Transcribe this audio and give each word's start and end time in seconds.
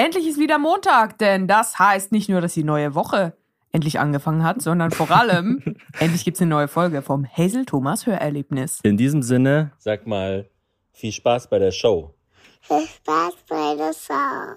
Endlich 0.00 0.26
ist 0.26 0.38
wieder 0.38 0.58
Montag, 0.58 1.18
denn 1.18 1.46
das 1.46 1.78
heißt 1.78 2.10
nicht 2.10 2.30
nur, 2.30 2.40
dass 2.40 2.54
die 2.54 2.64
neue 2.64 2.94
Woche 2.94 3.34
endlich 3.70 4.00
angefangen 4.00 4.42
hat, 4.42 4.62
sondern 4.62 4.92
vor 4.92 5.10
allem, 5.10 5.62
endlich 5.98 6.24
gibt's 6.24 6.40
eine 6.40 6.48
neue 6.48 6.68
Folge 6.68 7.02
vom 7.02 7.26
Hazel 7.26 7.66
Thomas 7.66 8.06
Hörerlebnis. 8.06 8.80
In 8.82 8.96
diesem 8.96 9.22
Sinne, 9.22 9.72
sag 9.76 10.06
mal, 10.06 10.48
viel 10.90 11.12
Spaß 11.12 11.50
bei 11.50 11.58
der 11.58 11.70
Show. 11.70 12.14
Viel 12.62 12.86
Spaß 12.86 13.34
bei 13.46 13.74
der 13.76 13.92
Show. 13.92 14.56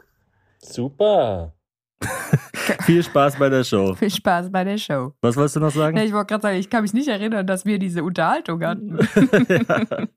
Super. 0.60 1.52
viel 2.86 3.04
Spaß 3.04 3.38
bei 3.38 3.50
der 3.50 3.66
Show. 3.66 3.96
Viel 3.96 4.12
Spaß 4.12 4.50
bei 4.50 4.64
der 4.64 4.78
Show. 4.78 5.12
Was 5.20 5.36
wolltest 5.36 5.58
du 5.58 5.60
noch 5.60 5.72
sagen? 5.72 5.98
Ja, 5.98 6.06
ich 6.06 6.14
wollte 6.14 6.28
gerade 6.28 6.42
sagen, 6.42 6.58
ich 6.58 6.70
kann 6.70 6.84
mich 6.84 6.94
nicht 6.94 7.10
erinnern, 7.10 7.46
dass 7.46 7.66
wir 7.66 7.80
diese 7.80 8.02
Unterhaltung 8.02 8.64
hatten. 8.64 8.98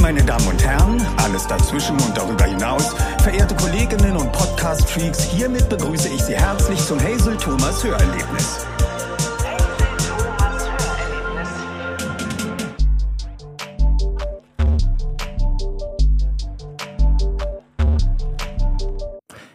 Meine 0.00 0.24
Damen 0.24 0.46
und 0.48 0.64
Herren, 0.64 1.00
alles 1.18 1.46
dazwischen 1.46 1.94
und 2.00 2.16
darüber 2.16 2.44
hinaus, 2.44 2.94
verehrte 3.22 3.54
Kolleginnen 3.54 4.16
und 4.16 4.32
Podcast-Freaks, 4.32 5.24
hiermit 5.24 5.68
begrüße 5.68 6.08
ich 6.08 6.22
Sie 6.22 6.34
herzlich 6.34 6.78
zum 6.78 6.98
Hazel 6.98 7.36
Thomas 7.36 7.84
Hörerlebnis. 7.84 8.66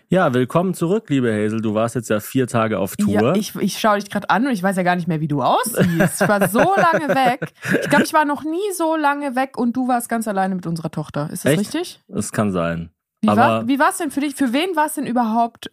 Ja, 0.10 0.34
willkommen 0.36 0.76
zurück, 0.76 1.10
liebe 1.10 1.34
Hazel. 1.34 1.62
Du 1.62 1.74
warst 1.74 1.96
jetzt 1.96 2.10
ja 2.10 2.20
vier 2.20 2.46
Tage 2.48 2.78
auf 2.78 2.96
Tour. 2.96 3.22
Ja, 3.22 3.36
ich, 3.36 3.56
ich 3.56 3.80
schaue 3.80 3.98
dich 4.00 4.10
gerade 4.10 4.30
an 4.30 4.46
und 4.46 4.54
ich 4.54 4.62
weiß 4.62 4.78
ja 4.78 4.84
gar 4.84 4.96
nicht 4.96 5.08
mehr, 5.08 5.20
wie 5.20 5.28
du 5.28 5.42
aussiehst. 5.42 6.22
Ich 6.22 6.28
war 6.28 6.48
so 6.48 6.60
lange 6.76 7.10
weg. 7.10 7.52
Ich 7.82 7.90
glaube, 7.90 8.04
ich 8.04 8.14
war 8.14 8.24
noch 8.24 8.44
nie 8.44 8.72
so 8.78 8.96
lange 8.96 9.36
weg 9.36 9.58
und 9.58 9.76
du 9.76 9.88
warst 9.88 10.08
ganz 10.08 10.28
alleine 10.28 10.54
mit 10.54 10.68
unserer 10.68 10.92
Tochter. 10.92 11.30
Ist 11.32 11.46
das 11.46 11.54
Echt? 11.54 11.62
richtig? 11.62 12.02
Das 12.08 12.32
kann 12.32 12.52
sein. 12.52 12.92
Wie 13.22 13.30
Aber 13.30 13.68
war 13.68 13.80
war's 13.80 13.98
denn 13.98 14.12
für 14.12 14.20
dich? 14.20 14.36
Für 14.36 14.54
wen 14.54 14.76
war 14.76 14.86
es 14.86 14.94
denn 14.94 15.08
überhaupt? 15.08 15.72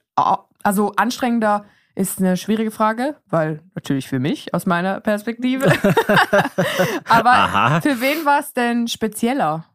Also 0.62 0.92
anstrengender 0.96 1.66
ist 1.94 2.18
eine 2.18 2.38
schwierige 2.38 2.70
Frage, 2.70 3.16
weil 3.28 3.60
natürlich 3.74 4.08
für 4.08 4.18
mich 4.18 4.54
aus 4.54 4.64
meiner 4.64 5.00
Perspektive. 5.00 5.66
Aber 7.08 7.32
Aha. 7.32 7.80
für 7.82 8.00
wen 8.00 8.24
war 8.24 8.40
es 8.40 8.54
denn 8.54 8.88
spezieller? 8.88 9.66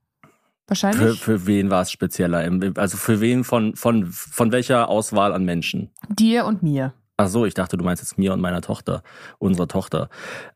Für, 0.68 0.70
Wahrscheinlich 0.84 1.22
für 1.24 1.48
wen 1.48 1.70
war 1.70 1.82
es 1.82 1.92
spezieller? 1.92 2.44
Im- 2.44 2.74
Also 2.78 2.98
für 2.98 3.22
wen 3.22 3.44
von, 3.44 3.76
von, 3.76 4.06
von 4.12 4.52
welcher 4.52 4.90
Auswahl 4.90 5.34
an 5.34 5.46
Menschen? 5.46 5.92
dir 6.10 6.46
und 6.46 6.62
mir. 6.64 6.94
Ach 7.20 7.30
so, 7.30 7.46
ich 7.46 7.54
dachte, 7.56 7.78
du 7.78 7.84
meinst 7.84 8.04
jetzt 8.04 8.18
mir 8.20 8.32
und 8.34 8.42
meiner 8.42 8.62
Tochter, 8.62 9.02
unserer 9.40 9.68
Tochter. 9.68 10.10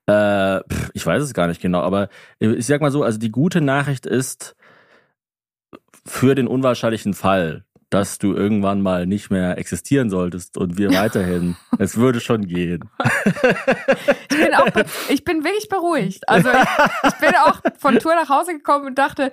Äh, 0.05 0.59
pff, 0.71 0.91
ich 0.93 1.05
weiß 1.05 1.23
es 1.23 1.33
gar 1.33 1.47
nicht 1.47 1.59
genau, 1.61 1.81
aber 1.81 2.09
ich 2.39 2.67
sag 2.67 2.81
mal 2.81 2.91
so, 2.91 3.03
also 3.03 3.17
die 3.17 3.31
gute 3.31 3.61
Nachricht 3.61 4.05
ist, 4.05 4.55
für 6.05 6.35
den 6.35 6.47
unwahrscheinlichen 6.47 7.13
Fall, 7.13 7.63
dass 7.89 8.17
du 8.19 8.33
irgendwann 8.35 8.81
mal 8.81 9.05
nicht 9.07 9.31
mehr 9.31 9.57
existieren 9.57 10.09
solltest 10.09 10.57
und 10.57 10.77
wir 10.77 10.89
weiterhin, 10.93 11.55
es 11.79 11.97
würde 11.97 12.19
schon 12.19 12.45
gehen. 12.47 12.89
Ich 14.29 14.37
bin 14.37 14.53
auch, 14.53 14.67
ich 15.09 15.23
bin 15.23 15.43
wirklich 15.43 15.67
beruhigt. 15.69 16.27
Also 16.29 16.49
ich, 16.49 17.09
ich 17.09 17.15
bin 17.15 17.33
auch 17.45 17.59
von 17.77 17.97
Tour 17.99 18.13
nach 18.15 18.29
Hause 18.29 18.53
gekommen 18.53 18.85
und 18.87 18.97
dachte, 18.97 19.31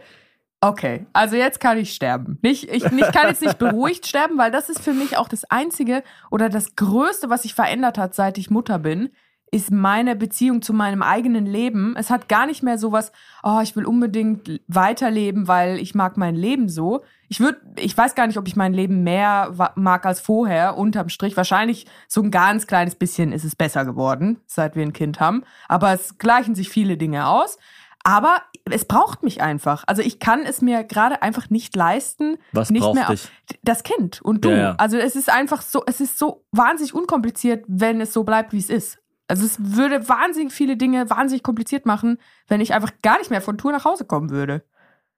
okay, 0.61 1.07
also 1.13 1.37
jetzt 1.37 1.61
kann 1.61 1.79
ich 1.79 1.93
sterben. 1.95 2.39
Nicht, 2.43 2.65
ich, 2.65 2.85
ich 2.85 3.13
kann 3.13 3.29
jetzt 3.29 3.43
nicht 3.43 3.59
beruhigt 3.59 4.07
sterben, 4.07 4.39
weil 4.39 4.51
das 4.51 4.69
ist 4.69 4.81
für 4.81 4.93
mich 4.93 5.17
auch 5.17 5.29
das 5.29 5.45
Einzige 5.45 6.03
oder 6.31 6.49
das 6.49 6.77
Größte, 6.77 7.31
was 7.31 7.43
sich 7.43 7.55
verändert 7.55 7.99
hat, 7.99 8.15
seit 8.15 8.39
ich 8.39 8.51
Mutter 8.51 8.79
bin, 8.79 9.11
ist 9.51 9.71
meine 9.71 10.15
Beziehung 10.17 10.63
zu 10.63 10.73
meinem 10.73 11.03
eigenen 11.03 11.47
Leben. 11.47 11.95
Es 11.97 12.11
hat 12.11 12.29
gar 12.29 12.47
nicht 12.47 12.63
mehr 12.63 12.79
sowas, 12.79 13.13
oh, 13.43 13.61
ich 13.63 13.77
will 13.77 13.87
unbedingt 13.87 14.61
weiterleben, 14.67 15.49
weil 15.49 15.79
ich 15.79 15.95
mag 15.95 16.17
mein 16.17 16.35
Leben 16.35 16.69
so. 16.69 17.03
Ich 17.29 17.41
würde, 17.41 17.61
ich 17.77 17.97
weiß 17.97 18.15
gar 18.15 18.27
nicht, 18.27 18.39
ob 18.39 18.47
ich 18.47 18.57
mein 18.57 18.75
Leben 18.75 19.05
mehr 19.05 19.73
mag 19.75 20.07
als 20.07 20.21
vorher, 20.21 20.77
unterm 20.77 21.09
Strich. 21.09 21.37
Wahrscheinlich 21.37 21.87
so 22.09 22.23
ein 22.23 22.31
ganz 22.31 22.67
kleines 22.67 22.95
bisschen 22.95 23.33
ist 23.33 23.45
es 23.45 23.57
besser 23.57 23.85
geworden, 23.85 24.41
seit 24.47 24.77
wir 24.77 24.83
ein 24.83 24.93
Kind 24.93 25.21
haben. 25.21 25.45
Aber 25.67 25.93
es 25.93 26.19
gleichen 26.19 26.55
sich 26.55 26.69
viele 26.69 26.97
Dinge 26.97 27.27
aus. 27.27 27.59
Aber 28.05 28.43
es 28.73 28.85
braucht 28.85 29.23
mich 29.23 29.41
einfach. 29.43 29.85
Also 29.87 30.03
ich 30.03 30.19
kann 30.19 30.43
es 30.47 30.61
mir 30.63 30.85
gerade 30.85 31.23
einfach 31.23 31.51
nicht 31.51 31.75
leisten, 31.77 32.39
Was 32.53 32.71
nicht 32.71 32.83
braucht 32.83 32.95
mehr 32.95 33.07
dich? 33.09 33.29
das 33.63 33.83
Kind 33.83 34.21
und 34.23 34.45
du. 34.45 34.51
Ja, 34.51 34.57
ja. 34.57 34.75
Also 34.79 34.97
es 34.99 35.17
ist 35.17 35.31
einfach 35.31 35.63
so, 35.63 35.83
es 35.87 36.01
ist 36.01 36.19
so 36.19 36.45
wahnsinnig 36.53 36.95
unkompliziert, 36.95 37.65
wenn 37.69 38.01
es 38.01 38.13
so 38.13 38.25
bleibt, 38.25 38.53
wie 38.53 38.59
es 38.59 38.71
ist. 38.71 38.99
Also 39.29 39.45
es 39.45 39.57
würde 39.77 40.09
wahnsinnig 40.09 40.53
viele 40.53 40.77
Dinge 40.77 41.11
wahnsinnig 41.11 41.43
kompliziert 41.43 41.85
machen, 41.87 42.19
wenn 42.47 42.61
ich 42.61 42.73
einfach 42.75 42.93
gar 43.03 43.19
nicht 43.19 43.31
mehr 43.31 43.43
von 43.43 43.59
Tour 43.59 43.73
nach 43.73 43.85
Hause 43.85 44.05
kommen 44.07 44.31
würde. 44.31 44.65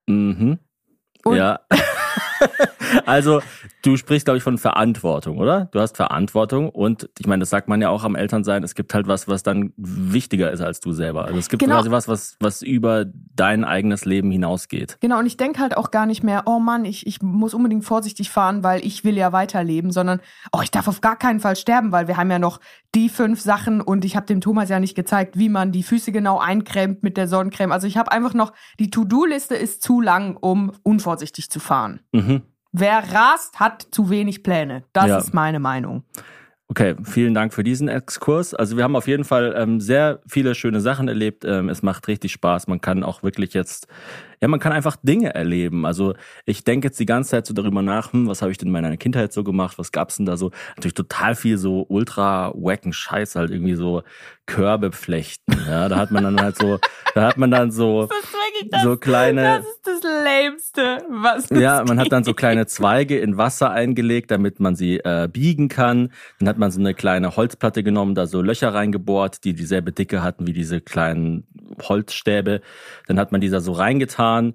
Mhm. 0.07 0.59
Und- 1.25 1.37
ja. 1.37 1.61
also, 3.07 3.41
du 3.83 3.97
sprichst, 3.97 4.25
glaube 4.27 4.39
ich, 4.39 4.43
von 4.43 4.59
Verantwortung, 4.59 5.39
oder? 5.39 5.67
Du 5.73 5.81
hast 5.81 5.97
Verantwortung 5.97 6.69
und 6.69 7.09
ich 7.19 7.27
meine, 7.27 7.41
das 7.41 7.51
sagt 7.51 7.69
man 7.69 7.81
ja 7.81 7.89
auch 7.89 8.05
am 8.05 8.15
Elternsein, 8.15 8.63
es 8.63 8.75
gibt 8.75 8.95
halt 8.95 9.07
was, 9.07 9.29
was 9.29 9.43
dann 9.43 9.73
wichtiger 9.77 10.51
ist 10.51 10.61
als 10.61 10.81
du 10.81 10.93
selber. 10.93 11.25
Also 11.25 11.39
es 11.39 11.49
gibt 11.49 11.63
Genau. 11.63 11.77
quasi 11.77 11.91
was, 11.91 12.09
was, 12.09 12.37
was 12.41 12.63
über 12.63 13.07
dein 13.37 13.65
eigenes 13.65 14.05
Leben 14.05 14.31
hinausgeht. 14.31 14.99
Genau, 15.01 15.19
und 15.19 15.27
ich 15.27 15.37
denke 15.37 15.61
halt 15.61 15.77
auch 15.77 15.91
gar 15.91 16.07
nicht 16.07 16.23
mehr, 16.23 16.43
oh 16.47 16.59
Mann, 16.59 16.85
ich, 16.85 17.07
ich 17.07 17.23
muss 17.23 17.55
unbedingt 17.55 17.85
vorsichtig 17.85 18.31
fahren, 18.31 18.63
weil 18.63 18.85
ich 18.85 19.05
will 19.05 19.17
ja 19.17 19.33
weiterleben, 19.33 19.91
sondern, 19.93 20.21
oh, 20.53 20.61
ich 20.63 20.71
darf 20.71 20.89
auf 20.89 21.01
gar 21.01 21.17
keinen 21.17 21.41
Fall 21.41 21.57
sterben, 21.57 21.93
weil 21.93 22.09
wir 22.09 22.17
haben 22.17 22.31
ja 22.31 22.39
noch 22.39 22.61
die 22.95 23.09
fünf 23.09 23.41
Sachen 23.41 23.81
und 23.81 24.05
ich 24.05 24.17
habe 24.17 24.27
dem 24.27 24.41
Thomas 24.41 24.69
ja 24.69 24.81
nicht 24.81 24.95
gezeigt, 24.95 25.39
wie 25.39 25.49
man 25.49 25.73
die 25.73 25.83
Füße 25.83 26.13
genau 26.13 26.39
eincremt 26.39 27.03
mit 27.03 27.17
der 27.17 27.29
Sonnencreme. 27.29 27.73
Also 27.73 27.87
ich 27.87 27.97
habe 27.97 28.11
einfach 28.13 28.35
noch, 28.35 28.53
die 28.79 28.91
To-Do-Liste 28.91 29.55
ist 29.55 29.83
zu 29.83 30.01
lang, 30.01 30.37
um 30.37 30.73
unvorsichtig 30.83 31.51
zu 31.51 31.61
fahren. 31.61 32.01
Mhm. 32.13 32.43
Wer 32.73 33.13
rast, 33.13 33.59
hat 33.61 33.87
zu 33.91 34.11
wenig 34.11 34.43
Pläne. 34.43 34.85
Das 34.93 35.07
Ja. 35.09 35.19
ist 35.19 35.35
meine 35.35 35.59
Meinung. 35.61 36.05
Okay, 36.69 36.95
vielen 37.03 37.35
Dank 37.35 37.53
für 37.53 37.65
diesen 37.65 37.89
Exkurs. 37.89 38.55
Also 38.55 38.77
wir 38.77 38.85
haben 38.85 38.95
auf 38.95 39.09
jeden 39.09 39.25
Fall 39.25 39.55
ähm, 39.57 39.81
sehr 39.81 40.21
viele 40.29 40.55
schöne 40.55 40.81
Sachen 40.81 41.09
erlebt. 41.09 41.45
Ähm, 41.45 41.69
es 41.69 41.83
macht 41.83 42.07
richtig 42.07 42.31
Spaß. 42.31 42.69
Man 42.69 42.81
kann 42.81 43.03
auch 43.03 43.25
wirklich 43.25 43.55
jetzt, 43.55 43.89
ja, 44.41 44.49
man 44.49 44.61
kann 44.61 44.73
einfach 44.73 44.97
Dinge 45.03 45.35
erleben. 45.35 45.85
Also 45.85 46.15
ich 46.47 46.65
denke 46.65 46.89
jetzt 46.89 46.99
die 46.99 47.07
ganze 47.07 47.31
Zeit 47.31 47.47
so 47.47 47.53
darüber 47.53 47.83
nach, 47.83 48.13
hm, 48.13 48.27
was 48.27 48.41
habe 48.41 48.51
ich 48.51 48.59
denn 48.59 48.69
in 48.69 48.73
meiner 48.73 48.97
Kindheit 48.97 49.33
so 49.33 49.45
gemacht? 49.45 49.79
Was 49.79 49.93
gab's 49.93 50.17
denn 50.17 50.27
da 50.27 50.37
so? 50.37 50.51
Natürlich 50.77 50.95
total 50.95 51.35
viel 51.35 51.59
so 51.59 51.85
ultra 51.89 52.53
wacken 52.55 52.93
Scheiß, 52.93 53.37
halt 53.37 53.51
irgendwie 53.51 53.75
so 53.75 54.03
Körbe 54.47 54.93
flechten. 54.93 55.53
Ja, 55.69 55.89
da 55.89 55.97
hat 55.97 56.11
man 56.11 56.25
dann 56.25 56.41
halt 56.41 56.57
so, 56.57 56.79
da 57.15 57.29
hat 57.29 57.37
man 57.37 57.51
dann 57.51 57.71
so, 57.71 58.09
Das 58.71 58.83
so 58.83 58.97
kleine, 58.97 59.59
ist 59.59 59.81
das 59.85 60.01
Lämste, 60.03 61.05
was 61.09 61.49
ja, 61.51 61.85
man 61.87 61.99
hat 62.01 62.11
dann 62.11 62.25
so 62.25 62.35
kleine 62.35 62.67
Zweige 62.67 63.19
in 63.19 63.37
Wasser 63.37 63.71
eingelegt, 63.71 64.31
damit 64.31 64.59
man 64.59 64.75
sie 64.75 64.99
äh, 64.99 65.29
biegen 65.31 65.69
kann. 65.69 66.13
Dann 66.39 66.49
hat 66.49 66.59
man 66.59 66.71
so 66.71 66.81
eine 66.81 66.95
kleine 66.95 67.37
Holzplatte 67.37 67.83
genommen, 67.83 68.15
da 68.15 68.27
so 68.27 68.43
Löcher 68.43 68.75
reingebohrt, 68.75 69.45
die 69.45 69.55
dieselbe 69.55 69.93
Dicke 69.93 70.23
hatten 70.23 70.47
wie 70.47 70.53
diese 70.53 70.81
kleinen 70.81 71.47
Holzstäbe. 71.83 72.61
Dann 73.07 73.19
hat 73.19 73.33
man 73.33 73.41
die 73.41 73.49
da 73.49 73.61
so 73.61 73.73
reingetan 73.73 74.55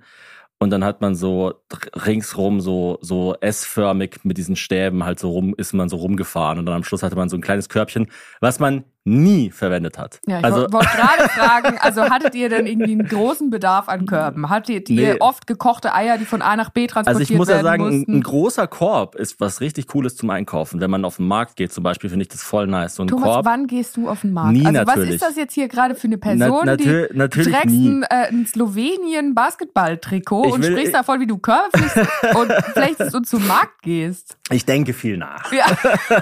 und 0.59 0.69
dann 0.69 0.83
hat 0.83 1.01
man 1.01 1.15
so 1.15 1.53
ringsrum 1.93 2.61
so 2.61 2.97
so 3.01 3.35
S-förmig 3.41 4.19
mit 4.23 4.37
diesen 4.37 4.55
Stäben 4.55 5.03
halt 5.03 5.19
so 5.19 5.29
rum 5.29 5.53
ist 5.57 5.73
man 5.73 5.89
so 5.89 5.97
rumgefahren 5.97 6.59
und 6.59 6.65
dann 6.65 6.75
am 6.75 6.83
Schluss 6.83 7.03
hatte 7.03 7.15
man 7.15 7.29
so 7.29 7.37
ein 7.37 7.41
kleines 7.41 7.69
Körbchen, 7.69 8.07
was 8.39 8.59
man 8.59 8.85
nie 9.07 9.51
verwendet 9.51 9.97
hat. 9.99 10.19
Ja, 10.27 10.39
ich 10.39 10.45
also 10.45 10.61
wollte 10.61 10.73
wollt 10.73 10.87
gerade 10.91 11.29
fragen, 11.29 11.77
also 11.79 12.01
hattet 12.09 12.33
ihr 12.33 12.49
denn 12.49 12.65
irgendwie 12.65 12.91
einen 12.93 13.07
großen 13.07 13.51
Bedarf 13.51 13.87
an 13.87 14.07
Körben? 14.07 14.49
Hattet 14.49 14.89
ihr 14.89 15.13
Nee. 15.13 15.19
oft 15.19 15.45
gekochte 15.45 15.93
Eier, 15.93 16.17
die 16.17 16.25
von 16.25 16.41
A 16.41 16.55
nach 16.55 16.71
B 16.71 16.87
transportiert 16.87 17.21
Also 17.21 17.33
ich 17.33 17.37
muss 17.37 17.47
ja 17.47 17.55
werden 17.57 17.65
sagen, 17.65 18.05
ein, 18.07 18.15
ein 18.17 18.23
großer 18.23 18.65
Korb 18.67 19.13
ist 19.15 19.39
was 19.39 19.61
richtig 19.61 19.85
Cooles 19.87 20.15
zum 20.15 20.31
Einkaufen. 20.31 20.81
Wenn 20.81 20.89
man 20.89 21.05
auf 21.05 21.17
den 21.17 21.27
Markt 21.27 21.55
geht 21.55 21.71
zum 21.71 21.83
Beispiel, 21.83 22.09
finde 22.09 22.23
ich 22.23 22.29
das 22.29 22.41
voll 22.41 22.65
nice. 22.65 22.95
So 22.95 23.03
ein 23.03 23.07
Thomas, 23.07 23.25
Korb. 23.29 23.45
wann 23.45 23.67
gehst 23.67 23.95
du 23.95 24.09
auf 24.09 24.21
den 24.21 24.33
Markt? 24.33 24.53
Nie, 24.53 24.65
also 24.65 24.79
was 24.79 24.85
natürlich. 24.87 25.11
ist 25.15 25.21
das 25.23 25.35
jetzt 25.35 25.53
hier 25.53 25.67
gerade 25.67 25.93
für 25.93 26.07
eine 26.07 26.17
Person, 26.17 26.63
Na- 26.65 26.73
natür- 26.73 27.07
die 27.11 27.17
natürlich 27.17 27.53
trägst 27.53 27.75
nie. 27.75 27.89
ein, 27.89 28.03
äh, 28.03 28.27
ein 28.29 28.47
Slowenien 28.47 29.35
Basketballtrikot 29.35 30.41
und 30.53 30.63
will- 30.63 30.71
sprichst 30.71 30.95
davon, 30.95 31.19
wie 31.19 31.27
du 31.27 31.37
Körbe 31.37 31.69
und 32.35 32.51
vielleicht 32.73 33.11
so 33.11 33.19
zum 33.19 33.45
Markt 33.45 33.83
gehst? 33.83 34.37
Ich 34.49 34.65
denke 34.65 34.93
viel 34.93 35.17
nach. 35.17 35.51
Ja. 35.53 35.65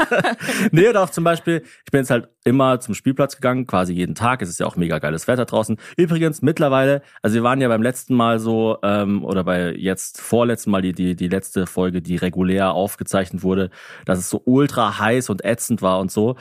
nee, 0.71 0.87
oder 0.89 1.03
auch 1.03 1.09
zum 1.09 1.23
Beispiel, 1.23 1.63
ich 1.85 1.91
bin 1.91 2.01
jetzt 2.01 2.09
halt 2.11 2.27
immer 2.43 2.79
zum 2.79 2.93
Spielplatz 2.93 3.35
gegangen, 3.35 3.67
quasi 3.67 3.93
jeden 3.93 4.15
Tag. 4.15 4.41
Es 4.41 4.49
ist 4.49 4.59
ja 4.59 4.65
auch 4.65 4.75
mega 4.75 4.99
geiles 4.99 5.27
Wetter 5.27 5.45
draußen. 5.45 5.77
Übrigens, 5.97 6.41
mittlerweile, 6.41 7.01
also 7.21 7.35
wir 7.35 7.43
waren 7.43 7.61
ja 7.61 7.67
beim 7.67 7.81
letzten 7.81 8.15
Mal 8.15 8.39
so, 8.39 8.77
ähm, 8.83 9.23
oder 9.23 9.43
bei 9.43 9.73
jetzt 9.73 10.21
vorletzten 10.21 10.71
Mal 10.71 10.81
die, 10.81 10.93
die, 10.93 11.15
die 11.15 11.27
letzte 11.27 11.65
Folge, 11.67 12.01
die 12.01 12.15
regulär 12.15 12.73
aufgezeichnet 12.73 13.43
wurde, 13.43 13.69
dass 14.05 14.19
es 14.19 14.29
so 14.29 14.41
ultra 14.45 14.99
heiß 14.99 15.29
und 15.29 15.43
ätzend 15.45 15.81
war 15.81 15.99
und 15.99 16.11
so. 16.11 16.35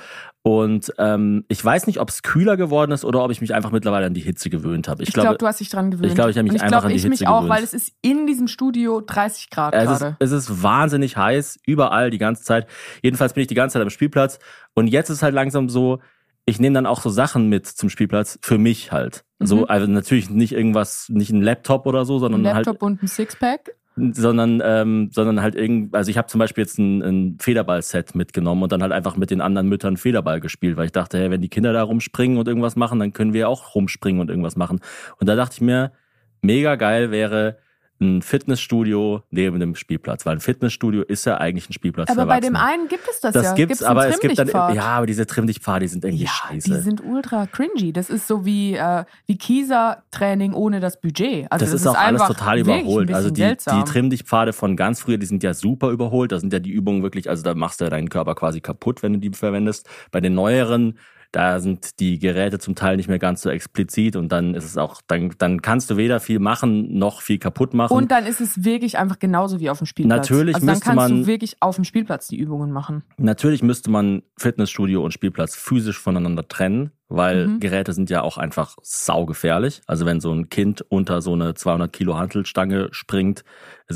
Und 0.44 0.93
ähm, 0.99 1.44
ich 1.47 1.65
weiß 1.65 1.87
nicht, 1.87 2.00
ob 2.00 2.09
es 2.09 2.23
kühler 2.25 2.56
geworden 2.56 2.91
ist 2.91 3.05
oder 3.05 3.23
ob 3.25 3.31
ich 3.31 3.41
mich 3.41 3.55
einfach 3.55 3.71
mittlerweile 3.71 4.06
an 4.06 4.15
die 4.15 4.21
Hitze 4.21 4.50
gewöhnt 4.50 4.89
habe. 4.89 5.03
Ich, 5.05 5.11
Ich 5.11 5.15
glaube, 5.15 5.27
glaube, 5.29 5.39
du 5.39 5.47
hast 5.47 5.61
dich 5.61 5.69
dran 5.71 5.93
gewöhnt. 5.93 6.09
ich 6.09 6.15
glaube, 6.17 6.31
ich 6.33 6.37
habe 6.37 6.44
mich 6.44 6.55
ich 6.56 6.62
einfach 6.62 6.73
glaube, 6.81 6.87
an 6.87 6.91
die 6.91 6.97
ich 6.97 7.03
Hitze 7.03 7.11
mich 7.11 7.29
auch, 7.29 7.43
gewöhnt. 7.43 7.50
weil 7.59 7.62
es 7.62 7.73
ist 7.73 7.93
in 8.03 8.27
diesem 8.27 8.49
Studio 8.49 9.00
30 9.00 9.50
Grad 9.50 9.73
Es 9.73 9.89
ist, 9.89 9.99
gerade. 10.00 10.17
es 10.19 10.33
ist 10.33 10.62
wahnsinnig 10.62 11.17
heiß, 11.17 11.61
überall 11.65 12.11
die 12.11 12.19
ganze 12.19 12.43
Zeit. 12.43 12.67
Jedenfalls 13.03 13.35
bin 13.35 13.43
ich 13.43 13.47
die 13.47 13.55
ganze 13.55 13.75
Zeit 13.75 13.83
am 13.83 13.91
Spielplatz. 13.91 14.41
Und 14.75 14.89
jetzt 14.89 15.11
ist 15.11 15.23
halt 15.23 15.35
langsam 15.35 15.69
so, 15.69 16.00
ich 16.44 16.59
nehme 16.59 16.75
dann 16.75 16.87
auch 16.87 17.00
so 17.03 17.09
Sachen 17.11 17.49
mit 17.49 17.67
zum 17.69 17.89
Spielplatz 17.89 18.41
für 18.43 18.59
mich 18.59 18.91
halt. 18.91 19.25
Mhm. 19.39 19.47
So, 19.47 19.67
also 19.69 19.87
natürlich 19.87 20.29
nicht 20.29 20.53
irgendwas, 20.55 21.06
nicht 21.09 21.31
ein 21.31 21.41
Laptop 21.41 21.87
oder 21.87 22.05
so, 22.05 22.15
Ein 22.17 22.21
sondern 22.21 22.43
Laptop 22.43 22.67
halt. 22.75 22.83
und 22.83 23.03
ein 23.05 23.06
Sixpack. 23.06 23.77
Sondern 23.97 24.62
ähm, 24.65 25.11
sondern 25.12 25.43
halt 25.43 25.55
irgend 25.55 25.94
also 25.94 26.11
ich 26.11 26.17
habe 26.17 26.29
zum 26.29 26.39
Beispiel 26.39 26.62
jetzt 26.62 26.79
ein, 26.79 27.03
ein 27.03 27.39
Federball-Set 27.39 28.15
mitgenommen 28.15 28.62
und 28.62 28.73
dann 28.73 28.83
halt 28.83 28.93
einfach 28.93 29.17
mit 29.17 29.31
den 29.31 29.41
anderen 29.41 29.69
Müttern 29.69 29.97
Federball 29.97 30.41
gespielt, 30.41 30.77
weil 30.77 30.87
ich 30.87 30.93
dachte, 30.93 31.19
hey, 31.19 31.31
wenn 31.31 31.43
die 31.43 31.49
Kinder 31.49 31.73
da 31.73 31.83
rumspringen 31.83 32.39
und 32.39 32.49
irgendwas 32.49 32.77
machen, 32.77 32.99
dann 32.99 33.12
können 33.12 33.35
wir 33.35 33.49
auch 33.49 33.75
rumspringen 33.75 34.21
und 34.21 34.31
irgendwas 34.31 34.56
machen. 34.56 34.81
Und 35.19 35.29
da 35.29 35.37
dachte 35.37 35.55
ich 35.56 35.61
mir, 35.61 35.93
mega 36.41 36.77
geil 36.77 37.11
wäre 37.11 37.59
ein 38.02 38.22
Fitnessstudio 38.22 39.22
neben 39.31 39.60
dem 39.60 39.75
Spielplatz, 39.75 40.26
weil 40.26 40.37
ein 40.37 40.40
Fitnessstudio 40.40 41.02
ist 41.02 41.25
ja 41.25 41.38
eigentlich 41.38 41.70
ein 41.70 41.72
Spielplatz 41.72 42.10
Aber 42.10 42.26
bei 42.26 42.40
dem 42.40 42.56
einen 42.56 42.88
gibt 42.88 43.08
es 43.08 43.20
das, 43.20 43.32
das 43.32 43.44
ja. 43.44 43.54
gibt's, 43.54 43.82
einen 43.82 43.90
aber 43.90 44.08
es 44.08 44.20
gibt 44.20 44.38
dann 44.38 44.49
ja, 44.49 44.84
aber 44.84 45.06
diese 45.06 45.26
Trimmlichtpfade, 45.26 45.84
die 45.84 45.88
sind 45.88 46.04
irgendwie 46.04 46.25
Ja, 46.25 46.31
scheiße. 46.31 46.69
die 46.69 46.81
sind 46.81 47.02
ultra 47.04 47.46
cringy. 47.46 47.93
Das 47.93 48.10
ist 48.10 48.26
so 48.26 48.44
wie, 48.44 48.75
äh, 48.75 49.04
wie 49.26 49.38
Kieser-Training 49.38 50.52
ohne 50.52 50.81
das 50.81 51.00
Budget. 51.00 51.50
Also 51.50 51.64
das, 51.64 51.75
ist 51.75 51.87
auch 51.87 51.96
alles 51.96 52.22
total 52.22 52.58
überholt. 52.58 53.12
Also 53.12 53.31
die, 53.31 53.40
seltsam. 53.40 53.78
die 53.78 53.90
Trimm-dich-Pfade 53.90 54.52
von 54.52 54.76
ganz 54.76 55.00
früher, 55.00 55.19
die 55.19 55.26
sind 55.26 55.43
ja 55.43 55.55
super 55.55 55.90
überholt. 55.90 56.32
Da 56.32 56.40
sind 56.40 56.52
ja 56.52 56.58
die 56.58 56.70
Übungen 56.70 57.02
wirklich, 57.02 57.31
also 57.31 57.43
da 57.43 57.55
machst 57.55 57.81
du 57.81 57.84
ja 57.84 57.90
deinen 57.90 58.08
Körper 58.08 58.34
quasi 58.34 58.60
kaputt, 58.60 59.02
wenn 59.02 59.14
du 59.14 59.19
die 59.19 59.31
verwendest. 59.31 59.88
Bei 60.10 60.20
den 60.20 60.34
neueren, 60.34 60.98
da 61.32 61.61
sind 61.61 61.99
die 62.00 62.19
Geräte 62.19 62.58
zum 62.58 62.75
Teil 62.75 62.96
nicht 62.96 63.08
mehr 63.08 63.19
ganz 63.19 63.43
so 63.43 63.50
explizit 63.50 64.17
und 64.17 64.31
dann 64.31 64.55
ist 64.55 64.64
es 64.64 64.76
auch, 64.76 65.00
dann, 65.06 65.34
dann 65.38 65.62
kannst 65.62 65.90
du 65.90 65.96
weder 65.96 66.20
viel 66.20 66.38
machen 66.38 66.99
noch 66.99 67.23
viel 67.23 67.38
kaputt 67.38 67.75
machen. 67.75 67.93
Und 67.96 68.11
dann 68.11 68.26
ist 68.26 68.40
es 68.40 68.64
wirklich 68.64 68.99
einfach 68.99 69.19
genauso 69.19 69.58
wie 69.58 69.70
auf 69.70 69.79
dem 69.79 69.87
Spielplatz. 69.87 70.29
Natürlich 70.31 70.55
also 70.56 70.67
dann 70.67 70.75
müsste 70.75 70.84
kannst 70.87 70.96
man- 71.11 71.20
du 71.23 71.26
wirklich 71.26 71.56
auf 71.61 71.75
dem 71.76 71.84
Spielplatz 71.84 72.29
die 72.29 72.37
Übungen 72.37 72.70
machen. 72.70 73.02
Natürlich 73.17 73.62
müsste 73.62 73.90
man 73.90 74.23
Fitnessstudio 74.38 75.02
und 75.05 75.12
Spielplatz 75.12 75.56
physisch 75.56 75.99
voneinander 75.99 76.46
trennen, 76.46 76.90
weil 77.08 77.49
Mhm. 77.49 77.61
Geräte 77.61 77.93
sind 77.94 78.11
ja 78.11 78.23
auch 78.23 78.37
einfach 78.38 78.76
saugefährlich. 78.82 79.82
Also 79.87 80.06
wenn 80.06 80.20
so 80.20 80.32
ein 80.32 80.49
Kind 80.49 80.84
unter 80.88 81.23
so 81.23 81.32
eine 81.32 81.55
200 81.55 81.93
Kilo 81.93 82.17
Hantelstange 82.19 82.88
springt, 82.93 83.44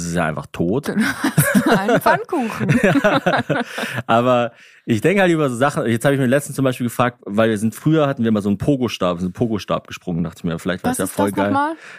ist 0.00 0.06
es 0.08 0.14
ja 0.14 0.24
einfach 0.26 0.46
tot. 0.52 0.88
Ein 1.68 2.00
Pfannkuchen. 2.00 2.68
Aber 4.06 4.52
ich 4.88 5.00
denke 5.00 5.20
halt 5.22 5.32
über 5.32 5.48
so 5.50 5.56
Sachen. 5.56 5.84
Jetzt 5.86 6.04
habe 6.04 6.14
ich 6.14 6.20
mir 6.20 6.26
letztens 6.26 6.54
zum 6.54 6.64
Beispiel 6.64 6.86
gefragt, 6.86 7.18
weil 7.24 7.50
wir 7.50 7.58
sind 7.58 7.74
früher 7.74 8.06
hatten 8.06 8.22
wir 8.22 8.30
mal 8.30 8.40
so 8.42 8.48
einen 8.48 8.58
Pogo-Stab, 8.58 9.18
so 9.18 9.24
einen 9.26 9.32
Pogo-Stab 9.32 9.88
gesprungen, 9.88 10.22
dachte 10.22 10.38
ich 10.38 10.44
mir, 10.44 10.58
vielleicht 10.60 10.84
war 10.84 10.92
es 10.92 10.98
ja 10.98 11.04
ist 11.04 11.12
voll 11.12 11.32
das 11.32 11.36
geil. 11.52 11.56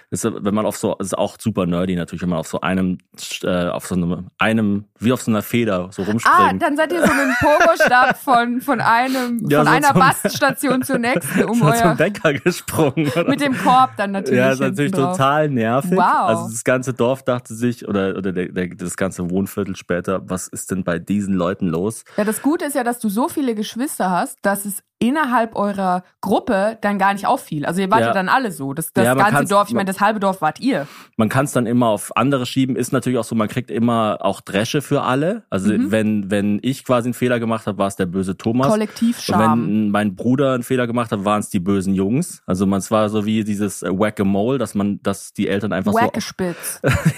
ist, 0.09 0.23
wenn 0.23 0.53
man 0.55 0.65
auf 0.65 0.77
so, 0.77 0.95
ist 0.97 1.17
auch 1.17 1.35
super 1.37 1.65
nerdy 1.65 1.95
natürlich, 1.97 2.21
wenn 2.21 2.29
man 2.29 2.39
auf 2.39 2.47
so 2.47 2.61
einem, 2.61 2.99
äh, 3.43 3.67
auf 3.67 3.85
so 3.87 3.95
einem, 3.95 4.29
einem, 4.37 4.85
wie 4.99 5.11
auf 5.11 5.21
so 5.21 5.31
einer 5.31 5.41
Feder 5.41 5.89
so 5.91 6.03
Ah, 6.03 6.05
rumspringt. 6.05 6.61
dann 6.61 6.77
seid 6.77 6.93
ihr 6.93 7.01
so 7.01 7.07
mit 7.13 7.25
dem 7.25 7.35
Pogostab 7.41 8.17
von, 8.17 8.61
von 8.61 8.79
einem, 8.79 9.45
Ja, 9.49 9.59
von 9.59 9.67
so 9.67 9.73
einer 9.73 9.87
zum- 9.89 9.99
Baststation 9.99 10.81
zur 10.83 10.97
nächsten, 10.99 11.43
um 11.43 11.59
so 11.59 11.71
zum 11.73 11.87
euer, 11.89 11.95
Bäcker 11.95 12.33
gesprungen. 12.33 13.09
Oder 13.11 13.27
mit 13.27 13.41
dem 13.41 13.57
Korb 13.57 13.91
dann 13.97 14.11
natürlich. 14.11 14.39
Ja, 14.39 14.51
ist 14.51 14.61
natürlich 14.61 14.93
drauf. 14.93 15.17
total 15.17 15.49
nervig. 15.49 15.91
Wow. 15.97 16.03
Also 16.05 16.49
das 16.49 16.63
ganze 16.63 16.93
Dorf 16.93 17.23
dachte 17.23 17.53
sich, 17.53 17.85
oder, 17.87 18.17
oder 18.17 18.31
der, 18.31 18.49
der, 18.49 18.67
das 18.69 18.97
ganze 18.97 19.29
Wohnviertel 19.29 19.75
später, 19.75 20.21
was 20.29 20.47
ist 20.47 20.71
denn 20.71 20.83
bei 20.83 20.99
diesen 20.99 21.33
Leuten 21.33 21.67
los? 21.67 22.03
Ja, 22.17 22.23
das 22.23 22.41
Gute 22.41 22.65
ist 22.65 22.75
ja, 22.75 22.83
dass 22.83 22.99
du 22.99 23.09
so 23.09 23.29
viele 23.29 23.55
Geschwister 23.55 24.09
hast, 24.11 24.37
dass 24.41 24.65
es 24.65 24.83
innerhalb 24.99 25.55
eurer 25.55 26.03
Gruppe 26.21 26.77
dann 26.81 26.97
gar 26.97 27.13
nicht 27.13 27.27
auffiel. 27.27 27.65
Also 27.65 27.81
ihr 27.81 27.91
wart 27.91 28.01
ja, 28.01 28.07
Ja. 28.07 28.13
dann 28.13 28.29
alle 28.29 28.51
so. 28.51 28.73
Das, 28.73 28.91
das 28.93 29.05
Ja, 29.05 29.13
ganze 29.13 29.45
Dorf, 29.45 29.67
ich 29.69 29.75
meine, 29.75 29.85
das 29.85 29.99
halbe 30.01 30.19
Dorf 30.19 30.41
wart 30.41 30.59
ihr. 30.59 30.87
Man 31.17 31.29
kann 31.29 31.45
es 31.45 31.51
dann 31.51 31.67
immer 31.67 31.87
auf 31.87 32.15
andere 32.17 32.45
schieben. 32.45 32.75
Ist 32.75 32.91
natürlich 32.93 33.19
auch 33.19 33.23
so, 33.23 33.35
man 33.35 33.47
kriegt 33.47 33.69
immer 33.69 34.17
auch 34.21 34.41
Dresche 34.41 34.81
für 34.81 35.03
alle. 35.03 35.43
Also 35.49 35.71
Mhm. 35.71 35.91
wenn, 35.91 36.31
wenn 36.31 36.59
ich 36.63 36.83
quasi 36.83 37.07
einen 37.07 37.13
Fehler 37.13 37.39
gemacht 37.39 37.67
habe, 37.67 37.77
war 37.77 37.87
es 37.87 37.95
der 37.95 38.07
böse 38.07 38.37
Thomas. 38.37 38.67
Und 38.67 38.71
Kollektivscham. 38.73 39.39
wenn 39.67 39.91
mein 39.91 40.15
Bruder 40.15 40.53
einen 40.53 40.63
Fehler 40.63 40.87
gemacht 40.87 41.11
hat, 41.11 41.23
waren 41.25 41.39
es 41.41 41.49
die 41.49 41.59
bösen 41.59 41.93
Jungs. 41.93 42.41
Also 42.47 42.65
man 42.65 42.79
es 42.79 42.89
war 42.89 43.09
so 43.09 43.25
wie 43.25 43.43
dieses 43.43 43.83
äh, 43.83 43.89
Whack-a-Mole, 43.91 44.57
dass 44.57 44.73
man, 44.75 44.99
dass 45.03 45.33
die 45.33 45.47
Eltern 45.47 45.73
einfach 45.73 45.93
so 45.93 45.99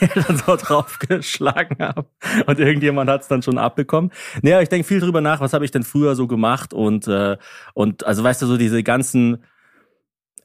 die 0.01 0.05
Eltern 0.05 0.37
so 0.45 0.55
draufgeschlagen 0.55 1.77
haben 1.79 2.07
und 2.47 2.59
irgendjemand 2.59 3.09
hat 3.09 3.21
es 3.21 3.27
dann 3.27 3.41
schon 3.41 3.57
abbekommen. 3.57 4.11
Naja, 4.41 4.61
ich 4.61 4.69
denke 4.69 4.87
viel 4.87 4.99
drüber 4.99 5.21
nach, 5.21 5.39
was 5.41 5.53
habe 5.53 5.65
ich 5.65 5.71
denn 5.71 5.83
früher 5.83 6.15
so 6.15 6.27
gemacht 6.27 6.73
und 6.73 7.07
äh, 7.07 7.37
und 7.73 8.05
also 8.05 8.23
weißt 8.23 8.41
du 8.41 8.45
so 8.47 8.57
diese 8.57 8.83
ganzen, 8.83 9.43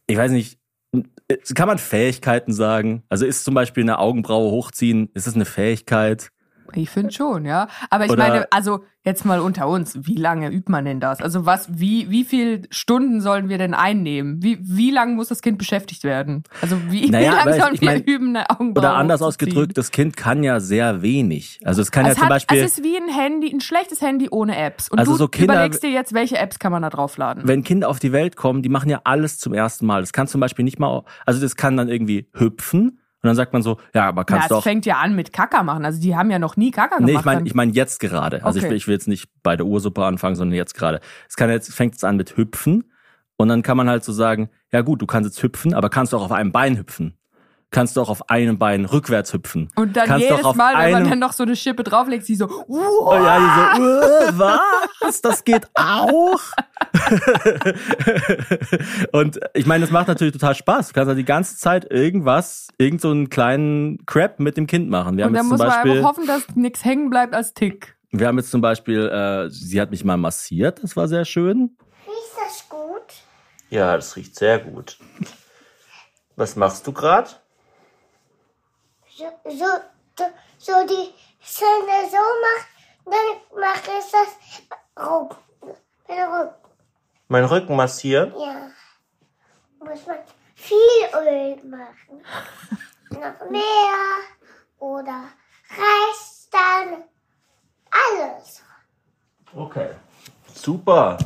ich 0.06 0.16
weiß 0.16 0.32
nicht, 0.32 0.58
kann 1.54 1.68
man 1.68 1.78
Fähigkeiten 1.78 2.52
sagen? 2.52 3.02
Also 3.08 3.26
ist 3.26 3.44
zum 3.44 3.54
Beispiel 3.54 3.82
eine 3.82 3.98
Augenbraue 3.98 4.50
hochziehen, 4.50 5.10
ist 5.14 5.26
es 5.26 5.34
eine 5.34 5.44
Fähigkeit? 5.46 6.30
Ich 6.72 6.90
finde 6.90 7.12
schon, 7.12 7.44
ja. 7.44 7.68
Aber 7.90 8.04
ich 8.06 8.10
Oder- 8.12 8.22
meine, 8.28 8.52
also 8.52 8.84
jetzt 9.06 9.26
mal 9.26 9.38
unter 9.40 9.68
uns, 9.68 9.98
wie 10.06 10.14
lange 10.16 10.48
übt 10.50 10.72
man 10.72 10.86
denn 10.86 10.98
das? 10.98 11.20
Also 11.20 11.44
was, 11.44 11.78
wie, 11.78 12.10
wie 12.10 12.24
viel 12.24 12.62
Stunden 12.70 13.20
sollen 13.20 13.50
wir 13.50 13.58
denn 13.58 13.74
einnehmen? 13.74 14.42
Wie, 14.42 14.58
wie 14.62 14.90
lange 14.90 15.14
muss 15.14 15.28
das 15.28 15.42
Kind 15.42 15.58
beschäftigt 15.58 16.04
werden? 16.04 16.42
Also 16.62 16.76
wie, 16.88 17.10
Naja, 17.10 17.32
wie 17.32 17.36
lange 17.36 17.60
sollen 17.60 17.74
ich 17.74 17.80
wir 17.82 17.90
mein- 17.90 18.02
üben, 18.04 18.28
eine 18.36 18.48
Augenbraue 18.48 18.84
Oder 18.86 18.94
anders 18.94 19.20
ausgedrückt, 19.20 19.76
das 19.76 19.90
Kind 19.90 20.16
kann 20.16 20.42
ja 20.42 20.58
sehr 20.58 21.02
wenig. 21.02 21.60
Also 21.64 21.82
es 21.82 21.90
kann 21.92 22.06
es, 22.06 22.10
ja 22.10 22.14
zum 22.14 22.22
hat, 22.24 22.28
Beispiel, 22.30 22.58
es 22.58 22.78
ist 22.78 22.84
wie 22.84 22.96
ein 22.96 23.08
Handy, 23.14 23.52
ein 23.52 23.60
schlechtes 23.60 24.00
Handy 24.00 24.28
ohne 24.30 24.56
Apps. 24.56 24.88
Und 24.88 24.98
Also 24.98 25.12
du 25.12 25.18
so 25.18 25.28
Kinder- 25.28 25.52
überlegst 25.54 25.82
dir 25.82 25.90
jetzt, 25.90 26.14
welche 26.14 26.38
Apps 26.38 26.58
kann 26.58 26.72
man 26.72 26.80
da 26.82 26.88
draufladen? 26.90 27.46
wenn 27.46 27.62
Kinder 27.62 27.90
auf 27.90 27.98
die 27.98 28.12
Welt 28.12 28.36
kommen, 28.36 28.62
die 28.62 28.70
machen 28.70 28.88
ja 28.88 29.02
alles 29.04 29.38
zum 29.38 29.52
ersten 29.52 29.84
Mal. 29.84 30.00
Das 30.00 30.12
kann 30.14 30.26
zum 30.28 30.40
Beispiel 30.40 30.64
nicht 30.64 30.78
mal, 30.78 31.02
also 31.26 31.40
das 31.42 31.56
kann 31.56 31.76
dann 31.76 31.88
irgendwie 31.88 32.26
hüpfen 32.32 33.00
und 33.24 33.28
dann 33.28 33.36
sagt 33.36 33.54
man 33.54 33.62
so, 33.62 33.78
ja, 33.94 34.06
aber 34.06 34.26
kannst 34.26 34.50
du 34.50 34.56
auch 34.56 34.62
fängt 34.62 34.84
ja 34.84 34.98
an 34.98 35.16
mit 35.16 35.32
Kacker 35.32 35.62
machen. 35.62 35.86
Also 35.86 35.98
die 35.98 36.14
haben 36.14 36.30
ja 36.30 36.38
noch 36.38 36.58
nie 36.58 36.70
Kacker 36.70 36.96
gemacht. 36.98 37.10
Nee, 37.10 37.18
ich 37.18 37.24
meine, 37.24 37.46
ich 37.46 37.54
meine 37.54 37.72
jetzt 37.72 37.98
gerade. 37.98 38.44
Also 38.44 38.58
ich, 38.58 38.64
Okay. 38.64 38.70
will, 38.72 38.76
ich 38.76 38.86
will 38.86 38.92
jetzt 38.92 39.08
nicht 39.08 39.30
bei 39.42 39.56
der 39.56 39.64
Ursuppe 39.64 40.04
anfangen, 40.04 40.36
sondern 40.36 40.54
jetzt 40.54 40.74
gerade. 40.74 41.00
Es 41.26 41.34
kann 41.36 41.48
jetzt 41.48 41.72
fängt 41.72 41.94
es 41.94 42.04
an 42.04 42.18
mit 42.18 42.36
hüpfen 42.36 42.92
und 43.38 43.48
dann 43.48 43.62
kann 43.62 43.78
man 43.78 43.88
halt 43.88 44.04
so 44.04 44.12
sagen, 44.12 44.50
ja 44.72 44.82
gut, 44.82 45.00
du 45.00 45.06
kannst 45.06 45.30
jetzt 45.30 45.42
hüpfen, 45.42 45.72
aber 45.72 45.88
kannst 45.88 46.12
du 46.12 46.18
auch 46.18 46.24
auf 46.24 46.32
einem 46.32 46.52
Bein 46.52 46.76
hüpfen. 46.76 47.16
Kannst 47.74 47.96
du 47.96 48.02
auch 48.02 48.08
auf 48.08 48.30
einem 48.30 48.56
Bein 48.56 48.84
rückwärts 48.84 49.32
hüpfen. 49.32 49.68
und 49.74 49.96
dann 49.96 50.06
kannst 50.06 50.22
jedes 50.24 50.42
doch 50.42 50.50
auf 50.50 50.56
Mal, 50.56 50.76
wenn 50.78 50.92
man 50.92 51.10
dann 51.10 51.18
noch 51.18 51.32
so 51.32 51.42
eine 51.42 51.56
Schippe 51.56 51.82
drauflegt, 51.82 52.24
sie 52.24 52.36
so, 52.36 52.46
Oh 52.68 52.68
wow. 52.68 53.14
ja, 53.24 53.74
die 53.76 53.82
so, 53.82 53.88
äh, 53.88 54.38
was? 54.38 55.20
Das 55.22 55.42
geht 55.44 55.66
auch? 55.74 56.38
und 59.12 59.40
ich 59.54 59.66
meine, 59.66 59.82
das 59.82 59.90
macht 59.90 60.08
natürlich 60.08 60.32
total 60.32 60.54
Spaß. 60.54 60.88
Du 60.88 60.94
kannst 60.94 61.08
halt 61.08 61.18
die 61.18 61.24
ganze 61.24 61.56
Zeit 61.56 61.90
irgendwas, 61.90 62.68
irgend 62.78 63.00
so 63.00 63.10
einen 63.10 63.28
kleinen 63.28 64.04
Crap 64.06 64.38
mit 64.40 64.56
dem 64.56 64.66
Kind 64.66 64.88
machen. 64.88 65.16
Wir 65.16 65.24
Und 65.26 65.30
haben 65.30 65.34
dann 65.34 65.46
muss 65.48 65.58
zum 65.58 65.66
man 65.66 65.76
Beispiel, 65.76 65.92
einfach 65.98 66.08
hoffen, 66.10 66.26
dass 66.26 66.42
nichts 66.54 66.84
hängen 66.84 67.10
bleibt 67.10 67.34
als 67.34 67.54
Tick. 67.54 67.96
wir 68.12 68.26
haben 68.28 68.38
jetzt 68.38 68.50
zum 68.50 68.60
Beispiel, 68.60 69.08
äh, 69.08 69.50
sie 69.50 69.80
hat 69.80 69.90
mich 69.90 70.04
mal 70.04 70.16
massiert, 70.16 70.82
das 70.82 70.96
war 70.96 71.08
sehr 71.08 71.24
schön. 71.24 71.76
Riecht 72.06 72.46
das 72.46 72.68
gut? 72.68 73.02
Ja, 73.70 73.96
das 73.96 74.14
riecht 74.16 74.36
sehr 74.36 74.58
gut. 74.60 74.98
Was 76.36 76.56
machst 76.56 76.86
du 76.86 76.92
gerade? 76.92 77.30
So, 79.16 79.24
so, 79.44 80.24
so, 80.58 80.86
die 80.86 81.14
Zähne 81.40 82.08
so 82.10 82.16
macht, 82.16 82.68
dann 83.04 83.60
macht 83.60 83.88
es 83.98 84.10
das 84.10 84.36
Rücken. 84.96 85.36
Mein 86.08 86.28
Rücken, 86.32 86.54
Mein 87.28 87.44
Rücken 87.44 87.76
massieren? 87.76 88.32
ja. 88.38 88.70
Muss 89.78 90.06
man 90.06 90.16
viel 90.54 90.76
Öl 91.14 91.62
machen. 91.64 92.24
Noch 93.10 93.50
mehr 93.50 94.20
oder 94.78 95.24
reicht 95.68 96.52
dann 96.52 97.04
alles. 97.90 98.62
Okay. 99.54 99.90
Super. 100.52 101.18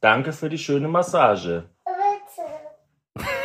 Danke 0.00 0.32
für 0.32 0.48
die 0.48 0.58
schöne 0.58 0.88
Massage. 0.88 1.69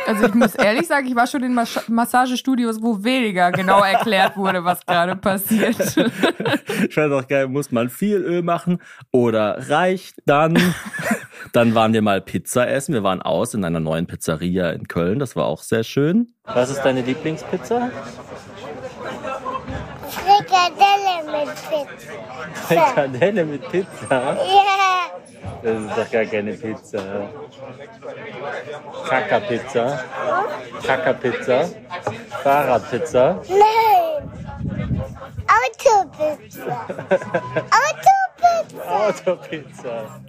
Also 0.06 0.26
ich 0.26 0.34
muss 0.34 0.54
ehrlich 0.54 0.86
sagen, 0.86 1.06
ich 1.06 1.16
war 1.16 1.26
schon 1.26 1.42
in 1.42 1.54
Mas 1.54 1.88
Massagestudios, 1.88 2.80
wo 2.82 3.02
weniger 3.02 3.50
genau 3.52 3.82
erklärt 3.82 4.36
wurde, 4.36 4.64
was 4.64 4.84
gerade 4.86 5.16
passiert. 5.16 5.76
Ich 6.88 6.94
fand 6.94 7.12
auch 7.12 7.26
geil, 7.26 7.48
muss 7.48 7.72
man 7.72 7.88
viel 7.88 8.16
Öl 8.16 8.42
machen 8.42 8.78
oder 9.10 9.68
reicht 9.68 10.16
dann? 10.26 10.56
dann 11.52 11.74
waren 11.74 11.92
wir 11.92 12.02
mal 12.02 12.20
Pizza 12.20 12.68
essen. 12.68 12.92
Wir 12.92 13.02
waren 13.02 13.22
aus 13.22 13.54
in 13.54 13.64
einer 13.64 13.80
neuen 13.80 14.06
Pizzeria 14.06 14.70
in 14.70 14.88
Köln. 14.88 15.18
Das 15.18 15.36
war 15.36 15.46
auch 15.46 15.62
sehr 15.62 15.84
schön. 15.84 16.34
Was 16.44 16.70
ist 16.70 16.82
deine 16.82 17.02
Lieblingspizza? 17.02 17.90
Frikadelle 20.56 21.46
mit 21.46 21.54
Pizza. 21.68 22.66
Frikadelle 22.66 23.44
mit 23.44 23.70
Pizza? 23.70 24.32
Ja. 24.32 24.96
Das 25.62 25.80
ist 25.80 25.98
doch 25.98 26.10
gar 26.10 26.24
keine 26.24 26.52
Pizza. 26.52 26.98
Kackerpizza? 29.08 29.98
Kackerpizza? 30.86 31.68
Fahrradpizza? 32.42 33.40
Nein. 33.48 34.30
Autopizza. 35.46 36.86
Autopizza. 36.98 38.25
Autopizza. 38.88 40.20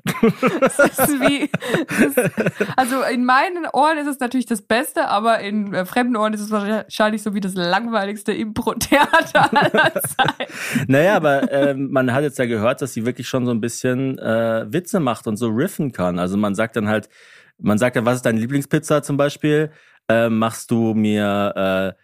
Das 0.59 0.79
ist 0.79 1.21
wie, 1.21 1.49
das, 1.87 2.31
also 2.75 3.01
in 3.03 3.25
meinen 3.25 3.65
Ohren 3.71 3.97
ist 3.97 4.07
es 4.07 4.19
natürlich 4.19 4.45
das 4.45 4.61
Beste, 4.61 5.07
aber 5.07 5.39
in 5.39 5.73
äh, 5.73 5.85
fremden 5.85 6.15
Ohren 6.15 6.33
ist 6.33 6.41
es 6.41 6.51
wahrscheinlich 6.51 7.23
so 7.23 7.33
wie 7.33 7.39
das 7.39 7.55
langweiligste 7.55 8.33
Impro-Theater 8.33 9.51
aller 9.71 9.93
Zeiten. 9.93 10.53
Naja, 10.87 11.15
aber 11.15 11.51
ähm, 11.51 11.91
man 11.91 12.13
hat 12.13 12.23
jetzt 12.23 12.39
ja 12.39 12.45
gehört, 12.45 12.81
dass 12.81 12.93
sie 12.93 13.05
wirklich 13.05 13.27
schon 13.27 13.45
so 13.45 13.51
ein 13.51 13.61
bisschen 13.61 14.17
äh, 14.19 14.65
Witze 14.71 14.99
macht 14.99 15.27
und 15.27 15.37
so 15.37 15.49
riffen 15.49 15.91
kann. 15.91 16.19
Also 16.19 16.37
man 16.37 16.55
sagt 16.55 16.75
dann 16.75 16.87
halt, 16.87 17.09
man 17.59 17.77
sagt 17.77 17.95
dann, 17.95 18.05
was 18.05 18.17
ist 18.17 18.25
deine 18.25 18.39
Lieblingspizza 18.39 19.03
zum 19.03 19.17
Beispiel? 19.17 19.71
Äh, 20.07 20.29
machst 20.29 20.71
du 20.71 20.93
mir 20.93 21.95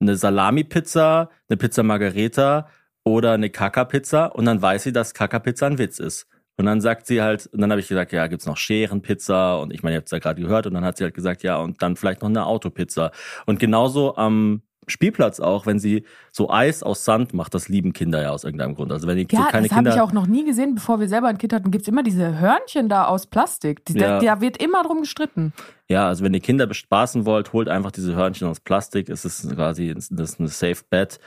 eine 0.00 0.16
Salami-Pizza, 0.16 1.28
eine 1.48 1.56
Pizza 1.56 1.82
Margareta 1.82 2.68
oder 3.08 3.32
eine 3.32 3.50
Kaka-Pizza 3.50 4.26
und 4.26 4.44
dann 4.44 4.60
weiß 4.62 4.84
sie, 4.84 4.92
dass 4.92 5.14
Kaka-Pizza 5.14 5.66
ein 5.66 5.78
Witz 5.78 5.98
ist. 5.98 6.26
Und 6.56 6.66
dann 6.66 6.80
sagt 6.80 7.06
sie 7.06 7.22
halt, 7.22 7.46
und 7.46 7.60
dann 7.60 7.70
habe 7.70 7.80
ich 7.80 7.86
gesagt, 7.86 8.12
ja, 8.12 8.26
gibt's 8.26 8.46
noch 8.46 8.56
Scherenpizza 8.56 9.56
und 9.56 9.72
ich 9.72 9.84
meine, 9.84 9.94
ihr 9.94 9.98
habt 9.98 10.08
es 10.08 10.12
ja 10.12 10.18
gerade 10.18 10.42
gehört 10.42 10.66
und 10.66 10.74
dann 10.74 10.84
hat 10.84 10.96
sie 10.96 11.04
halt 11.04 11.14
gesagt, 11.14 11.44
ja, 11.44 11.56
und 11.56 11.82
dann 11.82 11.94
vielleicht 11.94 12.20
noch 12.20 12.28
eine 12.28 12.46
Autopizza. 12.46 13.12
Und 13.46 13.60
genauso 13.60 14.16
am 14.16 14.62
Spielplatz 14.90 15.40
auch, 15.40 15.66
wenn 15.66 15.78
sie 15.78 16.04
so 16.32 16.50
Eis 16.50 16.82
aus 16.82 17.04
Sand 17.04 17.34
macht, 17.34 17.54
das 17.54 17.68
lieben 17.68 17.92
Kinder 17.92 18.22
ja 18.22 18.30
aus 18.30 18.44
irgendeinem 18.44 18.74
Grund. 18.74 18.92
Also 18.92 19.06
wenn 19.06 19.16
die 19.16 19.26
so 19.30 19.36
Ja, 19.36 19.48
keine 19.50 19.68
das 19.68 19.76
habe 19.76 19.88
ich 19.90 20.00
auch 20.00 20.12
noch 20.12 20.26
nie 20.26 20.44
gesehen, 20.44 20.74
bevor 20.74 21.00
wir 21.00 21.08
selber 21.08 21.28
ein 21.28 21.38
Kind 21.38 21.52
hatten, 21.52 21.70
gibt's 21.70 21.88
immer 21.88 22.02
diese 22.02 22.38
Hörnchen 22.38 22.88
da 22.88 23.04
aus 23.06 23.26
Plastik. 23.26 23.84
Die, 23.86 23.94
Ja. 23.98 24.20
da, 24.20 24.34
da 24.36 24.40
wird 24.40 24.56
immer 24.62 24.82
drum 24.82 25.00
gestritten. 25.00 25.52
Ja, 25.90 26.06
also 26.06 26.22
wenn 26.22 26.34
ihr 26.34 26.40
Kinder 26.40 26.66
bespaßen 26.66 27.24
wollt, 27.24 27.54
holt 27.54 27.66
einfach 27.70 27.90
diese 27.90 28.14
Hörnchen 28.14 28.46
aus 28.46 28.60
Plastik. 28.60 29.08
Es 29.08 29.24
ist 29.24 29.48
quasi 29.54 29.94
das 29.94 30.10
ist 30.10 30.38
eine 30.38 30.48
Safe 30.48 30.82
Bet. 30.90 31.18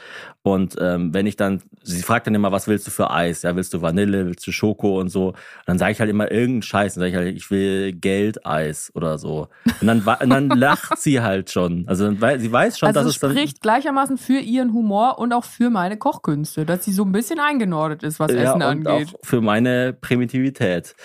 Und 0.44 0.76
ähm, 0.80 1.16
wenn 1.16 1.26
ich 1.26 1.36
dann, 1.36 1.64
sie 1.82 2.04
fragt 2.04 2.28
dann 2.28 2.36
immer, 2.36 2.52
was 2.52 2.68
willst 2.68 2.86
du 2.86 2.92
für 2.92 3.10
Eis? 3.10 3.42
Ja, 3.42 3.56
willst 3.56 3.74
du 3.74 3.82
Vanille, 3.82 4.28
willst 4.28 4.46
du 4.46 4.52
Schoko 4.52 5.00
und 5.00 5.10
so? 5.10 5.30
Und 5.30 5.36
dann 5.66 5.80
sage 5.80 5.94
ich 5.94 6.00
halt 6.00 6.12
immer 6.12 6.32
irgendeinen 6.32 6.62
Scheiß. 6.62 6.94
Dann 6.94 7.02
sage 7.02 7.10
ich 7.10 7.16
halt, 7.18 7.36
ich 7.36 7.50
will 7.50 7.92
Geldeis 7.94 8.92
oder 8.94 9.18
so. 9.18 9.48
Und 9.82 9.88
dann, 9.88 10.02
und 10.02 10.30
dann 10.30 10.50
lacht 10.58 11.00
sie 11.00 11.22
halt 11.22 11.50
schon. 11.50 11.86
Also 11.88 12.12
sie 12.12 12.52
weiß 12.52 12.78
schon, 12.78 12.88
Also 12.88 13.00
dass 13.00 13.08
es 13.10 13.16
es 13.16 13.20
dann 13.20 13.32
spricht 13.52 13.62
gleichermaßen 13.62 14.18
für 14.18 14.40
ihren 14.40 14.74
Humor 14.74 15.20
und 15.20 15.34
auch 15.34 15.44
für 15.44 15.70
meine 15.70 15.98
Kochkünste, 15.98 16.66
dass 16.66 16.86
sie 16.86 16.94
so 16.94 17.04
ein 17.04 17.12
bisschen 17.12 17.40
eingenordet 17.40 18.02
ist, 18.04 18.20
was 18.20 18.32
ja, 18.32 18.42
Essen 18.44 18.56
und 18.56 18.88
angeht. 18.88 19.14
auch 19.14 19.20
für 19.24 19.42
meine 19.42 19.94
Primitivität. 19.94 20.96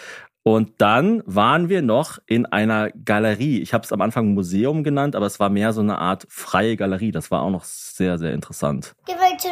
Und 0.45 0.81
dann 0.81 1.25
waren 1.27 1.69
wir 1.69 1.83
noch 1.83 2.19
in 2.27 2.47
einer 2.47 2.91
Galerie. 2.93 3.61
Ich 3.61 3.75
habe 3.75 3.83
es 3.85 3.93
am 3.93 4.01
Anfang 4.01 4.33
Museum 4.35 4.85
genannt, 4.85 5.17
aber 5.17 5.27
es 5.27 5.41
war 5.41 5.51
mehr 5.51 5.73
so 5.73 5.81
eine 5.81 5.99
Art 5.99 6.25
freie 6.29 6.77
Galerie. 6.77 7.11
Das 7.11 7.33
war 7.33 7.43
auch 7.43 7.51
noch 7.51 7.65
sehr, 7.65 8.17
sehr 8.17 8.33
interessant. 8.33 8.95
Gehen 9.07 9.17
wir 9.19 9.39
zum 9.39 9.51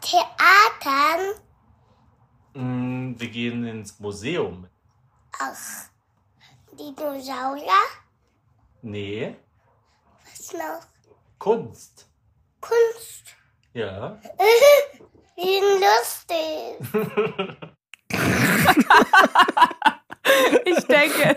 Theatern. 0.00 1.34
Mm, 2.54 3.14
Wir 3.18 3.28
gehen 3.28 3.64
ins 3.66 3.98
Museum. 3.98 4.68
Ach, 5.40 5.88
Dinosaurier. 6.78 7.72
Nee, 8.82 9.34
Was 10.30 10.52
noch? 10.52 10.93
Kunst. 11.38 12.08
Kunst. 12.60 13.36
Ja. 13.72 14.20
Wie 15.36 15.60
lustig. 15.80 16.78
Ich 20.64 20.84
denke, 20.86 21.36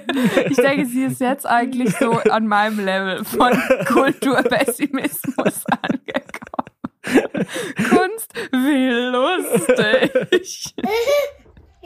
ich 0.49 0.55
denke, 0.55 0.85
sie 0.85 1.03
ist 1.03 1.19
jetzt 1.19 1.45
eigentlich 1.45 1.93
so 1.97 2.11
an 2.29 2.47
meinem 2.47 2.79
Level 2.83 3.25
von 3.25 3.51
Kulturpessimismus 3.85 5.65
angekommen. 5.81 7.47
Kunst, 7.89 8.33
wie 8.51 8.89
lustig. 8.89 10.73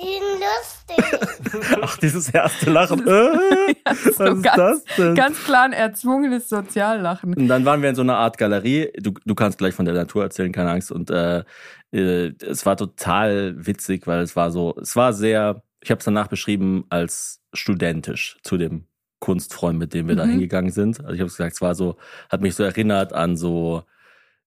Wie 0.02 0.20
lustig. 0.42 1.78
Ach, 1.82 1.98
dieses 1.98 2.30
erste 2.30 2.70
Lachen. 2.70 3.02
Äh, 3.08 3.76
was 3.86 4.04
So 4.16 4.24
ist 4.26 4.44
ganz, 4.44 4.84
das 4.84 4.96
denn? 4.98 5.16
ganz 5.16 5.44
klar 5.44 5.64
ein 5.66 5.74
erzwungenes 5.74 6.50
Soziallachen. 6.50 7.34
Und 7.36 7.48
dann 7.48 7.66
waren 7.66 7.82
wir 7.82 7.90
in 7.90 7.96
so 7.96 8.02
einer 8.02 8.18
Art 8.18 8.38
Galerie. 8.38 8.92
Du, 9.00 9.14
du 9.26 9.36
kannst 9.36 9.58
gleich 9.58 9.74
von 9.74 9.86
der 9.86 9.94
Natur 9.94 10.24
erzählen, 10.24 10.52
keine 10.52 10.72
Angst. 10.72 10.92
Und 10.92 11.10
äh, 11.10 11.44
äh, 11.92 12.34
es 12.42 12.66
war 12.66 12.78
total 12.78 13.56
witzig, 13.66 14.08
weil 14.08 14.22
es 14.22 14.36
war 14.36 14.52
so, 14.52 14.76
es 14.82 14.96
war 14.96 15.14
sehr, 15.14 15.64
ich 15.82 15.90
habe 15.92 16.00
es 16.00 16.06
danach 16.06 16.28
beschrieben 16.28 16.86
als 16.90 17.42
studentisch 17.54 18.38
zu 18.44 18.58
dem 18.58 18.86
Kunstfreund, 19.20 19.78
mit 19.80 19.94
dem 19.94 20.08
wir 20.08 20.16
da 20.16 20.26
Mhm. 20.26 20.32
hingegangen 20.32 20.72
sind. 20.72 21.00
Also 21.00 21.14
ich 21.14 21.20
habe 21.20 21.30
gesagt, 21.30 21.54
es 21.54 21.62
war 21.62 21.76
so, 21.76 21.98
hat 22.30 22.42
mich 22.42 22.56
so 22.56 22.64
erinnert 22.64 23.14
an 23.14 23.38
so 23.38 23.84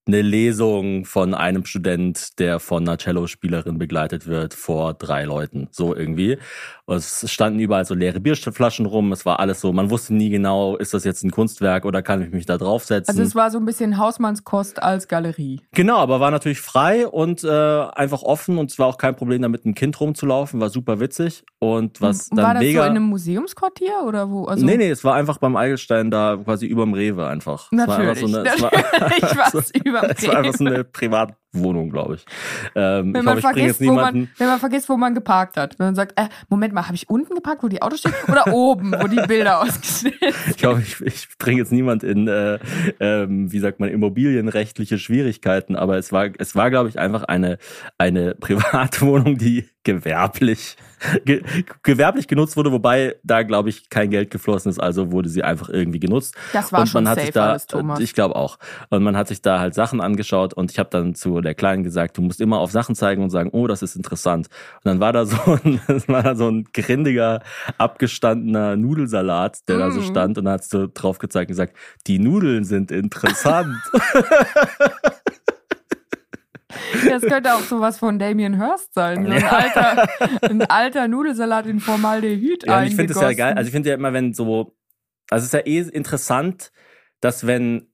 eine 0.06 0.20
Lesung 0.20 1.06
von 1.06 1.32
einem 1.32 1.64
Student, 1.64 2.38
der 2.38 2.61
von 2.61 2.87
einer 2.87 2.99
Cello-Spielerin 2.99 3.78
begleitet 3.78 4.26
wird, 4.26 4.52
vor 4.52 4.92
drei 4.92 5.25
Leuten. 5.25 5.68
So 5.70 5.96
irgendwie. 5.96 6.38
Und 6.84 6.96
es 6.96 7.30
standen 7.30 7.58
überall 7.58 7.87
so 7.87 7.94
leere 7.94 8.20
Bierflaschen 8.20 8.84
rum. 8.84 9.12
Es 9.12 9.25
war 9.25 9.40
alles 9.40 9.62
so, 9.62 9.73
man 9.73 9.88
wusste 9.88 10.12
nie 10.14 10.28
genau, 10.28 10.76
ist 10.76 10.92
das 10.92 11.04
jetzt 11.04 11.25
ein 11.25 11.30
Kunstwerk 11.30 11.87
oder 11.87 12.02
kann 12.02 12.20
ich 12.20 12.30
mich 12.30 12.44
da 12.44 12.58
draufsetzen? 12.58 13.11
Also 13.11 13.23
es 13.23 13.34
war 13.34 13.50
so 13.50 13.58
ein 13.58 13.64
bisschen 13.64 13.96
Hausmannskost 13.96 14.82
als 14.82 15.08
Galerie. 15.08 15.62
Genau, 15.73 15.96
aber 15.96 16.20
war 16.20 16.30
natürlich 16.30 16.61
frei 16.61 17.06
und 17.06 17.42
äh, 17.42 17.49
einfach 17.49 18.23
offen 18.23 18.58
und 18.58 18.70
es 18.70 18.78
war 18.78 18.87
auch 18.88 18.99
kein 18.99 19.16
Problem, 19.16 19.40
da 19.40 19.49
mit 19.49 19.64
einem 19.64 19.75
Kind 19.75 19.99
rumzulaufen, 19.99 20.61
war 20.61 20.68
super 20.68 21.00
witzig 21.00 21.44
und 21.58 22.02
was 22.02 22.28
Und 22.28 22.37
dann 22.37 22.46
war 22.46 22.54
das 22.54 22.62
mega. 22.62 22.82
so 22.82 22.90
in 22.90 22.96
einem 22.96 23.04
Museumsquartier 23.04 24.04
oder 24.06 24.30
wo? 24.30 24.44
Also 24.44 24.66
nee, 24.66 24.76
nee, 24.76 24.90
es 24.90 25.02
war 25.02 25.14
einfach 25.14 25.38
beim 25.38 25.56
Eigelstein 25.56 26.11
da 26.11 26.37
quasi 26.44 26.66
überm 26.66 26.92
Rewe 26.92 27.26
einfach. 27.26 27.70
Es 27.73 27.78
war 27.78 27.99
einfach 27.99 28.20
Natürlich. 28.20 28.30
so 28.30 28.38
eine, 28.38 28.49
es 28.49 28.62
war, 28.62 28.73
Natürlich 29.00 29.37
war 29.38 29.54
es 29.54 29.70
überm 29.98 30.10
es 30.16 30.26
war 30.26 30.36
einfach 30.36 30.54
so 30.54 30.64
eine 30.64 30.84
Privatwohnung, 30.84 31.90
glaube 31.90 32.16
ich. 32.16 32.26
Ähm, 32.74 33.14
Wenn 33.14 33.20
ich 33.20 33.24
man, 33.24 33.38
ich 33.38 33.44
jetzt 33.44 33.54
vergisst, 33.54 33.80
wo 33.86 33.92
man, 33.92 34.28
wenn 34.38 34.46
man 34.46 34.58
vergisst, 34.58 34.88
wo 34.88 34.96
man 34.96 35.14
geparkt 35.14 35.56
hat. 35.56 35.78
Wenn 35.78 35.86
man 35.86 35.94
sagt, 35.94 36.18
äh, 36.20 36.28
Moment 36.48 36.74
mal, 36.74 36.86
habe 36.86 36.94
ich 36.94 37.08
unten 37.08 37.34
geparkt, 37.34 37.62
wo 37.62 37.68
die 37.68 37.82
Autos 37.82 38.00
stehen? 38.00 38.12
Oder 38.28 38.52
oben, 38.52 38.92
wo 38.92 39.06
die 39.06 39.20
Bilder 39.26 39.60
ausgestellt 39.62 40.14
sind? 40.20 40.56
Ich 40.56 40.64
hoffe, 40.64 40.82
ich, 40.82 41.00
ich 41.00 41.28
bringe 41.38 41.60
jetzt 41.60 41.72
niemand 41.72 42.02
in, 42.02 42.28
äh, 42.28 42.58
ähm, 43.00 43.52
wie 43.52 43.58
sagt 43.58 43.80
man, 43.80 43.88
immobilienrechtliche 43.88 44.98
Schwierigkeiten, 44.98 45.76
aber 45.76 45.96
es 45.96 46.12
war, 46.12 46.28
es 46.38 46.54
war, 46.54 46.70
glaube 46.70 46.88
ich, 46.88 46.98
einfach 46.98 47.24
eine, 47.24 47.58
eine 47.98 48.34
Privatwohnung, 48.40 49.38
die 49.38 49.68
gewerblich, 49.84 50.76
ge, 51.24 51.42
gewerblich 51.82 52.26
genutzt 52.26 52.56
wurde, 52.56 52.72
wobei 52.72 53.16
da, 53.22 53.42
glaube 53.42 53.68
ich, 53.68 53.88
kein 53.90 54.10
Geld 54.10 54.30
geflossen 54.30 54.70
ist, 54.70 54.78
also 54.80 55.12
wurde 55.12 55.28
sie 55.28 55.42
einfach 55.42 55.68
irgendwie 55.68 56.00
genutzt. 56.00 56.34
Das 56.52 56.72
war 56.72 56.80
und 56.80 56.86
schon 56.88 57.04
man 57.04 57.10
hat 57.10 57.16
safe 57.16 57.26
sich 57.26 57.34
da, 57.34 57.50
alles, 57.50 57.66
Thomas. 57.66 58.00
Ich 58.00 58.14
glaube 58.14 58.36
auch. 58.36 58.58
Und 58.90 59.02
man 59.02 59.16
hat 59.16 59.28
sich 59.28 59.42
da 59.42 59.60
halt 59.60 59.74
Sachen 59.74 60.00
angeschaut 60.00 60.54
und 60.54 60.70
ich 60.70 60.78
habe 60.78 60.88
dann 60.90 61.14
zu 61.14 61.40
der 61.40 61.54
Kleinen 61.54 61.84
gesagt, 61.84 62.16
du 62.16 62.22
musst 62.22 62.40
immer 62.40 62.58
auf 62.58 62.70
Sachen 62.70 62.94
zeigen 62.94 63.22
und 63.22 63.30
sagen, 63.30 63.50
oh, 63.52 63.66
das 63.66 63.82
ist 63.82 63.96
interessant. 63.96 64.48
Und 64.76 64.86
dann 64.86 65.00
war 65.00 65.12
da 65.12 65.26
so 65.26 65.36
ein, 65.62 65.80
war 66.08 66.22
da 66.22 66.34
so 66.34 66.48
ein 66.48 66.64
grindiger, 66.72 67.42
abgestandener 67.78 68.76
Nudelsalat, 68.76 69.68
der 69.68 69.78
da 69.78 69.90
so 69.90 70.00
Mm. 70.00 70.04
stand 70.04 70.38
und 70.38 70.44
dann 70.46 70.54
hast 70.54 70.72
du 70.72 70.88
drauf 70.88 71.18
gezeigt 71.18 71.48
und 71.50 71.52
gesagt, 71.52 71.76
die 72.06 72.18
Nudeln 72.18 72.64
sind 72.64 72.90
interessant. 72.90 73.76
Das 77.08 77.22
könnte 77.22 77.54
auch 77.54 77.62
sowas 77.62 77.98
von 77.98 78.18
Damien 78.18 78.60
Hirst 78.60 78.94
sein. 78.94 79.26
So 79.26 79.32
ein 79.32 79.44
alter, 79.44 80.08
ein 80.42 80.62
alter 80.62 81.08
Nudelsalat 81.08 81.66
in 81.66 81.80
Formaldehyd 81.80 82.64
ja, 82.66 82.82
ich 82.84 82.96
finde 82.96 83.12
es 83.12 83.20
ja 83.20 83.32
geil. 83.32 83.54
Also 83.54 83.68
ich 83.68 83.72
finde 83.72 83.90
ja 83.90 83.94
immer, 83.94 84.12
wenn 84.12 84.34
so, 84.34 84.74
also 85.30 85.42
es 85.42 85.46
ist 85.46 85.52
ja 85.52 85.60
eh 85.60 85.80
interessant, 85.80 86.72
dass 87.20 87.46
wenn 87.46 87.90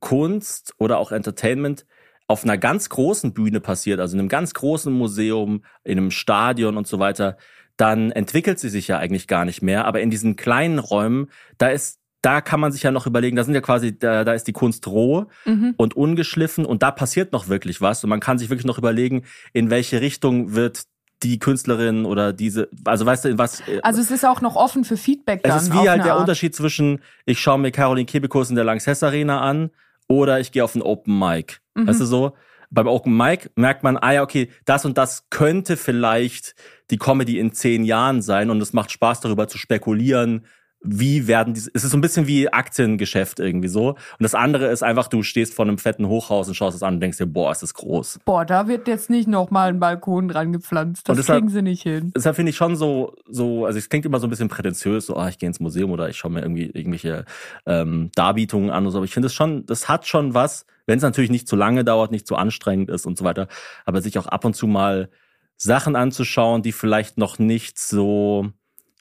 Kunst 0.00 0.74
oder 0.78 0.98
auch 0.98 1.12
Entertainment 1.12 1.86
auf 2.26 2.44
einer 2.44 2.58
ganz 2.58 2.88
großen 2.88 3.34
Bühne 3.34 3.60
passiert, 3.60 4.00
also 4.00 4.14
in 4.14 4.20
einem 4.20 4.28
ganz 4.28 4.54
großen 4.54 4.92
Museum, 4.92 5.64
in 5.84 5.98
einem 5.98 6.10
Stadion 6.10 6.76
und 6.76 6.86
so 6.86 6.98
weiter, 6.98 7.36
dann 7.76 8.12
entwickelt 8.12 8.58
sie 8.58 8.68
sich 8.68 8.88
ja 8.88 8.98
eigentlich 8.98 9.26
gar 9.26 9.44
nicht 9.44 9.62
mehr. 9.62 9.86
Aber 9.86 10.00
in 10.00 10.10
diesen 10.10 10.36
kleinen 10.36 10.78
Räumen, 10.78 11.30
da 11.58 11.68
ist, 11.68 11.99
da 12.22 12.40
kann 12.40 12.60
man 12.60 12.70
sich 12.72 12.82
ja 12.82 12.90
noch 12.90 13.06
überlegen, 13.06 13.36
da 13.36 13.44
sind 13.44 13.54
ja 13.54 13.60
quasi, 13.60 13.98
da, 13.98 14.24
da 14.24 14.32
ist 14.34 14.44
die 14.46 14.52
Kunst 14.52 14.86
roh 14.86 15.26
Mhm. 15.46 15.74
und 15.76 15.96
ungeschliffen 15.96 16.64
und 16.66 16.82
da 16.82 16.90
passiert 16.90 17.32
noch 17.32 17.48
wirklich 17.48 17.80
was 17.80 18.04
und 18.04 18.10
man 18.10 18.20
kann 18.20 18.38
sich 18.38 18.50
wirklich 18.50 18.66
noch 18.66 18.78
überlegen, 18.78 19.22
in 19.52 19.70
welche 19.70 20.00
Richtung 20.00 20.54
wird 20.54 20.82
die 21.22 21.38
Künstlerin 21.38 22.06
oder 22.06 22.32
diese, 22.32 22.68
also 22.84 23.04
weißt 23.04 23.26
du, 23.26 23.28
in 23.30 23.38
was, 23.38 23.62
Also 23.82 24.00
es 24.00 24.10
ist 24.10 24.24
auch 24.24 24.40
noch 24.40 24.56
offen 24.56 24.84
für 24.84 24.96
Feedback 24.96 25.42
dann. 25.42 25.56
es 25.56 25.64
ist 25.64 25.72
wie 25.74 25.88
halt 25.88 26.04
der 26.04 26.12
Art. 26.12 26.20
Unterschied 26.20 26.54
zwischen, 26.54 27.00
ich 27.26 27.38
schaue 27.40 27.58
mir 27.58 27.70
Caroline 27.72 28.06
Kebekus 28.06 28.48
in 28.50 28.56
der 28.56 28.64
Lanxess 28.64 29.02
Arena 29.02 29.40
an 29.42 29.70
oder 30.08 30.40
ich 30.40 30.50
gehe 30.50 30.64
auf 30.64 30.74
ein 30.74 30.82
Open 30.82 31.18
Mic. 31.18 31.58
Mhm. 31.74 31.86
Weißt 31.88 32.00
du 32.00 32.06
so? 32.06 32.32
Beim 32.70 32.86
Open 32.86 33.16
Mic 33.16 33.50
merkt 33.56 33.82
man, 33.82 33.96
ah 33.98 34.12
ja, 34.12 34.22
okay, 34.22 34.48
das 34.64 34.84
und 34.84 34.96
das 34.96 35.26
könnte 35.28 35.76
vielleicht 35.76 36.54
die 36.90 36.98
Comedy 36.98 37.38
in 37.38 37.52
zehn 37.52 37.84
Jahren 37.84 38.22
sein 38.22 38.48
und 38.48 38.60
es 38.62 38.72
macht 38.72 38.90
Spaß 38.90 39.20
darüber 39.20 39.46
zu 39.48 39.58
spekulieren, 39.58 40.46
wie 40.82 41.26
werden 41.26 41.52
diese, 41.52 41.70
es 41.74 41.84
ist 41.84 41.90
so 41.90 41.96
ein 41.98 42.00
bisschen 42.00 42.26
wie 42.26 42.50
Aktiengeschäft 42.50 43.38
irgendwie 43.38 43.68
so. 43.68 43.90
Und 43.90 43.96
das 44.20 44.34
andere 44.34 44.68
ist 44.68 44.82
einfach, 44.82 45.08
du 45.08 45.22
stehst 45.22 45.52
vor 45.52 45.66
einem 45.66 45.76
fetten 45.76 46.08
Hochhaus 46.08 46.48
und 46.48 46.54
schaust 46.54 46.74
es 46.74 46.82
an 46.82 46.94
und 46.94 47.00
denkst 47.00 47.18
dir, 47.18 47.26
boah, 47.26 47.52
ist 47.52 47.62
das 47.62 47.74
groß. 47.74 48.20
Boah, 48.24 48.46
da 48.46 48.66
wird 48.66 48.88
jetzt 48.88 49.10
nicht 49.10 49.28
nochmal 49.28 49.68
ein 49.68 49.78
Balkon 49.78 50.28
dran 50.28 50.52
gepflanzt. 50.52 51.06
Das 51.08 51.12
Und 51.12 51.18
deshalb- 51.18 51.40
kriegen 51.40 51.50
sie 51.50 51.60
nicht 51.62 51.82
hin. 51.82 52.12
Deshalb 52.16 52.36
finde 52.36 52.50
ich 52.50 52.56
schon 52.56 52.76
so, 52.76 53.14
so, 53.28 53.66
also 53.66 53.78
es 53.78 53.90
klingt 53.90 54.06
immer 54.06 54.20
so 54.20 54.26
ein 54.26 54.30
bisschen 54.30 54.48
prätentiös, 54.48 55.06
so, 55.06 55.16
ah, 55.16 55.28
ich 55.28 55.38
gehe 55.38 55.46
ins 55.48 55.60
Museum 55.60 55.90
oder 55.90 56.08
ich 56.08 56.16
schaue 56.16 56.30
mir 56.32 56.40
irgendwie 56.40 56.66
irgendwelche 56.70 57.26
ähm, 57.66 58.10
Darbietungen 58.14 58.70
an 58.70 58.84
oder 58.84 58.92
so. 58.92 58.98
Aber 58.98 59.04
ich 59.04 59.12
finde 59.12 59.26
es 59.26 59.34
schon, 59.34 59.66
das 59.66 59.86
hat 59.88 60.06
schon 60.06 60.32
was, 60.32 60.64
wenn 60.86 60.96
es 60.96 61.02
natürlich 61.02 61.30
nicht 61.30 61.46
zu 61.46 61.56
lange 61.56 61.84
dauert, 61.84 62.10
nicht 62.10 62.26
zu 62.26 62.36
anstrengend 62.36 62.88
ist 62.88 63.04
und 63.04 63.18
so 63.18 63.24
weiter, 63.24 63.48
aber 63.84 64.00
sich 64.00 64.18
auch 64.18 64.26
ab 64.26 64.46
und 64.46 64.56
zu 64.56 64.66
mal 64.66 65.10
Sachen 65.58 65.94
anzuschauen, 65.94 66.62
die 66.62 66.72
vielleicht 66.72 67.18
noch 67.18 67.38
nicht 67.38 67.78
so 67.78 68.48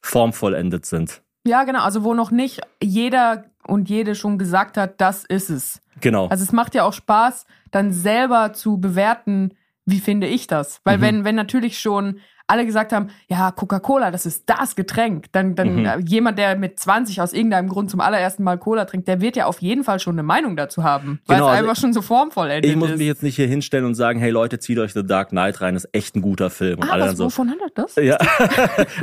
formvollendet 0.01 0.85
sind. 0.85 1.21
Ja, 1.49 1.63
genau. 1.63 1.81
Also 1.81 2.03
wo 2.03 2.13
noch 2.13 2.31
nicht 2.31 2.61
jeder 2.81 3.45
und 3.67 3.89
jede 3.89 4.15
schon 4.15 4.37
gesagt 4.37 4.77
hat, 4.77 5.01
das 5.01 5.25
ist 5.25 5.49
es. 5.49 5.81
Genau. 5.99 6.27
Also 6.27 6.43
es 6.43 6.51
macht 6.51 6.75
ja 6.75 6.83
auch 6.83 6.93
Spaß, 6.93 7.45
dann 7.71 7.91
selber 7.91 8.53
zu 8.53 8.77
bewerten, 8.79 9.53
wie 9.85 9.99
finde 9.99 10.27
ich 10.27 10.47
das. 10.47 10.79
Weil 10.83 10.97
Mhm. 10.97 11.01
wenn, 11.01 11.23
wenn 11.25 11.35
natürlich 11.35 11.79
schon 11.79 12.19
alle 12.49 12.65
gesagt 12.65 12.91
haben, 12.93 13.09
ja, 13.27 13.51
Coca-Cola, 13.51 14.11
das 14.11 14.25
ist 14.25 14.43
das 14.47 14.75
Getränk. 14.75 15.25
Dann, 15.31 15.55
dann 15.55 15.75
Mhm. 15.75 16.05
jemand, 16.05 16.37
der 16.39 16.55
mit 16.57 16.79
20 16.79 17.21
aus 17.21 17.31
irgendeinem 17.33 17.69
Grund 17.69 17.89
zum 17.91 18.01
allerersten 18.01 18.43
Mal 18.43 18.57
Cola 18.57 18.85
trinkt, 18.85 19.07
der 19.07 19.21
wird 19.21 19.35
ja 19.35 19.45
auf 19.45 19.59
jeden 19.61 19.83
Fall 19.83 19.99
schon 19.99 20.15
eine 20.15 20.23
Meinung 20.23 20.55
dazu 20.57 20.83
haben, 20.83 21.19
weil 21.27 21.37
Genau, 21.37 21.47
es 21.49 21.55
also 21.57 21.69
einfach 21.69 21.81
schon 21.81 21.93
so 21.93 22.01
formvollendet 22.01 22.69
Ich 22.69 22.75
muss 22.75 22.89
ist. 22.91 22.97
mich 22.97 23.07
jetzt 23.07 23.23
nicht 23.23 23.35
hier 23.35 23.47
hinstellen 23.47 23.85
und 23.85 23.95
sagen, 23.95 24.19
hey 24.19 24.31
Leute, 24.31 24.59
zieht 24.59 24.79
euch 24.79 24.93
The 24.93 25.05
Dark 25.05 25.29
Knight 25.29 25.61
rein, 25.61 25.75
ist 25.75 25.87
echt 25.93 26.15
ein 26.15 26.21
guter 26.21 26.49
Film. 26.49 26.79
Und 26.79 26.89
ah, 26.89 26.93
alle 26.93 27.03
was, 27.03 27.09
dann 27.09 27.15
so, 27.17 27.25
wovon 27.25 27.49
handelt 27.51 27.71
das? 27.77 27.95
ja. 27.95 28.17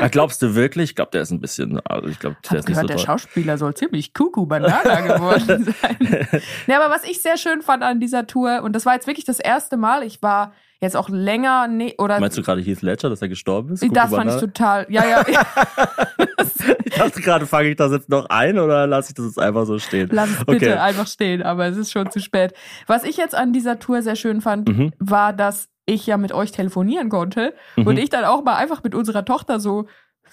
Ja, 0.00 0.08
Glaubst 0.10 0.42
du 0.42 0.54
wirklich? 0.54 0.90
Ich 0.90 0.96
glaube, 0.96 1.10
der 1.12 1.22
ist 1.22 1.30
ein 1.30 1.40
bisschen, 1.40 1.80
also 1.86 2.08
ich 2.08 2.18
glaube, 2.18 2.36
der 2.50 2.58
ist 2.58 2.68
nicht 2.68 2.74
gehört, 2.74 2.82
so 2.84 2.86
der 2.88 2.96
toll. 2.96 3.06
Schauspieler 3.06 3.58
soll 3.58 3.74
ziemlich 3.74 4.12
kuckuck 4.12 4.48
banana 4.48 5.00
geworden 5.00 5.64
sein. 5.80 6.26
ja, 6.66 6.82
aber 6.82 6.92
was 6.94 7.04
ich 7.04 7.22
sehr 7.22 7.36
schön 7.36 7.62
fand 7.62 7.82
an 7.82 8.00
dieser 8.00 8.26
Tour, 8.26 8.62
und 8.62 8.74
das 8.74 8.86
war 8.86 8.94
jetzt 8.94 9.06
wirklich 9.06 9.24
das 9.24 9.38
erste 9.38 9.76
Mal, 9.76 10.02
ich 10.02 10.22
war 10.22 10.52
jetzt 10.80 10.94
auch 10.96 11.08
länger, 11.08 11.68
nee, 11.68 11.94
oder 11.98 12.20
Meinst 12.20 12.36
du 12.36 12.42
gerade 12.42 12.60
Heath 12.60 12.82
Ledger, 12.82 13.08
dass 13.08 13.22
er 13.22 13.28
gestorben 13.36 13.72
ist? 13.74 13.82
das 13.82 13.88
Guck 13.88 13.94
mal 13.96 14.08
fand 14.10 14.30
ich 14.32 14.40
total, 14.40 14.86
ja, 14.88 15.04
ja, 15.04 15.24
ja 15.28 15.46
Ich 16.84 16.94
dachte 16.94 17.20
gerade, 17.20 17.46
fange 17.46 17.68
ich 17.68 17.76
das 17.76 17.92
jetzt 17.92 18.08
noch 18.08 18.26
ein 18.30 18.58
oder 18.58 18.86
lasse 18.86 19.10
ich 19.10 19.14
das 19.14 19.26
jetzt 19.26 19.38
einfach 19.38 19.66
so 19.66 19.78
stehen? 19.78 20.08
lass 20.12 20.30
es 20.30 20.44
bitte 20.44 20.66
Okay. 20.70 20.78
einfach 20.78 21.06
stehen, 21.06 21.42
aber 21.42 21.66
es 21.66 21.76
ist 21.76 21.92
schon 21.92 22.10
zu 22.10 22.20
spät. 22.20 22.54
Was 22.86 23.04
ich 23.04 23.16
jetzt 23.16 23.34
an 23.34 23.52
dieser 23.52 23.78
Tour 23.78 24.02
sehr 24.02 24.16
schön 24.16 24.40
fand, 24.40 24.68
Mhm. 24.68 24.92
war, 24.98 25.32
dass 25.32 25.68
ich 25.84 26.06
ja 26.06 26.16
mit 26.16 26.32
euch 26.32 26.50
telefonieren 26.50 27.08
konnte 27.10 27.54
und 27.76 27.86
Mhm. 27.86 27.98
ich 27.98 28.08
dann 28.10 28.24
auch 28.24 28.42
mal 28.42 28.56
einfach 28.56 28.82
mit 28.82 28.94
unserer 28.94 29.24
Tochter 29.24 29.60
so 29.60 29.86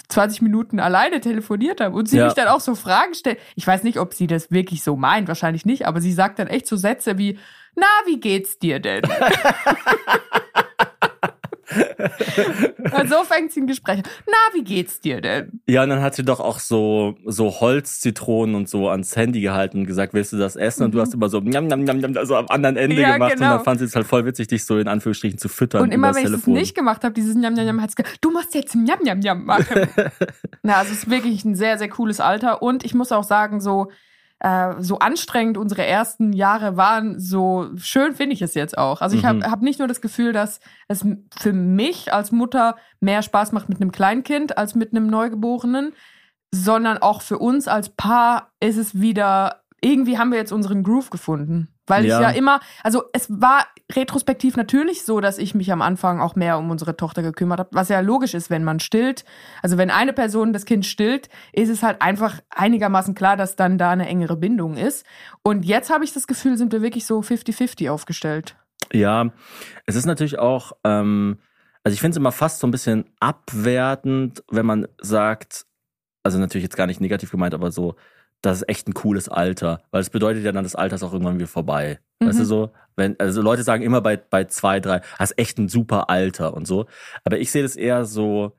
20 0.09 0.41
Minuten 0.41 0.79
alleine 0.79 1.21
telefoniert 1.21 1.79
habe 1.79 1.95
und 1.95 2.07
sie 2.09 2.17
Ja. 2.17 2.25
mich 2.25 2.33
dann 2.33 2.47
auch 2.47 2.59
so 2.61 2.73
Fragen 2.75 3.13
stellt. 3.13 3.37
Ich 3.55 3.67
weiß 3.67 3.83
nicht, 3.83 3.99
ob 3.99 4.13
sie 4.15 4.25
das 4.27 4.49
wirklich 4.49 4.81
so 4.83 4.95
meint, 4.95 5.27
wahrscheinlich 5.27 5.65
nicht, 5.65 5.85
aber 5.87 6.01
sie 6.01 6.11
sagt 6.13 6.39
dann 6.39 6.47
echt 6.47 6.65
so 6.67 6.75
Sätze 6.77 7.17
wie, 7.19 7.37
na, 7.75 7.85
wie 8.07 8.19
geht's 8.19 8.57
dir 8.57 8.79
denn? 8.79 9.01
und 12.97 13.09
so 13.09 13.23
fängt 13.23 13.51
sie 13.51 13.61
ein 13.61 13.67
Gespräch 13.67 13.97
an. 13.97 14.03
Na, 14.25 14.33
wie 14.53 14.63
geht's 14.63 14.99
dir 14.99 15.21
denn? 15.21 15.61
Ja, 15.67 15.83
und 15.83 15.89
dann 15.89 16.01
hat 16.01 16.15
sie 16.15 16.23
doch 16.23 16.39
auch 16.39 16.59
so, 16.59 17.15
so 17.25 17.59
Holzzitronen 17.59 18.55
und 18.55 18.69
so 18.69 18.89
ans 18.89 19.15
Handy 19.15 19.41
gehalten 19.41 19.79
und 19.79 19.85
gesagt, 19.85 20.13
willst 20.13 20.33
du 20.33 20.37
das 20.37 20.55
essen? 20.55 20.83
Und 20.83 20.93
du 20.93 21.01
hast 21.01 21.13
immer 21.13 21.29
so, 21.29 21.39
njam, 21.39 21.67
njam, 21.67 21.83
njam, 21.83 21.97
njam, 21.97 22.17
also 22.17 22.35
am 22.35 22.47
anderen 22.49 22.77
Ende 22.77 22.95
Mhm. 22.95 23.01
Ja, 23.01 23.13
gemacht. 23.13 23.31
Und 23.33 23.39
genau. 23.39 23.55
dann 23.55 23.63
fand 23.63 23.79
sie 23.79 23.85
es 23.85 23.95
halt 23.95 24.07
voll 24.07 24.25
witzig, 24.25 24.47
dich 24.47 24.65
so 24.65 24.77
in 24.77 24.87
Anführungsstrichen 24.87 25.37
zu 25.37 25.49
füttern. 25.49 25.81
Und 25.81 25.91
immer 25.91 26.13
wenn 26.13 26.25
ich 26.25 26.31
es 26.31 26.47
nicht 26.47 26.75
gemacht 26.75 27.03
habe, 27.03 27.13
dieses 27.13 27.35
Njam 27.35 27.53
Njam 27.53 27.65
Njam, 27.65 27.81
hat 27.81 27.91
sie 27.91 27.95
gesagt, 27.95 28.17
du 28.21 28.31
musst 28.31 28.53
jetzt 28.53 28.75
Njam 28.75 28.99
Njam 29.03 29.19
Njam 29.19 29.45
machen. 29.45 29.87
Na, 30.61 30.75
also 30.77 30.91
es 30.91 30.99
ist 30.99 31.09
wirklich 31.09 31.43
ein 31.45 31.55
sehr, 31.55 31.77
sehr 31.77 31.89
cooles 31.89 32.19
Alter. 32.19 32.61
Und 32.61 32.85
ich 32.85 32.93
muss 32.93 33.11
auch 33.11 33.23
sagen, 33.23 33.61
so, 33.61 33.89
äh, 34.43 34.75
so 34.79 34.99
anstrengend 34.99 35.57
unsere 35.57 35.85
ersten 35.85 36.33
Jahre 36.33 36.77
waren, 36.77 37.19
so 37.19 37.69
schön 37.77 38.13
finde 38.13 38.33
ich 38.33 38.41
es 38.41 38.53
jetzt 38.53 38.77
auch. 38.77 39.01
Also 39.01 39.15
ich 39.17 39.25
habe 39.25 39.39
Mhm. 39.39 39.51
hab 39.51 39.61
nicht 39.61 39.79
nur 39.79 39.87
das 39.87 40.01
Gefühl, 40.01 40.33
dass 40.33 40.59
es 40.87 41.05
für 41.39 41.53
mich 41.53 42.13
als 42.13 42.31
Mutter 42.31 42.75
mehr 42.99 43.21
Spaß 43.23 43.53
macht 43.53 43.69
mit 43.69 43.81
einem 43.81 43.91
Kleinkind 43.91 44.57
als 44.57 44.75
mit 44.75 44.91
einem 44.91 45.07
Neugeborenen, 45.07 45.93
sondern 46.53 46.97
auch 46.99 47.21
für 47.21 47.39
uns 47.39 47.67
als 47.67 47.89
Paar 47.89 48.51
ist 48.59 48.77
es 48.77 48.99
wieder, 48.99 49.63
irgendwie 49.81 50.17
haben 50.19 50.31
wir 50.31 50.37
jetzt 50.37 50.51
unseren 50.53 50.83
Groove 50.83 51.09
gefunden. 51.09 51.72
Weil 51.87 52.05
Ja. 52.05 52.17
ich 52.19 52.23
ja 52.27 52.29
immer, 52.31 52.59
also 52.83 53.03
es 53.11 53.27
war 53.29 53.67
retrospektiv 53.91 54.55
natürlich 54.55 55.03
so, 55.03 55.19
dass 55.19 55.37
ich 55.37 55.53
mich 55.53 55.71
am 55.71 55.81
Anfang 55.81 56.21
auch 56.21 56.35
mehr 56.35 56.57
um 56.57 56.71
unsere 56.71 56.95
Tochter 56.95 57.21
gekümmert 57.21 57.59
habe, 57.59 57.69
was 57.73 57.89
ja 57.89 57.99
logisch 57.99 58.33
ist, 58.33 58.49
wenn 58.49 58.63
man 58.63 58.79
stillt. 58.79 59.25
Also 59.61 59.77
wenn 59.77 59.89
eine 59.91 60.13
Person 60.13 60.53
das 60.53 60.65
Kind 60.65 60.85
stillt, 60.85 61.29
ist 61.51 61.69
es 61.69 61.83
halt 61.83 62.01
einfach 62.01 62.39
einigermaßen 62.49 63.15
klar, 63.15 63.35
dass 63.35 63.55
dann 63.55 63.77
da 63.77 63.91
eine 63.91 64.07
engere 64.07 64.37
Bindung 64.37 64.77
ist. 64.77 65.05
Und 65.43 65.65
jetzt 65.65 65.89
habe 65.89 66.05
ich 66.05 66.13
das 66.13 66.27
Gefühl, 66.27 66.57
sind 66.57 66.71
wir 66.71 66.81
wirklich 66.81 67.05
so 67.05 67.19
50-50 67.19 67.89
aufgestellt. 67.89 68.55
Ja, 68.93 69.31
es 69.85 69.95
ist 69.95 70.05
natürlich 70.05 70.39
auch, 70.39 70.73
ähm, 70.83 71.39
also 71.83 71.93
ich 71.93 71.99
finde 71.99 72.11
es 72.11 72.17
immer 72.17 72.31
fast 72.31 72.59
so 72.59 72.67
ein 72.67 72.71
bisschen 72.71 73.05
abwertend, 73.19 74.43
wenn 74.49 74.65
man 74.65 74.87
sagt, 75.01 75.65
also 76.23 76.39
natürlich 76.39 76.63
jetzt 76.63 76.77
gar 76.77 76.87
nicht 76.87 77.01
negativ 77.01 77.31
gemeint, 77.31 77.53
aber 77.53 77.71
so, 77.71 77.95
das 78.43 78.57
ist 78.57 78.69
echt 78.69 78.87
ein 78.87 78.93
cooles 78.93 79.27
Alter, 79.29 79.81
weil 79.89 80.01
es 80.01 80.11
bedeutet 80.11 80.43
ja 80.43 80.51
dann, 80.51 80.63
das 80.63 80.75
Alter 80.75 80.95
ist 80.95 81.03
auch 81.03 81.13
irgendwann 81.13 81.35
wieder 81.39 81.47
vorbei. 81.47 81.99
Weißt 82.19 82.37
du 82.37 82.43
Mhm. 82.43 82.47
so? 82.47 82.71
Wenn, 82.95 83.19
also 83.19 83.41
Leute 83.41 83.63
sagen 83.63 83.81
immer 83.83 84.01
bei, 84.01 84.17
bei 84.17 84.43
zwei, 84.43 84.79
drei, 84.79 85.01
das 85.17 85.31
ist 85.31 85.39
echt 85.39 85.57
ein 85.57 85.67
super 85.69 86.09
Alter 86.11 86.53
und 86.53 86.67
so. 86.67 86.85
Aber 87.23 87.39
ich 87.39 87.51
sehe 87.51 87.63
das 87.63 87.75
eher 87.75 88.05
so, 88.05 88.55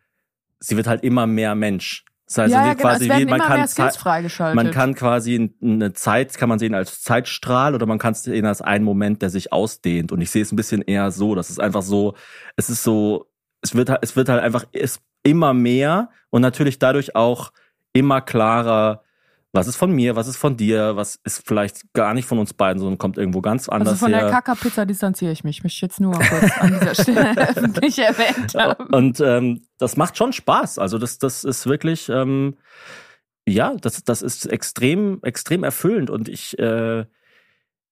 sie 0.58 0.76
wird 0.76 0.86
halt 0.88 1.04
immer 1.04 1.26
mehr 1.28 1.54
Mensch. 1.54 2.04
Das 2.26 2.38
heißt, 2.38 2.52
ja, 2.52 2.62
sie 2.62 2.68
ja, 2.68 2.74
genau. 2.74 2.88
quasi 2.88 3.04
es 3.04 3.10
werden 3.10 3.26
wie, 3.26 3.30
man 3.30 3.40
kann 3.40 3.56
mehr 3.58 3.66
Zei- 3.66 3.72
Skills 3.82 3.96
freigeschaltet. 3.98 4.56
man 4.56 4.70
kann 4.72 4.94
quasi 4.94 5.52
eine 5.62 5.92
Zeit, 5.92 6.36
kann 6.38 6.48
man 6.48 6.58
sehen 6.58 6.74
als 6.74 7.02
Zeitstrahl 7.02 7.74
oder 7.74 7.84
man 7.86 7.98
kann 7.98 8.12
es 8.12 8.22
sehen 8.22 8.46
als 8.46 8.62
einen 8.62 8.84
Moment, 8.84 9.20
der 9.22 9.28
sich 9.30 9.52
ausdehnt. 9.52 10.10
Und 10.10 10.22
ich 10.22 10.30
sehe 10.30 10.42
es 10.42 10.50
ein 10.50 10.56
bisschen 10.56 10.80
eher 10.82 11.10
so, 11.10 11.34
das 11.34 11.50
ist 11.50 11.60
einfach 11.60 11.82
so, 11.82 12.14
es 12.56 12.70
ist 12.70 12.82
so, 12.82 13.30
es 13.60 13.74
wird 13.74 13.90
halt, 13.90 14.00
es 14.02 14.16
wird 14.16 14.30
halt 14.30 14.42
einfach 14.42 14.64
ist 14.72 15.00
immer 15.22 15.52
mehr 15.54 16.08
und 16.30 16.40
natürlich 16.40 16.78
dadurch 16.78 17.14
auch 17.14 17.52
immer 17.92 18.22
klarer, 18.22 19.02
was 19.54 19.68
ist 19.68 19.76
von 19.76 19.92
mir, 19.92 20.16
was 20.16 20.26
ist 20.26 20.36
von 20.36 20.56
dir, 20.56 20.96
was 20.96 21.14
ist 21.22 21.46
vielleicht 21.46 21.92
gar 21.92 22.12
nicht 22.12 22.26
von 22.26 22.40
uns 22.40 22.52
beiden, 22.52 22.80
sondern 22.80 22.98
kommt 22.98 23.16
irgendwo 23.16 23.40
ganz 23.40 23.68
anders 23.68 23.90
also 23.90 24.06
von 24.06 24.12
her. 24.12 24.22
der 24.22 24.30
Kaka-Pizza 24.30 24.84
distanziere 24.84 25.30
ich 25.30 25.44
mich. 25.44 25.62
Möchte 25.62 25.76
ich 25.76 25.80
jetzt 25.80 26.00
nur 26.00 26.12
kurz 26.12 26.58
an 26.58 26.76
dieser 26.80 26.94
Stelle 26.96 27.36
öffentlich 27.48 27.98
erwähnt 28.00 28.52
haben. 28.56 28.86
Und 28.92 29.20
ähm, 29.20 29.62
das 29.78 29.96
macht 29.96 30.18
schon 30.18 30.32
Spaß. 30.32 30.80
Also 30.80 30.98
das, 30.98 31.18
das 31.18 31.44
ist 31.44 31.66
wirklich, 31.66 32.08
ähm, 32.08 32.56
ja, 33.46 33.76
das, 33.76 34.02
das 34.02 34.22
ist 34.22 34.44
extrem, 34.46 35.20
extrem 35.22 35.62
erfüllend. 35.62 36.10
Und 36.10 36.28
ich, 36.28 36.58
äh, 36.58 37.04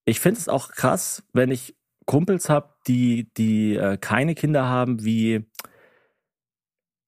ich 0.05 0.19
finde 0.19 0.41
es 0.41 0.49
auch 0.49 0.73
krass, 0.73 1.23
wenn 1.33 1.53
ich 1.53 1.77
Kumpels 2.07 2.49
habe, 2.49 2.71
die, 2.89 3.33
die 3.37 3.77
äh, 3.77 3.99
keine 3.99 4.35
Kinder 4.35 4.67
haben, 4.67 5.05
wie 5.05 5.47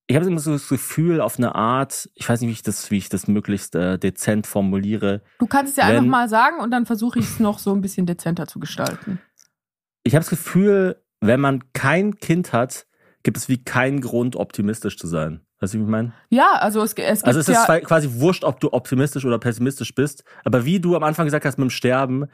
ich 0.06 0.16
habe 0.16 0.26
immer 0.26 0.38
so 0.40 0.52
das 0.52 0.68
Gefühl, 0.68 1.20
auf 1.20 1.38
eine 1.38 1.54
Art, 1.54 2.08
ich 2.14 2.28
weiß 2.28 2.40
nicht, 2.40 2.48
wie 2.48 2.52
ich 2.52 2.62
das, 2.62 2.90
wie 2.90 2.98
ich 2.98 3.08
das 3.08 3.26
möglichst 3.26 3.74
äh, 3.74 3.98
dezent 3.98 4.46
formuliere. 4.46 5.22
Du 5.38 5.46
kannst 5.46 5.72
es 5.72 5.76
ja 5.76 5.84
einfach 5.84 6.02
Wenn- 6.02 6.08
mal 6.10 6.28
sagen 6.28 6.60
und 6.60 6.70
dann 6.70 6.84
versuche 6.86 7.18
ich 7.18 7.24
es 7.24 7.40
noch 7.40 7.58
so 7.58 7.72
ein 7.72 7.80
bisschen 7.80 8.06
dezenter 8.06 8.46
zu 8.46 8.58
gestalten. 8.60 9.18
Ich 10.02 10.14
habe 10.14 10.20
das 10.22 10.30
Gefühl, 10.30 11.02
wenn 11.20 11.40
man 11.40 11.72
kein 11.72 12.16
Kind 12.16 12.52
hat, 12.52 12.86
gibt 13.22 13.38
es 13.38 13.48
wie 13.48 13.64
keinen 13.64 14.02
Grund, 14.02 14.36
optimistisch 14.36 14.98
zu 14.98 15.06
sein. 15.06 15.40
Weißt 15.60 15.72
du, 15.72 15.78
wie 15.78 15.82
ich 15.84 15.88
meine? 15.88 16.12
Ja, 16.28 16.52
also 16.58 16.82
es, 16.82 16.90
es 16.90 16.94
gibt 16.96 17.26
Also 17.26 17.40
es 17.40 17.48
ist 17.48 17.66
ja, 17.66 17.80
quasi 17.80 18.20
wurscht, 18.20 18.44
ob 18.44 18.60
du 18.60 18.72
optimistisch 18.74 19.24
oder 19.24 19.38
pessimistisch 19.38 19.94
bist, 19.94 20.22
aber 20.44 20.66
wie 20.66 20.80
du 20.80 20.94
am 20.94 21.02
Anfang 21.04 21.24
gesagt 21.24 21.46
hast 21.46 21.56
mit 21.56 21.64
dem 21.64 21.70
Sterben, 21.70 22.26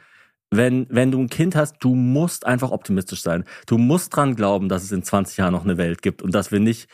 wenn, 0.53 0.85
wenn 0.89 1.11
du 1.11 1.19
ein 1.19 1.29
Kind 1.29 1.55
hast, 1.55 1.77
du 1.79 1.95
musst 1.95 2.45
einfach 2.45 2.71
optimistisch 2.71 3.21
sein. 3.21 3.45
Du 3.67 3.77
musst 3.77 4.13
dran 4.13 4.35
glauben, 4.35 4.67
dass 4.67 4.83
es 4.83 4.91
in 4.91 5.01
20 5.01 5.37
Jahren 5.37 5.53
noch 5.53 5.63
eine 5.63 5.77
Welt 5.77 6.01
gibt 6.01 6.21
und 6.21 6.35
dass 6.35 6.51
wir 6.51 6.59
nicht 6.59 6.89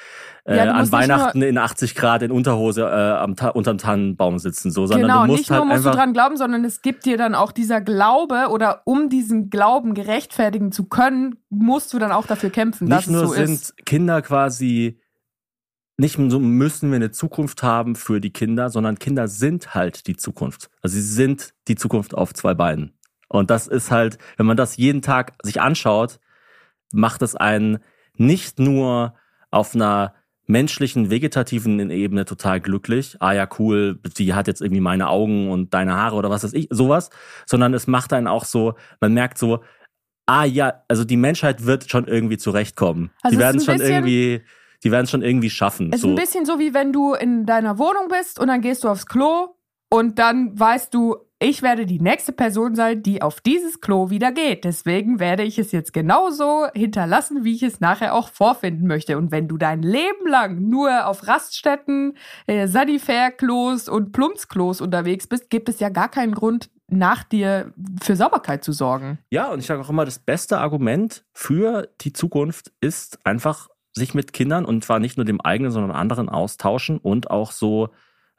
äh, 0.46 0.58
Ja, 0.58 0.66
du 0.66 0.74
an 0.74 0.82
nicht 0.82 0.92
Weihnachten 0.92 1.42
in 1.42 1.58
80 1.58 1.96
Grad 1.96 2.22
in 2.22 2.32
Unterhose 2.32 2.84
äh, 2.84 2.86
am 2.86 3.36
Ta 3.36 3.50
unterm 3.50 3.80
Tannenbaum 3.80 4.38
sitzen, 4.38 4.70
so, 4.70 4.86
sondern 4.86 5.10
genau, 5.10 5.22
du 5.22 5.28
musst 5.28 5.40
nicht 5.40 5.50
nur 5.50 5.60
halt 5.60 5.70
musst 5.70 5.86
du 5.86 5.90
dran 5.90 6.14
glauben, 6.14 6.38
sondern 6.38 6.64
es 6.66 6.84
gibt 6.84 7.06
dir 7.06 7.18
dann 7.18 7.34
auch 7.34 7.52
dieser 7.52 7.82
Glaube 7.82 8.50
oder 8.52 8.84
um 8.86 9.10
diesen 9.10 9.50
Glauben 9.50 9.96
gerechtfertigen 9.96 10.72
zu 10.72 10.86
können, 10.86 11.38
musst 11.50 11.92
du 11.94 12.00
dann 12.00 12.12
auch 12.12 12.28
dafür 12.28 12.52
kämpfen, 12.52 12.88
dass 12.88 13.08
nicht 13.08 13.14
nur 13.14 13.24
es 13.24 13.30
so 13.30 13.36
sind 13.36 13.54
ist. 13.54 13.86
Kinder 13.88 14.22
quasi 14.22 15.00
nicht 16.00 16.20
so 16.30 16.40
müssen 16.40 16.92
wir 16.92 16.98
eine 16.98 17.10
Zukunft 17.10 17.64
haben 17.64 17.96
für 17.96 18.22
die 18.22 18.30
Kinder, 18.30 18.70
sondern 18.70 19.00
Kinder 19.00 19.28
sind 19.28 19.74
halt 19.74 20.06
die 20.06 20.16
Zukunft. 20.16 20.70
Also 20.84 20.96
sie 20.96 21.02
sind 21.02 21.56
die 21.68 21.76
Zukunft 21.76 22.14
auf 22.14 22.36
zwei 22.36 22.54
Beinen. 22.54 22.94
Und 23.30 23.50
das 23.50 23.68
ist 23.68 23.92
halt, 23.92 24.18
wenn 24.38 24.46
man 24.46 24.58
das 24.58 24.78
jeden 24.78 25.02
Tag 25.02 25.34
sich 25.44 25.62
anschaut, 25.62 26.20
macht 26.94 27.22
es 27.22 27.36
einen 27.36 27.80
nicht 28.16 28.60
nur 28.60 29.16
auf 29.52 29.76
einer 29.76 30.14
menschlichen, 30.48 31.10
vegetativen 31.10 31.92
Ebene 31.92 32.26
total 32.26 32.62
glücklich. 32.62 33.18
Ah 33.20 33.34
ja, 33.34 33.48
cool, 33.60 34.00
die 34.18 34.34
hat 34.34 34.48
jetzt 34.48 34.62
irgendwie 34.62 34.82
meine 34.82 35.10
Augen 35.10 35.52
und 35.52 35.74
deine 35.74 35.96
Haare 35.96 36.16
oder 36.16 36.30
was 36.30 36.44
weiß 36.44 36.54
ich, 36.54 36.68
sowas. 36.72 37.10
Sondern 37.46 37.74
es 37.74 37.86
macht 37.86 38.14
einen 38.14 38.28
auch 38.28 38.46
so, 38.46 38.76
man 39.02 39.14
merkt 39.14 39.38
so, 39.38 39.62
ah 40.26 40.46
ja, 40.46 40.84
also 40.88 41.04
die 41.04 41.18
Menschheit 41.18 41.66
wird 41.66 41.90
schon 41.90 42.08
irgendwie 42.08 42.38
zurechtkommen. 42.38 43.12
Also 43.22 43.36
die 43.36 43.42
werden 43.42 43.62
schon 43.62 43.82
irgendwie, 43.82 44.42
die 44.84 44.92
werden 44.92 45.04
es 45.04 45.12
schon 45.12 45.22
irgendwie 45.22 45.50
schaffen. 45.50 45.90
Es 45.92 45.98
ist 45.98 46.02
so. 46.04 46.10
ein 46.10 46.16
bisschen 46.16 46.46
so, 46.46 46.60
wie 46.60 46.74
wenn 46.74 46.94
du 46.94 47.14
in 47.14 47.46
deiner 47.46 47.78
Wohnung 47.78 48.08
bist 48.10 48.40
und 48.40 48.48
dann 48.48 48.62
gehst 48.62 48.84
du 48.84 48.90
aufs 48.90 49.06
Klo 49.06 49.56
und 49.90 50.18
dann 50.18 50.58
weißt 50.58 50.94
du, 50.94 51.18
ich 51.40 51.62
werde 51.62 51.86
die 51.86 52.00
nächste 52.00 52.32
Person 52.32 52.74
sein, 52.74 53.04
die 53.04 53.22
auf 53.22 53.42
dieses 53.42 53.80
Klo 53.80 54.10
wieder 54.10 54.32
geht. 54.32 54.64
Deswegen 54.64 55.20
werde 55.20 55.44
ich 55.44 55.60
es 55.60 55.72
jetzt 55.72 55.94
genauso 55.94 56.68
hinterlassen, 56.74 57.44
wie 57.44 57.54
ich 57.54 57.64
es 57.64 57.80
nachher 57.80 58.16
auch 58.16 58.30
vorfinden 58.30 58.88
möchte. 58.88 59.18
Und 59.18 59.32
wenn 59.32 59.48
du 59.48 59.58
dein 59.58 59.84
Leben 59.84 60.28
lang 60.28 60.68
nur 60.68 61.06
auf 61.06 61.28
Raststätten, 61.28 62.18
äh, 62.48 62.68
Sanifair-Klos 62.68 63.88
und 63.88 64.14
Plumpsklos 64.14 64.82
unterwegs 64.82 65.28
bist, 65.28 65.50
gibt 65.52 65.70
es 65.70 65.80
ja 65.80 65.90
gar 65.90 66.10
keinen 66.10 66.34
Grund, 66.34 66.70
nach 66.90 67.24
dir 67.24 67.74
für 68.02 68.16
Sauberkeit 68.16 68.64
zu 68.64 68.72
sorgen. 68.72 69.20
Ja, 69.30 69.52
und 69.52 69.60
ich 69.60 69.66
sage 69.66 69.82
auch 69.82 69.90
immer, 69.90 70.06
das 70.06 70.20
beste 70.20 70.58
Argument 70.58 71.26
für 71.34 71.90
die 72.02 72.14
Zukunft 72.14 72.72
ist 72.80 73.20
einfach 73.26 73.68
sich 73.94 74.14
mit 74.14 74.32
Kindern 74.32 74.64
und 74.64 74.86
zwar 74.86 75.00
nicht 75.00 75.18
nur 75.18 75.26
dem 75.26 75.42
eigenen, 75.42 75.72
sondern 75.72 75.92
anderen 75.92 76.30
austauschen 76.30 76.98
und 76.98 77.30
auch 77.30 77.52
so 77.52 77.90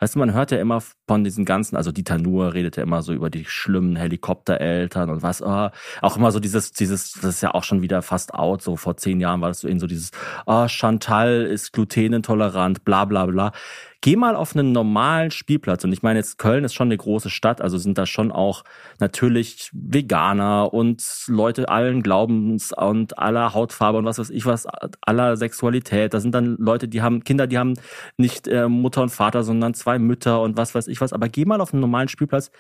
Weißt 0.01 0.15
du, 0.15 0.21
man 0.21 0.33
hört 0.33 0.53
ja 0.53 0.61
immer 0.61 0.81
von 1.09 1.25
diesen 1.25 1.45
ganzen, 1.45 1.77
also 1.77 1.91
Dieter 1.91 2.19
Nuhr 2.19 2.55
redet 2.55 2.77
ja 2.77 2.85
immer 2.85 3.03
so 3.03 3.13
über 3.13 3.31
die 3.31 3.45
schlimmen 3.45 3.97
Helikoptereltern 3.97 5.11
und 5.11 5.23
was, 5.23 5.43
oh, 5.43 5.71
auch 6.03 6.17
immer 6.17 6.31
so 6.31 6.39
dieses, 6.39 6.73
dieses, 6.73 7.13
das 7.13 7.37
ist 7.37 7.41
ja 7.41 7.53
auch 7.53 7.65
schon 7.65 7.83
wieder 7.83 8.03
fast 8.03 8.33
out, 8.33 8.63
so 8.63 8.77
vor 8.77 8.97
zehn 8.97 9.21
Jahren 9.21 9.41
war 9.41 9.49
das 9.49 9.61
so 9.61 9.69
in 9.69 9.81
so 9.81 9.87
dieses, 9.89 10.13
oh, 10.47 10.69
Chantal 10.69 11.43
ist 11.43 11.73
glutenintolerant, 11.73 12.85
bla 12.85 13.05
bla 13.07 13.27
bla. 13.27 13.53
Geh 14.01 14.15
mal 14.15 14.37
auf 14.37 14.55
einen 14.55 14.71
normalen 14.71 15.33
Spielplatz. 15.33 15.83
Und 15.83 15.93
ich 15.93 16.03
meine, 16.03 16.21
jetzt 16.21 16.39
Köln 16.39 16.63
ist 16.63 16.75
schon 16.75 16.87
eine 16.87 16.97
große 16.97 17.31
Stadt, 17.31 17.61
also 17.61 17.79
sind 17.79 17.99
da 17.99 18.07
schon 18.07 18.31
auch 18.31 18.63
natürlich 19.01 19.71
Veganer 19.73 20.73
und 20.73 21.03
Leute 21.27 21.69
allen 21.69 22.05
Glaubens 22.05 22.73
und 22.73 23.19
aller 23.19 23.55
Hautfarbe 23.55 23.99
und 23.99 24.05
was 24.05 24.21
weiß 24.21 24.31
ich 24.31 24.47
was, 24.47 24.67
aller 25.01 25.37
Sexualität. 25.37 26.15
Da 26.15 26.21
sind 26.21 26.33
dann 26.33 26.57
Leute, 26.59 26.87
die 26.87 27.03
haben 27.03 27.25
Kinder, 27.25 27.49
die 27.49 27.59
haben 27.59 27.75
nicht 28.17 28.47
äh, 28.47 28.69
Mutter 28.69 29.03
und 29.03 29.11
Vater, 29.11 29.43
sondern 29.43 29.75
zwei 29.75 29.99
Mütter 29.99 30.43
und 30.43 30.57
was 30.57 30.77
weiß 30.77 30.87
ich 30.87 31.01
was. 31.01 31.13
Aber 31.13 31.29
geh 31.29 31.45
mal 31.45 31.61
auf 31.61 31.73
einen 31.73 31.81
normalen 31.81 32.09
Spielplatz. 32.09 32.53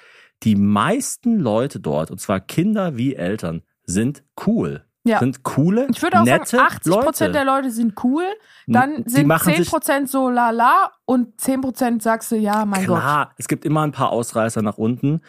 Die 0.42 0.56
meisten 0.56 1.38
Leute 1.38 1.78
dort, 1.78 2.10
und 2.10 2.20
zwar 2.20 2.40
Kinder 2.40 2.96
wie 2.96 3.14
Eltern, 3.14 3.62
sind 3.84 4.24
cool. 4.44 4.87
Ja. 5.08 5.18
Sind 5.20 5.42
coole, 5.42 5.86
Ich 5.90 6.02
würde 6.02 6.20
auch 6.20 6.24
nette 6.24 6.46
sagen, 6.46 6.64
80 6.64 6.92
Prozent 6.92 7.20
Leute. 7.20 7.32
der 7.32 7.44
Leute 7.44 7.70
sind 7.70 7.94
cool, 8.04 8.24
dann 8.66 9.04
Die 9.04 9.10
sind 9.10 9.26
machen 9.26 9.52
10 9.52 9.62
sich- 9.62 9.70
Prozent 9.70 10.08
so 10.10 10.28
lala 10.30 10.92
und 11.06 11.40
10 11.40 11.60
Prozent 11.62 12.02
sagst 12.02 12.30
du, 12.30 12.36
ja, 12.36 12.64
mein 12.64 12.86
Gott. 12.86 13.00
Klar, 13.00 13.32
es 13.38 13.48
gibt 13.48 13.64
immer 13.64 13.82
ein 13.82 13.92
paar 13.92 14.10
Ausreißer 14.10 14.62
nach 14.62 14.78
unten. 14.78 15.20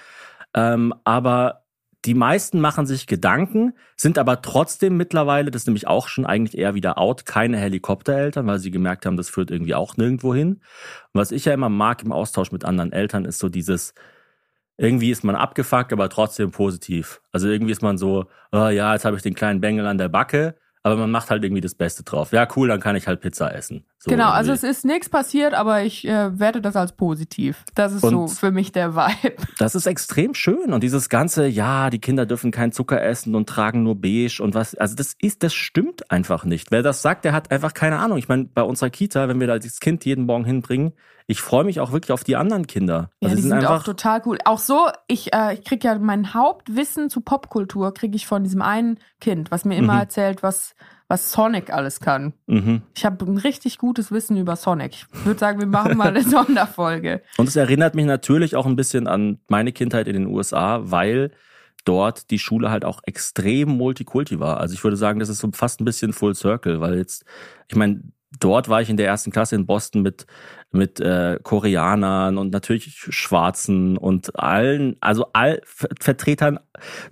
Ähm, 0.54 0.94
aber 1.04 1.64
die 2.06 2.14
meisten 2.14 2.62
machen 2.62 2.86
sich 2.86 3.08
Gedanken, 3.08 3.74
sind 3.98 4.18
aber 4.18 4.42
trotzdem 4.42 4.96
mittlerweile, 4.96 5.52
das 5.52 5.64
ist 5.64 5.68
nämlich 5.68 5.86
auch 5.88 6.08
schon 6.08 6.26
eigentlich 6.26 6.58
eher 6.58 6.74
wieder 6.74 6.98
out, 6.98 7.26
keine 7.26 7.58
Helikoptereltern, 7.58 8.48
weil 8.48 8.60
sie 8.60 8.72
gemerkt 8.72 9.06
haben, 9.06 9.18
das 9.18 9.30
führt 9.30 9.52
irgendwie 9.52 9.76
auch 9.76 9.98
nirgendwo 9.98 10.34
hin. 10.34 10.62
Und 11.14 11.20
was 11.22 11.32
ich 11.32 11.44
ja 11.46 11.54
immer 11.54 11.68
mag 11.70 12.02
im 12.04 12.12
Austausch 12.14 12.52
mit 12.54 12.64
anderen 12.64 12.94
Eltern, 12.94 13.26
ist 13.26 13.40
so 13.40 13.50
dieses, 13.50 13.94
irgendwie 14.80 15.12
ist 15.12 15.24
man 15.24 15.36
abgefuckt, 15.36 15.92
aber 15.92 16.10
trotzdem 16.10 16.52
positiv. 16.52 17.22
Also 17.34 17.50
irgendwie 17.50 17.74
ist 17.74 17.82
man 17.82 17.98
so, 17.98 18.26
oh 18.52 18.70
ja, 18.70 18.94
jetzt 18.94 19.04
habe 19.04 19.18
ich 19.18 19.22
den 19.22 19.36
kleinen 19.36 19.60
Bengel 19.60 19.86
an 19.86 19.98
der 19.98 20.08
Backe, 20.08 20.56
aber 20.84 20.96
man 20.96 21.12
macht 21.12 21.30
halt 21.30 21.44
irgendwie 21.44 21.62
das 21.62 21.76
Beste 21.76 22.04
drauf. 22.04 22.32
Ja, 22.32 22.48
cool, 22.56 22.70
dann 22.70 22.80
kann 22.80 22.96
ich 22.96 23.06
halt 23.06 23.20
Pizza 23.20 23.54
essen. 23.54 23.86
So 24.02 24.12
genau, 24.12 24.30
also 24.30 24.54
es 24.54 24.64
ist 24.64 24.86
nichts 24.86 25.10
passiert, 25.10 25.54
aber 25.54 25.82
ich 25.84 26.08
äh, 26.08 26.40
werte 26.40 26.62
das 26.62 26.78
als 26.78 26.94
positiv. 26.94 27.66
Das 27.76 27.92
ist 27.92 28.00
so 28.02 28.22
Und- 28.22 28.30
für 28.30 28.50
mich 28.50 28.72
der 28.72 28.96
Vibe. 28.96 29.36
Das 29.58 29.76
ist 29.76 29.88
extrem 29.88 30.34
schön. 30.36 30.72
Und 30.72 30.84
dieses 30.84 31.10
ganze, 31.10 31.46
ja, 31.48 31.90
die 31.90 32.00
Kinder 32.00 32.26
dürfen 32.26 32.52
keinen 32.52 32.72
Zucker 32.72 33.02
essen 33.04 33.36
und 33.36 33.50
tragen 33.50 33.84
nur 33.84 34.00
beige 34.00 34.40
und 34.42 34.54
was, 34.56 34.74
also 34.76 34.96
das 34.96 35.16
ist, 35.20 35.44
das 35.44 35.54
stimmt 35.54 36.10
einfach 36.12 36.46
nicht. 36.46 36.72
Wer 36.72 36.82
das 36.82 37.02
sagt, 37.02 37.26
der 37.26 37.34
hat 37.34 37.52
einfach 37.52 37.74
keine 37.74 38.00
Ahnung. 38.00 38.18
Ich 38.18 38.30
meine, 38.30 38.46
bei 38.46 38.62
unserer 38.64 38.90
Kita, 38.90 39.28
wenn 39.28 39.42
wir 39.42 39.48
da 39.48 39.60
das 39.60 39.82
Kind 39.82 40.06
jeden 40.06 40.26
Morgen 40.26 40.46
hinbringen, 40.46 40.94
ich 41.28 41.42
freue 41.42 41.66
mich 41.66 41.82
auch 41.82 41.92
wirklich 41.92 42.14
auf 42.14 42.24
die 42.24 42.38
anderen 42.38 42.68
Kinder. 42.68 43.10
Ja, 43.20 43.28
Also 43.28 43.36
die 43.36 43.42
sind, 43.42 43.52
sind 43.52 43.66
auch 43.70 43.84
total 43.84 44.22
cool. 44.26 44.38
Auch 44.46 44.60
so, 44.60 44.88
ich, 45.08 45.34
äh, 45.34 45.56
ich 45.56 45.66
krieg 45.66 45.84
ja 45.84 46.00
mein 46.00 46.34
Hauptwissen 46.34 47.10
zu 47.10 47.20
Popkultur 47.22 47.94
kriege 47.94 48.16
ich 48.16 48.26
von 48.28 48.44
diesem 48.46 48.62
einen 48.62 48.98
Kind, 49.20 49.52
was 49.52 49.66
mir 49.66 49.76
immer 49.78 49.94
Mhm. 49.96 50.00
erzählt, 50.00 50.42
was, 50.42 50.74
was 51.10 51.32
Sonic 51.32 51.74
alles 51.74 52.00
kann. 52.00 52.34
mhm. 52.48 52.84
Ich 52.96 53.04
habe 53.04 53.26
ein 53.26 53.38
richtig 53.38 53.80
gutes 53.80 54.12
Wissen 54.12 54.38
über 54.38 54.56
Sonic. 54.56 55.08
Ich 55.12 55.26
würde 55.26 55.40
sagen, 55.40 55.60
wir 55.60 55.68
machen 55.68 55.98
mal 55.98 56.10
eine 56.10 56.22
Sonderfolge. 56.24 57.22
Und 57.38 57.50
es 57.50 57.56
erinnert 57.56 57.96
mich 57.96 58.06
natürlich 58.06 58.56
auch 58.56 58.68
ein 58.68 58.76
bisschen 58.76 59.08
an 59.08 59.40
meine 59.50 59.74
Kindheit 59.74 60.08
in 60.08 60.14
den 60.14 60.28
USA, 60.28 60.80
weil 60.84 61.32
dort 61.84 62.30
die 62.30 62.40
Schule 62.40 62.70
halt 62.70 62.86
auch 62.86 63.02
extrem 63.06 63.70
Multikulti 63.70 64.40
war. 64.40 64.60
Also 64.60 64.76
ich 64.76 64.84
würde 64.84 64.98
sagen, 64.98 65.20
das 65.20 65.30
ist 65.30 65.40
so 65.40 65.50
fast 65.52 65.82
ein 65.82 65.86
bisschen 65.86 66.14
Full 66.14 66.36
Circle, 66.36 66.80
weil 66.80 66.98
jetzt, 66.98 67.26
ich 67.68 67.76
meine, 67.76 68.04
dort 68.40 68.70
war 68.70 68.82
ich 68.82 68.90
in 68.90 68.98
der 68.98 69.08
ersten 69.08 69.32
Klasse 69.32 69.56
in 69.56 69.66
Boston 69.66 70.02
mit 70.02 70.26
mit 70.72 71.00
äh, 71.00 71.40
Koreanern 71.42 72.38
und 72.38 72.54
natürlich 72.54 72.94
Schwarzen 73.10 73.98
und 73.98 74.38
allen, 74.40 74.98
also 75.02 75.26
all 75.34 75.62
Ver- 75.66 75.90
Vertretern, 76.00 76.60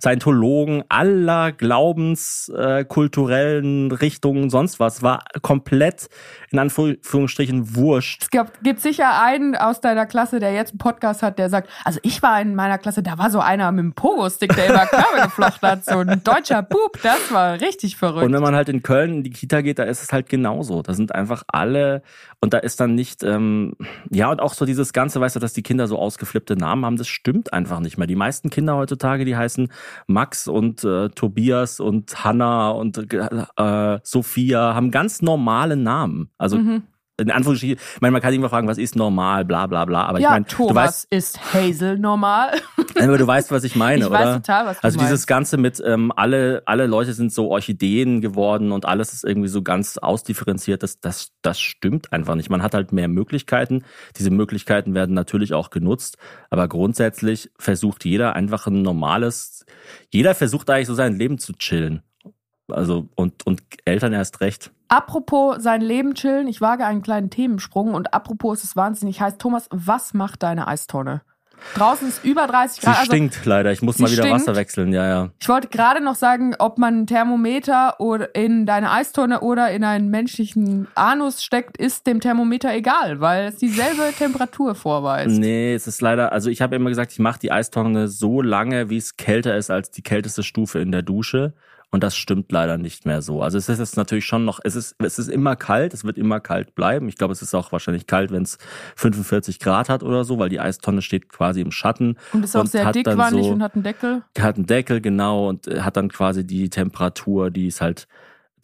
Scientologen 0.00 0.84
aller 0.88 1.50
Glaubens, 1.50 2.52
äh, 2.56 2.84
kulturellen 2.84 3.90
Richtungen, 3.90 4.48
sonst 4.48 4.78
was, 4.78 5.02
war 5.02 5.24
komplett 5.42 6.08
in 6.52 6.60
Anführungsstrichen 6.60 7.74
wurscht. 7.74 8.22
Es 8.22 8.30
gibt, 8.30 8.62
gibt 8.62 8.80
sicher 8.80 9.20
einen 9.20 9.56
aus 9.56 9.80
deiner 9.80 10.06
Klasse, 10.06 10.38
der 10.38 10.52
jetzt 10.52 10.70
einen 10.70 10.78
Podcast 10.78 11.24
hat, 11.24 11.40
der 11.40 11.50
sagt, 11.50 11.68
also 11.84 11.98
ich 12.04 12.22
war 12.22 12.40
in 12.40 12.54
meiner 12.54 12.78
Klasse, 12.78 13.02
da 13.02 13.18
war 13.18 13.28
so 13.28 13.40
einer 13.40 13.72
mit 13.72 13.80
einem 13.80 13.92
Pogo-Stick, 13.92 14.54
der 14.54 14.66
immer 14.66 14.86
Körbe 14.86 15.20
geflochten 15.24 15.68
hat, 15.68 15.84
so 15.84 15.98
ein 15.98 16.22
deutscher 16.22 16.62
Bub, 16.62 16.96
das 17.02 17.32
war 17.32 17.60
richtig 17.60 17.96
verrückt. 17.96 18.24
Und 18.24 18.32
wenn 18.32 18.42
man 18.42 18.54
halt 18.54 18.68
in 18.68 18.84
Köln 18.84 19.16
in 19.16 19.22
die 19.24 19.30
Kita 19.30 19.62
geht, 19.62 19.80
da 19.80 19.82
ist 19.82 20.00
es 20.00 20.12
halt 20.12 20.28
genauso. 20.28 20.82
Da 20.82 20.94
sind 20.94 21.07
einfach 21.14 21.42
alle 21.48 22.02
und 22.40 22.52
da 22.52 22.58
ist 22.58 22.80
dann 22.80 22.94
nicht, 22.94 23.22
ähm, 23.22 23.74
ja, 24.10 24.30
und 24.30 24.40
auch 24.40 24.54
so 24.54 24.64
dieses 24.66 24.92
Ganze, 24.92 25.20
weißt 25.20 25.36
du, 25.36 25.40
dass 25.40 25.52
die 25.52 25.62
Kinder 25.62 25.88
so 25.88 25.98
ausgeflippte 25.98 26.56
Namen 26.56 26.84
haben, 26.84 26.96
das 26.96 27.08
stimmt 27.08 27.52
einfach 27.52 27.80
nicht 27.80 27.98
mehr. 27.98 28.06
Die 28.06 28.16
meisten 28.16 28.50
Kinder 28.50 28.76
heutzutage, 28.76 29.24
die 29.24 29.36
heißen 29.36 29.72
Max 30.06 30.48
und 30.48 30.84
äh, 30.84 31.08
Tobias 31.08 31.80
und 31.80 32.24
Hanna 32.24 32.70
und 32.70 32.98
äh, 33.12 33.98
Sophia, 34.02 34.74
haben 34.74 34.90
ganz 34.90 35.22
normale 35.22 35.76
Namen. 35.76 36.30
Also 36.38 36.58
Mhm. 36.58 36.82
In 37.20 37.30
Anführungsstrichen, 37.30 37.78
ich 37.78 38.00
meine, 38.00 38.12
man 38.12 38.22
kann 38.22 38.32
immer 38.32 38.48
fragen, 38.48 38.68
was 38.68 38.78
ist 38.78 38.94
normal, 38.96 39.44
bla 39.44 39.66
bla 39.66 39.84
bla. 39.84 40.04
Aber 40.06 40.20
ja, 40.20 40.28
ich 40.28 40.32
meine, 40.32 40.44
du 40.44 40.54
Thomas 40.68 40.86
weißt, 40.86 41.06
ist 41.10 41.52
Hazel 41.54 41.98
normal. 41.98 42.52
aber 42.96 43.18
du 43.18 43.26
weißt, 43.26 43.50
was 43.50 43.64
ich 43.64 43.74
meine, 43.74 44.00
ich 44.04 44.06
oder? 44.10 44.18
weiß 44.18 44.34
total, 44.36 44.66
was 44.66 44.76
du 44.80 44.84
Also 44.84 44.96
meinst. 44.98 45.10
dieses 45.12 45.26
Ganze 45.26 45.56
mit 45.56 45.82
ähm, 45.84 46.12
alle 46.14 46.62
alle 46.66 46.86
Leute 46.86 47.12
sind 47.12 47.32
so 47.32 47.50
Orchideen 47.50 48.20
geworden 48.20 48.70
und 48.72 48.86
alles 48.86 49.12
ist 49.12 49.24
irgendwie 49.24 49.48
so 49.48 49.62
ganz 49.62 49.98
ausdifferenziert. 49.98 50.82
Das 50.82 51.00
das 51.00 51.32
das 51.42 51.60
stimmt 51.60 52.12
einfach 52.12 52.36
nicht. 52.36 52.50
Man 52.50 52.62
hat 52.62 52.74
halt 52.74 52.92
mehr 52.92 53.08
Möglichkeiten. 53.08 53.84
Diese 54.16 54.30
Möglichkeiten 54.30 54.94
werden 54.94 55.14
natürlich 55.14 55.54
auch 55.54 55.70
genutzt, 55.70 56.18
aber 56.50 56.68
grundsätzlich 56.68 57.50
versucht 57.58 58.04
jeder 58.04 58.36
einfach 58.36 58.66
ein 58.68 58.82
normales. 58.82 59.66
Jeder 60.12 60.34
versucht 60.34 60.70
eigentlich 60.70 60.86
so 60.86 60.94
sein 60.94 61.16
Leben 61.18 61.38
zu 61.38 61.52
chillen. 61.54 62.02
Also 62.70 63.08
und 63.16 63.44
und 63.46 63.62
Eltern 63.84 64.12
erst 64.12 64.40
recht. 64.40 64.70
Apropos 64.88 65.62
sein 65.62 65.82
Leben 65.82 66.14
chillen, 66.14 66.48
ich 66.48 66.60
wage 66.60 66.84
einen 66.84 67.02
kleinen 67.02 67.30
Themensprung 67.30 67.94
und 67.94 68.14
apropos 68.14 68.58
es 68.58 68.64
ist 68.64 68.76
wahnsinnig 68.76 69.20
heiß. 69.20 69.36
Thomas, 69.38 69.68
was 69.70 70.14
macht 70.14 70.42
deine 70.42 70.66
Eistonne? 70.66 71.22
Draußen 71.74 72.08
ist 72.08 72.24
über 72.24 72.46
30 72.46 72.80
Sie 72.80 72.86
Grad. 72.86 72.98
Also, 72.98 73.12
stinkt 73.12 73.44
leider. 73.44 73.72
Ich 73.72 73.82
muss 73.82 73.96
sie 73.96 74.02
mal 74.02 74.10
wieder 74.10 74.22
stinkt. 74.22 74.40
Wasser 74.40 74.56
wechseln. 74.56 74.92
Ja 74.92 75.06
ja. 75.06 75.30
ich 75.40 75.48
wollte 75.48 75.68
gerade 75.68 76.00
noch 76.00 76.14
sagen, 76.14 76.54
ob 76.58 76.78
man 76.78 77.00
ein 77.00 77.06
Thermometer 77.06 78.00
oder 78.00 78.34
in 78.34 78.66
deine 78.66 78.90
Eistonne 78.90 79.40
oder 79.40 79.70
in 79.70 79.84
einen 79.84 80.08
menschlichen 80.08 80.88
Anus 80.94 81.42
steckt, 81.42 81.76
ist 81.76 82.06
dem 82.06 82.20
Thermometer 82.20 82.72
egal, 82.74 83.20
weil 83.20 83.48
es 83.48 83.56
dieselbe 83.56 84.12
Temperatur 84.16 84.74
vorweist. 84.74 85.38
Nee, 85.38 85.74
es 85.74 85.86
ist 85.86 86.00
leider, 86.00 86.32
also 86.32 86.50
ich 86.50 86.62
habe 86.62 86.76
immer 86.76 86.88
gesagt, 86.88 87.12
ich 87.12 87.18
mache 87.18 87.40
die 87.40 87.52
Eistonne 87.52 88.08
so 88.08 88.40
lange, 88.40 88.88
wie 88.88 88.96
es 88.96 89.16
kälter 89.16 89.56
ist 89.56 89.70
als 89.70 89.90
die 89.90 90.02
kälteste 90.02 90.42
Stufe 90.42 90.78
in 90.78 90.92
der 90.92 91.02
Dusche. 91.02 91.54
Und 91.90 92.04
das 92.04 92.16
stimmt 92.16 92.52
leider 92.52 92.76
nicht 92.76 93.06
mehr 93.06 93.22
so. 93.22 93.42
Also 93.42 93.56
es 93.56 93.70
ist 93.70 93.78
jetzt 93.78 93.96
natürlich 93.96 94.26
schon 94.26 94.44
noch, 94.44 94.60
es 94.62 94.76
ist, 94.76 94.94
es 94.98 95.18
ist 95.18 95.28
immer 95.28 95.56
kalt, 95.56 95.94
es 95.94 96.04
wird 96.04 96.18
immer 96.18 96.38
kalt 96.38 96.74
bleiben. 96.74 97.08
Ich 97.08 97.16
glaube, 97.16 97.32
es 97.32 97.40
ist 97.40 97.54
auch 97.54 97.72
wahrscheinlich 97.72 98.06
kalt, 98.06 98.30
wenn 98.30 98.42
es 98.42 98.58
45 98.96 99.58
Grad 99.58 99.88
hat 99.88 100.02
oder 100.02 100.24
so, 100.24 100.38
weil 100.38 100.50
die 100.50 100.60
Eistonne 100.60 101.00
steht 101.00 101.30
quasi 101.30 101.62
im 101.62 101.70
Schatten. 101.70 102.18
Und 102.34 102.44
ist 102.44 102.54
auch 102.56 102.66
sehr 102.66 102.84
hat 102.84 102.94
dann 102.94 103.04
dickwandig 103.04 103.44
so- 103.44 103.52
und 103.52 103.62
hat 103.62 103.74
einen 103.74 103.84
Deckel. 103.84 104.22
hat 104.38 104.56
einen 104.56 104.66
Deckel, 104.66 105.00
genau, 105.00 105.48
und 105.48 105.66
äh, 105.66 105.80
hat 105.80 105.96
dann 105.96 106.10
quasi 106.10 106.46
die 106.46 106.68
Temperatur, 106.68 107.50
die 107.50 107.68
ist 107.68 107.80
halt, 107.80 108.06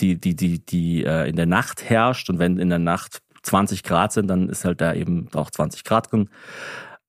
die, 0.00 0.20
die, 0.20 0.36
die, 0.36 0.58
die 0.58 1.04
äh, 1.04 1.26
in 1.26 1.36
der 1.36 1.46
Nacht 1.46 1.88
herrscht. 1.88 2.28
Und 2.28 2.38
wenn 2.38 2.58
in 2.58 2.68
der 2.68 2.78
Nacht 2.78 3.22
20 3.42 3.84
Grad 3.84 4.12
sind, 4.12 4.26
dann 4.28 4.50
ist 4.50 4.66
halt 4.66 4.82
da 4.82 4.92
eben 4.92 5.28
auch 5.34 5.50
20 5.50 5.84
Grad 5.84 6.12
drin. 6.12 6.28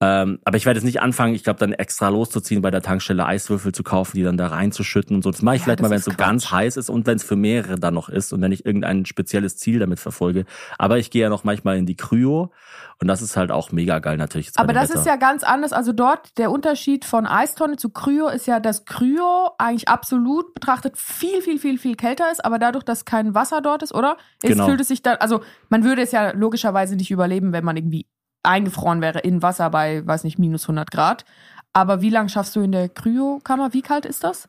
Ähm, 0.06 0.40
aber 0.46 0.58
ich 0.58 0.66
werde 0.66 0.78
jetzt 0.78 0.86
nicht 0.86 1.02
anfangen, 1.02 1.34
ich 1.34 1.44
glaube, 1.44 1.60
dann 1.60 1.74
extra 1.74 2.10
loszuziehen, 2.10 2.62
bei 2.62 2.70
der 2.72 2.82
Tankstelle 2.82 3.26
Eiswürfel 3.26 3.72
zu 3.72 3.82
kaufen, 3.84 4.16
die 4.18 4.24
dann 4.24 4.38
da 4.38 4.48
reinzuschütten 4.48 5.16
und 5.16 5.24
so. 5.24 5.32
Das 5.32 5.42
mache 5.42 5.56
ich 5.56 5.62
Ja, 5.62 5.66
vielleicht 5.66 5.82
mal, 5.82 5.90
wenn 5.90 5.98
es 5.98 6.06
so 6.06 6.12
ganz 6.16 6.52
heiß 6.52 6.78
ist 6.78 6.90
und 6.90 7.08
wenn 7.08 7.16
es 7.18 7.24
für 7.24 7.36
mehrere 7.36 7.80
dann 7.80 7.94
noch 7.96 8.10
ist 8.10 8.32
und 8.34 8.42
wenn 8.42 8.52
ich 8.52 8.66
irgendein 8.66 9.06
spezielles 9.06 9.58
Ziel 9.58 9.80
damit 9.80 10.00
verfolge. 10.00 10.46
Aber 10.78 11.00
ich 11.00 11.10
gehe 11.10 11.24
ja 11.24 11.30
noch 11.30 11.44
manchmal 11.44 11.78
in 11.78 11.86
die 11.86 11.96
Kryo 11.96 12.52
und 13.02 13.08
das 13.08 13.22
ist 13.22 13.36
halt 13.36 13.52
auch 13.52 13.72
mega 13.72 14.00
geil 14.00 14.18
natürlich. 14.18 14.52
Aber 14.56 14.72
das 14.74 14.90
Wetter. 14.90 15.00
ist 15.00 15.06
ja 15.06 15.16
ganz 15.16 15.44
anders. 15.44 15.74
Also 15.74 15.92
dort, 15.92 16.38
der 16.38 16.52
Unterschied 16.52 17.04
von 17.06 17.26
Eistonne 17.26 17.78
zu 17.78 17.90
Kryo 17.90 18.28
ist 18.30 18.46
ja, 18.48 18.60
dass 18.60 18.86
Kryo 18.86 19.52
eigentlich 19.58 19.88
absolut 19.90 20.54
betrachtet 20.54 20.98
viel, 20.98 21.42
viel, 21.42 21.60
viel, 21.60 21.78
viel 21.78 21.96
kälter 21.96 22.32
ist. 22.32 22.44
Aber 22.46 22.60
dadurch, 22.60 22.84
dass 22.84 23.06
kein 23.06 23.34
Wasser 23.36 23.62
dort 23.62 23.84
ist, 23.84 23.94
oder? 23.94 24.18
Es 24.44 24.50
Genau. 24.52 24.68
fühlt 24.68 24.82
es 24.82 24.88
sich 24.90 25.02
dann, 25.02 25.18
also 25.18 25.42
man 25.70 25.84
würde 25.84 26.02
es 26.04 26.12
ja 26.12 26.32
logischerweise 26.32 26.96
nicht 26.96 27.12
überleben, 27.12 27.52
wenn 27.52 27.66
man 27.66 27.76
irgendwie 27.76 28.06
eingefroren 28.46 29.02
wäre 29.02 29.20
in 29.20 29.42
Wasser 29.42 29.70
bei, 29.70 30.06
weiß 30.06 30.24
nicht, 30.24 30.40
minus 30.40 30.64
100 30.64 30.92
Grad. 30.92 31.26
Aber 31.74 32.02
wie 32.02 32.10
lange 32.10 32.30
schaffst 32.30 32.56
du 32.56 32.62
in 32.62 32.72
der 32.72 32.88
Kryokammer? 32.90 33.74
Wie 33.74 33.82
kalt 33.82 34.06
ist 34.06 34.24
das? 34.24 34.48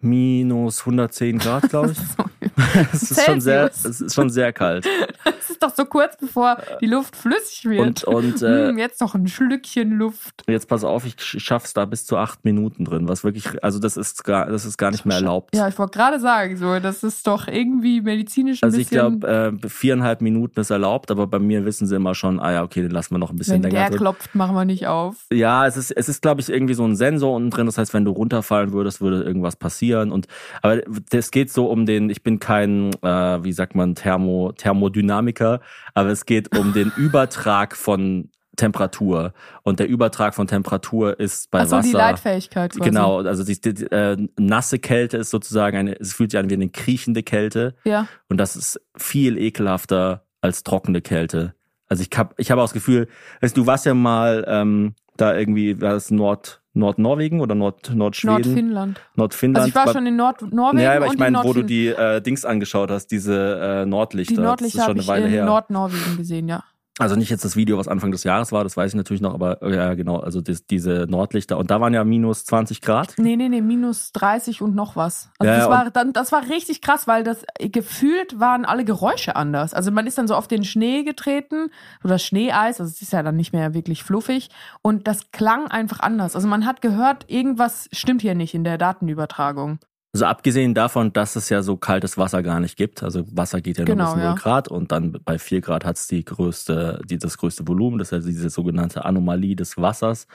Minus 0.00 0.80
110 0.80 1.38
Grad, 1.38 1.68
glaube 1.68 1.92
ich. 1.92 1.98
Es 2.92 3.10
ist 3.10 3.24
schon 3.24 3.40
sehr, 3.40 3.64
es 3.66 4.00
ist 4.00 4.14
schon 4.14 4.30
sehr 4.30 4.52
kalt. 4.52 4.86
Das 5.60 5.72
ist 5.72 5.78
doch 5.78 5.84
so 5.84 5.88
kurz 5.88 6.16
bevor 6.16 6.58
die 6.80 6.86
Luft 6.86 7.16
flüssig 7.16 7.64
wird. 7.64 8.04
Und, 8.04 8.04
und 8.04 8.42
äh, 8.42 8.68
Hm, 8.68 8.78
jetzt 8.78 9.00
noch 9.00 9.14
ein 9.14 9.26
Schlückchen 9.28 9.92
Luft. 9.92 10.42
jetzt 10.48 10.68
pass 10.68 10.84
auf, 10.84 11.04
ich 11.06 11.14
sch- 11.14 11.40
schaff's 11.40 11.72
da 11.74 11.84
bis 11.84 12.04
zu 12.06 12.16
acht 12.16 12.44
Minuten 12.44 12.84
drin, 12.84 13.08
was 13.08 13.24
wirklich, 13.24 13.62
also 13.64 13.78
das 13.78 13.96
ist 13.96 14.24
gar, 14.24 14.46
das 14.46 14.64
ist 14.64 14.76
gar 14.76 14.90
nicht 14.90 15.06
mehr 15.06 15.16
erlaubt. 15.16 15.54
Ja, 15.54 15.68
ich 15.68 15.78
wollte 15.78 15.96
gerade 15.98 16.20
sagen, 16.20 16.56
so, 16.56 16.78
das 16.80 17.02
ist 17.02 17.26
doch 17.26 17.48
irgendwie 17.48 18.00
medizinisch 18.00 18.62
ein 18.62 18.66
Also 18.66 18.78
ich 18.78 18.88
bisschen. 18.90 19.20
glaube, 19.20 19.60
äh, 19.62 19.68
viereinhalb 19.68 20.20
Minuten 20.20 20.60
ist 20.60 20.70
erlaubt, 20.70 21.10
aber 21.10 21.26
bei 21.26 21.38
mir 21.38 21.64
wissen 21.64 21.86
sie 21.86 21.96
immer 21.96 22.14
schon, 22.14 22.40
ah 22.40 22.52
ja, 22.52 22.62
okay, 22.62 22.82
den 22.82 22.90
lassen 22.90 23.14
wir 23.14 23.18
noch 23.18 23.30
ein 23.30 23.36
bisschen 23.36 23.54
wenn 23.62 23.62
länger 23.62 23.74
der 23.80 23.88
drin. 23.90 23.98
klopft, 23.98 24.34
machen 24.34 24.54
wir 24.54 24.64
nicht 24.64 24.86
auf. 24.86 25.16
Ja, 25.32 25.66
es 25.66 25.76
ist, 25.76 25.90
es 25.92 26.08
ist, 26.08 26.22
glaube 26.22 26.40
ich, 26.40 26.48
irgendwie 26.48 26.74
so 26.74 26.84
ein 26.84 26.96
Sensor 26.96 27.34
unten 27.34 27.50
drin. 27.50 27.66
Das 27.66 27.78
heißt, 27.78 27.94
wenn 27.94 28.04
du 28.04 28.10
runterfallen 28.12 28.72
würdest, 28.72 29.00
würde 29.00 29.22
irgendwas 29.22 29.56
passieren. 29.56 30.12
Und 30.12 30.26
aber 30.62 30.80
es 31.10 31.30
geht 31.30 31.50
so 31.50 31.66
um 31.66 31.86
den, 31.86 32.10
ich 32.10 32.22
bin 32.22 32.38
kein, 32.38 32.92
äh, 33.02 33.44
wie 33.44 33.52
sagt 33.52 33.74
man, 33.74 33.94
Thermo, 33.94 34.52
Thermodynamiker, 34.56 35.45
aber 35.94 36.10
es 36.10 36.26
geht 36.26 36.56
um 36.56 36.72
den 36.72 36.92
Übertrag 36.96 37.76
von 37.76 38.30
Temperatur. 38.56 39.32
Und 39.62 39.78
der 39.78 39.88
Übertrag 39.88 40.34
von 40.34 40.46
Temperatur 40.46 41.20
ist 41.20 41.50
bei 41.50 41.60
Achso, 41.60 41.76
Wasser. 41.76 41.88
die 41.88 41.94
Leitfähigkeit 41.94 42.72
quasi. 42.72 42.88
Genau, 42.88 43.20
also 43.20 43.44
die, 43.44 43.60
die, 43.60 43.84
äh, 43.84 44.16
nasse 44.38 44.78
Kälte 44.78 45.18
ist 45.18 45.30
sozusagen 45.30 45.76
eine, 45.76 46.00
es 46.00 46.14
fühlt 46.14 46.30
sich 46.30 46.40
an 46.40 46.50
wie 46.50 46.54
eine 46.54 46.68
kriechende 46.68 47.22
Kälte. 47.22 47.74
Ja. 47.84 48.08
Und 48.28 48.38
das 48.38 48.56
ist 48.56 48.80
viel 48.96 49.38
ekelhafter 49.38 50.24
als 50.40 50.62
trockene 50.62 51.02
Kälte. 51.02 51.54
Also 51.88 52.02
ich 52.02 52.18
hab, 52.18 52.34
ich 52.38 52.50
habe 52.50 52.60
auch 52.60 52.66
das 52.66 52.72
Gefühl, 52.72 53.08
weißt, 53.40 53.56
du 53.56 53.62
du 53.62 53.66
warst 53.66 53.86
ja 53.86 53.94
mal 53.94 54.44
ähm, 54.48 54.94
da 55.16 55.36
irgendwie, 55.36 55.80
war 55.80 55.92
das 55.92 56.10
Nord, 56.10 56.62
Nordnorwegen 56.76 57.40
oder 57.40 57.54
Nord, 57.54 57.92
Nordschweden? 57.94 58.34
Nordfinnland. 58.42 59.00
Nordfinnland. 59.14 59.56
Also 59.58 59.68
ich 59.70 59.74
war 59.74 59.86
War- 59.86 59.92
schon 59.94 60.06
in 60.06 60.16
Nord 60.16 60.42
Norwegen 60.52 60.82
ja, 60.82 60.94
aber 60.94 61.06
ich 61.06 61.18
meine, 61.18 61.38
in 61.38 61.44
wo 61.44 61.52
du 61.52 61.62
die 61.62 61.88
äh, 61.88 62.20
Dings 62.20 62.44
angeschaut 62.44 62.90
hast, 62.90 63.08
diese 63.08 63.82
äh, 63.82 63.86
Nordlichter. 63.86 64.34
die 64.34 64.40
Nordlichter 64.40 64.82
habe 64.82 64.98
ich 65.00 65.08
eine 65.10 65.24
Weile 65.24 65.34
in. 65.34 65.44
Nordnorwegen 65.46 66.16
gesehen, 66.18 66.48
ja. 66.48 66.62
Also 66.98 67.14
nicht 67.14 67.28
jetzt 67.28 67.44
das 67.44 67.56
Video, 67.56 67.76
was 67.76 67.88
Anfang 67.88 68.10
des 68.10 68.24
Jahres 68.24 68.52
war, 68.52 68.64
das 68.64 68.74
weiß 68.74 68.92
ich 68.92 68.96
natürlich 68.96 69.20
noch, 69.20 69.34
aber 69.34 69.60
äh, 69.60 69.76
ja 69.76 69.94
genau, 69.94 70.16
also 70.18 70.40
das, 70.40 70.64
diese 70.64 71.06
Nordlichter. 71.08 71.58
Und 71.58 71.70
da 71.70 71.78
waren 71.78 71.92
ja 71.92 72.04
minus 72.04 72.46
20 72.46 72.80
Grad. 72.80 73.14
Nee, 73.18 73.36
nee, 73.36 73.50
nee, 73.50 73.60
minus 73.60 74.12
30 74.12 74.62
und 74.62 74.74
noch 74.74 74.96
was. 74.96 75.28
Also 75.38 75.52
Ja, 75.52 75.58
das, 75.58 75.68
war 75.68 75.90
dann, 75.90 76.12
das 76.14 76.32
war 76.32 76.48
richtig 76.48 76.80
krass, 76.80 77.06
weil 77.06 77.22
das 77.22 77.44
gefühlt 77.58 78.40
waren 78.40 78.64
alle 78.64 78.86
Geräusche 78.86 79.36
anders. 79.36 79.74
Also 79.74 79.90
man 79.90 80.06
ist 80.06 80.16
dann 80.16 80.26
so 80.26 80.34
auf 80.34 80.48
den 80.48 80.64
Schnee 80.64 81.02
getreten 81.02 81.70
oder 82.02 82.18
Schneeeis, 82.18 82.80
also 82.80 82.90
es 82.90 83.02
ist 83.02 83.12
ja 83.12 83.22
dann 83.22 83.36
nicht 83.36 83.52
mehr 83.52 83.74
wirklich 83.74 84.02
fluffig 84.02 84.48
und 84.80 85.06
das 85.06 85.32
klang 85.32 85.66
einfach 85.66 86.00
anders. 86.00 86.34
Also 86.34 86.48
man 86.48 86.64
hat 86.64 86.80
gehört, 86.80 87.26
irgendwas 87.28 87.90
stimmt 87.92 88.22
hier 88.22 88.34
nicht 88.34 88.54
in 88.54 88.64
der 88.64 88.78
Datenübertragung. 88.78 89.80
Also 90.16 90.24
abgesehen 90.24 90.72
davon, 90.72 91.12
dass 91.12 91.36
es 91.36 91.50
ja 91.50 91.60
so 91.60 91.76
kaltes 91.76 92.16
Wasser 92.16 92.42
gar 92.42 92.58
nicht 92.58 92.78
gibt. 92.78 93.02
Also 93.02 93.24
Wasser 93.36 93.60
geht 93.60 93.76
ja 93.76 93.84
nur 93.84 93.94
Genau, 93.94 94.14
bis 94.14 94.14
0 94.14 94.22
ja. 94.24 94.32
Grad 94.34 94.66
und 94.66 94.90
dann 94.90 95.18
bei 95.26 95.38
4 95.38 95.60
Grad 95.60 95.84
hat 95.84 95.96
es 95.96 96.06
die 96.06 96.24
größte, 96.24 97.02
die, 97.04 97.18
das 97.18 97.36
größte 97.36 97.68
Volumen. 97.68 97.98
Das 97.98 98.12
ist 98.12 98.24
ja 98.24 98.26
diese 98.30 98.48
sogenannte 98.48 99.04
Anomalie 99.04 99.54
des 99.56 99.76
Wassers. 99.76 100.26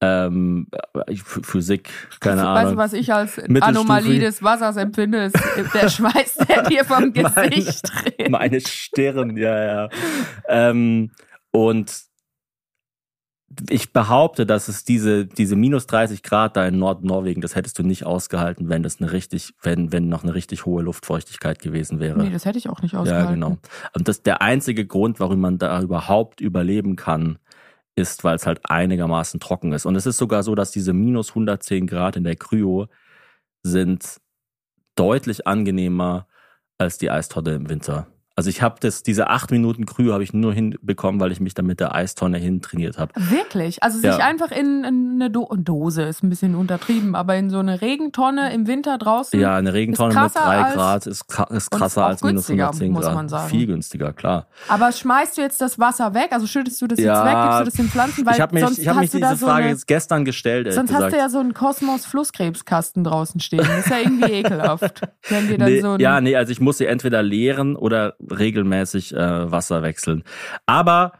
Ähm, 0.00 0.66
Physik, 1.24 1.90
keine 2.18 2.40
weißt 2.42 2.48
Ahnung. 2.48 2.72
du, 2.72 2.76
was 2.78 2.92
ich 2.92 3.14
als. 3.14 3.38
Anomalie 3.60 4.18
des 4.18 4.42
Wassers 4.42 4.76
empfinde? 4.76 5.26
Ist 5.26 5.74
der 5.74 5.88
Schweiß, 5.90 6.34
der 6.48 6.62
dir 6.64 6.84
vom 6.84 7.12
Meine- 7.14 7.50
Gesicht 7.50 7.82
dreht. 7.88 8.30
Meine 8.30 8.60
Stirn, 8.60 9.36
ja, 9.36 9.64
ja. 9.84 9.88
Ähm, 10.48 11.12
und 11.52 12.09
ich 13.68 13.92
behaupte, 13.92 14.46
dass 14.46 14.68
es 14.68 14.84
diese, 14.84 15.26
diese 15.26 15.56
minus 15.56 15.86
30 15.86 16.22
Grad 16.22 16.56
da 16.56 16.66
in 16.66 16.78
Nordnorwegen, 16.78 17.40
das 17.42 17.56
hättest 17.56 17.78
du 17.78 17.82
nicht 17.82 18.06
ausgehalten, 18.06 18.68
wenn 18.68 18.82
das 18.82 19.00
eine 19.00 19.12
richtig, 19.12 19.54
wenn, 19.62 19.92
wenn 19.92 20.08
noch 20.08 20.22
eine 20.22 20.34
richtig 20.34 20.66
hohe 20.66 20.82
Luftfeuchtigkeit 20.82 21.58
gewesen 21.58 21.98
wäre. 21.98 22.22
Nee, 22.22 22.30
das 22.30 22.44
hätte 22.44 22.58
ich 22.58 22.68
auch 22.68 22.80
nicht 22.80 22.92
Ja, 22.92 23.00
ausgehalten. 23.00 23.34
genau. 23.34 23.58
Und 23.94 24.06
das 24.06 24.22
der 24.22 24.40
einzige 24.40 24.86
Grund, 24.86 25.18
warum 25.18 25.40
man 25.40 25.58
da 25.58 25.80
überhaupt 25.82 26.40
überleben 26.40 26.94
kann, 26.94 27.38
ist, 27.96 28.22
weil 28.22 28.36
es 28.36 28.46
halt 28.46 28.60
einigermaßen 28.64 29.40
trocken 29.40 29.72
ist. 29.72 29.84
Und 29.84 29.96
es 29.96 30.06
ist 30.06 30.16
sogar 30.16 30.44
so, 30.44 30.54
dass 30.54 30.70
diese 30.70 30.92
minus 30.92 31.30
110 31.30 31.86
Grad 31.88 32.16
in 32.16 32.24
der 32.24 32.36
Kryo 32.36 32.86
sind 33.62 34.20
deutlich 34.94 35.46
angenehmer 35.48 36.26
als 36.78 36.98
die 36.98 37.10
Eistonne 37.10 37.54
im 37.54 37.68
Winter. 37.68 38.06
Also 38.40 38.48
ich 38.48 38.62
habe 38.62 38.76
das, 38.80 39.02
diese 39.02 39.28
acht 39.28 39.50
Minuten 39.50 39.84
Kryo 39.84 40.14
habe 40.14 40.22
ich 40.24 40.32
nur 40.32 40.54
hinbekommen, 40.54 41.20
weil 41.20 41.30
ich 41.30 41.40
mich 41.40 41.52
da 41.52 41.60
mit 41.60 41.78
der 41.78 41.94
Eistonne 41.94 42.38
hintrainiert 42.38 42.96
habe. 42.98 43.12
Wirklich? 43.14 43.82
Also 43.82 43.98
sich 43.98 44.06
Ja. 44.06 44.16
einfach 44.24 44.50
in, 44.50 44.82
in 44.82 45.12
eine 45.16 45.30
Do 45.30 45.46
Dose 45.58 46.04
ist 46.04 46.22
ein 46.22 46.30
bisschen 46.30 46.54
untertrieben, 46.54 47.14
aber 47.14 47.36
in 47.36 47.50
so 47.50 47.58
eine 47.58 47.82
Regentonne 47.82 48.50
im 48.54 48.66
Winter 48.66 48.96
draußen. 48.96 49.38
Ja, 49.38 49.56
eine 49.56 49.74
Regentonne 49.74 50.14
mit 50.18 50.34
drei 50.34 50.72
Grad 50.72 51.06
ist, 51.06 51.26
ist 51.50 51.70
krasser 51.70 52.06
als 52.06 52.22
minus 52.22 52.46
günstiger, 52.46 52.64
110 52.68 52.92
muss 52.92 53.04
Grad. 53.04 53.14
man 53.14 53.28
sagen. 53.28 53.50
Viel 53.50 53.66
günstiger, 53.66 54.14
klar. 54.14 54.46
Aber 54.68 54.90
schmeißt 54.90 55.36
du 55.36 55.42
jetzt 55.42 55.60
das 55.60 55.78
Wasser 55.78 56.14
weg? 56.14 56.28
Also 56.30 56.46
schüttest 56.46 56.80
du 56.80 56.86
das 56.86 56.98
Ja, 56.98 57.12
jetzt 57.26 57.34
weg? 57.34 57.42
Gibst 57.44 57.60
du 57.60 57.64
das 57.66 57.74
den 57.74 57.88
Pflanzen? 57.90 58.24
Weil 58.24 58.34
ich 58.36 58.40
habe 58.40 58.54
mich, 58.54 58.64
sonst 58.64 58.78
ich 58.78 58.88
hab 58.88 58.96
mich 58.96 59.10
diese 59.10 59.20
da 59.20 59.36
so 59.36 59.44
Frage 59.46 59.64
eine, 59.64 59.72
jetzt 59.72 59.86
gestern 59.86 60.24
gestellt, 60.24 60.72
Sonst 60.72 60.88
gesagt. 60.88 61.04
hast 61.04 61.12
du 61.12 61.18
ja 61.18 61.28
so 61.28 61.40
einen 61.40 61.52
Kosmos-Flusskrebskasten 62.14 63.04
draußen 63.04 63.40
stehen. 63.40 63.58
Das 63.58 63.80
ist 63.86 63.90
ja 63.90 63.98
irgendwie 63.98 64.30
ekelhaft. 64.32 65.02
Wenn 65.28 65.48
dir 65.48 65.58
dann 65.58 65.68
Nee, 65.68 65.80
so 65.80 65.96
ja, 65.98 66.20
nee, 66.20 66.36
also 66.36 66.52
ich 66.52 66.60
muss 66.60 66.78
sie 66.78 66.86
entweder 66.86 67.22
leeren 67.22 67.76
oder 67.76 68.14
regelmäßig 68.30 69.14
äh, 69.14 69.50
Wasser 69.50 69.82
wechseln. 69.82 70.24
Aber 70.66 71.12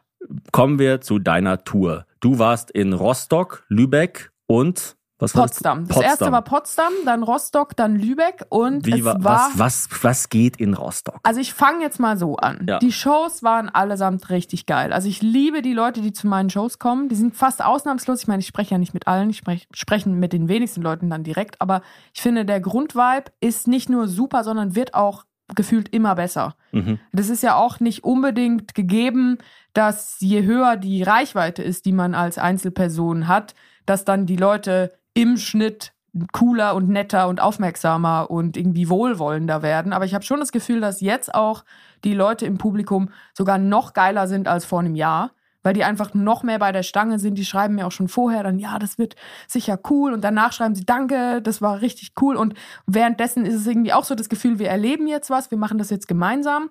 kommen 0.52 0.78
wir 0.78 1.00
zu 1.00 1.18
deiner 1.18 1.64
Tour. 1.64 2.06
Du 2.20 2.38
warst 2.38 2.70
in 2.70 2.92
Rostock, 2.92 3.64
Lübeck 3.68 4.32
und 4.46 4.96
was 5.20 5.34
Potsdam. 5.34 5.86
Das? 5.86 5.98
Das 5.98 6.04
erste 6.04 6.32
war 6.32 6.42
Potsdam, 6.42 6.92
dann 7.04 7.22
Rostock, 7.22 7.76
dann 7.76 7.94
Lübeck 7.96 8.46
und 8.48 8.86
Wie 8.86 9.00
es 9.00 9.04
war, 9.04 9.22
was, 9.22 9.58
was, 9.58 9.88
was 10.02 10.28
geht 10.30 10.56
in 10.56 10.72
Rostock? 10.72 11.20
Also 11.22 11.40
ich 11.40 11.52
fange 11.52 11.82
jetzt 11.82 12.00
mal 12.00 12.16
so 12.16 12.36
an. 12.36 12.64
Ja. 12.66 12.78
Die 12.78 12.90
Shows 12.90 13.42
waren 13.42 13.68
allesamt 13.68 14.30
richtig 14.30 14.64
geil. 14.64 14.94
Also 14.94 15.08
ich 15.08 15.20
liebe 15.20 15.60
die 15.60 15.74
Leute, 15.74 16.00
die 16.00 16.12
zu 16.12 16.26
meinen 16.26 16.48
Shows 16.48 16.78
kommen. 16.78 17.10
Die 17.10 17.16
sind 17.16 17.36
fast 17.36 17.62
ausnahmslos. 17.62 18.22
Ich 18.22 18.28
meine, 18.28 18.40
ich 18.40 18.46
spreche 18.46 18.72
ja 18.72 18.78
nicht 18.78 18.94
mit 18.94 19.06
allen, 19.06 19.28
ich 19.28 19.38
sprech, 19.38 19.68
spreche 19.74 20.08
mit 20.08 20.32
den 20.32 20.48
wenigsten 20.48 20.80
Leuten 20.80 21.10
dann 21.10 21.22
direkt. 21.22 21.60
Aber 21.60 21.82
ich 22.14 22.22
finde, 22.22 22.46
der 22.46 22.60
Grundvibe 22.60 23.24
ist 23.40 23.68
nicht 23.68 23.90
nur 23.90 24.08
super, 24.08 24.42
sondern 24.42 24.74
wird 24.74 24.94
auch 24.94 25.24
gefühlt 25.56 25.88
immer 25.88 26.14
besser. 26.14 26.54
Mhm. 26.72 26.98
Das 27.12 27.28
ist 27.28 27.42
ja 27.42 27.56
auch 27.56 27.80
nicht 27.80 28.04
unbedingt 28.04 28.74
gegeben, 28.74 29.38
dass 29.72 30.16
je 30.20 30.42
höher 30.42 30.76
die 30.76 31.02
Reichweite 31.02 31.62
ist, 31.62 31.84
die 31.84 31.92
man 31.92 32.14
als 32.14 32.38
Einzelperson 32.38 33.28
hat, 33.28 33.54
dass 33.86 34.04
dann 34.04 34.26
die 34.26 34.36
Leute 34.36 34.92
im 35.14 35.36
Schnitt 35.36 35.92
cooler 36.32 36.74
und 36.74 36.88
netter 36.88 37.28
und 37.28 37.40
aufmerksamer 37.40 38.30
und 38.30 38.56
irgendwie 38.56 38.88
wohlwollender 38.88 39.62
werden. 39.62 39.92
Aber 39.92 40.04
ich 40.04 40.14
habe 40.14 40.24
schon 40.24 40.40
das 40.40 40.52
Gefühl, 40.52 40.80
dass 40.80 41.00
jetzt 41.00 41.34
auch 41.34 41.64
die 42.04 42.14
Leute 42.14 42.46
im 42.46 42.58
Publikum 42.58 43.10
sogar 43.32 43.58
noch 43.58 43.92
geiler 43.92 44.26
sind 44.26 44.48
als 44.48 44.64
vor 44.64 44.80
einem 44.80 44.96
Jahr, 44.96 45.32
weil 45.62 45.74
die 45.74 45.84
einfach 45.84 46.14
noch 46.14 46.42
mehr 46.42 46.58
bei 46.58 46.72
der 46.72 46.82
Stange 46.82 47.18
sind. 47.18 47.36
Die 47.36 47.44
schreiben 47.44 47.74
mir 47.74 47.86
auch 47.86 47.92
schon 47.92 48.08
vorher 48.08 48.42
dann, 48.42 48.58
ja, 48.58 48.78
das 48.78 48.98
wird 48.98 49.16
sicher 49.46 49.78
cool. 49.90 50.12
Und 50.12 50.22
danach 50.22 50.52
schreiben 50.52 50.74
sie, 50.74 50.84
danke, 50.84 51.42
das 51.42 51.60
war 51.62 51.80
richtig 51.80 52.12
cool. 52.20 52.36
Und 52.36 52.54
währenddessen 52.86 53.44
ist 53.44 53.54
es 53.54 53.66
irgendwie 53.66 53.92
auch 53.92 54.04
so 54.04 54.14
das 54.14 54.28
Gefühl, 54.28 54.58
wir 54.58 54.68
erleben 54.68 55.06
jetzt 55.06 55.30
was, 55.30 55.50
wir 55.50 55.58
machen 55.58 55.78
das 55.78 55.90
jetzt 55.90 56.08
gemeinsam. 56.08 56.70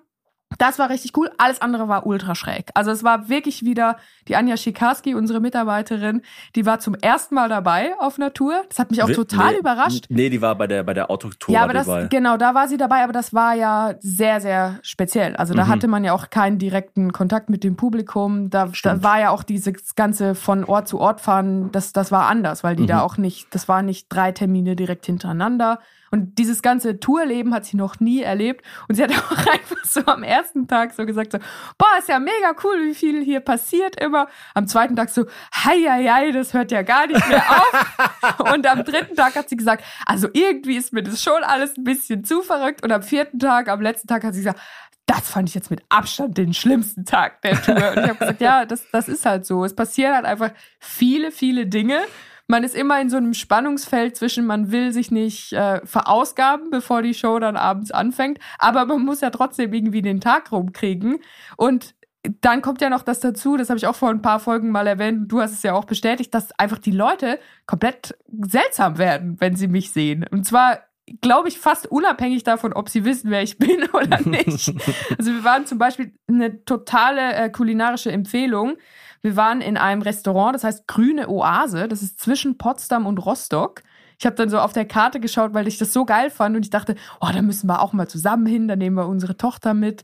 Das 0.58 0.78
war 0.78 0.90
richtig 0.90 1.16
cool. 1.16 1.30
Alles 1.38 1.62
andere 1.62 1.88
war 1.88 2.06
ultra 2.06 2.34
schräg. 2.34 2.70
Also 2.74 2.90
es 2.90 3.04
war 3.04 3.28
wirklich 3.28 3.64
wieder 3.64 3.96
die 4.28 4.36
Anja 4.36 4.56
Schikarski, 4.56 5.14
unsere 5.14 5.40
Mitarbeiterin, 5.40 6.22
die 6.56 6.66
war 6.66 6.80
zum 6.80 6.94
ersten 6.94 7.34
Mal 7.36 7.48
dabei 7.48 7.92
auf 7.98 8.18
einer 8.18 8.32
Tour. 8.34 8.62
Das 8.68 8.78
hat 8.78 8.90
mich 8.90 9.02
auch 9.02 9.08
Wi- 9.08 9.14
total 9.14 9.52
nee, 9.52 9.58
überrascht. 9.60 10.06
Nee, 10.08 10.28
die 10.28 10.42
war 10.42 10.56
bei 10.56 10.66
der, 10.66 10.82
bei 10.82 10.92
der 10.92 11.10
Autotour 11.10 11.54
Ja, 11.54 11.62
aber 11.62 11.72
das, 11.72 11.86
bei. 11.86 12.06
genau, 12.08 12.36
da 12.36 12.54
war 12.54 12.66
sie 12.68 12.76
dabei, 12.76 13.04
aber 13.04 13.12
das 13.12 13.32
war 13.32 13.54
ja 13.54 13.94
sehr, 14.00 14.40
sehr 14.40 14.78
speziell. 14.82 15.36
Also 15.36 15.54
da 15.54 15.64
Mhm. 15.64 15.68
hatte 15.68 15.88
man 15.88 16.04
ja 16.04 16.12
auch 16.12 16.30
keinen 16.30 16.58
direkten 16.58 17.12
Kontakt 17.12 17.48
mit 17.48 17.62
dem 17.64 17.76
Publikum. 17.76 18.50
Da, 18.50 18.70
da 18.82 19.02
war 19.02 19.20
ja 19.20 19.30
auch 19.30 19.44
dieses 19.44 19.94
ganze 19.94 20.34
von 20.34 20.64
Ort 20.64 20.88
zu 20.88 20.98
Ort 20.98 21.20
fahren, 21.20 21.70
das, 21.72 21.92
das 21.92 22.10
war 22.10 22.26
anders, 22.28 22.64
weil 22.64 22.74
die 22.76 22.82
Mhm. 22.82 22.88
da 22.88 23.00
auch 23.02 23.16
nicht, 23.16 23.46
das 23.54 23.68
waren 23.68 23.86
nicht 23.86 24.06
drei 24.08 24.32
Termine 24.32 24.74
direkt 24.76 25.06
hintereinander. 25.06 25.78
Und 26.10 26.38
dieses 26.38 26.60
ganze 26.60 26.98
Tourleben 26.98 27.54
hat 27.54 27.64
sie 27.64 27.76
noch 27.76 28.00
nie 28.00 28.22
erlebt. 28.22 28.64
Und 28.88 28.96
sie 28.96 29.04
hat 29.04 29.10
auch 29.16 29.46
einfach 29.46 29.84
so 29.84 30.04
am 30.06 30.22
ersten 30.22 30.66
Tag 30.66 30.92
so 30.92 31.06
gesagt, 31.06 31.32
so, 31.32 31.38
boah, 31.78 31.98
ist 31.98 32.08
ja 32.08 32.18
mega 32.18 32.54
cool, 32.64 32.86
wie 32.86 32.94
viel 32.94 33.22
hier 33.22 33.40
passiert 33.40 34.00
immer. 34.00 34.28
Am 34.54 34.66
zweiten 34.66 34.96
Tag 34.96 35.10
so, 35.10 35.26
hei, 35.54 35.78
hei, 35.88 36.04
hei, 36.04 36.32
das 36.32 36.52
hört 36.52 36.72
ja 36.72 36.82
gar 36.82 37.06
nicht 37.06 37.26
mehr 37.28 37.44
auf. 37.50 38.40
Und 38.52 38.66
am 38.66 38.84
dritten 38.84 39.14
Tag 39.14 39.36
hat 39.36 39.48
sie 39.48 39.56
gesagt, 39.56 39.84
also 40.06 40.28
irgendwie 40.32 40.76
ist 40.76 40.92
mir 40.92 41.02
das 41.02 41.22
schon 41.22 41.42
alles 41.44 41.76
ein 41.76 41.84
bisschen 41.84 42.24
zu 42.24 42.42
verrückt. 42.42 42.82
Und 42.82 42.90
am 42.90 43.02
vierten 43.02 43.38
Tag, 43.38 43.68
am 43.68 43.80
letzten 43.80 44.08
Tag 44.08 44.24
hat 44.24 44.34
sie 44.34 44.40
gesagt, 44.40 44.60
das 45.06 45.28
fand 45.28 45.48
ich 45.48 45.56
jetzt 45.56 45.70
mit 45.70 45.82
Abstand 45.88 46.38
den 46.38 46.54
schlimmsten 46.54 47.04
Tag 47.04 47.42
der 47.42 47.60
Tour. 47.60 47.74
Und 47.74 47.98
ich 47.98 48.08
habe 48.08 48.18
gesagt, 48.18 48.40
ja, 48.40 48.64
das, 48.64 48.88
das 48.92 49.08
ist 49.08 49.26
halt 49.26 49.44
so. 49.44 49.64
Es 49.64 49.74
passieren 49.74 50.14
halt 50.14 50.24
einfach 50.24 50.50
viele, 50.78 51.32
viele 51.32 51.66
Dinge. 51.66 52.02
Man 52.50 52.64
ist 52.64 52.74
immer 52.74 53.00
in 53.00 53.08
so 53.08 53.16
einem 53.16 53.32
Spannungsfeld 53.32 54.16
zwischen, 54.16 54.44
man 54.44 54.72
will 54.72 54.92
sich 54.92 55.12
nicht 55.12 55.52
äh, 55.52 55.86
verausgaben, 55.86 56.70
bevor 56.70 57.00
die 57.00 57.14
Show 57.14 57.38
dann 57.38 57.56
abends 57.56 57.92
anfängt, 57.92 58.40
aber 58.58 58.86
man 58.86 59.04
muss 59.04 59.20
ja 59.20 59.30
trotzdem 59.30 59.72
irgendwie 59.72 60.02
den 60.02 60.20
Tag 60.20 60.50
rumkriegen. 60.50 61.20
Und 61.56 61.94
dann 62.40 62.60
kommt 62.60 62.80
ja 62.80 62.90
noch 62.90 63.02
das 63.02 63.20
dazu, 63.20 63.56
das 63.56 63.70
habe 63.70 63.78
ich 63.78 63.86
auch 63.86 63.94
vor 63.94 64.10
ein 64.10 64.20
paar 64.20 64.40
Folgen 64.40 64.72
mal 64.72 64.88
erwähnt, 64.88 65.30
du 65.30 65.40
hast 65.40 65.52
es 65.52 65.62
ja 65.62 65.74
auch 65.74 65.84
bestätigt, 65.84 66.34
dass 66.34 66.50
einfach 66.58 66.78
die 66.78 66.90
Leute 66.90 67.38
komplett 67.66 68.18
seltsam 68.42 68.98
werden, 68.98 69.40
wenn 69.40 69.54
sie 69.54 69.68
mich 69.68 69.92
sehen. 69.92 70.26
Und 70.28 70.44
zwar 70.44 70.80
glaube 71.20 71.48
ich, 71.48 71.58
fast 71.58 71.86
unabhängig 71.86 72.44
davon, 72.44 72.72
ob 72.72 72.88
sie 72.88 73.04
wissen, 73.04 73.30
wer 73.30 73.42
ich 73.42 73.58
bin 73.58 73.88
oder 73.92 74.20
nicht. 74.22 74.74
Also 75.18 75.32
wir 75.32 75.44
waren 75.44 75.66
zum 75.66 75.78
Beispiel 75.78 76.12
eine 76.28 76.64
totale 76.64 77.34
äh, 77.34 77.50
kulinarische 77.50 78.10
Empfehlung. 78.10 78.76
Wir 79.22 79.36
waren 79.36 79.60
in 79.60 79.76
einem 79.76 80.02
Restaurant, 80.02 80.54
das 80.54 80.64
heißt 80.64 80.86
Grüne 80.86 81.28
Oase. 81.28 81.88
Das 81.88 82.02
ist 82.02 82.18
zwischen 82.18 82.56
Potsdam 82.58 83.06
und 83.06 83.18
Rostock. 83.18 83.82
Ich 84.18 84.26
habe 84.26 84.36
dann 84.36 84.50
so 84.50 84.58
auf 84.58 84.72
der 84.72 84.86
Karte 84.86 85.20
geschaut, 85.20 85.54
weil 85.54 85.68
ich 85.68 85.78
das 85.78 85.92
so 85.92 86.04
geil 86.04 86.30
fand 86.30 86.56
und 86.56 86.64
ich 86.64 86.70
dachte, 86.70 86.94
oh, 87.20 87.28
da 87.32 87.42
müssen 87.42 87.68
wir 87.68 87.80
auch 87.80 87.92
mal 87.92 88.08
zusammen 88.08 88.46
hin, 88.46 88.68
da 88.68 88.76
nehmen 88.76 88.96
wir 88.96 89.06
unsere 89.06 89.36
Tochter 89.36 89.74
mit. 89.74 90.02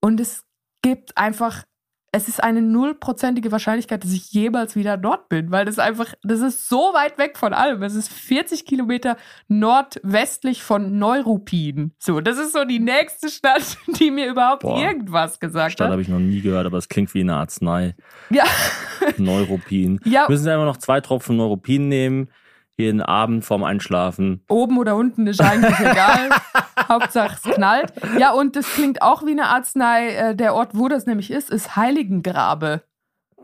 Und 0.00 0.20
es 0.20 0.44
gibt 0.82 1.16
einfach 1.18 1.64
es 2.10 2.26
ist 2.28 2.42
eine 2.42 2.62
nullprozentige 2.62 3.52
Wahrscheinlichkeit, 3.52 4.02
dass 4.02 4.12
ich 4.12 4.32
jemals 4.32 4.76
wieder 4.76 4.96
dort 4.96 5.28
bin, 5.28 5.50
weil 5.50 5.66
das 5.66 5.78
einfach, 5.78 6.14
das 6.22 6.40
ist 6.40 6.68
so 6.68 6.94
weit 6.94 7.18
weg 7.18 7.36
von 7.36 7.52
allem. 7.52 7.82
Es 7.82 7.94
ist 7.94 8.10
40 8.10 8.64
Kilometer 8.64 9.16
nordwestlich 9.48 10.62
von 10.62 10.98
Neuruppin. 10.98 11.92
So, 11.98 12.20
das 12.20 12.38
ist 12.38 12.52
so 12.54 12.64
die 12.64 12.78
nächste 12.78 13.28
Stadt, 13.28 13.76
die 14.00 14.10
mir 14.10 14.30
überhaupt 14.30 14.62
Boah. 14.62 14.80
irgendwas 14.80 15.38
gesagt 15.38 15.72
Stadt 15.72 15.86
hat. 15.86 15.92
habe 15.92 16.02
ich 16.02 16.08
noch 16.08 16.18
nie 16.18 16.40
gehört, 16.40 16.66
aber 16.66 16.78
es 16.78 16.88
klingt 16.88 17.12
wie 17.12 17.20
eine 17.20 17.36
Arznei. 17.36 17.94
Ja, 18.30 18.44
Neuropin. 19.18 20.00
Ja. 20.04 20.26
Müssen 20.28 20.44
Sie 20.44 20.50
einfach 20.52 20.64
noch 20.64 20.78
zwei 20.78 21.00
Tropfen 21.00 21.36
Neuropin 21.36 21.88
nehmen, 21.88 22.30
jeden 22.78 23.02
Abend 23.02 23.44
vorm 23.44 23.64
Einschlafen. 23.64 24.42
oben 24.48 24.78
oder 24.78 24.96
unten 24.96 25.26
ist 25.26 25.40
eigentlich 25.40 25.78
egal. 25.80 26.30
Hauptsache 26.88 27.36
es 27.44 27.54
knallt. 27.54 27.92
Ja, 28.18 28.32
und 28.32 28.56
das 28.56 28.66
klingt 28.66 29.02
auch 29.02 29.26
wie 29.26 29.32
eine 29.32 29.46
Arznei. 29.48 30.08
Äh, 30.14 30.36
Der 30.36 30.54
Ort, 30.54 30.70
wo 30.74 30.88
das 30.88 31.04
nämlich 31.06 31.30
ist, 31.30 31.50
ist 31.50 31.76
Heiligengrabe. 31.76 32.82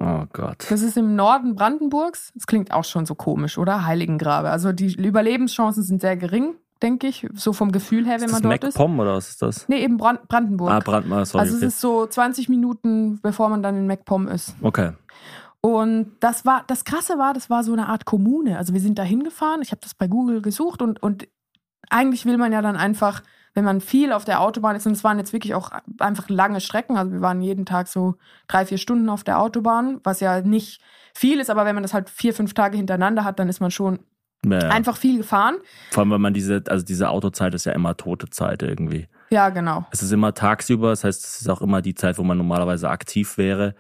Oh 0.01 0.25
Gott. 0.33 0.67
Das 0.71 0.83
ist 0.83 0.97
im 0.97 1.15
Norden 1.17 1.55
Brandenburgs. 1.55 2.33
Das 2.35 2.47
klingt 2.47 2.73
auch 2.73 2.85
schon 2.85 3.07
so 3.07 3.15
komisch, 3.15 3.59
oder? 3.59 3.85
Heiligengrabe. 3.87 4.51
Also 4.51 4.73
die 4.73 4.93
Überlebenschancen 4.95 5.83
sind 5.83 6.01
sehr 6.01 6.17
gering, 6.17 6.55
denke 6.83 7.07
ich. 7.07 7.27
So 7.35 7.53
vom 7.53 7.71
Gefühl 7.73 8.05
her, 8.07 8.17
wenn 8.21 8.27
Ist 8.27 8.33
man 8.33 8.43
das 8.43 8.51
dort 8.51 8.65
ist. 8.65 8.79
MacPom 8.79 8.99
oder 9.01 9.15
was 9.15 9.31
ist 9.31 9.43
das? 9.43 9.69
Nee, 9.69 9.83
eben 9.85 9.97
Brand 9.97 10.27
Brandenburg. 10.29 10.71
Ah, 10.73 10.81
Brandmeier, 10.81 11.27
sorry. 11.27 11.43
also 11.43 11.55
es 11.55 11.59
okay. 11.63 11.67
ist 11.69 11.81
so 11.81 12.07
20 12.07 12.49
Minuten, 12.49 13.21
bevor 13.23 13.49
man 13.49 13.63
dann 13.63 13.77
in 13.77 13.87
MacPom 13.87 14.29
ist. 14.29 14.55
okay. 14.63 14.93
Und 15.65 16.13
das 16.21 16.45
war, 16.45 16.63
das 16.67 16.85
Krasse 16.85 17.17
war, 17.17 17.33
das 17.33 17.49
war 17.49 17.65
so 17.65 17.73
eine 17.73 17.89
Art 17.89 18.05
Kommune. 18.05 18.59
Also 18.59 18.75
wir 18.75 18.83
sind 18.83 18.99
da 18.99 19.03
hingefahren, 19.03 19.63
ich 19.63 19.71
habe 19.71 19.81
das 19.81 19.95
bei 19.95 20.07
Google 20.09 20.43
gesucht 20.43 20.83
und, 20.83 21.03
und 21.03 21.27
eigentlich 21.89 22.27
will 22.27 22.37
man 22.37 22.53
ja 22.53 22.61
dann 22.61 22.77
einfach, 22.77 23.23
wenn 23.55 23.65
man 23.65 23.81
viel 23.81 24.13
auf 24.13 24.27
der 24.27 24.43
Autobahn 24.43 24.77
ist, 24.77 24.87
und 24.87 24.93
es 24.93 25.05
waren 25.05 25.17
jetzt 25.19 25.33
wirklich 25.33 25.55
auch 25.55 25.71
einfach 26.01 26.29
lange 26.29 26.61
Strecken, 26.61 26.99
also 26.99 27.13
wir 27.13 27.23
waren 27.23 27.41
jeden 27.41 27.65
Tag 27.65 27.89
so 27.89 28.17
drei, 28.47 28.67
vier 28.67 28.77
Stunden 28.77 29.09
auf 29.09 29.25
der 29.25 29.41
Autobahn, 29.41 30.01
was 30.05 30.21
ja 30.21 30.43
nicht 30.43 30.83
viel 31.15 31.41
ist, 31.41 31.49
aber 31.49 31.65
wenn 31.65 31.75
man 31.75 31.83
das 31.83 31.95
halt 31.95 32.11
vier, 32.11 32.35
fünf 32.35 32.53
Tage 32.53 32.77
hintereinander 32.77 33.25
hat, 33.25 33.39
dann 33.39 33.49
ist 33.49 33.61
man 33.61 33.71
schon 33.71 34.01
Ja. 34.45 34.59
einfach 34.69 34.99
viel 34.99 35.17
gefahren. 35.17 35.57
Vor 35.93 36.03
allem, 36.03 36.11
weil 36.11 36.19
man 36.19 36.35
diese, 36.35 36.63
also 36.69 36.85
diese 36.85 37.09
Autozeit 37.09 37.55
ist 37.55 37.65
ja 37.65 37.73
immer 37.73 37.97
tote 37.97 38.29
Zeit 38.29 38.63
irgendwie. 38.63 39.09
Ja, 39.31 39.49
genau. 39.49 39.87
Es 39.91 40.03
ist 40.03 40.13
immer 40.13 40.35
tagsüber, 40.35 40.91
das 40.91 41.05
heißt, 41.05 41.25
es 41.25 41.41
ist 41.41 41.49
auch 41.49 41.63
immer 41.63 41.81
die 41.81 41.95
Zeit, 41.95 42.19
wo 42.19 42.23
man 42.23 42.37
normalerweise 42.37 42.91
aktiv 42.91 43.39
wäre. 43.39 43.75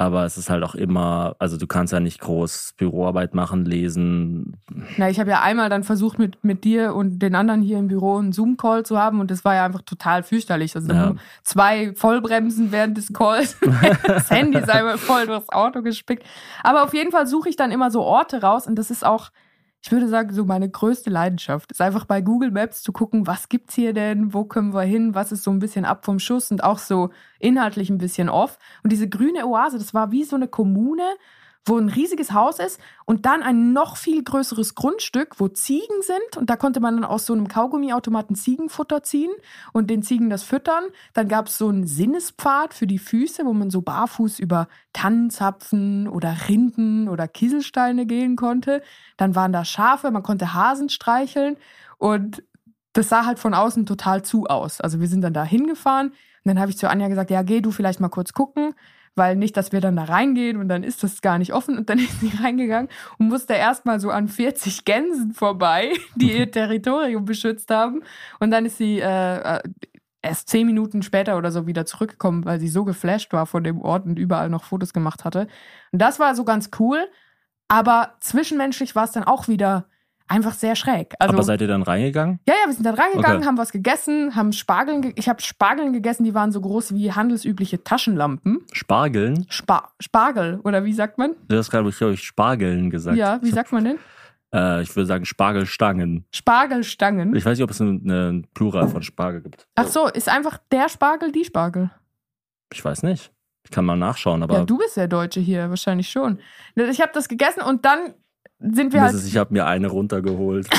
Aber 0.00 0.24
es 0.24 0.38
ist 0.38 0.48
halt 0.48 0.62
auch 0.62 0.76
immer, 0.76 1.34
also 1.40 1.56
du 1.56 1.66
kannst 1.66 1.92
ja 1.92 1.98
nicht 1.98 2.20
groß 2.20 2.74
Büroarbeit 2.76 3.34
machen, 3.34 3.64
lesen. 3.64 4.56
Na, 4.96 5.10
ich 5.10 5.18
habe 5.18 5.30
ja 5.30 5.42
einmal 5.42 5.68
dann 5.70 5.82
versucht, 5.82 6.20
mit, 6.20 6.44
mit 6.44 6.62
dir 6.62 6.94
und 6.94 7.18
den 7.18 7.34
anderen 7.34 7.62
hier 7.62 7.78
im 7.78 7.88
Büro 7.88 8.16
einen 8.16 8.30
Zoom-Call 8.32 8.86
zu 8.86 8.96
haben 8.96 9.18
und 9.18 9.28
das 9.32 9.44
war 9.44 9.56
ja 9.56 9.64
einfach 9.64 9.82
total 9.82 10.22
fürchterlich. 10.22 10.76
Also 10.76 10.92
Ja. 10.92 11.14
zwei 11.42 11.94
Vollbremsen 11.96 12.70
während 12.70 12.96
des 12.96 13.12
Calls, 13.12 13.56
das 14.06 14.30
Handy 14.30 14.58
ist 14.58 14.70
einmal 14.70 14.98
voll 14.98 15.26
durchs 15.26 15.48
Auto 15.48 15.82
gespickt. 15.82 16.22
Aber 16.62 16.84
auf 16.84 16.94
jeden 16.94 17.10
Fall 17.10 17.26
suche 17.26 17.48
ich 17.48 17.56
dann 17.56 17.72
immer 17.72 17.90
so 17.90 18.02
Orte 18.02 18.40
raus 18.40 18.68
und 18.68 18.76
das 18.76 18.92
ist 18.92 19.04
auch, 19.04 19.30
ich 19.80 19.92
würde 19.92 20.08
sagen, 20.08 20.32
so 20.34 20.44
meine 20.44 20.68
größte 20.68 21.08
Leidenschaft. 21.08 21.70
Ist 21.70 21.80
einfach 21.80 22.04
bei 22.04 22.20
Google 22.20 22.50
Maps 22.50 22.82
zu 22.82 22.92
gucken, 22.92 23.26
was 23.26 23.48
gibt's 23.48 23.74
hier 23.74 23.92
denn, 23.92 24.34
wo 24.34 24.44
können 24.44 24.74
wir 24.74 24.82
hin, 24.82 25.14
was 25.14 25.32
ist 25.32 25.44
so 25.44 25.50
ein 25.50 25.60
bisschen 25.60 25.84
ab 25.84 26.04
vom 26.04 26.18
Schuss 26.18 26.50
und 26.50 26.64
auch 26.64 26.78
so 26.78 27.10
inhaltlich 27.38 27.88
ein 27.90 27.98
bisschen 27.98 28.28
off. 28.28 28.58
Und 28.82 28.90
diese 28.92 29.08
grüne 29.08 29.46
Oase, 29.46 29.78
das 29.78 29.94
war 29.94 30.10
wie 30.10 30.24
so 30.24 30.36
eine 30.36 30.48
Kommune, 30.48 31.04
wo 31.64 31.76
ein 31.76 31.88
riesiges 31.88 32.32
Haus 32.32 32.58
ist 32.58 32.80
und 33.04 33.26
dann 33.26 33.42
ein 33.42 33.72
noch 33.72 33.96
viel 33.96 34.24
größeres 34.24 34.74
Grundstück, 34.74 35.38
wo 35.38 35.48
Ziegen 35.48 36.02
sind. 36.02 36.36
Und 36.36 36.50
da 36.50 36.56
konnte 36.56 36.80
man 36.80 36.96
dann 36.96 37.04
aus 37.04 37.26
so 37.26 37.34
einem 37.34 37.48
Kaugummiautomaten 37.48 38.36
Ziegenfutter 38.36 39.02
ziehen 39.02 39.30
und 39.72 39.90
den 39.90 40.02
Ziegen 40.02 40.30
das 40.30 40.42
füttern. 40.42 40.84
Dann 41.12 41.28
gab 41.28 41.48
es 41.48 41.58
so 41.58 41.68
einen 41.68 41.86
Sinnespfad 41.86 42.74
für 42.74 42.86
die 42.86 42.98
Füße, 42.98 43.44
wo 43.44 43.52
man 43.52 43.70
so 43.70 43.82
barfuß 43.82 44.38
über 44.38 44.68
Tannenzapfen 44.92 46.08
oder 46.08 46.34
Rinden 46.48 47.08
oder 47.08 47.28
Kieselsteine 47.28 48.06
gehen 48.06 48.36
konnte. 48.36 48.82
Dann 49.16 49.34
waren 49.34 49.52
da 49.52 49.64
Schafe, 49.64 50.10
man 50.10 50.22
konnte 50.22 50.54
Hasen 50.54 50.88
streicheln 50.88 51.56
und 51.98 52.42
das 52.94 53.08
sah 53.08 53.26
halt 53.26 53.38
von 53.38 53.54
außen 53.54 53.86
total 53.86 54.22
zu 54.22 54.46
aus. 54.46 54.80
Also 54.80 55.00
wir 55.00 55.08
sind 55.08 55.20
dann 55.20 55.34
da 55.34 55.44
hingefahren 55.44 56.08
und 56.08 56.14
dann 56.44 56.58
habe 56.58 56.70
ich 56.70 56.78
zu 56.78 56.88
Anja 56.88 57.08
gesagt, 57.08 57.30
ja, 57.30 57.42
geh 57.42 57.60
du 57.60 57.70
vielleicht 57.70 58.00
mal 58.00 58.08
kurz 58.08 58.32
gucken, 58.32 58.74
weil 59.18 59.36
nicht, 59.36 59.56
dass 59.56 59.72
wir 59.72 59.82
dann 59.82 59.96
da 59.96 60.04
reingehen 60.04 60.56
und 60.56 60.68
dann 60.68 60.82
ist 60.82 61.02
das 61.02 61.20
gar 61.20 61.36
nicht 61.38 61.52
offen. 61.52 61.76
Und 61.76 61.90
dann 61.90 61.98
ist 61.98 62.20
sie 62.20 62.32
reingegangen 62.42 62.88
und 63.18 63.28
musste 63.28 63.54
erstmal 63.54 64.00
so 64.00 64.10
an 64.10 64.28
40 64.28 64.84
Gänsen 64.84 65.34
vorbei, 65.34 65.92
die 66.14 66.32
ihr 66.38 66.50
Territorium 66.50 67.26
beschützt 67.26 67.70
haben. 67.70 68.02
Und 68.40 68.50
dann 68.50 68.64
ist 68.64 68.78
sie 68.78 69.00
äh, 69.00 69.56
äh, 69.56 69.60
erst 70.22 70.48
zehn 70.48 70.66
Minuten 70.66 71.02
später 71.02 71.36
oder 71.36 71.52
so 71.52 71.66
wieder 71.66 71.84
zurückgekommen, 71.84 72.44
weil 72.44 72.60
sie 72.60 72.68
so 72.68 72.84
geflasht 72.84 73.32
war 73.32 73.46
von 73.46 73.64
dem 73.64 73.82
Ort 73.82 74.06
und 74.06 74.18
überall 74.18 74.48
noch 74.48 74.64
Fotos 74.64 74.92
gemacht 74.92 75.24
hatte. 75.24 75.48
Und 75.92 76.00
das 76.00 76.18
war 76.18 76.34
so 76.34 76.44
ganz 76.44 76.70
cool, 76.78 77.06
aber 77.68 78.14
zwischenmenschlich 78.20 78.96
war 78.96 79.04
es 79.04 79.12
dann 79.12 79.24
auch 79.24 79.48
wieder 79.48 79.86
einfach 80.28 80.52
sehr 80.54 80.76
schräg. 80.76 81.14
Also, 81.18 81.34
Aber 81.34 81.42
seid 81.42 81.60
ihr 81.60 81.66
dann 81.68 81.82
reingegangen? 81.82 82.38
ja, 82.48 82.54
ja, 82.62 82.66
wir 82.68 82.74
sind 82.74 82.84
dann 82.84 82.94
reingegangen, 82.94 83.38
Okay. 83.38 83.46
haben 83.46 83.58
was 83.58 83.72
gegessen, 83.72 84.34
haben 84.36 84.52
Spargeln, 84.52 85.02
ge 85.02 85.12
ich 85.16 85.28
habe 85.28 85.42
Spargeln 85.42 85.92
gegessen, 85.92 86.24
die 86.24 86.34
waren 86.34 86.52
so 86.52 86.60
groß 86.60 86.94
wie 86.94 87.12
handelsübliche 87.12 87.82
Taschenlampen. 87.82 88.60
Spargeln? 88.72 89.46
Spa 89.48 89.92
Spargel, 90.00 90.60
oder 90.64 90.84
wie 90.84 90.92
sagt 90.92 91.18
man? 91.18 91.34
Du 91.48 91.56
hast 91.56 91.70
gerade, 91.70 91.90
glaube 91.90 92.14
ich, 92.14 92.22
Spargeln 92.22 92.90
gesagt. 92.90 93.16
Ja, 93.16 93.38
wie 93.42 93.50
sagt 93.50 93.72
man 93.72 93.84
denn? 93.84 93.98
Äh, 94.54 94.82
ich 94.82 94.94
würde 94.96 95.06
sagen 95.06 95.24
Spargelstangen. 95.26 96.24
Spargelstangen. 96.34 97.34
Ich 97.36 97.44
weiß 97.44 97.58
nicht, 97.58 97.64
ob 97.64 97.70
es 97.70 97.80
einen 97.80 98.10
eine 98.10 98.42
Plural 98.54 98.88
von 98.88 99.02
Spargel 99.02 99.42
gibt. 99.42 99.66
Ach 99.74 99.86
so, 99.86 100.08
ist 100.08 100.28
einfach 100.28 100.58
der 100.72 100.88
Spargel 100.88 101.32
die 101.32 101.44
Spargel? 101.44 101.90
Ich 102.72 102.84
weiß 102.84 103.02
nicht. 103.02 103.30
Ich 103.64 103.70
kann 103.70 103.84
mal 103.84 103.96
nachschauen, 103.96 104.42
aber 104.42 104.54
ja, 104.60 104.64
du 104.64 104.78
bist 104.78 104.96
der 104.96 105.08
Deutsche 105.08 105.40
hier, 105.40 105.68
wahrscheinlich 105.68 106.08
schon. 106.08 106.38
Ich 106.74 107.00
habe 107.02 107.10
das 107.12 107.28
gegessen 107.28 107.60
und 107.60 107.84
dann 107.84 108.14
sind 108.60 108.92
wir 108.92 109.02
halt 109.02 109.14
Mrs. 109.14 109.26
ich 109.26 109.36
habe 109.36 109.52
mir 109.52 109.66
eine 109.66 109.88
runtergeholt. 109.88 110.68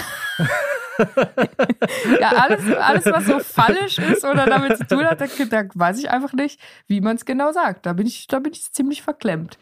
Ja, 2.19 2.29
alles, 2.31 2.75
alles, 2.75 3.05
was 3.05 3.25
so 3.25 3.39
fallisch 3.39 3.99
ist 3.99 4.25
oder 4.25 4.45
damit 4.45 4.77
zu 4.77 4.85
tun 4.85 5.05
hat, 5.05 5.21
da, 5.21 5.27
da 5.27 5.63
weiß 5.73 5.99
ich 5.99 6.09
einfach 6.09 6.33
nicht, 6.33 6.59
wie 6.87 7.01
man 7.01 7.15
es 7.15 7.25
genau 7.25 7.51
sagt. 7.51 7.85
Da 7.85 7.93
bin 7.93 8.05
ich, 8.05 8.27
da 8.27 8.39
bin 8.39 8.51
ich 8.51 8.71
ziemlich 8.73 9.01
verklemmt. 9.01 9.57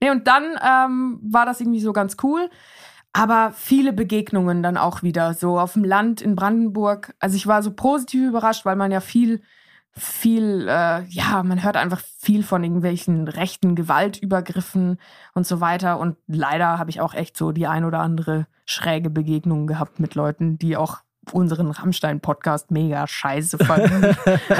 Nee, 0.00 0.10
und 0.10 0.26
dann 0.26 0.58
ähm, 0.62 1.20
war 1.22 1.46
das 1.46 1.60
irgendwie 1.60 1.80
so 1.80 1.92
ganz 1.92 2.16
cool. 2.22 2.50
Aber 3.12 3.52
viele 3.56 3.92
Begegnungen 3.92 4.62
dann 4.62 4.76
auch 4.76 5.02
wieder, 5.02 5.34
so 5.34 5.58
auf 5.58 5.72
dem 5.72 5.84
Land 5.84 6.22
in 6.22 6.36
Brandenburg. 6.36 7.14
Also 7.18 7.36
ich 7.36 7.46
war 7.46 7.62
so 7.62 7.72
positiv 7.72 8.28
überrascht, 8.28 8.64
weil 8.64 8.76
man 8.76 8.92
ja 8.92 9.00
viel, 9.00 9.42
viel, 9.92 10.66
äh, 10.68 11.02
ja, 11.04 11.42
man 11.42 11.62
hört 11.62 11.76
einfach 11.76 12.00
viel 12.18 12.42
von 12.42 12.62
irgendwelchen 12.62 13.28
rechten 13.28 13.74
Gewaltübergriffen 13.74 14.98
und 15.34 15.46
so 15.46 15.60
weiter. 15.60 15.98
Und 15.98 16.16
leider 16.26 16.78
habe 16.78 16.90
ich 16.90 17.00
auch 17.00 17.14
echt 17.14 17.36
so 17.36 17.52
die 17.52 17.66
ein 17.66 17.84
oder 17.84 17.98
andere 17.98 18.46
schräge 18.66 19.10
Begegnung 19.10 19.66
gehabt 19.66 19.98
mit 20.00 20.14
Leuten, 20.14 20.58
die 20.58 20.76
auch 20.76 20.98
unseren 21.32 21.70
Rammstein-Podcast 21.70 22.70
mega 22.70 23.06
scheiße 23.06 23.58
fanden. 23.58 24.16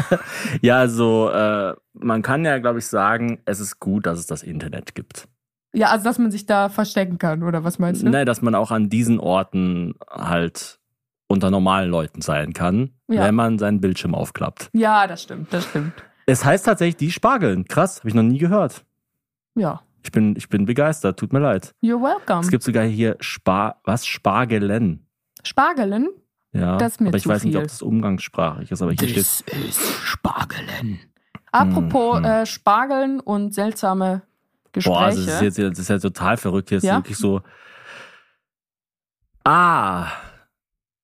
ja, 0.60 0.78
also 0.78 1.30
äh, 1.30 1.74
man 1.94 2.22
kann 2.22 2.44
ja, 2.44 2.58
glaube 2.58 2.80
ich, 2.80 2.86
sagen, 2.86 3.40
es 3.44 3.60
ist 3.60 3.80
gut, 3.80 4.06
dass 4.06 4.18
es 4.18 4.26
das 4.26 4.42
Internet 4.42 4.94
gibt. 4.94 5.26
ja, 5.72 5.88
also 5.88 6.04
dass 6.04 6.18
man 6.18 6.30
sich 6.30 6.46
da 6.46 6.68
verstecken 6.68 7.18
kann, 7.18 7.42
oder 7.42 7.64
was 7.64 7.78
meinst 7.78 8.02
du? 8.02 8.08
Ne, 8.08 8.24
dass 8.24 8.42
man 8.42 8.54
auch 8.54 8.70
an 8.70 8.88
diesen 8.90 9.20
Orten 9.20 9.94
halt 10.08 10.79
unter 11.30 11.50
normalen 11.50 11.88
Leuten 11.90 12.20
sein 12.22 12.52
kann, 12.52 12.90
Ja. 13.08 13.22
wenn 13.24 13.34
man 13.36 13.58
seinen 13.58 13.80
Bildschirm 13.80 14.14
aufklappt. 14.16 14.68
Ja, 14.72 15.06
das 15.06 15.22
stimmt, 15.22 15.52
das 15.52 15.64
stimmt. 15.64 15.92
Es 16.26 16.44
heißt 16.44 16.66
tatsächlich 16.66 16.96
die 16.96 17.12
Spargeln. 17.12 17.64
Krass, 17.66 18.00
habe 18.00 18.08
ich 18.08 18.14
noch 18.14 18.22
nie 18.24 18.38
gehört. 18.38 18.84
Ja. 19.54 19.82
Ich 20.02 20.10
bin, 20.10 20.34
ich 20.36 20.48
bin 20.48 20.64
begeistert, 20.66 21.18
tut 21.18 21.32
mir 21.32 21.38
leid. 21.38 21.72
You're 21.82 22.00
welcome. 22.02 22.40
Es 22.40 22.50
gibt 22.50 22.62
sogar 22.64 22.84
hier 22.84 23.16
Spar, 23.20 23.80
was? 23.84 24.06
Spargelen. 24.06 25.06
Spargelen? 25.44 26.08
Ja, 26.52 26.76
Das 26.78 26.92
ist 26.94 27.00
mir 27.00 27.08
aber 27.08 27.16
ich 27.18 27.22
zu 27.22 27.28
weiß 27.28 27.44
nicht, 27.44 27.54
ob 27.54 27.60
viel. 27.62 27.68
das 27.68 27.80
umgangssprachlich 27.82 28.70
ist, 28.72 28.82
aber 28.82 28.90
hier 28.92 29.08
steht. 29.08 29.16
ist 29.18 29.44
Spargelen. 30.02 30.98
Apropos 31.52 32.18
Mhm. 32.18 32.24
äh, 32.24 32.46
Spargeln 32.46 33.20
und 33.20 33.54
seltsame 33.54 34.22
Gespräche. 34.72 34.94
Boah, 34.98 35.04
also 35.04 35.24
das 35.26 35.42
ist, 35.42 35.58
jetzt, 35.58 35.72
das 35.72 35.78
ist 35.78 35.88
ja 35.90 35.98
total 36.00 36.36
verrückt. 36.36 36.70
Hier 36.70 36.78
ist 36.78 36.84
Ja? 36.84 36.96
wirklich 36.96 37.16
so. 37.18 37.40
Ah, 39.44 40.06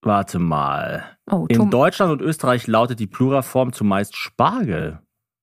warte 0.02 0.38
mal. 0.38 1.16
oh, 1.30 1.46
In 1.48 1.70
Deutschland 1.70 2.12
und 2.12 2.22
Österreich 2.22 2.66
lautet 2.66 3.00
die 3.00 3.06
Pluralform 3.06 3.72
zumeist 3.72 4.16
Spargel, 4.16 5.00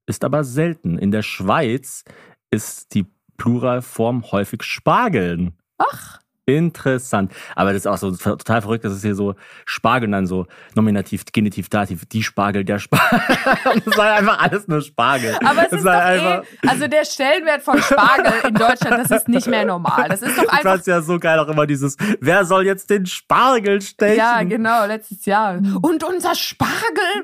ist 0.07 0.23
aber 0.23 0.43
selten. 0.43 0.97
In 0.97 1.11
der 1.11 1.21
Schweiz 1.21 2.03
ist 2.51 2.93
die 2.93 3.05
Pluralform 3.37 4.31
häufig 4.31 4.63
Spargeln. 4.63 5.57
Ach, 5.77 6.19
Interessant. 6.45 7.31
Aber 7.55 7.71
das 7.71 7.83
ist 7.83 7.87
auch 7.87 7.97
so 7.97 8.11
total 8.11 8.61
verrückt, 8.61 8.83
das 8.83 8.93
ist 8.93 9.01
hier 9.01 9.15
so 9.15 9.35
Spargel 9.65 10.07
und 10.09 10.11
dann 10.11 10.27
so 10.27 10.45
Nominativ, 10.75 11.23
Genitiv, 11.31 11.69
Dativ, 11.69 12.05
die 12.05 12.21
Spargel, 12.21 12.65
der 12.65 12.79
Spargel. 12.79 13.19
das 13.85 13.97
war 13.97 14.13
einfach 14.15 14.39
alles 14.39 14.67
nur 14.67 14.81
Spargel. 14.81 15.35
Aber 15.35 15.63
es 15.63 15.69
das 15.69 15.79
ist 15.79 15.85
doch 15.85 15.91
einfach, 15.91 16.43
eh, 16.43 16.67
also 16.67 16.87
der 16.87 17.05
Stellenwert 17.05 17.61
von 17.61 17.81
Spargel 17.81 18.33
in 18.49 18.55
Deutschland, 18.55 18.91
das 18.91 19.11
ist 19.11 19.29
nicht 19.29 19.47
mehr 19.47 19.63
normal. 19.63 20.09
Das 20.09 20.21
ist 20.21 20.37
doch 20.37 20.43
Ich 20.43 20.49
einfach 20.49 20.71
fand's 20.71 20.85
ja 20.85 21.01
so 21.01 21.17
geil 21.17 21.39
auch 21.39 21.47
immer 21.47 21.65
dieses, 21.65 21.95
wer 22.19 22.43
soll 22.43 22.65
jetzt 22.65 22.89
den 22.89 23.05
Spargel 23.05 23.81
stechen? 23.81 24.17
Ja, 24.17 24.43
genau, 24.43 24.85
letztes 24.85 25.25
Jahr. 25.25 25.61
Und 25.81 26.03
unser 26.03 26.35
Spargel, 26.35 26.73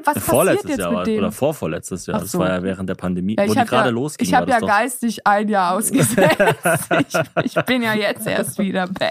was 0.05 0.13
passiert 0.13 0.23
Vorletztes 0.23 0.69
jetzt 0.69 0.79
Jahr 0.79 0.89
mit 0.91 0.97
war, 0.97 1.03
dem? 1.03 1.19
oder 1.19 1.31
vorvorletztes 1.33 2.05
Jahr. 2.05 2.17
Ach 2.17 2.21
Das 2.21 2.31
so. 2.31 2.39
war 2.39 2.49
ja 2.49 2.63
während 2.63 2.87
der 2.87 2.95
Pandemie, 2.95 3.35
Ja, 3.37 3.47
wo 3.47 3.53
die 3.53 3.65
gerade 3.65 3.89
ja, 3.89 3.93
losging. 3.93 4.25
Ich 4.25 4.33
habe 4.33 4.45
das 4.45 4.55
ja 4.55 4.59
doch. 4.61 4.67
geistig 4.67 5.27
ein 5.27 5.49
Jahr 5.49 5.75
ausgesetzt. 5.75 6.37
ich, 7.43 7.55
ich 7.57 7.65
bin 7.65 7.81
ja 7.81 7.93
jetzt 7.93 8.25
erst 8.25 8.57
wieder 8.59 8.87
back. 8.87 9.08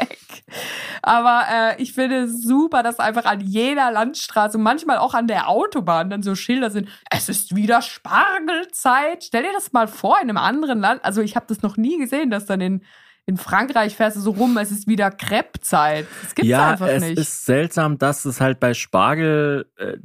Aber 1.02 1.44
äh, 1.50 1.82
ich 1.82 1.92
finde 1.92 2.24
es 2.24 2.42
super, 2.42 2.82
dass 2.82 2.98
einfach 2.98 3.24
an 3.24 3.40
jeder 3.40 3.90
Landstraße 3.90 4.58
manchmal 4.58 4.98
auch 4.98 5.14
an 5.14 5.26
der 5.26 5.48
Autobahn 5.48 6.10
dann 6.10 6.22
so 6.22 6.34
Schilder 6.34 6.70
sind. 6.70 6.88
Es 7.10 7.28
ist 7.28 7.54
wieder 7.54 7.82
Spargelzeit. 7.82 9.24
Stell 9.24 9.42
dir 9.42 9.52
das 9.52 9.72
mal 9.72 9.88
vor 9.88 10.16
in 10.22 10.28
einem 10.28 10.38
anderen 10.38 10.80
Land. 10.80 11.04
Also 11.04 11.20
ich 11.20 11.36
habe 11.36 11.46
das 11.48 11.62
noch 11.62 11.76
nie 11.76 11.98
gesehen, 11.98 12.30
dass 12.30 12.46
dann 12.46 12.60
in 12.60 12.82
in 13.28 13.36
Frankreich 13.36 13.94
fährst 13.94 14.16
du 14.16 14.22
so 14.22 14.30
rum, 14.30 14.56
es 14.56 14.70
ist 14.70 14.88
wieder 14.88 15.10
Crepe-Zeit. 15.10 16.06
Das 16.22 16.34
gibt's 16.34 16.48
ja, 16.48 16.70
einfach 16.70 16.86
es 16.86 17.02
nicht. 17.02 17.18
ist 17.18 17.44
seltsam, 17.44 17.98
dass 17.98 18.24
es 18.24 18.40
halt 18.40 18.58
bei 18.58 18.72
Spargel, 18.72 19.70
äh, 19.76 19.98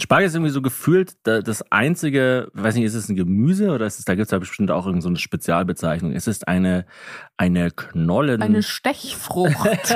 Spargel 0.00 0.26
ist 0.26 0.34
irgendwie 0.34 0.52
so 0.52 0.62
gefühlt 0.62 1.14
da- 1.24 1.42
das 1.42 1.62
einzige, 1.70 2.48
weiß 2.54 2.74
nicht, 2.74 2.84
ist 2.84 2.94
es 2.94 3.08
ein 3.08 3.16
Gemüse 3.16 3.70
oder 3.70 3.86
ist 3.86 3.98
es, 3.98 4.04
da 4.04 4.14
gibt 4.14 4.26
es 4.26 4.30
ja 4.30 4.38
bestimmt 4.38 4.70
auch 4.70 4.86
irgendeine 4.86 5.02
so 5.02 5.08
eine 5.08 5.18
Spezialbezeichnung. 5.18 6.12
Es 6.12 6.26
ist 6.26 6.48
eine, 6.48 6.86
eine 7.36 7.70
Knollen. 7.70 8.40
Eine 8.40 8.62
Stechfrucht. 8.62 9.54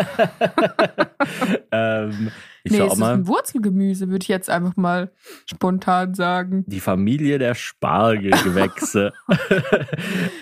ähm, 1.70 2.30
ich 2.62 2.72
nee, 2.72 2.80
es 2.80 2.92
ist 2.94 2.98
mal. 2.98 3.14
ein 3.14 3.26
Wurzelgemüse, 3.28 4.08
würde 4.08 4.24
ich 4.24 4.28
jetzt 4.28 4.50
einfach 4.50 4.76
mal 4.76 5.12
spontan 5.46 6.14
sagen. 6.14 6.64
Die 6.66 6.80
Familie 6.80 7.38
der 7.38 7.54
Spargelgewächse. 7.54 9.12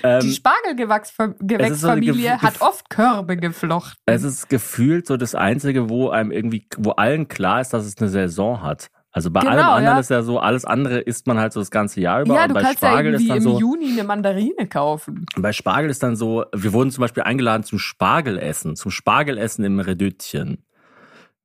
ähm, 0.03 0.21
Die 0.21 0.33
Spargelgewächsfamilie 0.33 2.37
so 2.37 2.43
hat 2.43 2.61
oft 2.61 2.89
Körbe 2.89 3.37
geflochten. 3.37 3.95
es 4.07 4.23
ist 4.23 4.49
gefühlt 4.49 5.07
so 5.07 5.17
das 5.17 5.35
Einzige, 5.35 5.91
wo 5.91 6.09
einem 6.09 6.33
irgendwie, 6.33 6.67
wo 6.79 6.93
allen 6.93 7.29
klar 7.29 7.61
ist, 7.61 7.75
dass 7.75 7.85
es 7.85 7.99
eine 7.99 8.09
Saison 8.09 8.63
hat. 8.63 8.91
Also 9.17 9.31
bei 9.31 9.41
Genau, 9.41 9.53
allem 9.53 9.65
anderen 9.67 9.97
ja. 9.97 10.01
ist 10.01 10.11
ja 10.11 10.23
so, 10.23 10.41
alles 10.41 10.65
andere 10.65 10.99
isst 10.99 11.29
man 11.29 11.39
halt 11.39 11.53
so 11.53 11.61
das 11.61 11.71
ganze 11.71 12.01
Jahr 12.01 12.23
über. 12.23 12.35
ja, 12.35 12.43
und 12.43 12.49
du 12.49 12.55
bei 12.55 12.63
kannst 12.63 12.83
ja 12.83 12.89
Spargel 12.89 13.15
ist 13.15 13.21
irgendwie 13.23 13.29
dann 13.29 13.37
im 13.39 13.43
so, 13.45 13.61
Juni 13.61 13.93
eine 13.93 14.03
Mandarine 14.05 14.67
kaufen. 14.69 15.25
bei 15.37 15.53
Spargel 15.53 15.89
ist 15.89 16.03
dann 16.03 16.17
so, 16.17 16.45
wir 16.53 16.73
wurden 16.73 16.91
zum 16.91 17.03
Beispiel 17.03 17.23
eingeladen 17.23 17.63
zum 17.63 17.79
Spargelessen, 17.79 18.75
zum 18.75 18.91
Spargelessen 18.91 19.65
im 19.65 19.79
Redüttchen. 19.79 20.65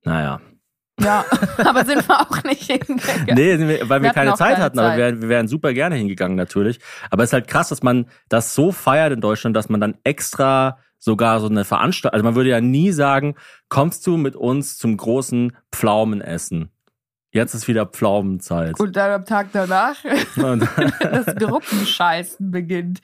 Naja. 0.04 0.40
Ja, 1.00 1.24
aber 1.64 1.84
sind 1.84 2.06
wir 2.08 2.20
auch 2.20 2.42
nicht 2.42 2.64
hingegangen. 2.70 3.34
Nee, 3.34 3.56
wir- 3.58 3.88
weil 3.88 4.02
wir, 4.02 4.08
Wir 4.08 4.12
keine 4.14 4.34
Zeit 4.34 4.54
keine 4.54 4.64
hatten, 4.64 4.78
aber 4.80 4.88
Zeit. 4.88 4.98
wir, 4.98 5.04
wären- 5.04 5.22
wir 5.22 5.28
wären 5.28 5.48
super 5.48 5.72
gerne 5.72 5.94
hingegangen 5.94 6.36
natürlich. 6.36 6.80
Aber 7.10 7.22
es 7.22 7.28
ist 7.30 7.34
halt 7.34 7.46
krass, 7.48 7.68
dass 7.68 7.82
man 7.84 8.06
das 8.28 8.54
so 8.54 8.72
feiert 8.72 9.12
in 9.12 9.20
Deutschland, 9.20 9.54
dass 9.56 9.68
man 9.68 9.80
dann 9.80 9.96
extra 10.04 10.78
sogar 10.98 11.38
so 11.40 11.46
eine 11.48 11.64
Veranstaltung, 11.64 12.14
also 12.14 12.24
man 12.24 12.34
würde 12.34 12.50
ja 12.50 12.60
nie 12.60 12.90
sagen, 12.92 13.36
kommst 13.70 14.06
du 14.06 14.16
mit 14.18 14.36
uns 14.36 14.76
zum 14.76 14.96
großen 14.96 15.56
Pflaumenessen. 15.72 16.70
Jetzt 17.32 17.54
ist 17.54 17.68
wieder 17.68 17.86
Pflaumenzeit. 17.86 18.80
Und 18.80 18.96
dann 18.96 19.12
am 19.12 19.24
Tag 19.24 19.48
danach 19.52 19.96
das 21.00 21.26
Gruppenscheißen 21.36 22.50
beginnt. 22.50 23.00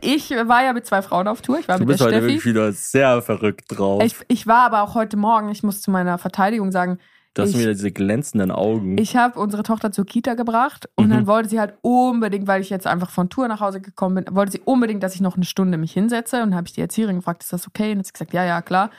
Ich 0.00 0.30
war 0.30 0.62
ja 0.64 0.72
mit 0.72 0.86
zwei 0.86 1.02
Frauen 1.02 1.26
auf 1.28 1.42
Tour. 1.42 1.58
Ich 1.58 1.66
war 1.68 1.76
du 1.78 1.80
mit 1.80 1.88
bist 1.88 2.00
der 2.00 2.06
heute 2.08 2.16
Steffi. 2.18 2.28
wirklich 2.34 2.44
wieder 2.46 2.72
sehr 2.72 3.20
verrückt 3.22 3.64
drauf. 3.68 4.02
Ich, 4.04 4.14
ich 4.28 4.46
war 4.46 4.66
aber 4.66 4.82
auch 4.82 4.94
heute 4.94 5.16
Morgen, 5.16 5.48
ich 5.48 5.62
muss 5.62 5.82
zu 5.82 5.90
meiner 5.90 6.18
Verteidigung 6.18 6.70
sagen, 6.70 6.98
du 7.34 7.42
hast 7.42 7.50
ich- 7.50 7.58
wieder 7.58 7.72
diese 7.72 7.90
glänzenden 7.90 8.52
Augen. 8.52 8.96
Ich 8.96 9.16
habe 9.16 9.40
unsere 9.40 9.64
Tochter 9.64 9.90
zur 9.90 10.06
Kita 10.06 10.34
gebracht 10.34 10.88
und 10.94 11.06
Mhm. 11.06 11.10
dann 11.10 11.26
wollte 11.26 11.48
sie 11.48 11.58
halt 11.58 11.74
unbedingt, 11.82 12.46
weil 12.46 12.60
ich 12.60 12.70
jetzt 12.70 12.86
einfach 12.86 13.10
von 13.10 13.28
Tour 13.28 13.48
nach 13.48 13.58
Hause 13.60 13.80
gekommen 13.80 14.24
bin, 14.24 14.36
wollte 14.36 14.52
sie 14.52 14.60
unbedingt, 14.64 15.02
dass 15.02 15.16
ich 15.16 15.20
noch 15.20 15.34
eine 15.34 15.44
Stunde 15.44 15.78
mich 15.78 15.92
hinsetze. 15.92 16.36
Und 16.36 16.50
dann 16.50 16.54
habe 16.56 16.68
ich 16.68 16.74
die 16.74 16.80
Erzieherin 16.80 17.16
gefragt, 17.16 17.42
ist 17.42 17.52
das 17.52 17.66
okay? 17.66 17.90
Und 17.92 17.98
hat 17.98 18.06
sie 18.06 18.12
gesagt, 18.12 18.32
ja, 18.34 18.44
ja, 18.44 18.62
klar. 18.62 18.90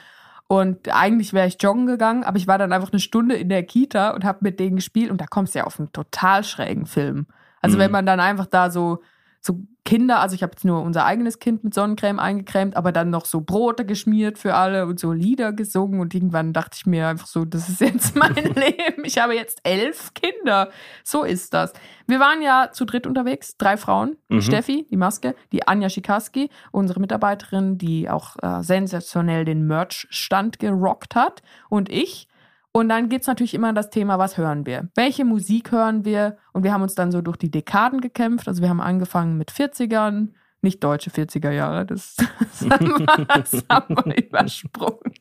Und 0.48 0.88
eigentlich 0.94 1.32
wäre 1.32 1.48
ich 1.48 1.60
joggen 1.60 1.86
gegangen, 1.86 2.22
aber 2.22 2.36
ich 2.36 2.46
war 2.46 2.56
dann 2.58 2.72
einfach 2.72 2.92
eine 2.92 3.00
Stunde 3.00 3.34
in 3.34 3.48
der 3.48 3.64
Kita 3.64 4.10
und 4.10 4.24
habe 4.24 4.38
mit 4.42 4.60
denen 4.60 4.76
gespielt 4.76 5.10
und 5.10 5.20
da 5.20 5.26
kommst 5.26 5.54
du 5.54 5.58
ja 5.58 5.64
auf 5.64 5.78
einen 5.80 5.92
total 5.92 6.44
schrägen 6.44 6.86
Film. 6.86 7.26
Also 7.60 7.76
Mhm. 7.76 7.80
wenn 7.80 7.90
man 7.90 8.06
dann 8.06 8.20
einfach 8.20 8.46
da 8.46 8.70
so, 8.70 9.02
so 9.40 9.60
Kinder, 9.86 10.20
also 10.20 10.34
ich 10.34 10.42
habe 10.42 10.52
jetzt 10.52 10.64
nur 10.66 10.82
unser 10.82 11.06
eigenes 11.06 11.38
Kind 11.38 11.64
mit 11.64 11.72
Sonnencreme 11.72 12.18
eingecremt, 12.18 12.76
aber 12.76 12.92
dann 12.92 13.08
noch 13.08 13.24
so 13.24 13.40
Brote 13.40 13.86
geschmiert 13.86 14.36
für 14.36 14.54
alle 14.54 14.84
und 14.86 15.00
so 15.00 15.12
Lieder 15.12 15.54
gesungen 15.54 16.00
und 16.00 16.14
irgendwann 16.14 16.52
dachte 16.52 16.76
ich 16.76 16.84
mir 16.84 17.08
einfach 17.08 17.26
so, 17.26 17.46
das 17.46 17.70
ist 17.70 17.80
jetzt 17.80 18.14
mein 18.16 18.34
Leben. 18.34 19.04
Ich 19.04 19.16
habe 19.18 19.34
jetzt 19.34 19.60
elf 19.62 20.12
Kinder. 20.12 20.68
So 21.04 21.22
ist 21.22 21.54
das. 21.54 21.72
Wir 22.06 22.20
waren 22.20 22.42
ja 22.42 22.70
zu 22.72 22.84
dritt 22.84 23.06
unterwegs, 23.06 23.56
drei 23.56 23.78
Frauen, 23.78 24.16
die 24.28 24.34
Mhm. 24.36 24.42
Steffi, 24.42 24.86
die 24.90 24.96
Maske, 24.98 25.34
die 25.52 25.66
Anja 25.66 25.88
Schikarski, 25.88 26.50
unsere 26.72 27.00
Mitarbeiterin, 27.00 27.78
die 27.78 28.10
auch 28.10 28.36
äh, 28.42 28.62
sensationell 28.62 29.46
den 29.46 29.66
Merch-Stand 29.66 30.58
gerockt 30.58 31.14
hat 31.14 31.40
und 31.70 31.88
ich. 31.88 32.28
Und 32.76 32.90
dann 32.90 33.08
gibt's 33.08 33.26
natürlich 33.26 33.54
immer 33.54 33.72
das 33.72 33.88
Thema, 33.88 34.18
was 34.18 34.36
hören 34.36 34.66
wir? 34.66 34.90
Welche 34.94 35.24
Musik 35.24 35.72
hören 35.72 36.04
wir? 36.04 36.36
Und 36.52 36.62
wir 36.62 36.74
haben 36.74 36.82
uns 36.82 36.94
dann 36.94 37.10
so 37.10 37.22
durch 37.22 37.38
die 37.38 37.50
Dekaden 37.50 38.02
gekämpft. 38.02 38.48
Also 38.48 38.60
wir 38.60 38.68
haben 38.68 38.82
angefangen 38.82 39.38
mit 39.38 39.50
40ern, 39.50 40.34
nicht 40.66 40.82
deutsche 40.82 41.10
40er 41.10 41.50
Jahre, 41.50 41.86
das, 41.86 42.16
das, 42.38 42.70
haben, 42.70 42.98
wir, 42.98 43.06
das 43.26 43.64
haben 43.70 43.96
wir 44.04 44.16
übersprungen. 44.26 45.14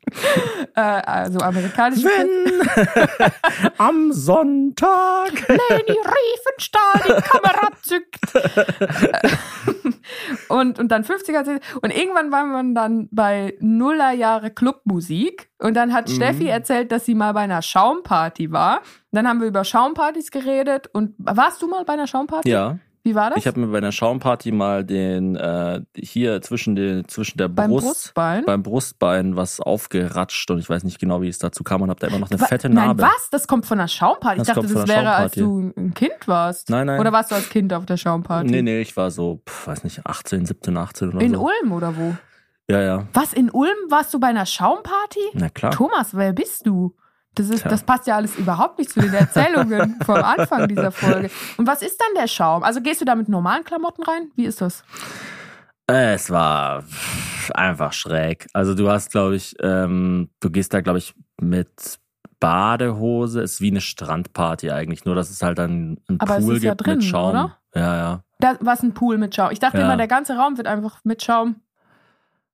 Äh, 0.76 0.82
also 0.82 1.40
amerikanische 1.40 2.06
Wenn 2.06 3.72
am 3.78 4.12
Sonntag. 4.12 5.32
Leni 5.48 5.98
Riefenstahl 6.00 7.02
die 7.06 7.22
Kamera 7.22 7.70
zückt. 7.84 8.20
und, 10.50 10.80
und 10.80 10.88
dann 10.92 11.04
50er. 11.04 11.60
Und 11.82 11.96
irgendwann 11.96 12.32
war 12.32 12.46
man 12.46 12.74
dann 12.76 13.08
bei 13.12 13.56
Nullerjahre 13.60 14.52
Clubmusik. 14.52 15.50
Und 15.60 15.76
dann 15.76 15.94
hat 15.94 16.10
Mhm. 16.10 16.14
Steffi 16.14 16.48
erzählt, 16.48 16.92
dass 16.92 17.06
sie 17.06 17.16
mal 17.16 17.34
bei 17.34 17.42
einer 17.42 17.62
Schaumparty 17.62 18.52
war. 18.52 18.78
Und 18.80 18.84
dann 19.12 19.28
haben 19.28 19.40
wir 19.40 19.48
über 19.48 19.64
Schaumpartys 19.64 20.32
geredet. 20.32 20.90
Und 20.94 21.14
warst 21.18 21.62
du 21.62 21.68
mal 21.68 21.86
bei 21.86 21.94
einer 21.94 22.08
Schaumparty? 22.08 22.50
Ja, 22.50 22.78
Wie 23.06 23.16
war 23.16 23.30
das? 23.30 23.38
ich 23.40 23.48
habe 23.48 23.60
mir 23.60 23.68
bei 23.68 23.78
einer 23.78 23.92
Schaumparty 23.92 24.52
mal 24.52 24.84
den 24.84 25.36
äh, 25.36 25.82
hier 25.96 26.42
zwischen 26.42 26.76
den 26.76 27.08
zwischen 27.08 27.38
der 27.38 27.48
Beim 27.48 27.70
Brust 27.70 27.86
Brustbein? 27.86 28.44
beim 28.46 28.64
Brustbein 28.64 29.36
was 29.38 29.60
aufgeratscht 29.62 30.50
und 30.52 30.58
ich 30.60 30.70
weiß 30.70 30.84
nicht 30.84 31.00
genau, 31.00 31.22
wie 31.22 31.30
es 31.30 31.38
dazu 31.40 31.64
kam 31.64 31.84
und 31.84 31.90
habe 31.92 32.00
da 32.00 32.08
immer 32.08 32.20
noch 32.20 32.32
eine 32.32 32.40
Wa- 32.42 32.48
fette 32.48 32.68
Nein, 32.68 32.88
Narbe. 32.88 33.04
was? 33.04 33.30
Das 33.30 33.48
kommt 33.48 33.66
von 33.68 33.80
einer 33.80 33.88
Schaumparty. 33.88 34.40
Das 34.40 34.48
ich 34.50 34.54
dachte, 34.56 34.74
das 34.74 34.88
wäre, 34.88 35.14
als 35.14 35.34
du 35.34 35.72
ein 35.78 35.94
Kind 35.94 36.28
warst. 36.28 36.70
Nein, 36.72 36.88
nein. 36.88 37.00
Oder 37.00 37.12
warst 37.12 37.30
du 37.32 37.36
als 37.36 37.48
Kind 37.50 37.72
auf 37.74 37.86
der 37.86 37.98
Schaumparty? 37.98 38.50
Nee, 38.50 38.62
nee, 38.64 38.82
ich 38.82 38.98
war 38.98 39.12
so, 39.12 39.42
pf, 39.48 39.68
weiß 39.68 39.84
nicht, 39.84 40.06
18, 40.06 40.46
17, 40.48 40.76
18 40.76 41.10
oder 41.10 41.22
In 41.22 41.36
so. 41.36 41.46
Ulm 41.48 41.72
oder 41.72 41.96
wo? 41.96 42.16
Ja, 42.68 42.82
ja. 42.82 43.08
Was, 43.14 43.34
in 43.34 43.52
Ulm 43.52 43.76
warst 43.90 44.12
du 44.16 44.20
bei 44.20 44.28
einer 44.28 44.48
Schaumparty? 44.48 45.20
Na 45.34 45.50
klar. 45.50 45.72
Thomas, 45.72 46.16
wer 46.18 46.34
bist 46.34 46.66
du? 46.66 46.96
Das, 47.36 47.50
ist, 47.50 47.62
Tja. 47.62 47.70
das 47.70 47.84
passt 47.84 48.08
ja 48.08 48.16
alles 48.16 48.36
überhaupt 48.38 48.78
nicht 48.80 48.90
zu 48.92 49.00
den 49.02 49.14
Erzählungen 49.14 50.00
vom 50.06 50.16
Anfang 50.16 50.68
dieser 50.68 50.92
Folge. 50.92 51.30
Und 51.58 51.68
was 51.68 51.82
ist 51.82 52.00
dann 52.02 52.16
der 52.22 52.28
Schaum? 52.28 52.64
Also 52.64 52.82
gehst 52.82 53.02
du 53.02 53.06
da 53.06 53.14
mit 53.16 53.28
normalen 53.30 53.64
Klamotten 53.64 54.04
rein? 54.04 54.32
Wie 54.36 54.46
ist 54.46 54.62
das? 54.62 54.84
Äh, 55.90 56.14
Es 56.16 56.30
war 56.32 56.84
einfach 57.54 57.94
schräg. 57.94 58.48
Also 58.54 58.74
du 58.74 58.90
hast, 58.90 59.12
glaube 59.12 59.36
ich, 59.36 59.56
ähm, 59.62 60.30
du 60.40 60.50
gehst 60.50 60.74
da, 60.74 60.82
glaube 60.82 60.98
ich, 61.00 61.14
mit 61.40 62.00
Badehose. 62.40 63.42
Ist 63.42 63.62
wie 63.62 63.70
eine 63.72 63.82
Strandparty 63.82 64.72
eigentlich, 64.72 65.06
nur 65.06 65.16
dass 65.16 65.30
es 65.30 65.42
halt 65.42 65.58
dann 65.60 65.98
einen 66.08 66.20
Aber 66.20 66.38
es 66.38 66.46
Pool 66.46 66.56
ist 66.58 66.64
ja 66.64 66.72
gibt 66.74 66.86
drin, 66.88 66.98
mit 66.98 67.04
Schaum. 67.06 67.30
oder? 67.32 67.58
Ja, 67.76 67.96
ja. 67.98 68.24
Da 68.40 68.58
war 68.62 68.78
ein 68.82 68.94
Pool 68.94 69.18
mit 69.18 69.36
Schaum. 69.36 69.52
Ich 69.52 69.60
dachte 69.60 69.78
Ja. 69.78 69.86
immer, 69.86 69.98
der 69.98 70.08
ganze 70.08 70.36
Raum 70.38 70.58
wird 70.58 70.68
einfach 70.68 71.00
mit 71.04 71.24
Schaum. 71.24 71.58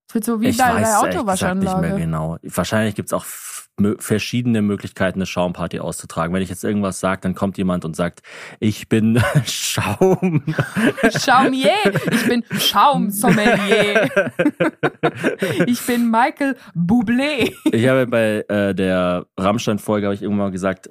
Es 0.09 0.15
wird 0.15 0.25
so 0.25 0.41
wie 0.41 0.49
ich 0.49 0.57
bei 0.57 0.65
weiß 0.65 0.73
der 1.01 1.09
ehrlich 1.09 1.25
gesagt 1.25 1.55
nicht 1.55 1.63
mehr 1.63 1.73
Autowaschanlage. 1.73 1.95
genau. 2.01 2.37
Wahrscheinlich 2.43 2.95
gibt's 2.95 3.13
auch 3.13 3.23
f- 3.23 3.50
mö- 3.50 3.50
verschiedene 3.99 4.61
Möglichkeiten, 4.61 5.19
eine 5.19 5.25
Schaumparty 5.25 5.79
auszutragen. 5.79 6.33
Wenn 6.33 6.41
ich 6.41 6.49
jetzt 6.49 6.63
irgendwas 6.63 6.99
sage, 6.99 7.21
dann 7.21 7.35
kommt 7.35 7.57
jemand 7.57 7.85
und 7.85 7.95
sagt, 7.95 8.21
ich 8.59 8.89
bin 8.89 9.21
Schaum. 9.45 10.43
Schaumier. 11.17 11.71
Ich 12.11 12.27
bin 12.27 12.43
Schaumsommelier. 12.51 14.09
ich 15.67 15.81
bin 15.81 16.09
Michael 16.09 16.55
Bublé. 16.75 17.53
Ich 17.71 17.87
habe 17.87 18.07
bei 18.07 18.45
äh, 18.47 18.73
der 18.73 19.25
Rammstein-Folge 19.37 20.07
habe 20.07 20.15
ich 20.15 20.21
irgendwann 20.21 20.47
mal 20.47 20.51
gesagt, 20.51 20.89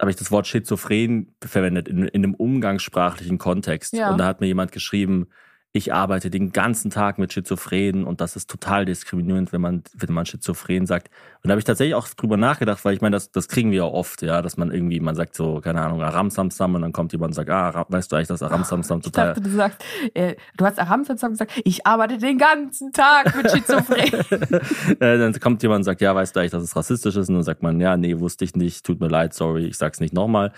habe 0.00 0.10
ich 0.10 0.16
das 0.16 0.30
Wort 0.30 0.46
Schizophren 0.46 1.34
verwendet 1.44 1.88
in, 1.88 2.08
in 2.08 2.24
einem 2.24 2.34
umgangssprachlichen 2.34 3.38
Kontext. 3.38 3.92
Ja. 3.92 4.10
Und 4.10 4.18
da 4.18 4.26
hat 4.26 4.40
mir 4.40 4.48
jemand 4.48 4.72
geschrieben, 4.72 5.28
ich 5.74 5.94
arbeite 5.94 6.28
den 6.28 6.52
ganzen 6.52 6.90
Tag 6.90 7.18
mit 7.18 7.32
Schizophrenen 7.32 8.04
und 8.04 8.20
das 8.20 8.36
ist 8.36 8.50
total 8.50 8.84
diskriminierend, 8.84 9.54
wenn 9.54 9.62
man, 9.62 9.82
wenn 9.94 10.12
man 10.12 10.26
Schizophren 10.26 10.86
sagt. 10.86 11.08
Und 11.42 11.48
da 11.48 11.52
habe 11.52 11.60
ich 11.60 11.64
tatsächlich 11.64 11.94
auch 11.94 12.06
drüber 12.08 12.36
nachgedacht, 12.36 12.84
weil 12.84 12.94
ich 12.94 13.00
meine, 13.00 13.16
das, 13.16 13.32
das 13.32 13.48
kriegen 13.48 13.70
wir 13.70 13.78
ja 13.78 13.84
oft, 13.84 14.20
ja, 14.20 14.42
dass 14.42 14.58
man 14.58 14.70
irgendwie, 14.70 15.00
man 15.00 15.14
sagt 15.14 15.34
so, 15.34 15.62
keine 15.62 15.80
Ahnung, 15.80 16.02
Aramsamsam 16.02 16.74
und 16.74 16.82
dann 16.82 16.92
kommt 16.92 17.12
jemand 17.12 17.30
und 17.30 17.34
sagt, 17.34 17.48
ah, 17.48 17.86
weißt 17.88 18.12
du 18.12 18.16
eigentlich, 18.16 18.28
dass 18.28 18.42
Aramsamsam 18.42 18.98
Ich 18.98 19.06
total. 19.06 19.28
dachte, 19.28 19.40
du 19.40 19.50
sagst, 19.50 19.82
äh, 20.12 20.36
du 20.58 20.66
hast 20.66 20.78
Aramsamsam 20.78 21.30
gesagt, 21.32 21.52
ich 21.64 21.86
arbeite 21.86 22.18
den 22.18 22.36
ganzen 22.36 22.92
Tag 22.92 23.34
mit 23.34 23.50
Schizophrenen. 23.50 24.24
Äh, 25.00 25.18
dann 25.18 25.32
kommt 25.40 25.62
jemand 25.62 25.80
und 25.80 25.84
sagt, 25.84 26.00
ja, 26.00 26.14
weißt 26.14 26.34
du 26.34 26.40
eigentlich, 26.40 26.52
dass 26.52 26.62
es 26.62 26.76
rassistisch 26.76 27.16
ist? 27.16 27.28
Und 27.28 27.36
dann 27.36 27.44
sagt 27.44 27.62
man, 27.62 27.80
ja, 27.80 27.96
nee, 27.96 28.18
wusste 28.18 28.44
ich 28.44 28.54
nicht, 28.54 28.84
tut 28.84 29.00
mir 29.00 29.08
leid, 29.08 29.32
sorry, 29.32 29.66
ich 29.66 29.78
sag's 29.78 30.00
nicht 30.00 30.12
nochmal. 30.12 30.52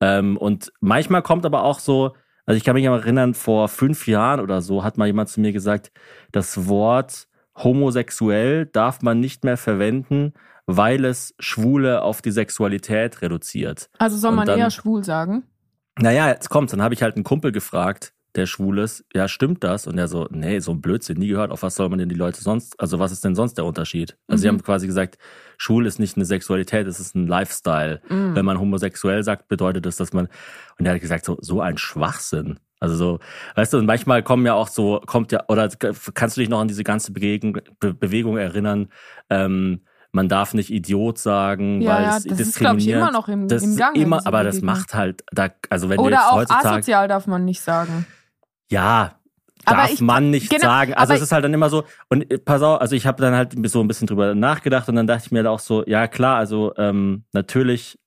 Ähm, 0.00 0.36
und 0.36 0.72
manchmal 0.80 1.22
kommt 1.22 1.44
aber 1.44 1.64
auch 1.64 1.78
so, 1.78 2.14
also 2.46 2.56
ich 2.56 2.64
kann 2.64 2.74
mich 2.74 2.84
erinnern, 2.84 3.34
vor 3.34 3.68
fünf 3.68 4.06
Jahren 4.06 4.40
oder 4.40 4.60
so 4.62 4.82
hat 4.84 4.98
mal 4.98 5.06
jemand 5.06 5.28
zu 5.28 5.40
mir 5.40 5.52
gesagt, 5.52 5.92
das 6.32 6.68
Wort 6.68 7.28
homosexuell 7.56 8.66
darf 8.66 9.02
man 9.02 9.20
nicht 9.20 9.44
mehr 9.44 9.56
verwenden, 9.56 10.32
weil 10.66 11.04
es 11.04 11.34
Schwule 11.38 12.02
auf 12.02 12.22
die 12.22 12.30
Sexualität 12.30 13.20
reduziert. 13.22 13.90
Also 13.98 14.16
soll 14.16 14.32
man 14.32 14.46
dann- 14.46 14.58
eher 14.58 14.70
schwul 14.70 15.04
sagen? 15.04 15.44
Naja, 15.98 16.28
jetzt 16.28 16.48
kommt's. 16.48 16.70
Dann 16.70 16.82
habe 16.82 16.94
ich 16.94 17.02
halt 17.02 17.16
einen 17.16 17.24
Kumpel 17.24 17.52
gefragt, 17.52 18.14
der 18.34 18.46
schwul 18.46 18.78
ist. 18.78 19.04
Ja, 19.14 19.28
stimmt 19.28 19.62
das? 19.62 19.86
Und 19.86 19.98
er 19.98 20.08
so, 20.08 20.26
nee, 20.30 20.58
so 20.60 20.70
ein 20.72 20.80
Blödsinn, 20.80 21.18
nie 21.18 21.28
gehört. 21.28 21.50
Auf 21.50 21.62
was 21.62 21.74
soll 21.74 21.88
man 21.90 21.98
denn 21.98 22.08
die 22.08 22.14
Leute 22.14 22.40
sonst, 22.40 22.78
also 22.80 22.98
was 22.98 23.12
ist 23.12 23.24
denn 23.24 23.34
sonst 23.34 23.54
der 23.58 23.66
Unterschied? 23.66 24.16
Also 24.26 24.40
sie 24.42 24.46
Mhm. 24.48 24.54
haben 24.54 24.62
quasi 24.62 24.86
gesagt, 24.86 25.18
schwul 25.62 25.86
ist 25.86 26.00
nicht 26.00 26.16
eine 26.16 26.24
Sexualität, 26.24 26.88
es 26.88 26.98
ist 26.98 27.14
ein 27.14 27.28
Lifestyle. 27.28 28.00
Mhm. 28.08 28.34
Wenn 28.34 28.44
man 28.44 28.58
homosexuell 28.58 29.22
sagt, 29.22 29.46
bedeutet 29.46 29.86
das, 29.86 29.96
dass 29.96 30.12
man, 30.12 30.26
und 30.78 30.86
er 30.86 30.94
hat 30.94 31.00
gesagt, 31.00 31.24
so, 31.24 31.38
so 31.40 31.60
ein 31.60 31.78
Schwachsinn. 31.78 32.58
Also 32.80 32.96
so, 32.96 33.18
weißt 33.54 33.72
du, 33.72 33.78
und 33.78 33.86
manchmal 33.86 34.24
kommen 34.24 34.44
ja 34.44 34.54
auch 34.54 34.66
so, 34.66 35.00
kommt 35.06 35.30
ja, 35.30 35.44
oder 35.46 35.68
kannst 36.14 36.36
du 36.36 36.40
dich 36.40 36.50
noch 36.50 36.58
an 36.60 36.66
diese 36.66 36.82
ganze 36.82 37.12
Bewegung, 37.12 37.58
Be 37.78 37.94
Bewegung 37.94 38.38
erinnern, 38.38 38.88
ähm, 39.30 39.82
man 40.10 40.28
darf 40.28 40.52
nicht 40.52 40.70
Idiot 40.70 41.18
sagen, 41.18 41.80
Ja, 41.80 41.94
weil 41.94 42.02
ja, 42.02 42.16
es 42.16 42.24
das 42.24 42.40
ist, 42.40 42.56
glaube 42.58 42.80
ich, 42.80 42.88
immer 42.88 43.12
noch 43.12 43.28
im, 43.28 43.46
das 43.46 43.62
im 43.62 43.76
Gang. 43.76 43.96
immer, 43.96 44.26
aber 44.26 44.42
das 44.42 44.62
macht 44.62 44.94
halt, 44.94 45.22
da, 45.30 45.48
also 45.70 45.88
wenn 45.90 45.98
du 45.98 46.02
Oder 46.02 46.16
jetzt 46.16 46.26
auch 46.26 46.36
heutzutage, 46.38 46.68
asozial 46.68 47.06
darf 47.08 47.26
man 47.28 47.44
nicht 47.44 47.60
sagen. 47.62 48.04
ja, 48.68 49.12
darf 49.64 49.92
ich- 49.92 50.00
man 50.00 50.30
nicht 50.30 50.50
genau, 50.50 50.62
sagen. 50.62 50.94
Also 50.94 51.14
es 51.14 51.22
ist 51.22 51.32
halt 51.32 51.44
dann 51.44 51.54
immer 51.54 51.70
so, 51.70 51.84
und 52.08 52.30
äh, 52.30 52.38
pass 52.38 52.62
auf, 52.62 52.80
also 52.80 52.94
ich 52.96 53.06
habe 53.06 53.20
dann 53.22 53.34
halt 53.34 53.54
so 53.68 53.80
ein 53.80 53.88
bisschen 53.88 54.06
drüber 54.06 54.34
nachgedacht 54.34 54.88
und 54.88 54.96
dann 54.96 55.06
dachte 55.06 55.24
ich 55.26 55.32
mir 55.32 55.48
auch 55.50 55.60
so, 55.60 55.84
ja 55.86 56.06
klar, 56.08 56.36
also 56.38 56.72
ähm, 56.76 57.24
natürlich 57.32 57.98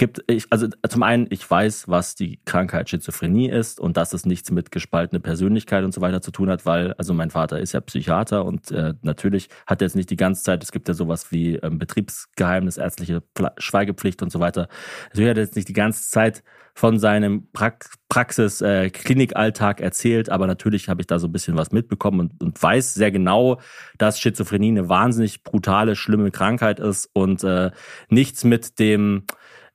gibt 0.00 0.24
ich, 0.28 0.46
also 0.48 0.66
zum 0.88 1.02
einen, 1.02 1.26
ich 1.28 1.48
weiß, 1.48 1.86
was 1.86 2.14
die 2.14 2.40
Krankheit 2.46 2.88
Schizophrenie 2.88 3.50
ist 3.50 3.78
und 3.78 3.98
dass 3.98 4.14
es 4.14 4.24
nichts 4.24 4.50
mit 4.50 4.72
gespaltener 4.72 5.20
Persönlichkeit 5.20 5.84
und 5.84 5.92
so 5.92 6.00
weiter 6.00 6.22
zu 6.22 6.30
tun 6.30 6.48
hat, 6.48 6.64
weil, 6.64 6.94
also 6.94 7.12
mein 7.12 7.28
Vater 7.28 7.60
ist 7.60 7.72
ja 7.72 7.82
Psychiater 7.82 8.46
und 8.46 8.70
äh, 8.70 8.94
natürlich 9.02 9.50
hat 9.66 9.82
er 9.82 9.88
jetzt 9.88 9.96
nicht 9.96 10.08
die 10.08 10.16
ganze 10.16 10.42
Zeit, 10.42 10.62
es 10.62 10.72
gibt 10.72 10.88
ja 10.88 10.94
sowas 10.94 11.30
wie 11.32 11.56
ähm, 11.56 11.78
Betriebsgeheimnis, 11.78 12.78
ärztliche 12.78 13.20
Pla 13.20 13.52
Schweigepflicht 13.58 14.22
und 14.22 14.32
so 14.32 14.40
weiter. 14.40 14.68
Hat 15.10 15.18
er 15.18 15.36
jetzt 15.36 15.54
nicht 15.54 15.68
die 15.68 15.74
ganze 15.74 16.08
Zeit 16.08 16.42
von 16.72 16.98
seinem 16.98 17.48
Prax 17.52 17.90
Praxis 18.08 18.62
äh, 18.62 18.90
erzählt, 18.90 20.30
aber 20.30 20.46
natürlich 20.46 20.88
habe 20.88 21.02
ich 21.02 21.08
da 21.08 21.18
so 21.18 21.28
ein 21.28 21.32
bisschen 21.32 21.56
was 21.56 21.72
mitbekommen 21.72 22.20
und, 22.20 22.42
und 22.42 22.62
weiß 22.62 22.94
sehr 22.94 23.12
genau, 23.12 23.60
dass 23.98 24.18
Schizophrenie 24.18 24.70
eine 24.70 24.88
wahnsinnig 24.88 25.42
brutale, 25.42 25.94
schlimme 25.94 26.30
Krankheit 26.30 26.80
ist 26.80 27.10
und 27.12 27.44
äh, 27.44 27.70
nichts 28.08 28.44
mit 28.44 28.78
dem 28.78 29.24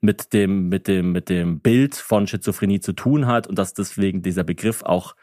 mit 0.05 0.31
dem 0.33 0.69
mit 0.69 0.87
dem 0.87 1.11
mit 1.11 1.29
dem 1.29 1.59
Bild 1.59 1.95
von 1.95 2.27
Schizophrenie 2.27 2.79
zu 2.79 2.93
tun 2.93 3.27
hat 3.27 3.47
und 3.47 3.57
dass 3.59 3.73
deswegen 3.73 4.21
dieser 4.21 4.43
Begriff 4.43 4.83
auch 4.83 5.15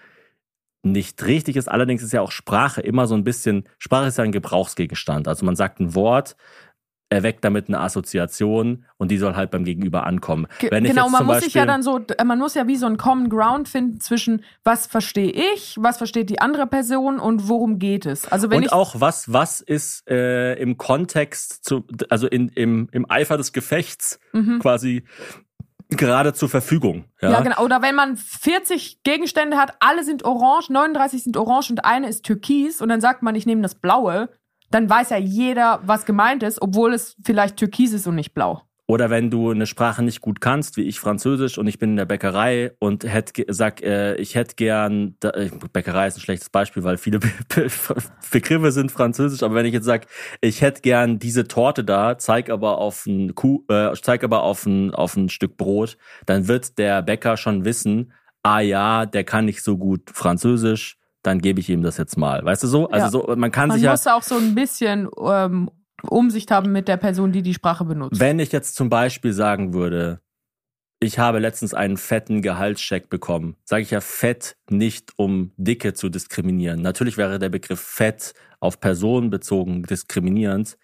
nicht 0.82 1.24
richtig 1.24 1.56
ist. 1.56 1.68
Allerdings 1.68 2.02
ist 2.02 2.12
ja 2.12 2.20
auch 2.20 2.32
Sprache 2.32 2.80
immer 2.80 3.06
so 3.06 3.14
ein 3.14 3.24
bisschen, 3.24 3.68
Sprache 3.78 4.08
ist 4.08 4.18
ja 4.18 4.24
ein 4.24 4.32
Gebrauchsgegenstand. 4.32 5.28
Also 5.28 5.46
man 5.46 5.56
sagt 5.56 5.80
ein 5.80 5.94
Wort, 5.94 6.36
erweckt 7.12 7.44
damit 7.44 7.68
eine 7.68 7.80
Assoziation 7.80 8.84
und 8.96 9.10
die 9.10 9.18
soll 9.18 9.36
halt 9.36 9.50
beim 9.50 9.64
Gegenüber 9.64 10.04
ankommen. 10.06 10.46
Wenn 10.60 10.84
ich 10.84 10.90
genau, 10.90 11.04
jetzt 11.04 11.12
man 11.12 11.26
muss 11.26 11.40
sich 11.40 11.54
ja 11.54 11.66
dann 11.66 11.82
so, 11.82 12.00
man 12.24 12.38
muss 12.38 12.54
ja 12.54 12.66
wie 12.66 12.76
so 12.76 12.86
ein 12.86 12.96
Common 12.96 13.28
Ground 13.28 13.68
finden 13.68 14.00
zwischen 14.00 14.44
was 14.64 14.86
verstehe 14.86 15.30
ich, 15.30 15.76
was 15.78 15.98
versteht 15.98 16.30
die 16.30 16.40
andere 16.40 16.66
Person 16.66 17.18
und 17.18 17.48
worum 17.48 17.78
geht 17.78 18.06
es. 18.06 18.30
Also 18.30 18.50
wenn 18.50 18.58
und 18.58 18.64
ich 18.64 18.72
auch 18.72 19.00
was, 19.00 19.32
was 19.32 19.60
ist 19.60 20.08
äh, 20.10 20.54
im 20.54 20.76
Kontext, 20.76 21.64
zu, 21.64 21.84
also 22.08 22.26
in, 22.26 22.48
im, 22.48 22.88
im 22.92 23.10
Eifer 23.10 23.36
des 23.36 23.52
Gefechts 23.52 24.18
Mhm. 24.32 24.58
quasi 24.60 25.04
gerade 25.90 26.32
zur 26.32 26.48
Verfügung. 26.48 27.04
Ja, 27.20 27.30
Ja, 27.30 27.40
genau. 27.40 27.62
Oder 27.62 27.82
wenn 27.82 27.94
man 27.94 28.16
40 28.16 29.02
Gegenstände 29.02 29.58
hat, 29.58 29.74
alle 29.80 30.04
sind 30.04 30.24
orange, 30.24 30.70
39 30.70 31.24
sind 31.24 31.36
orange 31.36 31.70
und 31.70 31.84
eine 31.84 32.08
ist 32.08 32.24
türkis 32.24 32.80
und 32.80 32.88
dann 32.88 33.00
sagt 33.00 33.22
man, 33.22 33.34
ich 33.34 33.44
nehme 33.44 33.60
das 33.62 33.74
blaue, 33.74 34.30
dann 34.74 34.88
weiß 34.90 35.10
ja 35.10 35.18
jeder, 35.18 35.80
was 35.84 36.04
gemeint 36.04 36.42
ist, 36.42 36.60
obwohl 36.60 36.94
es 36.94 37.16
vielleicht 37.24 37.56
türkis 37.56 37.92
ist 37.92 38.06
und 38.06 38.16
nicht 38.16 38.34
blau. 38.34 38.62
Oder 38.88 39.10
wenn 39.10 39.30
du 39.30 39.50
eine 39.50 39.66
Sprache 39.66 40.02
nicht 40.02 40.20
gut 40.20 40.40
kannst, 40.40 40.76
wie 40.76 40.82
ich 40.82 40.98
Französisch 41.00 41.56
und 41.56 41.66
ich 41.66 41.78
bin 41.78 41.90
in 41.90 41.96
der 41.96 42.04
Bäckerei 42.04 42.72
und 42.78 43.04
hätt, 43.04 43.32
ge- 43.32 43.46
sag, 43.48 43.80
äh, 43.80 44.16
ich 44.16 44.34
hätte 44.34 44.56
gern, 44.56 45.14
da, 45.20 45.30
äh, 45.30 45.50
Bäckerei 45.72 46.08
ist 46.08 46.18
ein 46.18 46.20
schlechtes 46.20 46.50
Beispiel, 46.50 46.82
weil 46.82 46.98
viele 46.98 47.20
Be 47.20 47.30
Be 47.48 47.70
Begriffe 48.30 48.72
sind 48.72 48.90
Französisch, 48.92 49.42
aber 49.44 49.54
wenn 49.54 49.66
ich 49.66 49.72
jetzt 49.72 49.84
sag, 49.84 50.08
ich 50.40 50.60
hätte 50.60 50.82
gern 50.82 51.18
diese 51.18 51.46
Torte 51.46 51.84
da, 51.84 52.18
zeig 52.18 52.50
aber 52.50 52.78
auf 52.78 53.06
ein 53.06 53.34
Kuh, 53.34 53.64
äh, 53.68 53.92
zeig 54.02 54.24
aber 54.24 54.42
auf 54.42 54.66
ein, 54.66 54.92
auf 54.92 55.16
ein 55.16 55.28
Stück 55.28 55.56
Brot, 55.56 55.96
dann 56.26 56.48
wird 56.48 56.76
der 56.76 57.02
Bäcker 57.02 57.36
schon 57.36 57.64
wissen, 57.64 58.12
ah 58.42 58.60
ja, 58.60 59.06
der 59.06 59.24
kann 59.24 59.44
nicht 59.44 59.62
so 59.62 59.78
gut 59.78 60.10
Französisch, 60.12 60.98
dann 61.22 61.40
gebe 61.40 61.60
ich 61.60 61.68
ihm 61.70 61.82
das 61.82 61.96
jetzt 61.96 62.16
mal. 62.16 62.44
Weißt 62.44 62.62
du 62.62 62.66
so? 62.66 62.88
Also 62.88 63.20
Ja. 63.20 63.26
so, 63.26 63.36
man 63.36 63.50
kann 63.50 63.68
Man 63.68 63.78
sich 63.78 63.84
ja 63.84 63.92
muss 63.92 64.06
auch 64.06 64.22
so 64.22 64.36
ein 64.36 64.54
bisschen 64.54 65.08
ähm, 65.24 65.70
Umsicht 66.02 66.50
haben 66.50 66.72
mit 66.72 66.88
der 66.88 66.96
Person, 66.96 67.32
die 67.32 67.42
die 67.42 67.54
Sprache 67.54 67.84
benutzt. 67.84 68.18
Wenn 68.20 68.38
ich 68.38 68.52
jetzt 68.52 68.74
zum 68.74 68.88
Beispiel 68.88 69.32
sagen 69.32 69.72
würde, 69.72 70.20
ich 71.00 71.18
habe 71.18 71.38
letztens 71.40 71.74
einen 71.74 71.96
fetten 71.96 72.42
Gehaltscheck 72.42 73.08
bekommen, 73.08 73.56
sage 73.64 73.82
ich 73.82 73.90
ja 73.90 74.00
fett 74.00 74.56
nicht, 74.70 75.12
um 75.16 75.52
Dicke 75.56 75.94
zu 75.94 76.08
diskriminieren. 76.08 76.80
Natürlich 76.80 77.16
wäre 77.16 77.38
der 77.38 77.48
Begriff 77.48 77.80
fett 77.80 78.34
auf 78.60 78.78
Personen 78.80 79.30
bezogen 79.30 79.82
diskriminierend, 79.82 80.78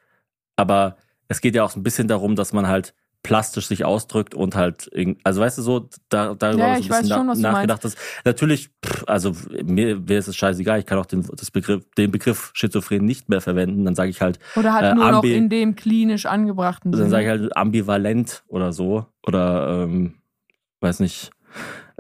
aber 0.57 0.97
es 1.29 1.41
geht 1.41 1.55
ja 1.55 1.63
auch 1.65 1.71
so 1.71 1.79
ein 1.79 1.85
bisschen 1.85 2.09
darum, 2.09 2.35
dass 2.35 2.53
man 2.53 2.67
halt 2.67 2.95
plastisch 3.23 3.67
sich 3.67 3.85
ausdrückt 3.85 4.35
und 4.35 4.55
halt, 4.55 4.91
also 5.25 5.41
weißt 5.41 5.59
du 5.59 5.63
so, 5.63 5.89
da, 6.09 6.35
darüber 6.35 6.61
Ja, 6.61 6.69
habe 6.71 6.81
ich 6.81 6.87
ich 6.87 6.93
ein 6.93 7.03
bisschen 7.03 7.17
schon, 7.17 7.27
na- 7.43 7.53
nachgedacht. 7.53 7.85
Dass, 7.85 7.95
natürlich, 8.25 8.71
pff, 8.85 9.05
also 9.07 9.33
mir, 9.65 9.97
mir 9.99 10.19
ist 10.19 10.29
es 10.29 10.37
scheißegal, 10.37 10.79
ich 10.79 10.87
kann 10.87 10.99
auch 10.99 11.07
den, 11.07 11.27
das 11.37 11.51
Begriff, 11.51 11.85
den 11.97 12.11
Begriff 12.11 12.51
Schizophren 12.55 13.05
nicht 13.05 13.29
mehr 13.29 13.41
verwenden, 13.41 13.85
dann 13.85 13.95
sage 13.95 14.11
ich 14.11 14.21
halt 14.23 14.39
Oder 14.57 14.73
halt 14.73 14.93
äh, 14.93 14.95
nur 14.95 15.11
noch 15.11 15.25
in 15.25 15.49
dem 15.51 15.75
klinisch 15.77 16.27
angebrachten 16.27 16.93
dann 16.93 17.11
sage 17.11 17.25
ich 17.25 17.31
halt 17.31 17.57
ambivalent 17.57 18.45
oder 18.47 18.73
so. 18.73 19.07
Oder, 19.27 19.83
ähm, 19.85 20.15
weiß 20.81 21.01
nicht, 21.01 21.31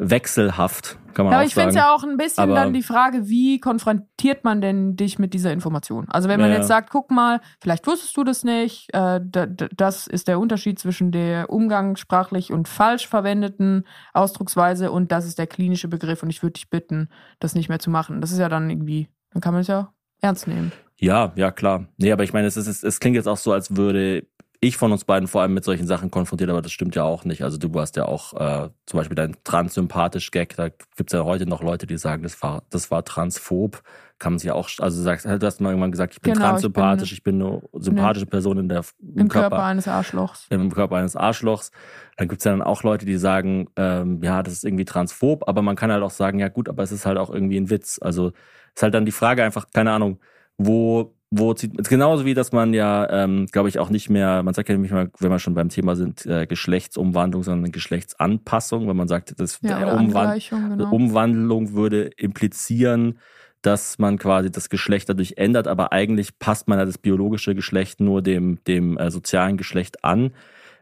wechselhaft, 0.01 0.97
kann 1.13 1.27
man 1.27 1.33
Ja, 1.33 1.39
aber 1.39 1.45
auch 1.45 1.49
ich 1.49 1.55
finde 1.55 1.69
es 1.71 1.75
ja 1.75 1.93
auch 1.93 2.05
ein 2.05 2.17
bisschen 2.17 2.45
Aber- 2.45 2.55
dann 2.55 2.73
die 2.73 2.83
Frage, 2.85 3.29
wie 3.29 3.59
konfrontiert 3.61 4.45
man 4.45 4.61
denn 4.61 4.95
dich 4.97 5.19
mit 5.19 5.35
dieser 5.35 5.53
Information? 5.53 6.07
Also 6.09 6.29
wenn 6.29 6.41
man 6.41 6.51
Ja, 6.51 6.57
jetzt 6.59 6.69
sagt, 6.69 6.91
guck 6.91 7.11
mal, 7.11 7.41
vielleicht 7.61 7.87
wusstest 7.87 8.17
du 8.17 8.23
das 8.25 8.45
nicht, 8.45 8.89
äh, 8.95 9.21
da, 9.23 9.47
da, 9.47 9.67
das 9.77 10.07
ist 10.07 10.29
der 10.29 10.39
Unterschied 10.39 10.79
zwischen 10.79 11.11
der 11.11 11.51
umgangssprachlich 11.51 12.53
und 12.53 12.69
falsch 12.69 13.09
verwendeten 13.09 13.85
Ausdrucksweise 14.13 14.91
und 14.93 15.11
das 15.13 15.27
ist 15.27 15.39
der 15.39 15.47
klinische 15.49 15.89
Begriff 15.89 16.23
und 16.23 16.31
ich 16.31 16.43
würde 16.43 16.55
dich 16.55 16.71
bitten, 16.71 17.09
das 17.41 17.55
nicht 17.55 17.69
mehr 17.69 17.81
zu 17.81 17.91
machen. 17.91 18.21
Das 18.21 18.31
ist 18.33 18.39
ja 18.39 18.49
dann 18.49 18.71
irgendwie, 18.71 19.09
dann 19.33 19.41
kann 19.43 19.53
man 19.53 19.63
es 19.63 19.67
ja 19.69 19.93
ernst 20.21 20.47
nehmen. 20.47 20.73
Ja, 21.01 21.33
ja, 21.37 21.51
klar. 21.51 21.87
Nee, 21.97 22.13
aber 22.13 22.25
ich 22.25 22.33
meine, 22.33 22.47
es, 22.49 22.57
ist, 22.57 22.67
es, 22.67 22.83
es 22.83 22.99
klingt 23.01 23.15
jetzt 23.17 23.29
auch 23.29 23.37
so, 23.37 23.53
als 23.53 23.77
würde 23.77 24.27
ich 24.61 24.77
von 24.77 24.91
uns 24.91 25.05
beiden 25.05 25.29
vor 25.29 25.43
allem 25.43 25.55
mit 25.55 25.63
solchen 25.65 25.87
Sachen 25.87 26.11
konfrontiert, 26.11 26.51
aber 26.51 26.63
das 26.63 26.73
stimmt 26.73 26.97
ja 26.97 27.05
auch 27.05 27.25
nicht. 27.25 27.43
Also 27.43 27.59
du 27.59 27.73
warst 27.75 27.97
ja 27.97 28.07
auch 28.07 28.35
äh, 28.35 28.71
zum 28.87 28.99
Beispiel 28.99 29.15
dein 29.15 29.37
transsympathisch-Gag, 29.45 30.57
da 30.57 30.71
gibt's 30.97 31.13
ja 31.13 31.23
heute 31.25 31.47
noch 31.47 31.63
Leute, 31.63 31.87
die 31.87 31.97
sagen, 31.97 32.25
das 32.25 32.43
war, 32.43 32.65
das 32.71 32.91
war 32.91 33.05
transphob. 33.05 33.83
Kann 34.19 34.33
man 34.33 34.41
sich 34.41 34.49
ja 34.49 34.55
auch, 34.55 34.69
also 34.79 34.99
du 34.99 35.05
sagst, 35.05 35.27
du 35.27 35.47
hast 35.47 35.61
mal 35.61 35.71
irgendwann 35.71 35.93
gesagt, 35.93 36.15
ich 36.15 36.21
bin 36.21 36.33
Genau, 36.33 36.47
transsympathisch, 36.47 37.13
ich 37.13 37.23
bin 37.23 37.41
eine 37.41 37.63
sympathische 37.75 38.27
Person 38.27 38.59
in 38.59 38.69
der, 38.69 38.83
im, 39.01 39.19
Im 39.19 39.29
Körper, 39.29 39.63
eines 39.63 39.87
Arschlochs. 39.87 40.47
im 40.51 40.73
Körper 40.73 40.97
eines 40.97 41.15
Arschlochs. 41.15 41.71
Dann 42.17 42.27
gibt's 42.27 42.43
ja 42.45 42.51
dann 42.51 42.63
auch 42.63 42.83
Leute, 42.83 43.07
die 43.07 43.17
sagen, 43.17 43.69
ähm, 43.77 44.21
ja, 44.25 44.43
das 44.43 44.55
ist 44.55 44.65
irgendwie 44.65 44.85
transphob, 44.85 45.47
aber 45.47 45.63
man 45.63 45.77
kann 45.77 45.93
halt 45.93 46.03
auch 46.03 46.11
sagen, 46.11 46.41
ja 46.41 46.49
gut, 46.49 46.69
aber 46.69 46.83
es 46.83 46.91
ist 46.91 47.07
halt 47.07 47.17
auch 47.17 47.31
irgendwie 47.31 47.59
ein 47.59 47.71
Witz. 47.71 48.01
Also 48.03 48.33
ist 48.75 48.83
halt 48.83 48.95
dann 48.95 49.07
die 49.07 49.13
Frage 49.13 49.45
einfach, 49.45 49.67
keine 49.73 49.93
Ahnung, 49.93 50.19
wo, 50.57 51.15
wo 51.31 51.53
zieht, 51.53 51.89
genauso 51.89 52.25
wie, 52.25 52.35
dass 52.35 52.53
man 52.53 52.73
ja, 52.73 53.09
ähm, 53.11 53.47
glaube 53.53 53.69
ich, 53.69 53.79
auch 53.79 53.91
nicht 53.91 54.09
mehr, 54.09 54.43
man 54.43 54.55
sagt 54.55 54.69
ja 54.69 54.77
nicht 54.79 54.91
mehr, 54.91 55.11
wenn 55.19 55.31
wir 55.31 55.39
schon 55.39 55.55
beim 55.55 55.69
Thema 55.69 55.95
sind, 55.95 56.25
äh, 56.25 56.47
Geschlechtsumwandlung, 56.47 57.43
sondern 57.43 57.71
Geschlechtsanpassung, 57.71 58.89
wenn 58.89 58.97
man 58.97 59.09
sagt, 59.09 59.39
das 59.39 59.61
Ja, 59.63 59.95
Umwand 59.95 60.49
genau. 60.51 60.91
Umwandlung 60.91 61.75
würde 61.75 62.11
implizieren, 62.17 63.19
dass 63.61 63.99
man 63.99 64.19
quasi 64.19 64.51
das 64.51 64.71
Geschlecht 64.71 65.09
dadurch 65.09 65.35
ändert, 65.37 65.67
aber 65.69 65.93
eigentlich 65.93 66.39
passt 66.39 66.69
man 66.69 66.79
ja 66.79 66.85
das 66.85 66.97
biologische 66.97 67.55
Geschlecht 67.55 68.01
nur 68.01 68.23
dem, 68.23 68.63
dem 68.65 68.97
äh, 68.97 69.11
sozialen 69.11 69.57
Geschlecht 69.57 70.05
an. 70.05 70.31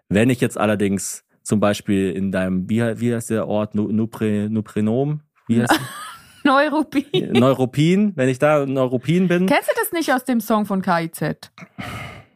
Wenn 0.09 0.31
ich 0.31 0.41
jetzt 0.41 0.59
allerdings 0.59 1.25
zum 1.43 1.59
Beispiel 1.59 2.13
in 2.13 2.31
deinem, 2.31 2.69
wie, 2.71 2.81
wie 3.01 3.15
heißt 3.15 3.31
der 3.31 3.49
Ort, 3.49 3.75
Nu- 3.75 3.91
Nupre, 3.91 4.49
Nuprenom? 4.51 5.21
Wie 5.49 5.61
heißt 5.61 5.81
Neuruppin. 6.47 7.33
Neuropin, 7.33 8.13
wenn 8.15 8.29
ich 8.29 8.39
da 8.39 8.65
Neuropin 8.65 9.27
bin. 9.27 9.47
Kennst 9.47 9.69
du 9.69 9.75
das 9.77 9.93
nicht 9.93 10.13
aus 10.13 10.25
dem 10.25 10.41
Song 10.41 10.65
von 10.65 10.81
KIZ? 10.81 11.51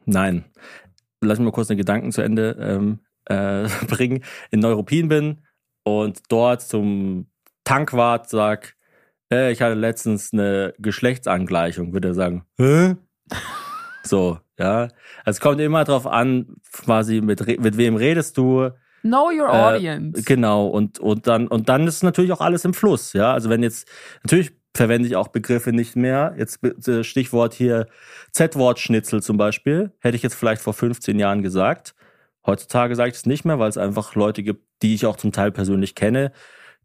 Nein. 0.04 0.44
Lass 1.20 1.38
mich 1.38 1.44
mal 1.44 1.52
kurz 1.52 1.68
den 1.68 1.78
Gedanken 1.78 2.10
zu 2.10 2.20
Ende 2.20 2.56
ähm, 2.60 2.98
äh, 3.26 3.68
bringen. 3.86 4.24
In 4.50 4.60
Neuruppin 4.60 5.08
bin 5.08 5.42
und 5.84 6.20
dort 6.28 6.62
zum 6.62 7.26
Tankwart 7.64 8.28
sag, 8.28 8.74
äh, 9.32 9.52
ich 9.52 9.62
hatte 9.62 9.74
letztens 9.74 10.32
eine 10.32 10.74
Geschlechtsangleichung, 10.78 11.92
würde 11.92 12.08
er 12.08 12.14
sagen, 12.14 12.44
hä? 12.58 12.96
So, 14.02 14.38
ja. 14.58 14.88
Also 15.24 15.36
es 15.36 15.40
kommt 15.40 15.60
immer 15.60 15.84
drauf 15.84 16.06
an, 16.06 16.56
quasi 16.72 17.20
mit, 17.20 17.46
mit 17.60 17.76
wem 17.76 17.94
redest 17.94 18.36
du, 18.38 18.70
Know 19.02 19.30
your 19.30 19.48
Äh, 19.48 19.76
audience. 19.76 20.22
Genau, 20.24 20.66
und, 20.66 20.98
und 20.98 21.26
dann, 21.26 21.46
und 21.48 21.68
dann 21.68 21.86
ist 21.86 22.02
natürlich 22.02 22.32
auch 22.32 22.40
alles 22.40 22.64
im 22.64 22.74
Fluss, 22.74 23.12
ja. 23.12 23.32
Also 23.32 23.50
wenn 23.50 23.62
jetzt, 23.62 23.88
natürlich 24.22 24.52
verwende 24.74 25.08
ich 25.08 25.16
auch 25.16 25.28
Begriffe 25.28 25.72
nicht 25.72 25.96
mehr. 25.96 26.34
Jetzt 26.38 26.60
äh, 26.86 27.02
Stichwort 27.02 27.54
hier 27.54 27.86
Z-Wort-Schnitzel 28.32 29.22
zum 29.22 29.36
Beispiel, 29.36 29.92
hätte 30.00 30.16
ich 30.16 30.22
jetzt 30.22 30.34
vielleicht 30.34 30.62
vor 30.62 30.74
15 30.74 31.18
Jahren 31.18 31.42
gesagt. 31.42 31.94
Heutzutage 32.46 32.94
sage 32.94 33.10
ich 33.10 33.16
es 33.16 33.26
nicht 33.26 33.44
mehr, 33.44 33.58
weil 33.58 33.68
es 33.68 33.76
einfach 33.76 34.14
Leute 34.14 34.42
gibt, 34.42 34.64
die 34.82 34.94
ich 34.94 35.06
auch 35.06 35.16
zum 35.16 35.32
Teil 35.32 35.52
persönlich 35.52 35.94
kenne, 35.94 36.32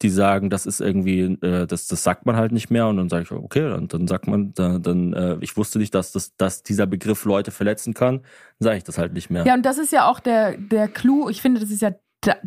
die 0.02 0.10
sagen, 0.10 0.50
das 0.50 0.66
ist 0.66 0.82
irgendwie, 0.82 1.22
äh, 1.42 1.66
das, 1.68 1.88
das 1.88 2.04
sagt 2.04 2.26
man 2.26 2.36
halt 2.36 2.52
nicht 2.52 2.70
mehr. 2.70 2.88
Und 2.88 2.98
dann 2.98 3.08
sage 3.08 3.24
ich, 3.24 3.32
okay, 3.32 3.70
dann, 3.70 3.88
dann 3.88 4.08
sagt 4.08 4.28
man, 4.28 4.54
dann, 4.54 4.82
dann 4.82 5.14
äh, 5.14 5.38
ich 5.40 5.56
wusste 5.56 5.80
nicht, 5.80 5.96
dass, 5.96 6.12
das, 6.12 6.36
dass 6.36 6.64
dieser 6.64 6.86
Begriff 6.88 7.24
Leute 7.24 7.52
verletzen 7.52 7.94
kann, 7.94 8.18
dann 8.18 8.26
sage 8.60 8.78
ich 8.78 8.84
das 8.84 8.98
halt 8.98 9.14
nicht 9.14 9.30
mehr. 9.30 9.46
Ja, 9.46 9.54
und 9.54 9.66
das 9.66 9.78
ist 9.78 9.94
ja 9.94 10.10
auch 10.10 10.20
der, 10.20 10.58
der 10.58 10.90
Clou. 10.90 11.30
Ich 11.30 11.42
finde, 11.42 11.62
das 11.62 11.70
ist 11.70 11.82
ja 11.82 11.92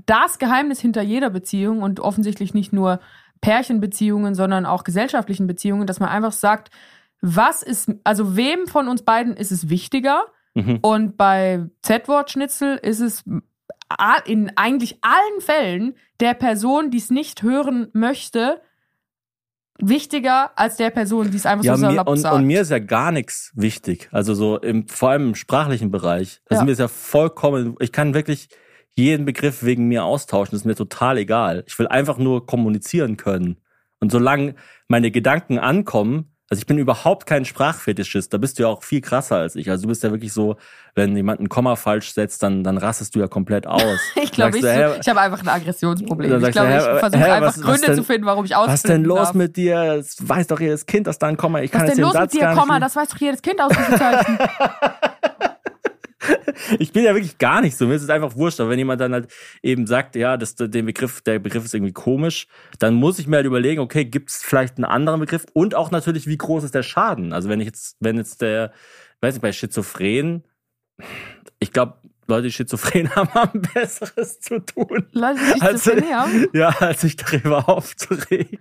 das 0.06 0.38
Geheimnis 0.38 0.80
hinter 0.80 1.02
jeder 1.02 1.30
Beziehung 1.30 1.82
und 1.82 2.00
offensichtlich 2.00 2.54
nicht 2.54 2.72
nur 2.72 3.00
Pärchenbeziehungen, 3.40 4.34
sondern 4.34 4.66
auch 4.66 4.84
gesellschaftlichen 4.84 5.46
Beziehungen, 5.46 5.86
dass 5.86 6.00
man 6.00 6.08
einfach 6.08 6.32
sagt, 6.32 6.70
was 7.20 7.62
ist, 7.62 7.90
also 8.04 8.36
wem 8.36 8.66
von 8.66 8.88
uns 8.88 9.02
beiden 9.02 9.36
ist 9.36 9.50
es 9.52 9.68
wichtiger? 9.68 10.22
Mhm. 10.54 10.78
Und 10.82 11.16
bei 11.16 11.66
Z-Wort-Schnitzel 11.82 12.76
ist 12.76 13.00
es 13.00 13.24
in 14.26 14.52
eigentlich 14.56 14.98
allen 15.02 15.40
Fällen 15.40 15.94
der 16.20 16.34
Person, 16.34 16.90
die 16.90 16.98
es 16.98 17.10
nicht 17.10 17.42
hören 17.42 17.88
möchte, 17.92 18.60
wichtiger 19.80 20.50
als 20.58 20.76
der 20.76 20.90
Person, 20.90 21.30
die 21.30 21.36
es 21.36 21.46
einfach 21.46 21.64
Ja, 21.64 21.76
so 21.76 21.86
mir, 21.86 22.06
und, 22.06 22.18
sagt. 22.18 22.34
und 22.34 22.44
mir 22.44 22.62
ist 22.62 22.70
ja 22.70 22.80
gar 22.80 23.12
nichts 23.12 23.52
wichtig. 23.54 24.08
Also 24.10 24.34
so 24.34 24.58
im, 24.58 24.88
vor 24.88 25.10
allem 25.10 25.28
im 25.28 25.34
sprachlichen 25.36 25.90
Bereich. 25.90 26.40
Das 26.46 26.56
Ja. 26.56 26.62
ist 26.62 26.66
mir 26.66 26.72
ist 26.72 26.78
ja 26.80 26.88
vollkommen, 26.88 27.76
ich 27.78 27.92
kann 27.92 28.12
wirklich 28.14 28.48
jeden 28.98 29.24
Begriff 29.24 29.62
wegen 29.62 29.88
mir 29.88 30.04
austauschen. 30.04 30.50
Das 30.52 30.60
ist 30.60 30.66
mir 30.66 30.74
total 30.74 31.16
egal. 31.16 31.64
Ich 31.66 31.78
will 31.78 31.86
einfach 31.88 32.18
nur 32.18 32.44
kommunizieren 32.46 33.16
können. 33.16 33.56
Und 34.00 34.12
solange 34.12 34.54
meine 34.88 35.10
Gedanken 35.10 35.58
ankommen, 35.58 36.34
also 36.50 36.60
ich 36.60 36.66
bin 36.66 36.78
überhaupt 36.78 37.26
kein 37.26 37.44
Sprachfetischist, 37.44 38.32
da 38.32 38.38
bist 38.38 38.58
du 38.58 38.62
ja 38.62 38.68
auch 38.70 38.82
viel 38.82 39.00
krasser 39.02 39.36
als 39.36 39.54
ich. 39.54 39.68
Also 39.70 39.82
du 39.82 39.88
bist 39.88 40.02
ja 40.02 40.10
wirklich 40.10 40.32
so, 40.32 40.56
wenn 40.94 41.14
jemand 41.14 41.40
ein 41.40 41.48
Komma 41.50 41.76
falsch 41.76 42.12
setzt, 42.14 42.42
dann, 42.42 42.64
dann 42.64 42.78
rastest 42.78 43.14
du 43.14 43.20
ja 43.20 43.28
komplett 43.28 43.66
aus. 43.66 44.00
Ich 44.22 44.32
glaube, 44.32 44.56
ich, 44.56 44.64
hä, 44.64 44.98
ich 45.00 45.08
habe 45.08 45.20
einfach 45.20 45.40
ein 45.42 45.48
Aggressionsproblem. 45.48 46.30
Dann 46.30 46.44
Ich 46.44 46.52
glaube, 46.52 46.68
ich 46.76 46.82
versuche 47.00 47.18
hä, 47.18 47.30
einfach 47.30 47.48
was- 47.48 47.56
was 47.58 47.64
Gründe 47.64 47.86
denn- 47.88 47.96
zu 47.96 48.04
finden, 48.04 48.26
warum 48.26 48.44
ich 48.44 48.52
was 48.52 48.72
ist 48.74 48.88
denn 48.88 49.04
los 49.04 49.18
darf. 49.18 49.34
mit 49.34 49.56
dir? 49.56 49.96
Das 49.96 50.16
weiß 50.26 50.46
doch 50.46 50.60
jedes 50.60 50.86
Kind, 50.86 51.06
dass 51.06 51.18
da 51.18 51.26
ein 51.26 51.36
Komma, 51.36 51.60
ich 51.60 51.70
kann 51.70 51.82
Was 51.82 51.88
jetzt 51.88 51.98
denn 51.98 52.02
den 52.04 52.06
los 52.06 52.12
Satz 52.14 52.32
mit 52.32 52.40
dir, 52.40 52.44
gar 52.46 52.54
nicht 52.54 52.60
Komma? 52.62 52.80
Das 52.80 52.96
weiß 52.96 53.08
doch 53.08 53.18
jedes 53.18 53.42
Kind 53.42 53.60
Ausrufezeichen. 53.60 54.38
Ich 56.78 56.92
bin 56.92 57.04
ja 57.04 57.14
wirklich 57.14 57.38
gar 57.38 57.60
nicht 57.60 57.76
so. 57.76 57.86
Mir 57.86 57.94
ist 57.94 58.02
es 58.02 58.10
einfach 58.10 58.34
wurscht. 58.36 58.60
Aber 58.60 58.70
wenn 58.70 58.78
jemand 58.78 59.00
dann 59.00 59.12
halt 59.12 59.28
eben 59.62 59.86
sagt, 59.86 60.16
ja, 60.16 60.36
das, 60.36 60.54
den 60.56 60.86
Begriff, 60.86 61.20
der 61.22 61.38
Begriff 61.38 61.64
ist 61.64 61.74
irgendwie 61.74 61.92
komisch, 61.92 62.46
dann 62.78 62.94
muss 62.94 63.18
ich 63.18 63.26
mir 63.26 63.36
halt 63.36 63.46
überlegen, 63.46 63.80
okay, 63.80 64.04
gibt 64.04 64.30
es 64.30 64.42
vielleicht 64.42 64.76
einen 64.76 64.84
anderen 64.84 65.20
Begriff? 65.20 65.46
Und 65.52 65.74
auch 65.74 65.90
natürlich, 65.90 66.26
wie 66.26 66.36
groß 66.36 66.64
ist 66.64 66.74
der 66.74 66.82
Schaden? 66.82 67.32
Also 67.32 67.48
wenn 67.48 67.60
ich 67.60 67.66
jetzt, 67.66 67.96
wenn 68.00 68.16
jetzt 68.16 68.42
der, 68.42 68.72
weiß 69.20 69.34
nicht, 69.34 69.42
bei 69.42 69.52
Schizophren, 69.52 70.44
ich 71.60 71.72
glaube, 71.72 71.94
Leute, 72.26 72.42
die 72.48 72.52
Schizophren 72.52 73.08
haben, 73.16 73.32
haben 73.32 73.62
Besseres 73.72 74.40
zu 74.40 74.58
tun. 74.58 75.06
Leute, 75.12 75.38
die 75.56 75.62
Als, 75.62 75.84
Schizophrenie 75.84 76.12
haben. 76.12 76.46
ja, 76.52 76.68
als 76.68 77.00
sich 77.00 77.16
darüber 77.16 77.68
aufzuregen. 77.68 78.58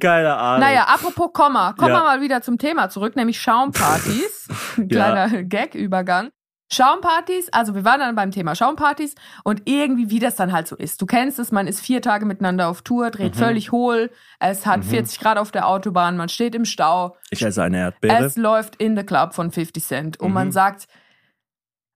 Keine 0.00 0.36
Ahnung. 0.36 0.60
Naja, 0.60 0.84
apropos 0.84 1.32
Komma. 1.32 1.72
Kommen 1.72 1.90
Ja. 1.92 2.00
wir 2.00 2.04
mal 2.04 2.20
wieder 2.20 2.42
zum 2.42 2.58
Thema 2.58 2.88
zurück, 2.90 3.16
nämlich 3.16 3.40
Schaumpartys. 3.40 4.48
Ein 4.76 4.88
kleiner 4.88 5.42
Gag-Übergang. 5.42 6.30
Schaumpartys, 6.70 7.48
also 7.50 7.74
wir 7.74 7.84
waren 7.84 8.00
dann 8.00 8.14
beim 8.14 8.30
Thema 8.30 8.54
Schaumpartys 8.54 9.14
und 9.44 9.62
irgendwie, 9.64 10.10
wie 10.10 10.18
das 10.18 10.36
dann 10.36 10.52
halt 10.52 10.68
so 10.68 10.76
ist. 10.76 11.00
Du 11.00 11.06
kennst 11.06 11.38
es, 11.38 11.50
man 11.50 11.66
ist 11.66 11.80
vier 11.80 12.02
Tage 12.02 12.26
miteinander 12.26 12.68
auf 12.68 12.82
Tour, 12.82 13.10
dreht 13.10 13.34
Mhm. 13.34 13.38
völlig 13.38 13.72
hohl, 13.72 14.10
es 14.38 14.66
hat 14.66 14.84
40 14.84 15.18
Grad 15.20 15.38
auf 15.38 15.50
der 15.50 15.66
Autobahn, 15.66 16.16
man 16.16 16.28
steht 16.28 16.54
im 16.54 16.64
Stau, 16.64 17.16
Ich 17.30 17.42
esse 17.42 17.62
eine 17.62 17.78
Erdbeere. 17.78 18.24
es 18.26 18.36
läuft 18.36 18.76
in 18.76 18.96
the 18.96 19.02
Club 19.04 19.32
von 19.34 19.50
50 19.50 19.82
Cent 19.84 20.20
und 20.20 20.28
Mhm. 20.28 20.34
man 20.34 20.52
sagt, 20.52 20.86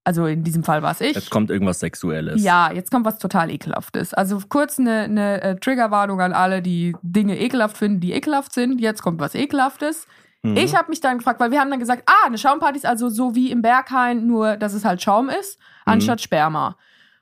also 0.04 0.26
in 0.26 0.42
diesem 0.42 0.64
Fall 0.64 0.82
war 0.82 0.90
es 0.90 1.00
ich. 1.00 1.14
Jetzt 1.14 1.30
kommt 1.30 1.48
irgendwas 1.50 1.78
Sexuelles. 1.78 2.42
Ja, 2.42 2.72
jetzt 2.72 2.90
kommt 2.90 3.06
was 3.06 3.18
total 3.20 3.50
ekelhaftes. 3.50 4.12
Also 4.14 4.40
kurz 4.48 4.78
eine, 4.80 5.02
eine 5.02 5.40
äh, 5.42 5.56
Triggerwarnung 5.56 6.20
an 6.20 6.32
alle, 6.32 6.60
die 6.60 6.96
Dinge 7.02 7.38
ekelhaft 7.38 7.76
finden, 7.76 8.00
die 8.00 8.12
ekelhaft 8.12 8.52
sind. 8.52 8.80
Jetzt 8.80 9.02
kommt 9.02 9.20
was 9.20 9.36
ekelhaftes. 9.36 10.08
Mhm. 10.42 10.56
Ich 10.56 10.74
habe 10.74 10.88
mich 10.90 11.00
dann 11.00 11.18
gefragt, 11.18 11.38
weil 11.40 11.50
wir 11.50 11.60
haben 11.60 11.70
dann 11.70 11.78
gesagt, 11.80 12.02
ah, 12.06 12.26
eine 12.26 12.36
Schaumparty 12.38 12.76
ist 12.78 12.86
also 12.86 13.08
so 13.08 13.34
wie 13.34 13.50
im 13.50 13.62
Berghain, 13.62 14.26
nur 14.26 14.56
dass 14.56 14.74
es 14.74 14.84
halt 14.84 15.00
Schaum 15.02 15.28
ist, 15.28 15.58
Mhm. 15.86 15.92
anstatt 15.92 16.20
Sperma. 16.20 16.76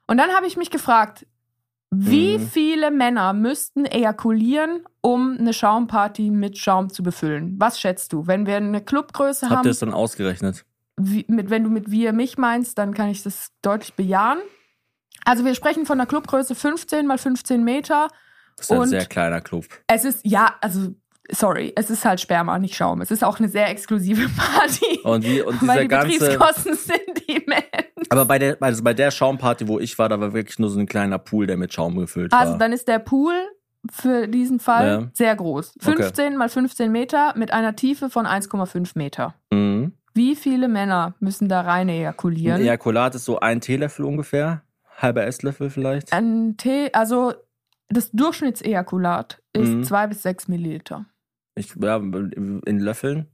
Und 0.07 0.17
dann 0.17 0.31
habe 0.31 0.47
ich 0.47 0.57
mich 0.57 0.71
gefragt, 0.71 1.27
wie 1.91 2.39
Mhm. 2.39 2.49
viele 2.49 2.91
Männer 2.91 3.33
müssten 3.33 3.85
ejakulieren, 3.85 4.85
um 5.01 5.37
eine 5.39 5.53
Schaumparty 5.53 6.31
mit 6.31 6.57
Schaum 6.57 6.89
zu 6.89 7.03
befüllen? 7.03 7.57
Was 7.59 7.81
schätzt 7.81 8.13
du? 8.13 8.27
Wenn 8.27 8.47
wir 8.47 8.57
eine 8.57 8.81
Clubgröße 8.81 9.47
Habt 9.47 9.57
haben, 9.59 9.65
ihr 9.67 9.73
es 9.73 9.81
dann 9.81 9.93
ausgerechnet? 9.93 10.65
wie, 10.97 11.25
mit, 11.29 11.51
wenn 11.51 11.65
du 11.65 11.71
mit 11.71 11.91
wir 11.91 12.13
mich 12.13 12.39
meinst, 12.39 12.79
dann 12.79 12.95
kann 12.95 13.09
ich 13.09 13.23
das 13.23 13.51
deutlich 13.63 13.95
bejahen. 13.95 14.39
Also 15.25 15.45
wir 15.45 15.55
sprechen 15.55 15.85
von 15.87 15.99
einer 15.99 16.07
Clubgröße 16.07 16.55
15 16.55 17.07
mal 17.07 17.19
15 17.19 17.65
Meter. 17.65 18.09
Das 18.57 18.71
ist 18.71 18.73
ein 18.77 18.87
sehr 18.89 19.07
kleiner 19.07 19.41
Club. 19.41 19.65
Es 19.87 20.05
ist, 20.05 20.21
ja, 20.25 20.55
also, 20.61 20.95
sorry, 21.33 21.73
es 21.77 21.91
ist 21.91 22.05
halt 22.05 22.21
Sperma, 22.21 22.59
nicht 22.59 22.75
Schaum. 22.75 23.01
Es 23.01 23.11
ist 23.11 23.23
auch 23.25 23.39
eine 23.39 23.49
sehr 23.49 23.69
exklusive 23.69 24.29
Party. 24.37 25.01
Und, 25.05 25.25
wie, 25.25 25.43
und 25.43 25.67
weil 25.67 25.79
dieser 25.79 25.81
die 25.83 25.89
ganze. 25.89 26.19
Betriebskosten 26.19 26.75
sind 26.77 27.29
immens. 27.29 28.11
Aber 28.11 28.25
bei 28.25 28.39
der, 28.39 28.57
also 28.61 28.83
bei 28.83 28.95
der 28.95 29.11
Schaumparty, 29.11 29.69
wo 29.69 29.79
ich 29.79 29.99
war, 29.99 30.09
da 30.09 30.21
war 30.21 30.33
wirklich 30.33 30.59
nur 30.59 30.71
so 30.71 30.79
ein 30.81 30.87
kleiner 30.87 31.19
Pool, 31.19 31.47
der 31.47 31.57
mit 31.57 31.73
Schaum 31.73 31.97
gefüllt 31.99 32.33
war. 32.33 32.41
Also 32.41 32.57
dann 32.59 32.73
ist 32.73 32.89
der 32.89 32.99
Pool 32.99 33.35
für 33.91 34.29
diesen 34.29 34.61
Fall 34.61 34.87
Ja. 34.87 35.09
sehr 35.15 35.35
groß. 35.37 35.73
Okay. 35.81 35.95
15 36.03 36.37
mal 36.37 36.49
15 36.49 36.93
Meter 36.93 37.33
mit 37.37 37.53
einer 37.53 37.75
Tiefe 37.77 38.11
von 38.11 38.27
1,5 38.27 38.93
Meter. 38.95 39.35
mhm. 39.53 39.93
Wie 40.13 40.35
viele 40.35 40.67
Männer 40.67 41.15
müssen 41.21 41.49
da 41.49 41.61
rein 41.61 41.89
Ein 41.89 41.91
ejakulieren? 41.91 42.61
Ejakulat 42.61 43.15
ist 43.15 43.25
so 43.25 43.39
ein 43.39 43.61
Teelöffel 43.61 44.05
ungefähr. 44.05 44.63
Halber 44.99 45.25
Esslöffel 45.25 45.71
vielleicht. 45.71 46.13
Ein 46.13 46.57
Tee, 46.59 46.91
also 46.93 47.33
das 47.89 48.11
Durchschnittsejakulat 48.11 49.41
ist 49.53 49.69
Mhm. 49.69 49.85
zwei 49.85 50.07
bis 50.09 50.23
sechs 50.23 50.49
Milliliter. 50.49 51.07
Ich, 51.61 51.75
ja, 51.81 51.97
in 51.97 52.79
Löffeln. 52.79 53.29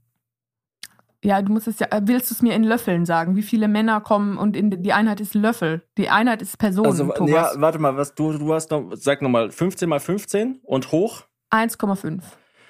Ja, 1.23 1.41
du 1.41 1.51
musst 1.51 1.67
es 1.67 1.79
ja, 1.79 1.87
äh, 1.91 2.01
willst 2.03 2.29
du 2.29 2.35
es 2.35 2.41
mir 2.41 2.53
in 2.53 2.63
Löffeln 2.63 3.05
sagen? 3.05 3.35
Wie 3.35 3.41
viele 3.41 3.67
Männer 3.67 4.01
kommen 4.01 4.37
und 4.37 4.55
in, 4.55 4.83
die 4.83 4.93
Einheit 4.93 5.19
ist 5.19 5.33
Löffel. 5.33 5.81
Die 5.97 6.09
Einheit 6.09 6.41
ist 6.41 6.57
Person, 6.59 6.85
Also, 6.85 7.11
Thomas. 7.11 7.31
ja, 7.31 7.51
warte 7.55 7.79
mal, 7.79 7.97
was 7.97 8.13
du, 8.13 8.33
du 8.33 8.53
hast 8.53 8.69
noch, 8.69 8.91
sag 8.93 9.21
nochmal, 9.21 9.49
15 9.51 9.89
mal 9.89 9.99
15 9.99 10.59
und 10.63 10.91
hoch? 10.91 11.23
1,5. 11.51 12.21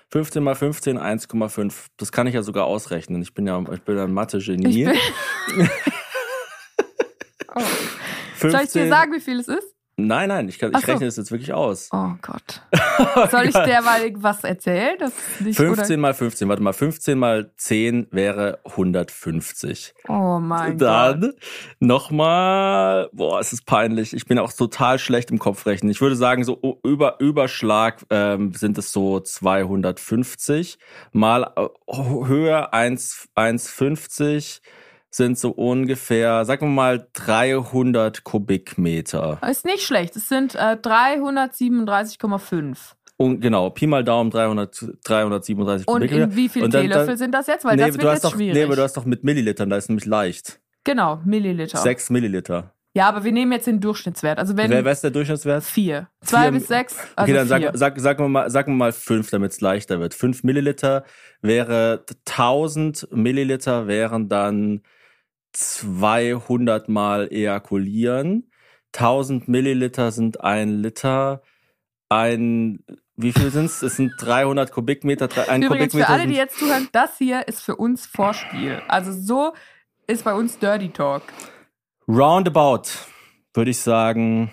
15 0.10 0.42
mal 0.42 0.56
15, 0.56 0.98
1,5. 0.98 1.88
Das 1.98 2.14
kann 2.14 2.26
ich 2.28 2.36
ja 2.36 2.42
sogar 2.42 2.66
ausrechnen. 2.66 3.22
Ich 3.22 3.34
bin 3.34 3.46
ja, 3.46 3.62
ich 3.74 3.82
bin 3.82 3.98
ja 3.98 4.06
ein 4.06 4.14
Mathe-Genie. 4.14 4.88
oh. 7.54 7.60
15, 8.36 8.52
Soll 8.52 8.62
ich 8.62 8.72
dir 8.72 8.88
sagen, 8.88 9.12
wie 9.14 9.20
viel 9.20 9.40
es 9.40 9.50
ist? 9.50 9.77
Nein, 10.00 10.30
nein, 10.30 10.48
ich, 10.48 10.60
kann, 10.60 10.72
ich 10.74 10.86
so. 10.86 10.92
rechne 10.92 11.08
das 11.08 11.18
jetzt 11.18 11.32
wirklich 11.32 11.54
aus. 11.54 11.90
Oh 11.92 12.12
Gott. 12.22 12.62
Soll 13.32 13.46
ich 13.46 13.54
derweil 13.54 14.14
was 14.18 14.44
erzählen? 14.44 14.96
Das 15.00 15.12
nicht, 15.40 15.58
15 15.58 16.00
mal 16.00 16.14
15, 16.14 16.48
warte 16.48 16.62
mal, 16.62 16.74
15 16.74 17.18
mal 17.18 17.50
10 17.58 18.08
wäre 18.12 18.60
150. 18.64 19.96
Oder? 20.08 20.14
Oh 20.14 20.40
mein 20.40 20.78
Gott. 20.78 20.82
Dann 20.82 21.34
nochmal, 21.80 23.10
boah, 23.12 23.40
es 23.40 23.54
ist 23.54 23.66
peinlich. 23.66 24.14
Ich 24.14 24.28
bin 24.28 24.38
auch 24.38 24.54
total 24.54 25.00
schlecht 25.00 25.32
im 25.32 25.40
Kopfrechnen. 25.40 25.90
Ich 25.90 26.00
würde 26.00 26.16
sagen, 26.16 26.44
so 26.44 26.80
über 26.84 27.20
Überschlag 27.20 28.06
ähm, 28.12 28.54
sind 28.54 28.78
es 28.78 28.92
so 28.92 29.20
250 29.20 30.78
mal 31.12 31.52
äh, 31.56 31.68
Höhe 32.28 32.72
1 32.72 33.30
1,50 33.36 34.62
sind 35.18 35.38
so 35.38 35.50
ungefähr, 35.52 36.46
sagen 36.46 36.68
wir 36.68 36.74
mal 36.74 37.08
300 37.14 38.24
Kubikmeter. 38.24 39.40
Ist 39.50 39.66
nicht 39.66 39.84
schlecht. 39.84 40.16
Es 40.16 40.30
sind 40.30 40.56
äh, 40.56 40.78
337,5. 40.82 42.78
Und 43.20 43.42
genau, 43.42 43.72
Pi 43.72 43.88
mal 43.88 44.04
Daumen 44.04 44.30
300, 44.30 44.86
337 45.04 45.88
Und 45.88 45.94
Kubikmeter. 45.96 46.24
in 46.26 46.36
wie 46.36 46.50
viele 46.50 46.66
Und 46.66 46.74
dann- 46.74 46.84
Teelöffel 46.84 47.08
dann- 47.08 47.18
sind 47.18 47.32
das 47.34 47.48
jetzt? 47.48 47.66
Weil 47.66 47.76
nee, 47.76 47.86
das 47.88 47.92
du 47.96 47.98
wird 48.02 48.08
hast 48.12 48.16
jetzt 48.18 48.26
doch, 48.26 48.36
schwierig. 48.36 48.54
nee, 48.54 48.64
aber 48.64 48.76
du 48.76 48.84
hast 48.84 48.96
doch 48.96 49.06
mit 49.06 49.24
Millilitern, 49.24 49.70
da 49.72 49.78
ist 49.78 49.90
nämlich 49.90 50.06
leicht. 50.06 50.60
genau, 50.84 51.20
Milliliter. 51.26 51.80
Sechs 51.80 52.10
Milliliter. 52.12 52.74
Ja, 52.94 53.10
aber 53.10 53.24
wir 53.24 53.32
nehmen 53.32 53.52
jetzt 53.52 53.68
den 53.68 53.80
Durchschnittswert. 53.80 54.40
Also 54.40 54.56
wenn 54.58 54.70
Wer, 54.72 54.84
wer 54.86 54.92
ist 54.92 55.04
der 55.04 55.12
Durchschnittswert? 55.12 55.64
vier, 55.64 56.08
zwei 56.22 56.44
Vier- 56.44 56.52
bis 56.52 56.68
sechs, 56.68 56.96
also 57.16 57.32
okay, 57.32 57.34
dann 57.48 57.60
vier. 57.60 57.68
sag, 57.74 57.78
sag, 57.78 58.00
sagen, 58.00 58.24
wir 58.24 58.30
mal, 58.30 58.50
sagen 58.50 58.72
wir 58.74 58.78
mal 58.78 58.92
fünf, 58.92 59.30
damit 59.30 59.52
es 59.52 59.62
leichter 59.62 60.00
wird. 60.00 60.14
Fünf 60.16 60.44
Milliliter 60.44 61.04
wäre 61.42 62.04
1000 62.26 63.08
Milliliter 63.12 63.88
wären 63.88 64.30
dann 64.30 64.82
200 65.58 66.88
Mal 66.88 67.32
ejakulieren. 67.32 68.52
1000 68.94 69.48
Milliliter 69.48 70.12
sind 70.12 70.42
ein 70.42 70.84
Liter. 70.84 71.42
Ein, 72.10 72.84
wie 73.16 73.34
viel 73.34 73.50
sind's? 73.50 73.82
Es 73.82 73.96
sind 73.96 74.14
300 74.20 74.72
Kubikmeter. 74.72 75.26
Ein 75.50 75.64
Übrigens 75.64 75.94
Kubikmeter 75.94 76.06
für 76.06 76.14
alle, 76.14 76.28
die 76.28 76.36
jetzt 76.36 76.60
zuhören, 76.60 76.88
das 76.92 77.18
hier 77.18 77.48
ist 77.48 77.62
für 77.62 77.76
uns 77.76 78.06
Vorspiel. 78.06 78.84
Also 78.88 79.12
so 79.12 79.54
ist 80.06 80.24
bei 80.24 80.36
uns 80.36 80.60
Dirty 80.60 80.90
Talk. 80.90 81.24
Roundabout, 82.08 82.84
würde 83.56 83.72
ich 83.72 83.80
sagen, 83.80 84.52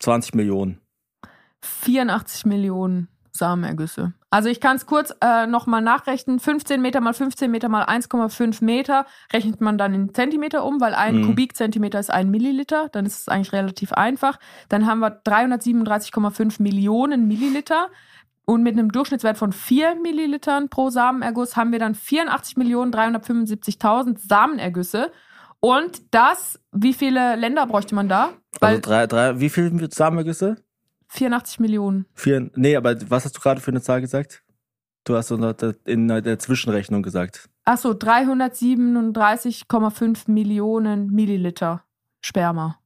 20 0.00 0.34
Millionen. 0.34 0.82
84 1.62 2.44
Millionen 2.44 3.08
Samenergüsse. 3.32 4.12
Also 4.30 4.50
ich 4.50 4.60
kann 4.60 4.76
es 4.76 4.84
kurz 4.84 5.14
äh, 5.22 5.46
nochmal 5.46 5.80
nachrechnen. 5.80 6.38
15 6.38 6.82
Meter 6.82 7.00
mal 7.00 7.14
15 7.14 7.50
Meter 7.50 7.70
mal 7.70 7.84
1,5 7.84 8.62
Meter 8.62 9.06
rechnet 9.32 9.62
man 9.62 9.78
dann 9.78 9.94
in 9.94 10.12
Zentimeter 10.12 10.64
um, 10.64 10.78
weil 10.80 10.94
ein 10.94 11.20
Mhm. 11.20 11.24
Kubikzentimeter 11.26 11.98
ist 11.98 12.10
ein 12.10 12.30
Milliliter. 12.30 12.90
Dann 12.90 13.06
ist 13.06 13.20
es 13.20 13.28
eigentlich 13.28 13.52
relativ 13.54 13.92
einfach. 13.92 14.38
Dann 14.68 14.84
haben 14.86 14.98
wir 15.00 15.22
337,5 15.24 16.62
Millionen 16.62 17.26
Milliliter. 17.26 17.88
Und 18.44 18.62
mit 18.62 18.74
einem 18.78 18.92
Durchschnittswert 18.92 19.38
von 19.38 19.52
4 19.52 19.94
Millilitern 19.96 20.68
pro 20.68 20.90
Samenerguss 20.90 21.56
haben 21.56 21.72
wir 21.72 21.78
dann 21.78 21.94
84.375.000 21.94 24.18
Samenergüsse. 24.18 25.10
Und 25.60 26.14
das, 26.14 26.58
wie 26.72 26.94
viele 26.94 27.36
Länder 27.36 27.66
bräuchte 27.66 27.94
man 27.94 28.08
da? 28.08 28.30
Weil 28.60 28.76
Also 28.76 28.80
drei, 28.82 29.06
drei, 29.06 29.38
wie 29.40 29.48
viel 29.50 29.88
Samenergüsse? 29.90 30.56
84 31.08 31.60
Millionen. 31.60 32.06
Vier, 32.14 32.50
nee, 32.54 32.76
aber 32.76 32.96
was 33.10 33.24
hast 33.24 33.36
du 33.36 33.40
gerade 33.40 33.60
für 33.60 33.70
eine 33.70 33.80
Zahl 33.82 34.00
gesagt? 34.00 34.42
Du 35.04 35.16
hast 35.16 35.30
in 35.30 35.40
der- 36.08 36.38
Zwischenrechnung 36.38 37.02
gesagt. 37.02 37.48
Ach 37.64 37.78
so, 37.78 37.92
337,5 37.94 40.30
Millionen 40.30 41.10
Milliliter 41.10 41.84
Sperma. 42.20 42.78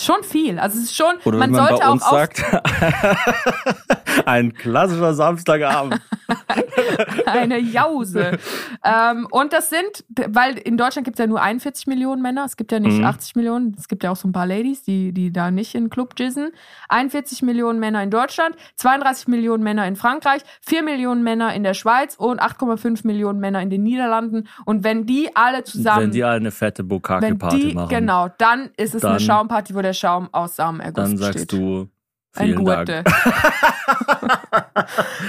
Schon 0.00 0.22
viel. 0.22 0.58
Also 0.58 0.78
es 0.78 0.84
ist 0.84 0.96
schon, 0.96 1.16
Oder 1.24 1.36
man 1.38 1.50
man 1.50 1.66
sollte 1.66 1.80
bei 1.82 1.86
auch 1.88 1.92
uns 1.92 2.02
auf, 2.02 2.12
sagt, 2.12 2.42
ein 4.26 4.54
klassischer 4.54 5.12
Samstagabend. 5.14 6.00
eine 7.26 7.58
Jause. 7.58 8.38
ähm, 8.84 9.26
und 9.30 9.52
das 9.52 9.70
sind, 9.70 10.04
weil 10.28 10.58
in 10.58 10.76
Deutschland 10.76 11.04
gibt 11.04 11.18
es 11.18 11.22
ja 11.22 11.26
nur 11.26 11.40
41 11.40 11.86
Millionen 11.86 12.22
Männer, 12.22 12.44
es 12.44 12.56
gibt 12.56 12.72
ja 12.72 12.80
nicht 12.80 12.98
Mhm. 12.98 13.04
80 13.04 13.36
Millionen, 13.36 13.74
es 13.78 13.88
gibt 13.88 14.04
ja 14.04 14.10
auch 14.10 14.16
so 14.16 14.28
ein 14.28 14.32
paar 14.32 14.46
Ladies, 14.46 14.82
die, 14.82 15.12
die 15.12 15.32
da 15.32 15.50
nicht 15.50 15.74
in 15.74 15.90
Club 15.90 16.14
jizzen. 16.18 16.50
41 16.88 17.42
Millionen 17.42 17.78
Männer 17.80 18.02
in 18.02 18.10
Deutschland, 18.10 18.56
32 18.76 19.28
Millionen 19.28 19.62
Männer 19.62 19.86
in 19.86 19.96
Frankreich, 19.96 20.42
4 20.62 20.82
Millionen 20.82 21.22
Männer 21.22 21.54
in 21.54 21.62
der 21.62 21.74
Schweiz 21.74 22.14
und 22.16 22.40
8,5 22.40 23.06
Millionen 23.06 23.40
Männer 23.40 23.60
in 23.62 23.70
den 23.70 23.82
Niederlanden. 23.82 24.48
Und 24.64 24.84
wenn 24.84 25.06
die 25.06 25.30
alle 25.34 25.64
zusammen 25.64 26.02
Wenn 26.04 26.10
die 26.12 26.24
alle 26.24 26.36
eine 26.36 26.50
fette 26.50 26.84
Bukake-Party 26.84 27.74
machen, 27.74 27.88
genau, 27.88 28.28
dann 28.38 28.70
ist 28.76 28.94
es 28.94 29.04
eine 29.04 29.14
Dann- 29.14 29.20
Schaumparty, 29.20 29.74
wo 29.74 29.82
der 29.82 29.92
Schaum 29.92 30.28
aus 30.32 30.56
Samenerguss 30.56 30.94
dann 31.04 31.16
besteht. 31.16 31.32
sagst 31.34 31.52
du 31.52 31.88
Ein 32.34 32.46
vielen 32.46 32.64
Gurte. 32.64 33.02
Dank. 33.02 33.08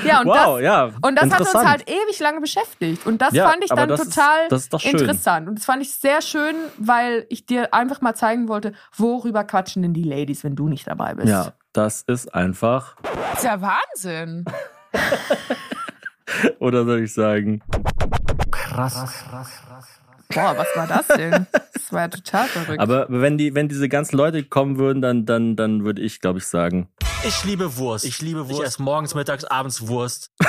ja, 0.05 0.21
und 0.21 0.27
wow, 0.27 0.55
das, 0.55 0.61
ja. 0.63 0.89
und 1.01 1.15
das 1.21 1.31
hat 1.31 1.41
uns 1.41 1.53
halt 1.53 1.89
ewig 1.89 2.17
lange 2.19 2.39
beschäftigt. 2.39 3.05
Und 3.05 3.21
das 3.21 3.33
Ja, 3.33 3.49
fand 3.49 3.61
ich 3.63 3.69
dann 3.69 3.89
das 3.89 3.99
ist- 4.01 4.15
total 4.15 4.47
das 4.49 4.61
ist 4.63 4.73
doch 4.73 4.79
schön. 4.79 4.91
interessant. 4.91 5.49
Und 5.49 5.59
das 5.59 5.65
fand 5.65 5.81
ich 5.81 5.93
sehr 5.93 6.21
schön, 6.21 6.55
weil 6.77 7.25
ich 7.29 7.45
dir 7.45 7.73
einfach 7.73 7.99
mal 8.01 8.13
zeigen 8.15 8.47
wollte, 8.47 8.73
worüber 8.95 9.43
quatschen 9.43 9.81
denn 9.81 9.93
die 9.93 10.03
Ladies, 10.03 10.43
wenn 10.45 10.55
du 10.55 10.69
nicht 10.69 10.87
dabei 10.87 11.13
bist. 11.15 11.27
Ja, 11.27 11.51
das 11.73 12.03
ist 12.03 12.33
einfach, 12.33 12.95
Das 13.31 13.39
ist 13.39 13.43
ja 13.43 13.59
Wahnsinn. 13.61 14.45
oder 16.59 16.85
soll 16.85 17.03
ich 17.03 17.13
sagen, 17.13 17.61
Boah, 20.33 20.55
was 20.57 20.67
war 20.75 20.87
das 20.87 21.07
denn? 21.07 21.47
Das 21.73 21.91
war 21.91 22.01
ja 22.01 22.07
total 22.07 22.47
verrückt. 22.47 22.79
aber 22.79 23.05
wenn 23.09 23.37
die, 23.37 23.53
wenn 23.55 23.67
diese 23.69 23.89
ganzen 23.89 24.17
Leute 24.17 24.43
kommen 24.43 24.77
würden, 24.77 25.01
dann, 25.01 25.25
dann, 25.25 25.55
dann 25.55 25.83
würde 25.85 26.01
ich, 26.01 26.21
glaube 26.21 26.39
ich, 26.39 26.47
sagen, 26.47 26.89
Ich 27.25 27.43
liebe 27.43 27.77
Wurst. 27.77 28.05
Ich 28.05 28.21
liebe 28.21 28.47
Wurst. 28.49 28.61
Ich 28.61 28.65
esse 28.67 28.81
morgens, 28.81 29.15
mittags, 29.15 29.43
abends 29.45 29.87
Wurst. 29.87 30.31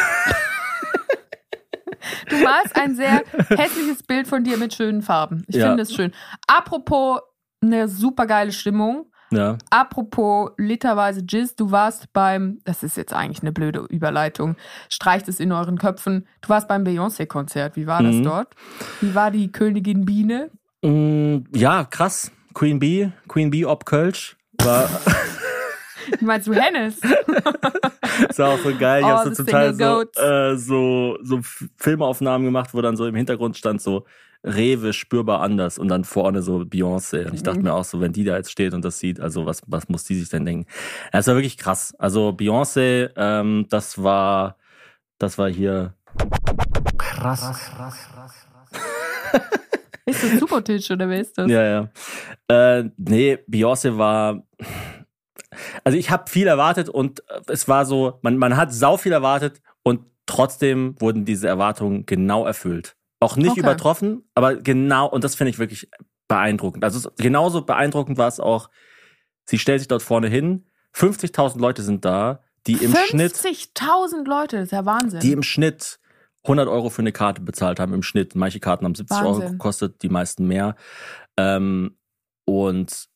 Du 2.28 2.37
malst 2.39 2.76
ein 2.76 2.95
sehr 2.97 3.22
hässliches 3.51 4.03
Bild 4.03 4.26
von 4.26 4.45
dir 4.45 4.57
mit 4.57 4.74
schönen 4.74 5.03
Farben. 5.03 5.45
Ich 5.49 5.57
Ja. 5.57 5.68
finde 5.68 5.82
es 5.82 5.95
schön. 5.95 6.12
Apropos 6.47 7.20
eine 7.62 7.89
super 7.89 8.26
geile 8.26 8.53
Stimmung. 8.53 9.11
Ja, 9.31 9.59
Apropos 9.70 10.51
literweise 10.59 11.22
Jizz, 11.29 11.57
du 11.57 11.70
warst 11.70 12.12
beim, 12.12 12.59
das 12.64 12.83
ist 12.83 12.97
jetzt 12.97 13.12
eigentlich 13.12 13.43
eine 13.43 13.53
blöde 13.53 13.81
Überleitung, 13.89 14.57
streicht 14.89 15.29
es 15.29 15.41
in 15.41 15.51
euren 15.53 15.79
Köpfen. 15.79 16.27
Du 16.41 16.49
warst 16.51 16.68
beim 16.68 16.85
Beyoncé-Konzert. 16.85 17.77
Wie 17.77 17.87
war 17.87 18.03
das 18.03 18.16
Mhm. 18.16 18.22
dort? 18.25 18.55
Wie 19.01 19.14
war 19.14 19.31
die 19.31 19.51
Königin 19.51 20.05
Biene? 20.05 20.51
Mm, 20.83 21.39
ja, 21.55 21.85
krass. 21.85 22.31
Queen 22.53 22.79
Bee, 22.79 23.11
Queen 23.27 23.51
Bee 23.51 23.64
ob 23.64 23.85
Kölsch. 23.87 24.37
War, 24.62 24.89
Wie 26.20 26.25
meinst 26.25 26.47
du 26.47 26.53
Hennes? 26.55 27.01
ist 28.29 28.41
auch 28.41 28.59
so 28.59 28.72
geil. 28.77 29.03
Ich 29.03 29.07
Oh, 29.07 29.11
hab 29.11 29.25
so 29.35 29.43
single 29.43 29.75
so, 29.75 30.20
äh, 30.20 30.57
so, 30.57 31.18
so 31.22 31.41
Filmaufnahmen 31.77 32.45
gemacht, 32.45 32.70
wo 32.72 32.81
dann 32.83 32.97
so 32.97 33.07
im 33.07 33.14
Hintergrund 33.14 33.57
stand 33.57 33.81
so 33.83 34.05
Rewe 34.45 34.92
spürbar 34.92 35.40
anders 35.40 35.78
und 35.78 35.88
dann 35.88 36.05
vorne 36.05 36.42
so 36.42 36.59
Beyoncé. 36.61 37.26
Und 37.26 37.34
ich 37.34 37.42
dachte 37.42 37.59
Mhm. 37.59 37.64
mir 37.64 37.72
auch 37.74 37.84
so, 37.84 38.01
wenn 38.01 38.12
die 38.12 38.24
da 38.24 38.36
jetzt 38.36 38.51
steht 38.51 38.74
und 38.74 38.84
das 38.84 38.99
sieht, 38.99 39.18
also 39.18 39.47
was, 39.47 39.62
was 39.66 39.88
muss 39.88 40.05
die 40.05 40.16
sich 40.16 40.28
denn 40.28 40.45
denken? 40.45 40.66
Das 41.12 41.26
war 41.26 41.34
wirklich 41.34 41.57
krass. 41.57 41.95
Also 41.99 42.28
Beyoncé, 42.30 43.11
ähm, 43.16 43.66
das 43.70 44.03
war, 44.03 44.57
das 45.18 45.38
war 45.38 45.49
hier, 45.49 45.95
Ist 50.07 50.22
das 50.22 50.38
Supertitch 50.38 50.90
oder 50.90 51.09
wer 51.09 51.20
ist 51.20 51.38
das? 51.38 51.51
ja, 51.51 51.62
ja. 51.64 52.78
Äh, 52.78 52.90
nee, 52.99 53.38
Beyoncé 53.49 53.97
war, 53.97 54.42
also 55.82 55.97
ich 55.97 56.11
habe 56.11 56.28
viel 56.30 56.47
erwartet 56.47 56.90
und 56.90 57.20
äh, 57.30 57.40
es 57.49 57.66
war 57.68 57.86
so, 57.86 58.18
man, 58.22 58.36
man 58.36 58.57
hat 58.57 58.72
sau 58.74 58.99
viel 58.99 59.12
erwartet 59.12 59.62
und 59.82 60.01
trotzdem 60.26 60.97
wurden 61.01 61.24
diese 61.24 61.49
Erwartungen 61.49 62.05
genau 62.05 62.45
erfüllt. 62.45 62.97
Auch 63.25 63.37
nicht 63.37 63.51
Okay. 63.53 63.61
übertroffen, 63.61 64.22
aber 64.35 64.57
genau, 64.57 65.07
und 65.09 65.25
das 65.25 65.35
finde 65.35 65.51
ich 65.51 65.59
wirklich 65.59 65.89
beeindruckend. 66.29 66.85
Also 66.85 67.11
genauso 67.16 67.62
beeindruckend 67.62 68.18
war 68.18 68.29
es 68.29 68.41
auch, 68.41 68.68
sie 69.47 69.59
stellt 69.59 69.81
sich 69.81 69.89
dort 69.89 70.03
vorne 70.03 70.29
hin, 70.29 70.66
50.000 70.95 71.59
Leute 71.59 71.83
sind 71.83 72.05
da, 72.05 72.41
die 72.66 72.75
im 72.75 72.95
Schnitt, 72.95 73.35
50.000 73.35 74.27
Leute, 74.29 74.57
das 74.57 74.66
ist 74.66 74.72
ja 74.72 74.85
Wahnsinn. 74.87 75.20
die 75.20 75.33
im 75.33 75.43
Schnitt 75.43 75.99
100 76.45 76.68
Euro 76.68 76.91
für 76.91 77.03
eine 77.03 77.12
Karte 77.12 77.41
bezahlt 77.41 77.81
haben, 77.81 77.95
im 77.95 78.03
Schnitt. 78.03 78.35
Manche 78.35 78.61
Karten 78.61 78.85
haben 78.85 78.95
70 78.95 79.18
Euro 79.22 79.37
Wahnsinn. 79.37 79.53
gekostet, 79.53 80.03
die 80.03 80.11
meisten 80.11 80.47
mehr. 80.47 80.77
Ähm, 81.39 81.97
und 82.45 83.09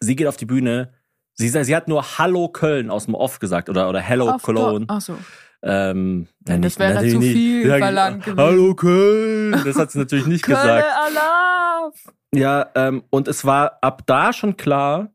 sie 0.00 0.16
geht 0.16 0.26
auf 0.26 0.36
die 0.38 0.46
Bühne. 0.46 0.94
Sie, 1.34 1.48
sie 1.48 1.76
hat 1.76 1.88
nur 1.88 2.18
Hallo 2.18 2.48
Köln 2.48 2.90
aus 2.90 3.04
dem 3.06 3.14
Off 3.14 3.38
gesagt 3.38 3.68
oder, 3.68 3.88
oder 3.88 4.00
Hello 4.00 4.30
Auf 4.30 4.42
Cologne. 4.42 4.86
Ach 4.88 5.00
so. 5.00 5.18
Ähm, 5.62 6.26
ja, 6.48 6.56
Das 6.56 6.60
nicht- 6.60 6.78
wäre 6.80 6.94
natürlich 6.94 7.12
zu 7.14 7.18
nicht. 7.20 7.32
viel 7.32 7.66
sagt, 7.68 7.78
verlangt 7.82 8.24
gewesen. 8.24 8.40
Hallo 8.40 8.74
Köln! 8.74 9.62
Das 9.64 9.76
hat 9.76 9.90
sie 9.92 9.98
natürlich 9.98 10.26
nicht 10.26 10.44
Kölle 10.44 10.58
gesagt. 10.58 10.84
Alarv! 11.06 11.94
Ja, 12.34 12.66
ähm, 12.74 13.02
und 13.10 13.28
es 13.28 13.44
war 13.44 13.78
ab 13.80 14.02
da 14.06 14.32
schon 14.32 14.56
klar, 14.56 15.10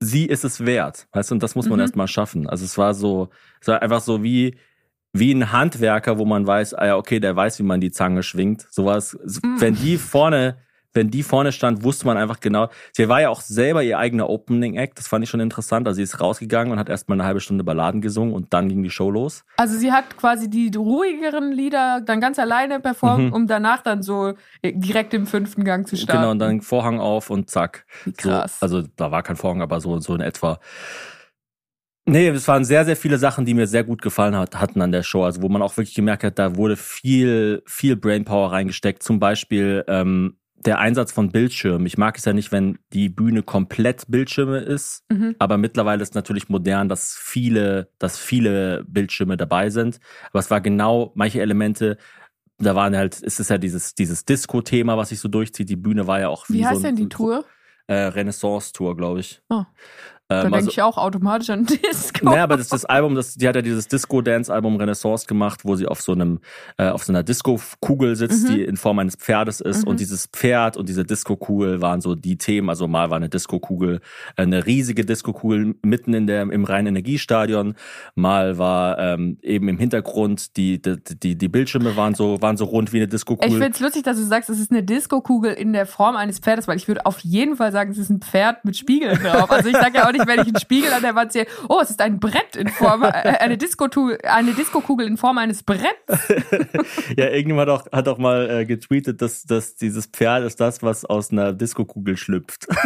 sie 0.00 0.26
ist 0.26 0.44
es 0.44 0.64
wert. 0.64 1.06
Weißt 1.12 1.30
du, 1.30 1.34
und 1.34 1.42
das 1.42 1.54
muss 1.54 1.66
man 1.68 1.78
Mhm. 1.78 1.82
erst 1.82 1.96
mal 1.96 2.08
schaffen. 2.08 2.48
Also 2.48 2.64
es 2.64 2.76
war 2.78 2.94
so, 2.94 3.28
es 3.60 3.68
war 3.68 3.80
einfach 3.82 4.00
so 4.00 4.22
wie, 4.22 4.56
wie 5.12 5.32
ein 5.32 5.52
Handwerker, 5.52 6.18
wo 6.18 6.24
man 6.24 6.46
weiß, 6.46 6.74
ah 6.74 6.86
ja, 6.86 6.96
okay, 6.96 7.20
der 7.20 7.36
weiß, 7.36 7.58
wie 7.60 7.62
man 7.64 7.80
die 7.80 7.90
Zange 7.92 8.22
schwingt. 8.22 8.66
Sowas, 8.70 9.16
Mhm. 9.42 9.60
wenn 9.60 9.74
die 9.76 9.96
vorne, 9.98 10.56
wenn 10.94 11.10
die 11.10 11.22
vorne 11.22 11.52
stand, 11.52 11.82
wusste 11.84 12.06
man 12.06 12.16
einfach 12.16 12.40
genau. 12.40 12.68
Sie 12.92 13.08
war 13.08 13.20
ja 13.20 13.28
auch 13.28 13.40
selber 13.40 13.82
ihr 13.82 13.98
eigener 13.98 14.30
Opening 14.30 14.74
Act. 14.76 14.98
Das 14.98 15.08
fand 15.08 15.24
ich 15.24 15.30
schon 15.30 15.40
interessant. 15.40 15.86
Also 15.88 15.96
sie 15.96 16.02
ist 16.04 16.20
rausgegangen 16.20 16.72
und 16.72 16.78
hat 16.78 16.88
erstmal 16.88 17.16
eine 17.18 17.26
halbe 17.26 17.40
Stunde 17.40 17.64
Balladen 17.64 18.00
gesungen 18.00 18.32
und 18.32 18.54
dann 18.54 18.68
ging 18.68 18.82
die 18.82 18.90
Show 18.90 19.10
los. 19.10 19.44
Also 19.56 19.76
sie 19.76 19.92
hat 19.92 20.16
quasi 20.16 20.48
die 20.48 20.70
ruhigeren 20.74 21.52
Lieder 21.52 22.00
dann 22.00 22.20
ganz 22.20 22.38
alleine 22.38 22.80
performt, 22.80 23.24
Mhm. 23.26 23.32
um 23.32 23.46
danach 23.46 23.82
dann 23.82 24.02
so 24.02 24.34
direkt 24.64 25.12
im 25.14 25.26
fünften 25.26 25.64
Gang 25.64 25.86
zu 25.88 25.96
starten. 25.96 26.20
Genau, 26.22 26.30
und 26.30 26.38
dann 26.38 26.60
Vorhang 26.60 27.00
auf 27.00 27.30
und 27.30 27.50
zack. 27.50 27.84
Wie 28.04 28.10
So, 28.20 28.28
krass. 28.30 28.62
also 28.62 28.82
da 28.96 29.10
war 29.10 29.22
kein 29.22 29.36
Vorhang, 29.36 29.62
aber 29.62 29.80
so, 29.80 29.98
so 29.98 30.14
in 30.14 30.20
etwa. 30.20 30.58
Nee, 32.06 32.28
es 32.28 32.46
waren 32.48 32.64
sehr, 32.66 32.84
sehr 32.84 32.96
viele 32.96 33.16
Sachen, 33.16 33.46
die 33.46 33.54
mir 33.54 33.66
sehr 33.66 33.82
gut 33.82 34.02
gefallen 34.02 34.36
hat, 34.36 34.60
hatten 34.60 34.82
an 34.82 34.92
der 34.92 35.02
Show. 35.02 35.24
Also 35.24 35.40
wo 35.40 35.48
man 35.48 35.62
auch 35.62 35.74
wirklich 35.78 35.94
gemerkt 35.94 36.22
hat, 36.22 36.38
da 36.38 36.56
wurde 36.56 36.76
viel, 36.76 37.62
viel 37.66 37.96
Brainpower 37.96 38.52
reingesteckt. 38.52 39.02
Zum 39.02 39.18
Beispiel 39.18 39.84
ähm, 39.88 40.36
der 40.64 40.78
Einsatz 40.78 41.12
von 41.12 41.30
Bildschirmen. 41.30 41.86
Ich 41.86 41.98
mag 41.98 42.16
es 42.16 42.24
ja 42.24 42.32
nicht, 42.32 42.52
wenn 42.52 42.78
die 42.92 43.08
Bühne 43.08 43.42
komplett 43.42 44.04
Bildschirme 44.08 44.58
ist. 44.58 45.04
Mhm. 45.10 45.36
Aber 45.38 45.58
mittlerweile 45.58 46.02
ist 46.02 46.14
natürlich 46.14 46.48
modern, 46.48 46.88
dass 46.88 47.14
viele, 47.16 47.90
dass 47.98 48.18
viele 48.18 48.84
Bildschirme 48.86 49.36
dabei 49.36 49.70
sind. 49.70 50.00
Aber 50.30 50.38
es 50.38 50.50
war 50.50 50.60
genau 50.60 51.12
manche 51.14 51.40
Elemente 51.40 51.98
da 52.58 52.74
waren 52.74 52.96
halt, 52.96 53.20
es 53.22 53.40
ist 53.40 53.50
ja 53.50 53.58
dieses, 53.58 53.94
dieses 53.94 54.24
Disco-Thema, 54.24 54.96
was 54.96 55.08
sich 55.08 55.20
so 55.20 55.28
durchzieht. 55.28 55.68
Die 55.68 55.76
Bühne 55.76 56.06
war 56.06 56.20
ja 56.20 56.28
auch 56.28 56.48
Wie, 56.48 56.54
wie, 56.54 56.66
heißt 56.66 56.76
so 56.76 56.82
denn 56.82 56.94
ein, 56.94 56.96
die 56.96 57.02
so 57.02 57.06
ein 57.06 57.10
Tour? 57.10 57.44
Äh, 57.86 57.94
Renaissance-Tour, 57.94 58.96
glaube 58.96 59.20
ich. 59.20 59.42
Oh. 59.48 59.64
Da 60.28 60.36
Ähm, 60.36 60.42
denke 60.44 60.56
also, 60.56 60.70
ich 60.70 60.80
auch 60.82 60.96
automatisch 60.96 61.50
an 61.50 61.66
Disco. 61.92 62.24
naja, 62.24 62.44
aber 62.44 62.56
das, 62.56 62.68
das 62.68 62.84
Album, 62.86 63.14
das, 63.14 63.34
die 63.34 63.46
hat 63.46 63.56
ja 63.56 63.62
dieses 63.62 63.88
Disco-Dance-Album 63.88 64.76
Renaissance 64.76 65.26
gemacht, 65.26 65.60
wo 65.64 65.76
sie 65.76 65.86
auf 65.86 66.00
so 66.00 66.12
einem, 66.12 66.40
äh, 66.78 66.88
auf 66.88 67.04
so 67.04 67.12
einer 67.12 67.22
Disco-Kugel 67.22 68.16
sitzt, 68.16 68.48
Mhm. 68.48 68.54
die 68.54 68.64
in 68.64 68.76
Form 68.78 68.98
eines 68.98 69.16
Pferdes 69.16 69.60
ist. 69.60 69.86
Und 69.86 70.00
dieses 70.00 70.26
Pferd 70.26 70.76
und 70.78 70.88
diese 70.88 71.04
Disco-Kugel 71.04 71.82
waren 71.82 72.00
so 72.00 72.14
die 72.14 72.38
Themen. 72.38 72.70
Also 72.70 72.88
mal 72.88 73.10
war 73.10 73.16
eine 73.18 73.28
Disco-Kugel, 73.28 74.00
äh, 74.36 74.42
eine 74.42 74.64
riesige 74.66 75.04
Disco-Kugel 75.04 75.74
mitten 75.82 76.14
in 76.14 76.26
der, 76.26 76.42
im 76.42 76.64
Rhein-Energiestadion. 76.64 77.74
Mal 78.14 78.58
war 78.58 78.98
ähm, 78.98 79.38
eben 79.42 79.68
im 79.68 79.78
Hintergrund 79.78 80.56
die, 80.56 80.80
die, 80.80 80.96
die, 81.22 81.36
die 81.36 81.48
Bildschirme 81.48 81.96
waren 81.96 82.14
so, 82.14 82.40
waren 82.40 82.56
so 82.56 82.64
rund 82.64 82.92
wie 82.92 82.96
eine 82.98 83.04
Ich 83.04 83.10
Disco-Kugel. 83.10 83.50
finde 83.58 83.70
es 83.74 83.80
lustig, 83.80 84.02
dass 84.04 84.16
du 84.16 84.24
sagst, 84.24 84.48
es 84.50 84.58
ist 84.58 84.70
eine 84.70 84.82
Disco-Kugel 84.82 85.52
in 85.52 85.72
der 85.72 85.86
Form 85.86 86.16
eines 86.16 86.38
Pferdes, 86.38 86.66
weil 86.66 86.76
ich 86.76 86.88
würde 86.88 87.04
auf 87.06 87.20
jeden 87.20 87.56
Fall 87.56 87.72
sagen, 87.72 87.90
es 87.90 87.98
ist 87.98 88.10
ein 88.10 88.20
Pferd 88.20 88.64
mit 88.64 88.76
Spiegeln 88.76 89.18
drauf. 89.22 89.50
Also 89.50 89.68
ich 89.68 89.76
sage 89.76 89.98
ja 89.98 90.08
auch 90.08 90.12
nicht, 90.14 90.26
wenn 90.26 90.40
ich 90.40 90.46
einen 90.46 90.60
Spiegel 90.60 90.92
an 90.92 91.02
der 91.02 91.14
Wand 91.14 91.32
sehe, 91.32 91.46
oh, 91.68 91.80
es 91.82 91.90
ist 91.90 92.00
ein 92.00 92.18
Brett 92.18 92.56
in 92.56 92.68
Form, 92.68 93.02
äh, 93.02 93.08
eine 93.08 93.58
Disco-Kugel 93.58 94.18
eine 94.22 94.52
Disco-Kugel 94.52 95.06
in 95.06 95.16
Form 95.16 95.38
eines 95.38 95.62
Bretts. 95.62 95.84
Ja, 97.16 97.28
irgendjemand 97.28 97.68
hat 97.68 97.80
auch, 97.80 97.92
hat 97.92 98.08
auch 98.08 98.18
mal 98.18 98.50
äh, 98.50 98.64
getweetet, 98.64 99.20
dass, 99.20 99.44
dass 99.44 99.74
dieses 99.74 100.06
Pferd 100.06 100.44
ist 100.44 100.60
das, 100.60 100.82
was 100.82 101.04
aus 101.04 101.30
einer 101.30 101.52
Disco-Kugel 101.52 102.16
schlüpft. 102.16 102.66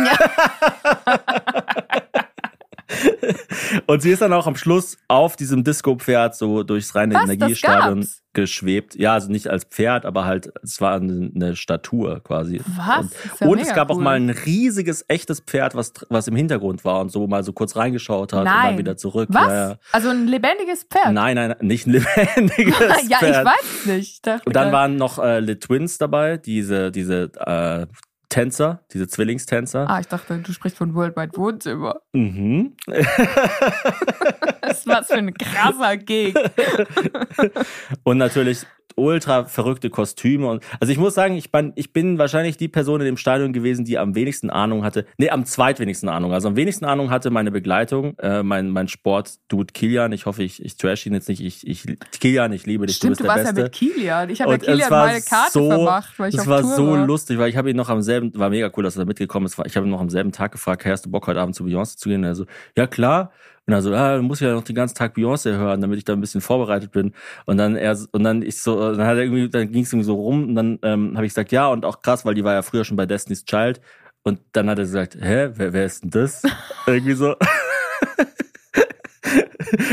Und 3.86 4.02
sie 4.02 4.10
ist 4.10 4.22
dann 4.22 4.32
auch 4.32 4.46
am 4.46 4.56
Schluss 4.56 4.96
auf 5.08 5.36
diesem 5.36 5.64
Disco-Pferd 5.64 6.36
so 6.36 6.62
durchs 6.62 6.94
reine 6.94 7.14
Was? 7.14 7.24
Energiestadion 7.24 8.06
geschwebt. 8.34 8.94
Ja, 8.94 9.14
also 9.14 9.30
nicht 9.30 9.48
als 9.48 9.64
Pferd, 9.64 10.04
aber 10.04 10.24
halt, 10.24 10.52
es 10.62 10.80
war 10.80 10.96
eine, 10.96 11.56
Statur 11.56 12.22
quasi. 12.22 12.60
Was? 12.76 13.06
Und, 13.06 13.40
ja 13.40 13.46
und 13.48 13.58
es 13.58 13.74
gab 13.74 13.90
auch 13.90 13.96
cool. 13.96 14.02
mal 14.04 14.16
ein 14.16 14.30
riesiges, 14.30 15.04
echtes 15.08 15.40
Pferd, 15.40 15.74
was, 15.74 15.92
was 16.08 16.28
im 16.28 16.36
Hintergrund 16.36 16.84
war 16.84 17.00
und 17.00 17.10
so 17.10 17.26
mal 17.26 17.42
so 17.42 17.52
kurz 17.52 17.74
reingeschaut 17.74 18.32
hat 18.32 18.40
und 18.40 18.44
Nein. 18.44 18.66
dann 18.66 18.78
wieder 18.78 18.96
zurück. 18.96 19.28
Was? 19.32 19.48
Ja, 19.48 19.70
ja. 19.70 19.76
Also 19.92 20.10
ein 20.10 20.28
lebendiges 20.28 20.84
Pferd? 20.84 21.12
Nein, 21.12 21.34
nein, 21.34 21.54
nicht 21.60 21.86
ein 21.86 21.92
lebendiges 21.94 23.08
ja, 23.08 23.18
Pferd. 23.18 23.38
ich 23.38 23.44
weiß 23.44 23.80
es 23.80 23.86
nicht. 23.86 24.26
Ich 24.26 24.46
Und 24.46 24.54
dann 24.54 24.72
waren 24.72 24.96
noch 24.96 25.18
äh, 25.18 25.40
Le 25.40 25.58
Twins 25.58 25.98
dabei, 25.98 26.36
diese, 26.36 26.92
diese 26.92 27.32
äh, 27.40 27.86
Tänzer, 28.28 28.84
diese 28.92 29.08
Zwillingstänzer. 29.08 29.88
Ah, 29.88 30.00
ich 30.00 30.06
dachte, 30.06 30.38
du 30.38 30.52
sprichst 30.52 30.76
von 30.76 30.94
Worldwide 30.94 31.36
Wohnzimmer. 31.36 32.00
Mhm. 32.12 32.76
Das 32.86 32.98
ist 34.78 34.86
was 34.86 35.06
für 35.06 35.14
ein 35.14 35.32
krasser 35.32 35.96
Gig. 35.96 36.34
Und 38.02 38.18
natürlich 38.18 38.66
ultra 38.98 39.44
verrückte 39.44 39.90
Kostüme. 39.90 40.46
Und, 40.48 40.62
also 40.80 40.92
ich 40.92 40.98
muss 40.98 41.14
sagen, 41.14 41.36
ich 41.36 41.50
bin, 41.50 41.72
ich 41.76 41.92
bin 41.92 42.18
wahrscheinlich 42.18 42.56
die 42.56 42.68
Person 42.68 43.00
in 43.00 43.06
dem 43.06 43.16
Stadion 43.16 43.52
gewesen, 43.52 43.84
die 43.84 43.98
am 43.98 44.14
wenigsten 44.14 44.50
Ahnung 44.50 44.84
hatte. 44.84 45.06
Nee, 45.16 45.30
am 45.30 45.44
zweitwenigsten 45.44 46.08
Ahnung. 46.08 46.32
Also 46.32 46.48
am 46.48 46.56
wenigsten 46.56 46.84
Ahnung 46.84 47.10
hatte 47.10 47.30
meine 47.30 47.50
Begleitung, 47.50 48.18
äh, 48.18 48.42
mein, 48.42 48.70
mein 48.70 48.88
Sport-Dude 48.88 49.72
Kilian. 49.72 50.12
Ich 50.12 50.26
hoffe, 50.26 50.42
ich, 50.42 50.64
ich 50.64 50.76
trash 50.76 51.06
ihn 51.06 51.14
jetzt 51.14 51.28
nicht. 51.28 51.40
Ich, 51.40 51.66
ich, 51.66 51.84
Kilian, 52.20 52.52
ich 52.52 52.66
liebe 52.66 52.86
dich, 52.86 52.96
Stimmt, 52.96 53.20
du 53.20 53.24
du 53.24 53.28
bist 53.28 53.36
der 53.38 53.44
warst 53.44 53.56
ja 53.58 53.62
Beste. 53.62 53.62
mit 53.62 53.94
Kilian. 53.94 54.30
Ich 54.30 54.40
habe 54.40 54.52
ja 54.52 54.58
Kilian 54.58 54.90
war 54.90 55.06
meine 55.06 55.22
Karte 55.22 55.52
so, 55.52 55.68
vermacht, 55.70 56.18
weil 56.18 56.28
ich 56.30 56.34
es 56.34 56.40
auf 56.40 56.46
war 56.48 56.60
Tour 56.62 56.74
so 56.76 56.92
war. 56.92 57.06
lustig, 57.06 57.38
weil 57.38 57.48
ich 57.50 57.56
habe 57.56 57.70
ihn 57.70 57.76
noch 57.76 57.88
am 57.88 58.02
selben, 58.02 58.32
war 58.38 58.50
mega 58.50 58.70
cool, 58.76 58.82
dass 58.84 58.96
er 58.96 59.00
da 59.00 59.04
mitgekommen 59.06 59.46
ist. 59.46 59.58
Ich 59.66 59.76
habe 59.76 59.86
ihn 59.86 59.90
noch 59.90 60.00
am 60.00 60.10
selben 60.10 60.32
Tag 60.32 60.52
gefragt, 60.52 60.84
hey, 60.84 60.92
hast 60.92 61.06
du 61.06 61.10
Bock 61.10 61.26
heute 61.26 61.40
Abend 61.40 61.54
zu 61.54 61.64
Beyoncé 61.64 61.96
zu 61.96 62.08
gehen? 62.08 62.20
Und 62.20 62.24
er 62.24 62.34
so, 62.34 62.46
ja 62.76 62.86
klar. 62.86 63.32
Und 63.68 63.74
er 63.74 63.82
so, 63.82 63.92
ah, 63.92 64.16
du 64.16 64.22
musst 64.22 64.40
ja 64.40 64.54
noch 64.54 64.64
den 64.64 64.74
ganzen 64.74 64.94
Tag 64.94 65.14
Beyoncé 65.14 65.58
hören, 65.58 65.82
damit 65.82 65.98
ich 65.98 66.04
da 66.04 66.14
ein 66.14 66.22
bisschen 66.22 66.40
vorbereitet 66.40 66.90
bin. 66.90 67.12
Und 67.44 67.58
dann 67.58 67.76
er 67.76 67.98
und 68.12 68.24
dann 68.24 68.40
ich 68.40 68.62
so, 68.62 68.94
dann 68.94 69.06
hat 69.06 69.18
er 69.18 69.24
irgendwie, 69.24 69.50
dann 69.50 69.70
ging 69.70 69.82
es 69.82 69.92
irgendwie 69.92 70.06
so 70.06 70.14
rum 70.14 70.48
und 70.48 70.54
dann 70.54 70.78
ähm, 70.82 71.14
habe 71.16 71.26
ich 71.26 71.32
gesagt, 71.32 71.52
ja 71.52 71.68
und 71.68 71.84
auch 71.84 72.00
krass, 72.00 72.24
weil 72.24 72.32
die 72.32 72.44
war 72.44 72.54
ja 72.54 72.62
früher 72.62 72.84
schon 72.84 72.96
bei 72.96 73.04
Destiny's 73.04 73.44
Child. 73.44 73.82
Und 74.22 74.40
dann 74.52 74.70
hat 74.70 74.78
er 74.78 74.84
gesagt, 74.84 75.18
hä, 75.20 75.50
wer, 75.52 75.74
wer 75.74 75.84
ist 75.84 76.02
denn 76.02 76.10
das? 76.10 76.42
irgendwie 76.86 77.12
so. 77.12 77.34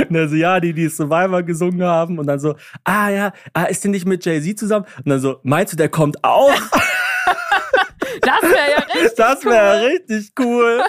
Und 0.09 0.15
er 0.15 0.29
so, 0.29 0.35
ja, 0.35 0.61
die, 0.61 0.71
die 0.71 0.87
Survivor 0.87 1.43
gesungen 1.43 1.83
haben. 1.83 2.17
Und 2.17 2.27
dann 2.27 2.39
so, 2.39 2.55
ah 2.85 3.09
ja, 3.09 3.33
ah, 3.53 3.65
ist 3.65 3.83
die 3.83 3.89
nicht 3.89 4.05
mit 4.05 4.23
Jay-Z 4.23 4.57
zusammen? 4.57 4.85
Und 4.99 5.09
dann 5.09 5.19
so, 5.19 5.41
meinst 5.43 5.73
du, 5.73 5.77
der 5.77 5.89
kommt 5.89 6.23
auch? 6.23 6.53
Das 8.21 8.41
wäre 8.41 8.71
ja 8.71 8.77
richtig 8.93 9.15
Das 9.17 9.45
wäre 9.45 9.87
richtig 9.87 10.31
cool. 10.39 10.81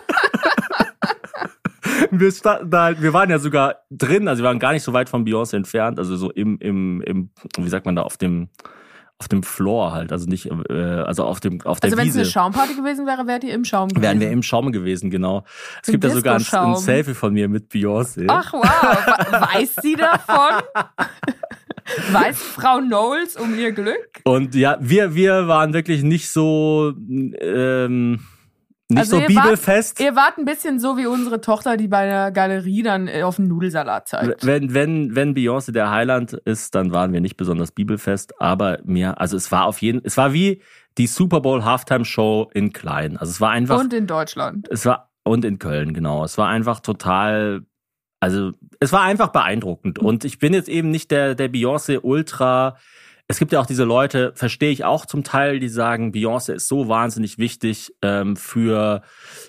wir, 2.10 2.32
standen 2.32 2.70
da, 2.70 2.84
halt- 2.84 3.02
wir 3.02 3.12
waren 3.12 3.30
ja 3.30 3.38
sogar 3.38 3.76
drin, 3.90 4.28
also 4.28 4.42
wir 4.42 4.48
waren 4.48 4.58
gar 4.58 4.72
nicht 4.72 4.82
so 4.82 4.92
weit 4.92 5.08
von 5.08 5.24
Beyoncé 5.26 5.56
entfernt, 5.56 5.98
also 5.98 6.16
so 6.16 6.30
im, 6.30 6.58
im, 6.58 7.00
im, 7.02 7.30
wie 7.58 7.68
sagt 7.68 7.86
man 7.86 7.96
da, 7.96 8.02
auf 8.02 8.16
dem, 8.16 8.48
auf 9.18 9.28
dem 9.28 9.42
Floor 9.42 9.92
halt, 9.92 10.12
also 10.12 10.28
nicht, 10.28 10.50
äh, 10.68 10.72
also 10.74 11.24
auf 11.24 11.40
dem, 11.40 11.62
auf 11.62 11.80
der 11.80 11.88
Also 11.88 11.96
wenn 11.96 12.08
es 12.08 12.16
eine 12.16 12.26
Schaumparty 12.26 12.74
gewesen 12.74 13.06
wäre, 13.06 13.26
wärt 13.26 13.44
ihr 13.44 13.54
im 13.54 13.64
Schaum 13.64 13.88
gewesen. 13.88 14.02
Wären 14.02 14.20
wir 14.20 14.30
im 14.30 14.42
Schaum 14.42 14.72
gewesen, 14.72 15.10
genau. 15.10 15.44
Es 15.82 15.88
Im 15.88 15.92
gibt 15.92 16.04
ja 16.04 16.10
sogar 16.10 16.36
ein, 16.36 16.44
ein 16.52 16.76
Selfie 16.76 17.14
von 17.14 17.32
mir 17.32 17.48
mit 17.48 17.70
Beyoncé. 17.70 18.26
Ach 18.28 18.52
wow, 18.52 19.52
weiß 19.52 19.76
sie 19.80 19.94
davon? 19.96 20.62
weiß 22.12 22.42
Frau 22.42 22.78
Knowles 22.78 23.36
um 23.36 23.58
ihr 23.58 23.72
Glück? 23.72 24.20
Und 24.24 24.54
ja, 24.54 24.76
wir, 24.80 25.14
wir 25.14 25.48
waren 25.48 25.72
wirklich 25.72 26.02
nicht 26.02 26.28
so, 26.28 26.92
ähm, 27.40 28.20
nicht 28.88 29.00
Also 29.00 29.16
so 29.16 29.22
ihr 29.22 29.28
bibelfest. 29.28 30.00
Ihr 30.00 30.14
wart 30.14 30.38
ein 30.38 30.44
bisschen 30.44 30.78
so 30.78 30.96
wie 30.96 31.06
unsere 31.06 31.40
Tochter, 31.40 31.76
die 31.76 31.88
bei 31.88 31.98
einer 31.98 32.30
Galerie 32.30 32.82
dann 32.82 33.08
äh, 33.08 33.22
auf 33.22 33.36
den 33.36 33.48
Nudelsalat 33.48 34.08
zeigt. 34.08 34.46
Wenn, 34.46 34.74
wenn, 34.74 35.16
wenn 35.16 35.34
Beyoncé 35.34 35.72
der 35.72 35.90
Heiland 35.90 36.34
ist, 36.44 36.74
dann 36.74 36.92
waren 36.92 37.12
wir 37.12 37.20
nicht 37.20 37.36
besonders 37.36 37.72
bibelfest, 37.72 38.40
aber 38.40 38.78
mir, 38.84 39.20
also 39.20 39.36
es 39.36 39.50
war 39.50 39.64
auf 39.66 39.82
jeden, 39.82 40.02
es 40.04 40.16
war 40.16 40.32
wie 40.32 40.62
die 40.98 41.06
Super 41.08 41.40
Bowl 41.40 41.64
Halftime 41.64 42.04
Show 42.04 42.48
in 42.54 42.72
klein. 42.72 43.16
Also 43.16 43.30
es 43.30 43.40
war 43.40 43.50
einfach, 43.50 43.80
Und 43.80 43.92
in 43.92 44.06
Deutschland. 44.06 44.68
es 44.70 44.86
war, 44.86 45.10
und 45.24 45.44
in 45.44 45.58
Köln, 45.58 45.92
genau. 45.92 46.24
Es 46.24 46.38
war 46.38 46.48
einfach 46.48 46.78
total, 46.80 47.62
also 48.20 48.52
es 48.78 48.92
war 48.92 49.02
einfach 49.02 49.28
beeindruckend. 49.28 49.98
Und 49.98 50.24
ich 50.24 50.38
bin 50.38 50.54
jetzt 50.54 50.68
eben 50.68 50.90
nicht 50.90 51.10
der, 51.10 51.34
der 51.34 51.50
Beyoncé 51.50 51.98
Ultra. 52.00 52.76
Es 53.28 53.38
gibt 53.38 53.52
ja 53.52 53.60
auch 53.60 53.66
diese 53.66 53.84
Leute, 53.84 54.32
verstehe 54.36 54.70
ich 54.70 54.84
auch 54.84 55.04
zum 55.04 55.24
Teil, 55.24 55.58
die 55.58 55.68
sagen, 55.68 56.12
Beyoncé 56.12 56.54
ist 56.54 56.68
so 56.68 56.88
wahnsinnig 56.88 57.38
wichtig 57.38 57.92
ähm, 58.02 58.36
für 58.36 59.02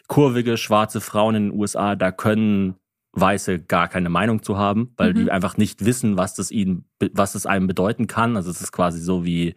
kurvige 0.08 0.58
schwarze 0.58 1.00
Frauen 1.00 1.36
in 1.36 1.50
den 1.50 1.60
USA. 1.60 1.96
Da 1.96 2.12
können 2.12 2.76
Weiße 3.14 3.60
gar 3.60 3.88
keine 3.88 4.10
Meinung 4.10 4.44
zu 4.44 4.58
haben, 4.58 4.94
weil 4.98 5.14
Mhm. 5.14 5.26
die 5.26 5.32
einfach 5.32 5.58
nicht 5.58 5.86
wissen, 5.86 6.18
was 6.18 6.36
das 6.36 6.52
ihnen, 6.52 6.86
was 7.14 7.34
es 7.36 7.46
einem 7.46 7.66
bedeuten 7.68 8.06
kann. 8.08 8.36
Also 8.36 8.52
es 8.52 8.62
ist 8.62 8.72
quasi 8.72 9.00
so 9.00 9.26
wie, 9.26 9.56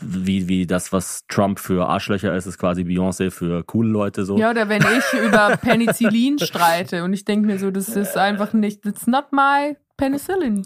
wie, 0.00 0.48
wie 0.48 0.66
das, 0.66 0.92
was 0.92 1.24
Trump 1.28 1.58
für 1.60 1.86
Arschlöcher 1.88 2.34
ist, 2.34 2.46
ist 2.46 2.58
quasi 2.58 2.82
Beyoncé 2.82 3.30
für 3.30 3.62
coole 3.64 3.88
Leute 3.90 4.24
so. 4.24 4.36
Ja, 4.38 4.50
oder 4.50 4.68
wenn 4.68 4.82
ich 4.82 5.20
über 5.20 5.56
Penicillin 5.60 6.38
streite 6.40 7.04
und 7.04 7.12
ich 7.12 7.24
denke 7.24 7.46
mir 7.46 7.58
so, 7.58 7.70
das 7.70 7.88
ist 7.88 8.16
einfach 8.16 8.52
nicht, 8.52 8.84
it's 8.86 9.06
not 9.06 9.26
my 9.32 9.76
penicillin 9.96 10.62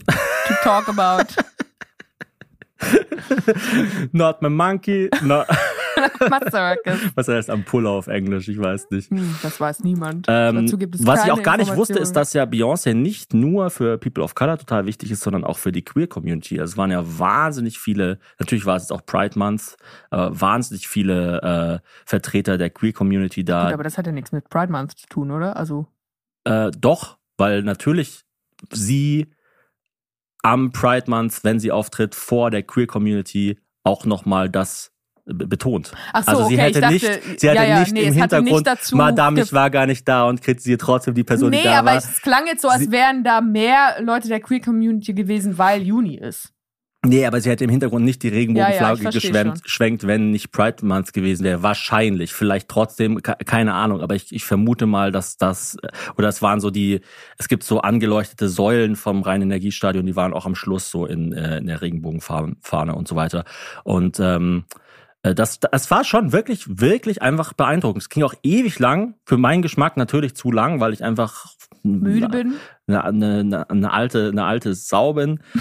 to 0.47 0.55
talk 0.63 0.89
about. 0.89 1.25
Not 4.13 4.43
my 4.43 4.49
monkey. 4.49 5.11
Not, 5.23 5.47
My 6.21 6.41
circus. 6.51 6.99
was 7.15 7.29
heißt 7.29 7.51
Ampulle 7.51 7.89
auf 7.89 8.07
Englisch? 8.07 8.49
Ich 8.49 8.59
weiß 8.59 8.91
nicht. 8.91 9.11
Hm, 9.11 9.37
das 9.43 9.61
weiß 9.61 9.81
niemand. 9.81 10.27
Ähm, 10.29 10.65
Dazu 10.67 10.79
gibt 10.79 10.95
es 10.95 11.07
was 11.07 11.25
ich 11.25 11.31
auch 11.33 11.43
gar 11.43 11.57
nicht 11.57 11.77
wusste, 11.77 11.99
ist, 11.99 12.15
dass 12.15 12.33
ja 12.33 12.45
Beyoncé 12.45 12.95
nicht 12.95 13.35
nur 13.35 13.71
für 13.71 13.99
People 13.99 14.23
of 14.25 14.35
Color 14.35 14.59
total 14.59 14.87
wichtig 14.87 15.11
ist, 15.11 15.21
sondern 15.21 15.45
auch 15.45 15.59
für 15.59 15.73
die 15.73 15.83
Queer 15.83 16.07
Community. 16.07 16.59
Also 16.61 16.73
es 16.73 16.77
waren 16.77 16.91
ja 16.91 17.03
wahnsinnig 17.19 17.79
viele, 17.79 18.19
natürlich 18.39 18.67
war 18.67 18.77
es 18.77 18.85
jetzt 18.85 18.93
auch 18.93 19.05
Pride 19.05 19.39
Month, 19.39 19.77
aber 20.11 20.41
wahnsinnig 20.41 20.89
viele 20.89 21.81
äh, 21.83 21.89
Vertreter 22.07 22.59
der 22.59 22.71
Queer 22.71 22.93
Community 22.93 23.45
da. 23.45 23.65
Gut, 23.65 23.75
aber 23.75 23.85
das 23.85 23.99
hat 23.99 24.07
ja 24.07 24.13
nichts 24.13 24.33
mit 24.33 24.49
Pride 24.49 24.73
Month 24.73 24.93
zu 24.99 25.07
tun, 25.07 25.31
oder? 25.31 25.57
Also, 25.57 25.87
Äh, 26.45 26.71
doch, 26.77 27.19
weil 27.37 27.63
natürlich 27.63 28.25
sie 28.71 29.29
am 30.43 30.73
Pride 30.73 31.09
Month, 31.11 31.45
wenn 31.45 31.59
sie 31.61 31.71
auftritt, 31.73 32.15
vor 32.15 32.51
der 32.51 32.63
Queer 32.63 32.87
Community 32.87 33.59
auch 33.85 34.05
nochmal 34.05 34.49
das 34.51 34.93
be- 35.25 35.47
betont. 35.47 35.93
ach 36.13 36.25
so, 36.25 36.31
also 36.31 36.45
sie 36.49 36.55
okay, 36.55 36.63
hätte 36.63 36.81
dachte, 36.81 36.93
nicht, 36.95 37.41
sie 37.41 37.49
hätte 37.49 37.63
ja, 37.63 37.65
ja, 37.65 37.81
nicht 37.81 37.93
nee, 37.93 38.03
im 38.03 38.13
Hintergrund, 38.15 38.51
nicht 38.53 38.67
dazu 38.67 38.97
Madame, 38.97 39.41
ich 39.41 39.53
war 39.53 39.71
gar 39.71 39.87
nicht 39.87 40.07
da 40.09 40.25
und 40.25 40.43
kritisiert 40.43 40.81
trotzdem 40.81 41.15
die 41.15 41.25
Person, 41.25 41.53
die 41.53 41.59
Nee, 41.59 41.65
da 41.65 41.79
aber 41.79 41.91
war. 41.91 41.97
es 41.99 42.21
klang 42.23 42.47
jetzt 42.47 42.63
so, 42.63 42.69
als 42.69 42.91
wären 42.91 43.23
da 43.25 43.41
mehr 43.41 43.97
Leute 44.01 44.29
der 44.29 44.41
Queer 44.41 44.61
Community 44.61 45.15
gewesen, 45.15 45.59
weil 45.59 45.83
Juni 45.83 46.17
ist. 46.17 46.53
Nee, 47.05 47.27
aber 47.27 47.41
sie 47.41 47.51
hätte 47.51 47.65
im 47.65 47.71
Hintergrund 47.71 48.05
nicht 48.05 48.23
die 48.23 48.29
Ja, 48.29 48.35
ja, 48.35 48.39
Regenbogenflagge 48.39 48.95
ich 48.95 49.03
versteh 49.03 49.29
geschwenkt, 49.29 49.59
schon. 49.59 49.69
schwenkt, 49.69 50.07
wenn 50.07 50.31
nicht 50.31 50.53
Pride 50.53 50.87
Month 50.87 51.13
gewesen 51.13 51.43
wäre. 51.43 51.61
Wahrscheinlich. 51.63 52.33
Vielleicht 52.33 52.69
trotzdem, 52.69 53.21
ke- 53.23 53.37
keine 53.45 53.75
Ahnung. 53.75 54.01
Aber 54.03 54.15
ich, 54.15 54.33
ich 54.33 54.45
vermute 54.45 54.87
mal, 54.87 55.11
dass 55.11 55.37
das, 55.37 55.77
oder 56.17 56.29
es 56.29 56.43
waren 56.43 56.61
so 56.61 56.71
die, 56.71 57.01
es 57.39 57.49
gibt 57.49 57.65
so 57.65 57.81
angeleuchtete 57.81 58.49
Säulen 58.49 58.95
vom 58.95 59.23
Rhein-Energiestadion, 59.23 60.07
die 60.07 60.15
waren 60.15 60.33
auch 60.33 60.47
am 60.47 60.55
Schluss 60.55 60.93
so 60.93 61.05
in, 61.07 61.33
äh, 61.33 61.59
in 61.59 61.67
der 61.67 61.83
Regenbogenfahne 61.83 62.95
und 62.95 63.09
so 63.09 63.17
weiter. 63.17 63.45
Und, 63.83 64.21
ähm, 64.21 64.65
äh, 65.25 65.35
das, 65.35 65.59
das 65.59 65.91
war 65.91 66.05
schon 66.05 66.33
wirklich, 66.33 66.67
wirklich 66.81 67.21
einfach 67.21 67.53
beeindruckend. 67.53 68.03
Es 68.05 68.11
ging 68.11 68.23
auch 68.23 68.35
ewig 68.45 68.79
lang. 68.79 69.15
Für 69.25 69.39
meinen 69.39 69.63
Geschmack 69.63 69.97
natürlich 69.97 70.37
zu 70.37 70.53
lang, 70.53 70.79
weil 70.79 70.93
ich 70.93 71.03
einfach 71.03 71.47
Müde 71.83 72.29
bin. 72.29 72.55
eine, 72.87 73.03
eine, 73.05 73.39
eine, 73.41 73.71
eine 73.71 73.93
alte, 73.93 74.29
eine 74.31 74.45
alte 74.45 74.73
Sau 74.75 75.15
bin. 75.15 75.41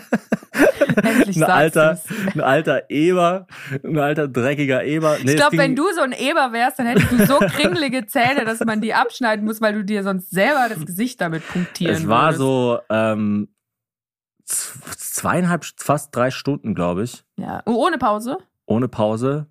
Endlich 1.02 1.36
ein 1.36 1.42
alter, 1.44 1.94
du's. 1.94 2.34
ein 2.34 2.40
alter 2.40 2.90
Eber, 2.90 3.46
ein 3.84 3.98
alter 3.98 4.28
dreckiger 4.28 4.84
Eber. 4.84 5.16
Nee, 5.22 5.32
Ich 5.32 5.36
glaube, 5.36 5.58
wenn 5.58 5.76
du 5.76 5.84
so 5.94 6.00
ein 6.00 6.12
Eber 6.12 6.52
wärst, 6.52 6.78
dann 6.78 6.86
hättest 6.86 7.12
du 7.12 7.26
so 7.26 7.38
kringelige 7.40 8.06
Zähne, 8.06 8.44
dass 8.44 8.60
man 8.60 8.80
die 8.80 8.94
abschneiden 8.94 9.44
muss, 9.44 9.60
weil 9.60 9.74
du 9.74 9.84
dir 9.84 10.02
sonst 10.02 10.30
selber 10.30 10.68
das 10.68 10.84
Gesicht 10.86 11.20
damit 11.20 11.46
punktieren 11.48 11.94
es 11.94 12.08
war 12.08 12.26
würdest. 12.26 12.38
so 12.40 12.78
ähm, 12.88 13.48
zweieinhalb, 14.46 15.64
fast 15.76 16.14
drei 16.14 16.30
Stunden, 16.30 16.74
glaube 16.74 17.02
ich, 17.04 17.24
Ja. 17.36 17.62
Oh, 17.66 17.84
ohne 17.86 17.98
Pause? 17.98 18.38
ohne 18.66 18.88
Pause. 18.88 19.46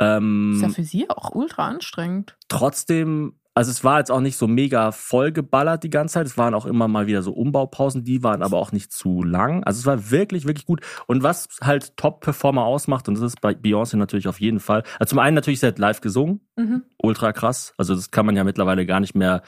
Ähm, 0.00 0.54
Ist 0.56 0.62
ja 0.62 0.68
für 0.70 0.82
sie 0.82 1.08
auch 1.08 1.34
ultra 1.34 1.68
anstrengend. 1.68 2.36
trotzdem, 2.48 3.38
also 3.54 3.70
es 3.70 3.84
war 3.84 3.98
jetzt 3.98 4.10
auch 4.10 4.20
nicht 4.20 4.36
so 4.36 4.48
mega 4.48 4.90
voll 4.90 5.30
geballert 5.30 5.84
die 5.84 5.90
ganze 5.90 6.14
Zeit. 6.14 6.26
Es 6.26 6.36
waren 6.36 6.54
auch 6.54 6.66
immer 6.66 6.88
mal 6.88 7.06
wieder 7.06 7.22
so 7.22 7.32
Umbaupausen, 7.32 8.02
die 8.02 8.24
waren 8.24 8.42
aber 8.42 8.58
auch 8.58 8.72
nicht 8.72 8.92
zu 8.92 9.22
lang. 9.22 9.62
Also 9.62 9.78
es 9.78 9.86
war 9.86 10.10
wirklich, 10.10 10.46
wirklich 10.46 10.66
gut. 10.66 10.80
Und 11.06 11.22
was 11.22 11.48
halt 11.62 11.96
Top-Performer 11.96 12.64
ausmacht, 12.64 13.08
und 13.08 13.14
das 13.14 13.22
ist 13.22 13.40
bei 13.40 13.52
Beyoncé 13.52 13.96
natürlich 13.96 14.26
auf 14.26 14.40
jeden 14.40 14.58
Fall. 14.58 14.82
Also 14.98 15.10
zum 15.10 15.20
einen 15.20 15.36
natürlich, 15.36 15.60
sie 15.60 15.66
hat 15.68 15.78
live 15.78 16.00
gesungen. 16.00 16.40
Mhm. 16.56 16.82
Ultra 16.98 17.32
krass. 17.32 17.74
Also 17.78 17.94
das 17.94 18.10
kann 18.10 18.26
man 18.26 18.34
ja 18.34 18.42
mittlerweile 18.42 18.86
gar 18.86 18.98
nicht 18.98 19.14
mehr. 19.14 19.42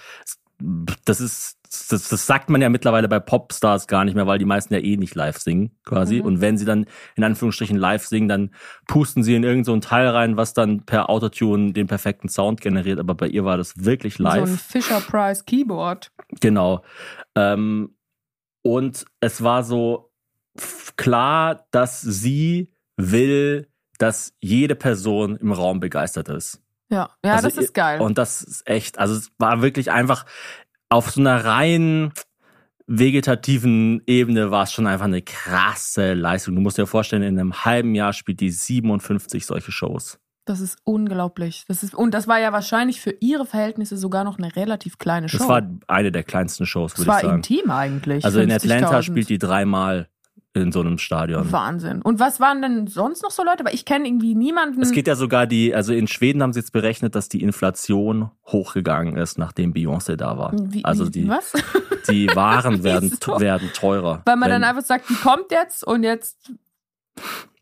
Das 1.04 1.20
ist, 1.20 1.58
das, 1.88 2.08
das 2.08 2.26
sagt 2.26 2.50
man 2.50 2.60
ja 2.60 2.68
mittlerweile 2.68 3.08
bei 3.08 3.20
Popstars 3.20 3.86
gar 3.86 4.04
nicht 4.04 4.14
mehr, 4.14 4.26
weil 4.26 4.38
die 4.38 4.44
meisten 4.44 4.74
ja 4.74 4.80
eh 4.80 4.96
nicht 4.96 5.14
live 5.14 5.38
singen, 5.38 5.70
quasi. 5.84 6.16
Mhm. 6.16 6.26
Und 6.26 6.40
wenn 6.40 6.58
sie 6.58 6.64
dann 6.64 6.86
in 7.14 7.24
Anführungsstrichen 7.24 7.76
live 7.76 8.06
singen, 8.06 8.28
dann 8.28 8.50
pusten 8.86 9.22
sie 9.22 9.34
in 9.34 9.44
irgendein 9.44 9.64
so 9.64 9.88
Teil 9.88 10.08
rein, 10.08 10.36
was 10.36 10.54
dann 10.54 10.84
per 10.84 11.10
Autotune 11.10 11.72
den 11.72 11.86
perfekten 11.86 12.28
Sound 12.28 12.60
generiert. 12.60 12.98
Aber 12.98 13.14
bei 13.14 13.28
ihr 13.28 13.44
war 13.44 13.56
das 13.56 13.84
wirklich 13.84 14.14
So 14.16 14.24
ein 14.24 14.40
live. 14.40 14.62
Fisher 14.62 15.00
Price 15.00 15.44
Keyboard. 15.44 16.10
Genau. 16.40 16.82
Ähm, 17.34 17.94
und 18.62 19.04
es 19.20 19.42
war 19.42 19.62
so 19.62 20.12
klar, 20.96 21.66
dass 21.70 22.00
sie 22.00 22.72
will, 22.96 23.68
dass 23.98 24.34
jede 24.40 24.74
Person 24.74 25.36
im 25.36 25.52
Raum 25.52 25.80
begeistert 25.80 26.28
ist. 26.28 26.62
Ja, 26.88 27.10
ja, 27.24 27.34
Also 27.34 27.48
das 27.48 27.56
ist 27.56 27.74
geil. 27.74 28.00
Und 28.00 28.16
das 28.18 28.42
ist 28.42 28.68
echt, 28.68 28.98
also 28.98 29.14
es 29.14 29.32
war 29.38 29.60
wirklich 29.60 29.90
einfach 29.90 30.24
auf 30.88 31.10
so 31.10 31.20
einer 31.20 31.44
rein 31.44 32.12
vegetativen 32.86 34.02
Ebene 34.06 34.50
war 34.50 34.62
es 34.62 34.72
schon 34.72 34.86
einfach 34.86 35.06
eine 35.06 35.22
krasse 35.22 36.14
Leistung. 36.14 36.54
Du 36.54 36.60
musst 36.60 36.78
dir 36.78 36.86
vorstellen, 36.86 37.22
in 37.22 37.38
einem 37.38 37.64
halben 37.64 37.94
Jahr 37.94 38.12
spielt 38.12 38.40
die 38.40 38.50
57 38.50 39.44
solche 39.44 39.72
Shows. 39.72 40.18
Das 40.44 40.60
ist 40.60 40.78
unglaublich. 40.84 41.64
Das 41.66 41.82
ist, 41.82 41.92
und 41.92 42.12
das 42.14 42.28
war 42.28 42.38
ja 42.38 42.52
wahrscheinlich 42.52 43.00
für 43.00 43.16
ihre 43.18 43.44
Verhältnisse 43.44 43.96
sogar 43.96 44.22
noch 44.22 44.38
eine 44.38 44.54
relativ 44.54 44.98
kleine 44.98 45.28
Show. 45.28 45.38
Das 45.38 45.48
war 45.48 45.68
eine 45.88 46.12
der 46.12 46.22
kleinsten 46.22 46.66
Shows, 46.66 46.92
das 46.92 47.00
würde 47.00 47.08
war 47.08 47.18
ich 47.18 47.22
sagen. 47.22 47.36
intim 47.36 47.70
eigentlich. 47.72 48.24
Also 48.24 48.40
in 48.40 48.52
Atlanta 48.52 48.98
50.000. 48.98 49.02
spielt 49.02 49.28
die 49.28 49.38
dreimal 49.38 50.08
in 50.56 50.72
so 50.72 50.80
einem 50.80 50.98
Stadion. 50.98 51.50
Wahnsinn. 51.52 52.02
Und 52.02 52.18
was 52.20 52.40
waren 52.40 52.62
denn 52.62 52.86
sonst 52.86 53.22
noch 53.22 53.30
so 53.30 53.44
Leute? 53.44 53.64
Weil 53.64 53.74
ich 53.74 53.84
kenne 53.84 54.06
irgendwie 54.08 54.34
niemanden. 54.34 54.82
Es 54.82 54.92
geht 54.92 55.06
ja 55.06 55.14
sogar 55.16 55.46
die, 55.46 55.74
also 55.74 55.92
in 55.92 56.08
Schweden 56.08 56.42
haben 56.42 56.52
sie 56.52 56.60
jetzt 56.60 56.72
berechnet, 56.72 57.14
dass 57.14 57.28
die 57.28 57.42
Inflation 57.42 58.30
hochgegangen 58.46 59.16
ist, 59.16 59.38
nachdem 59.38 59.72
Beyoncé 59.72 60.16
da 60.16 60.36
war. 60.38 60.52
Wie- 60.54 60.84
also 60.84 61.08
die, 61.08 61.28
was? 61.28 61.52
die 62.10 62.26
Waren 62.34 62.82
werden, 62.84 63.10
Wieso? 63.12 63.40
werden 63.40 63.70
teurer. 63.74 64.22
Weil 64.24 64.36
man 64.36 64.50
Wenn- 64.50 64.62
dann 64.62 64.64
einfach 64.70 64.84
sagt, 64.84 65.08
die 65.10 65.14
kommt 65.14 65.50
jetzt 65.50 65.86
und 65.86 66.02
jetzt. 66.02 66.50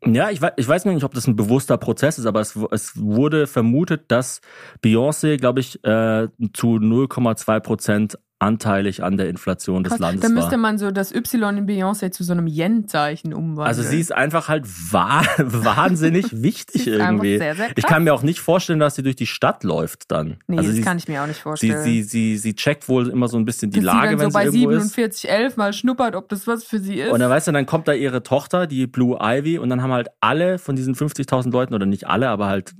Ja, 0.06 0.28
ich 0.30 0.42
weiß, 0.42 0.52
ich 0.56 0.68
weiß 0.68 0.84
nicht, 0.84 1.02
ob 1.04 1.14
das 1.14 1.26
ein 1.26 1.36
bewusster 1.36 1.78
Prozess 1.78 2.18
ist, 2.18 2.26
aber 2.26 2.40
es, 2.40 2.54
es 2.72 2.92
wurde 3.00 3.46
vermutet, 3.46 4.04
dass 4.10 4.42
Beyoncé, 4.84 5.38
glaube 5.38 5.60
ich, 5.60 5.76
äh, 5.84 6.28
zu 6.52 6.76
0,2 6.76 7.60
Prozent 7.60 8.18
anteilig 8.44 9.02
an 9.02 9.16
der 9.16 9.28
Inflation 9.28 9.82
des 9.82 9.92
Krass. 9.92 10.00
Landes 10.00 10.20
Dann 10.20 10.34
müsste 10.34 10.52
war. 10.52 10.58
man 10.58 10.78
so 10.78 10.90
das 10.90 11.12
Y 11.14 11.56
in 11.58 11.66
Beyoncé 11.66 12.10
zu 12.10 12.22
so 12.24 12.32
einem 12.32 12.46
Yen-Zeichen 12.46 13.32
umwandeln. 13.32 13.66
Also 13.66 13.82
sie 13.82 13.98
ist 13.98 14.12
einfach 14.12 14.48
halt 14.48 14.66
wa 14.92 15.22
wahnsinnig 15.38 16.42
wichtig 16.42 16.84
Sie 16.84 16.90
irgendwie. 16.90 17.38
sehr, 17.38 17.56
sehr 17.56 17.70
ich 17.74 17.86
kann 17.86 18.04
mir 18.04 18.12
auch 18.14 18.22
nicht 18.22 18.40
vorstellen, 18.40 18.78
dass 18.78 18.94
sie 18.96 19.02
durch 19.02 19.16
die 19.16 19.26
Stadt 19.26 19.64
läuft 19.64 20.10
dann. 20.10 20.36
Nee, 20.46 20.58
also 20.58 20.68
das 20.68 20.76
sie, 20.76 20.82
kann 20.82 20.98
ich 20.98 21.08
mir 21.08 21.22
auch 21.22 21.26
nicht 21.26 21.36
sie, 21.36 21.42
vorstellen. 21.42 21.82
sie, 21.84 22.02
sie, 22.02 22.36
sie 22.36 22.54
checkt 22.54 22.88
wohl 22.88 23.08
immer 23.08 23.28
so 23.28 23.38
ein 23.38 23.44
bisschen 23.44 23.70
die 23.70 23.80
Dass 23.80 23.86
Lage, 23.86 24.08
sie 24.08 24.14
dann 24.16 24.20
wenn 24.20 24.30
so 24.30 24.38
bei 24.38 24.50
sie 24.50 24.62
irgendwo 24.62 24.84
ist. 24.84 24.94
4711 24.94 25.56
mal 25.56 25.72
schnuppert, 25.72 26.14
ob 26.16 26.28
das 26.28 26.46
was 26.46 26.64
für 26.64 26.78
sie 26.78 27.00
ist. 27.00 27.12
Und 27.12 27.20
dann 27.20 27.30
weißt 27.30 27.48
du, 27.48 27.52
dann 27.52 27.66
kommt 27.66 27.88
da 27.88 27.92
ihre 27.92 28.22
Tochter, 28.22 28.66
die 28.66 28.86
Blue 28.86 29.18
Ivy, 29.20 29.58
und 29.58 29.70
dann 29.70 29.82
haben 29.82 29.92
halt 29.92 30.08
alle 30.20 30.58
von 30.58 30.76
diesen 30.76 30.94
50.000 30.94 31.50
Leuten, 31.50 31.74
oder 31.74 31.86
nicht 31.86 32.06
alle, 32.06 32.28
aber 32.28 32.46
halt 32.46 32.72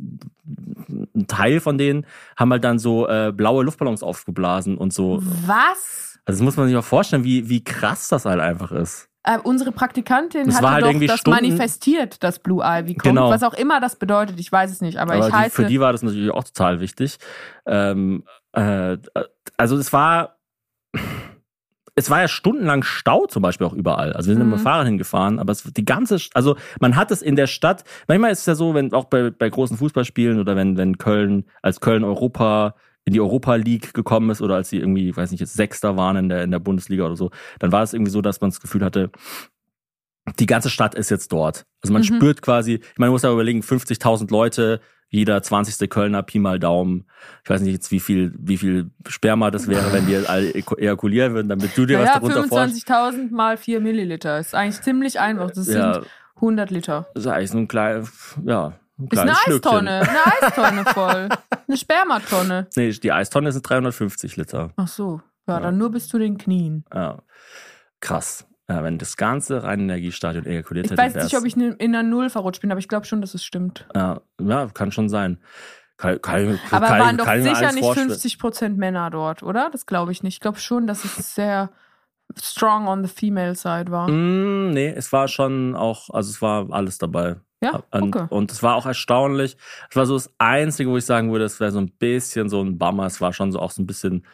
ein 0.47 1.27
Teil 1.27 1.61
von 1.61 1.79
denen, 1.79 2.07
haben 2.37 2.51
halt 2.53 2.65
dann 2.65 2.79
so 2.79 3.09
äh, 3.09 3.33
blaue 3.35 3.65
Luftballons 3.65 4.03
aufgeblasen 4.03 4.77
und 4.77 4.93
so. 4.93 5.21
was? 5.47 6.19
Also 6.27 6.39
das 6.39 6.41
muss 6.41 6.57
man 6.57 6.69
sich 6.69 6.77
auch 6.77 6.85
vorstellen, 6.85 7.25
wie, 7.25 7.49
wie 7.49 7.63
krass 7.63 8.09
das 8.09 8.25
halt 8.25 8.41
einfach 8.41 8.73
ist. 8.73 9.09
Äh, 9.27 9.39
unsere 9.43 9.73
Praktikantin 9.73 10.47
Das 10.47 10.57
hatte 10.57 10.71
halt 10.71 10.83
doch 10.83 10.89
irgendwie 10.89 11.07
das 11.07 11.21
Stunden- 11.21 11.41
manifestiert, 11.43 12.23
dass 12.23 12.39
Blue 12.39 12.63
Ivy 12.63 12.95
kommt. 12.95 13.05
Genau. 13.05 13.31
Was 13.31 13.43
auch 13.43 13.55
immer 13.55 13.81
das 13.81 13.97
bedeutet, 13.97 14.39
ich 14.39 14.53
weiß 14.53 14.71
es 14.71 14.81
nicht. 14.83 14.99
Aber, 14.99 15.15
Aber 15.15 15.29
ich 15.29 15.33
heiße. 15.35 15.55
für 15.55 15.65
die 15.65 15.81
war 15.81 15.93
das 15.93 16.03
natürlich 16.03 16.31
auch 16.31 16.45
total 16.45 16.81
wichtig. 16.81 17.17
Ähm, 17.67 18.25
äh, 18.53 18.99
also 19.57 19.77
es 19.79 19.93
war, 19.95 20.37
es 21.97 22.11
war 22.11 22.21
ja 22.21 22.29
stundenlang 22.29 22.83
Stau 22.83 23.27
zum 23.27 23.43
Beispiel 23.43 23.67
auch 23.67 23.73
überall. 23.73 24.13
Also 24.13 24.29
wir 24.29 24.35
sind 24.35 24.45
Mhm. 24.45 24.51
mit 24.51 24.59
dem 24.59 24.63
Fahrrad 24.63 24.87
hingefahren, 24.87 25.39
aber 25.39 25.53
es 25.53 25.63
die 25.63 25.85
ganze, 25.85 26.19
also 26.35 26.57
man 26.81 26.97
hat 26.97 27.11
es 27.11 27.23
in 27.23 27.37
der 27.37 27.47
Stadt. 27.47 27.85
Manchmal 28.09 28.33
ist 28.33 28.41
es 28.41 28.47
ja 28.47 28.55
so, 28.55 28.75
wenn 28.75 28.93
auch 28.93 29.05
bei, 29.05 29.31
bei 29.31 29.49
großen 29.49 29.77
Fußballspielen 29.77 30.41
oder 30.41 30.57
wenn 30.57 30.77
wenn 30.77 30.99
Köln 30.99 31.45
als 31.63 31.81
Köln 31.81 32.03
Europa 32.05 32.75
in 33.05 33.13
die 33.13 33.21
Europa 33.21 33.55
League 33.57 33.93
gekommen 33.95 34.31
ist 34.31 34.41
oder 34.41 34.55
als 34.57 34.71
sie 34.71 34.79
irgendwie, 34.79 35.15
weiß 35.17 35.31
nicht, 35.31 35.41
jetzt 35.41 35.55
Sechster 35.55 35.97
waren 35.97 36.17
in 36.17 36.29
der 36.31 36.43
in 36.43 36.51
der 36.51 36.59
Bundesliga 36.59 37.05
oder 37.05 37.17
so, 37.17 37.31
dann 37.59 37.71
war 37.71 37.83
es 37.83 37.93
irgendwie 37.93 38.11
so, 38.11 38.23
dass 38.23 38.41
man 38.41 38.51
das 38.51 38.61
Gefühl 38.61 38.83
hatte, 38.85 39.11
die 40.41 40.47
ganze 40.47 40.71
Stadt 40.71 40.95
ist 40.95 41.11
jetzt 41.11 41.31
dort. 41.33 41.65
Also 41.83 41.93
man 41.93 42.01
Mhm. 42.03 42.07
spürt 42.07 42.41
quasi, 42.43 42.75
ich 42.75 42.99
meine, 42.99 43.09
man 43.11 43.15
muss 43.15 43.23
ja 43.23 43.31
überlegen, 43.33 43.63
50.000 43.63 44.31
Leute, 44.31 44.81
jeder 45.15 45.43
20. 45.43 45.89
Kölner, 45.89 46.23
Pi 46.23 46.39
mal 46.39 46.59
Daumen. 46.59 47.07
Ich 47.45 47.51
weiß 47.51 47.61
nicht 47.61 47.73
jetzt, 47.73 47.91
wie 47.91 48.01
viel, 48.01 48.35
wie 48.39 48.59
viel 48.59 48.91
Sperma 49.09 49.51
das 49.51 49.69
wäre, 49.69 49.93
wenn 49.93 50.07
die 50.07 50.17
alle 50.17 50.53
ejakulieren 50.55 51.35
würden, 51.35 51.49
damit 51.49 51.77
du 51.77 51.87
dir 51.87 51.99
was 51.99 52.07
naja, 52.07 52.19
darunter 52.21 52.45
vorstellst. 52.49 52.89
25.000 52.89 53.31
mal 53.33 53.57
4 53.57 53.81
Milliliter. 53.81 54.39
Ist 54.39 54.55
eigentlich 54.55 54.83
ziemlich 54.83 55.21
einfach. 55.21 55.51
Das 55.53 55.69
Ja. 55.73 55.95
sind 55.95 56.07
100 56.37 56.71
Liter. 56.71 57.07
Das 57.15 57.25
ist 57.25 57.31
eigentlich 57.31 57.51
so 57.51 57.59
ein 57.59 57.69
kleines, 57.69 58.37
ja, 58.45 58.73
ein 58.99 59.09
Ist 59.11 59.19
eine 59.19 59.35
Schlückchen. 59.37 59.89
Eistonne. 59.89 60.01
Eine 60.01 60.27
Eistonne 60.43 60.85
voll. 60.87 61.29
Eine 61.69 61.77
Spermatonne. 61.77 62.67
Nee, 62.77 62.91
die 62.91 63.13
Eistonne 63.13 63.53
sind 63.53 63.63
350 63.69 64.37
Liter. 64.37 64.71
Ach 64.77 64.89
so. 64.89 65.21
Ja, 65.47 65.55
Ja. 65.55 65.61
dann 65.61 65.79
nur 65.79 65.91
bis 65.91 66.09
zu 66.09 66.19
den 66.19 66.39
Knien. 66.39 66.85
Ja. 66.93 67.19
Krass. 68.01 68.47
Ja, 68.69 68.83
wenn 68.83 68.97
das 68.97 69.17
ganze 69.17 69.63
Reinenergiestadion 69.63 70.47
ejakuliert 70.47 70.87
Ich 70.87 70.93
hätte, 70.93 71.03
weiß 71.03 71.15
nicht, 71.17 71.37
ob 71.37 71.45
ich 71.45 71.57
in 71.57 71.77
einer 71.81 72.03
Null 72.03 72.31
verrutscht 72.31 72.63
bin, 72.63 72.71
aber 72.71 72.79
ich 72.79 72.89
glaube 72.89 73.05
schon, 73.05 73.21
dass 73.21 73.35
es 73.35 73.45
stimmt. 73.45 73.87
Ja, 73.95 74.23
kann 74.73 74.91
schon 74.91 75.09
sein. 75.09 75.39
Kann, 75.97 76.21
kann, 76.23 76.59
Aber 76.71 76.87
kann, 76.87 77.01
waren 77.01 77.17
doch 77.19 77.33
ich 77.33 77.45
sicher 77.45 77.73
nicht 77.73 77.85
vorstellen. 77.85 78.11
50% 78.11 78.77
Männer 78.77 79.11
dort, 79.11 79.43
oder? 79.43 79.71
Das 79.71 79.87
glaube 79.87 80.13
ich 80.13 80.23
nicht. 80.23 80.35
Ich 80.35 80.41
glaube 80.41 80.59
schon, 80.59 80.87
dass 80.87 81.05
es 81.05 81.35
sehr 81.35 81.71
strong 82.37 82.89
on 82.89 83.05
the 83.05 83.09
female 83.09 83.55
side 83.55 83.91
war. 83.91 84.09
Mm, 84.09 84.71
nee, 84.71 84.89
es 84.89 85.13
war 85.13 85.29
schon 85.29 85.77
auch, 85.77 86.11
also 86.11 86.31
es 86.31 86.43
war 86.43 86.73
alles 86.73 86.99
dabei. 86.99 87.37
Ja, 87.63 87.83
Und, 87.93 88.15
okay. 88.15 88.27
und 88.29 88.51
es 88.51 88.63
war 88.63 88.75
auch 88.75 88.87
erstaunlich. 88.87 89.57
Es 89.89 89.97
war 89.97 90.05
so 90.07 90.15
das 90.15 90.35
Einzige, 90.39 90.91
wo 90.91 90.97
ich 90.97 91.07
sagen 91.07 91.31
würde, 91.33 91.45
es 91.45 91.61
wäre 91.61 91.71
so 91.71 91.79
ein 91.79 91.91
bisschen 91.91 92.49
so 92.49 92.61
ein 92.63 92.77
Bummer. 92.77 93.07
Es 93.07 93.21
war 93.21 93.33
schon 93.33 93.53
so 93.53 93.61
auch 93.61 93.71
so 93.71 93.81
ein 93.81 93.87
bisschen 93.87 94.27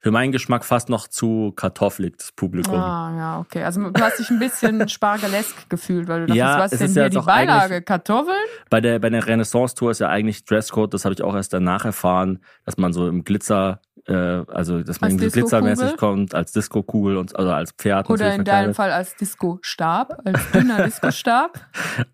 für 0.00 0.12
meinen 0.12 0.30
Geschmack 0.30 0.64
fast 0.64 0.88
noch 0.88 1.08
zu 1.08 1.52
kartoffelig, 1.56 2.16
das 2.16 2.32
Publikum. 2.32 2.74
Ah, 2.74 3.14
ja, 3.16 3.40
okay. 3.40 3.64
Also 3.64 3.90
du 3.90 4.00
hast 4.00 4.18
dich 4.18 4.30
ein 4.30 4.38
bisschen 4.38 4.88
spargelesk 4.88 5.68
gefühlt, 5.68 6.06
weil 6.06 6.20
du 6.20 6.26
dachtest, 6.26 6.38
Ja, 6.38 6.58
was 6.58 6.72
ist 6.72 6.80
denn 6.80 6.94
ja 6.94 7.02
hier 7.02 7.20
die 7.20 7.26
Beilage? 7.26 7.82
Kartoffeln? 7.82 8.36
Bei 8.70 8.80
der, 8.80 9.00
bei 9.00 9.10
der 9.10 9.26
Renaissance-Tour 9.26 9.90
ist 9.90 9.98
ja 9.98 10.08
eigentlich 10.08 10.44
Dresscode, 10.44 10.94
das 10.94 11.04
habe 11.04 11.14
ich 11.14 11.22
auch 11.22 11.34
erst 11.34 11.52
danach 11.52 11.84
erfahren, 11.84 12.38
dass 12.64 12.76
man 12.76 12.92
so 12.92 13.08
im 13.08 13.24
Glitzer, 13.24 13.80
äh, 14.06 14.14
also 14.14 14.84
dass 14.84 15.00
man 15.00 15.18
so 15.18 15.28
glitzermäßig 15.28 15.96
kommt, 15.96 16.32
als 16.32 16.52
Disco-Kugel 16.52 17.16
und 17.16 17.36
also 17.36 17.50
als 17.50 17.72
Pferd 17.72 18.08
Oder 18.08 18.34
in 18.36 18.44
deinem. 18.44 18.74
Fall 18.74 18.92
als 18.92 19.16
Disco-Stab, 19.16 20.22
als 20.24 20.50
dünner 20.52 20.82
Disco-Stab? 20.84 21.58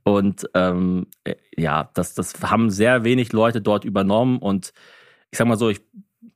Und 0.05 0.49
ähm, 0.55 1.07
äh, 1.25 1.35
ja, 1.55 1.91
das, 1.93 2.15
das 2.15 2.33
haben 2.43 2.71
sehr 2.71 3.05
wenig 3.05 3.35
Leute 3.35 3.61
dort 3.61 3.85
übernommen 3.85 4.39
und 4.39 4.73
ich 5.31 5.39
sag 5.39 5.49
mal 5.49 5.59
so, 5.59 5.69
ich, 5.69 5.83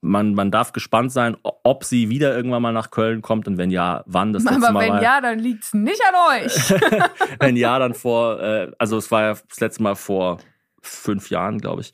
man, 0.01 0.35
man 0.35 0.51
darf 0.51 0.73
gespannt 0.73 1.11
sein, 1.13 1.37
ob 1.43 1.85
sie 1.85 2.09
wieder 2.09 2.35
irgendwann 2.37 2.63
mal 2.63 2.73
nach 2.73 2.91
Köln 2.91 3.21
kommt 3.23 3.49
und 3.49 3.59
wenn 3.59 3.71
ja, 3.71 4.05
wann 4.07 4.33
das 4.33 4.45
letzte 4.45 4.59
Aber 4.65 4.73
Mal 4.73 4.85
wenn 4.85 4.93
war. 4.95 5.03
ja, 5.03 5.21
dann 5.21 5.39
liegt's 5.39 5.75
nicht 5.75 6.01
an 6.09 6.43
euch. 6.45 6.71
wenn 7.41 7.57
ja, 7.57 7.79
dann 7.79 7.95
vor, 7.95 8.41
äh, 8.41 8.71
also 8.79 8.97
es 8.97 9.11
war 9.11 9.23
ja 9.23 9.35
das 9.49 9.61
letzte 9.61 9.83
Mal 9.83 9.97
vor 9.97 10.39
fünf 10.81 11.31
Jahren, 11.31 11.59
glaube 11.59 11.81
ich. 11.83 11.93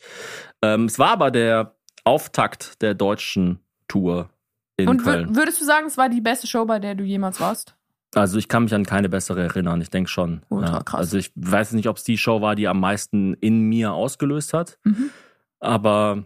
Ähm, 0.62 0.84
es 0.84 0.98
war 0.98 1.10
aber 1.10 1.30
der 1.30 1.74
Auftakt 2.04 2.82
der 2.82 2.94
deutschen 2.94 3.60
Tour 3.88 4.28
in 4.76 4.88
Und 4.88 5.02
Köln. 5.02 5.30
wür- 5.30 5.36
würdest 5.36 5.60
du 5.60 5.64
sagen, 5.64 5.86
es 5.86 5.96
war 5.96 6.08
die 6.08 6.20
beste 6.20 6.46
Show, 6.46 6.64
bei 6.66 6.78
der 6.78 6.94
du 6.94 7.04
jemals 7.04 7.40
warst? 7.40 7.74
Also 8.14 8.38
ich 8.38 8.48
kann 8.48 8.64
mich 8.64 8.74
an 8.74 8.84
keine 8.84 9.08
bessere 9.08 9.42
erinnern. 9.42 9.80
Ich 9.80 9.90
denke 9.90 10.08
schon. 10.10 10.42
Ultra 10.48 10.74
ja. 10.76 10.82
krass. 10.82 11.00
Also 11.00 11.16
ich 11.18 11.32
weiß 11.34 11.72
nicht, 11.72 11.88
ob 11.88 11.96
es 11.96 12.04
die 12.04 12.18
Show 12.18 12.40
war, 12.40 12.54
die 12.54 12.68
am 12.68 12.78
meisten 12.78 13.34
in 13.34 13.62
mir 13.62 13.92
ausgelöst 13.92 14.52
hat. 14.52 14.78
Mhm. 14.84 15.10
Aber 15.58 16.24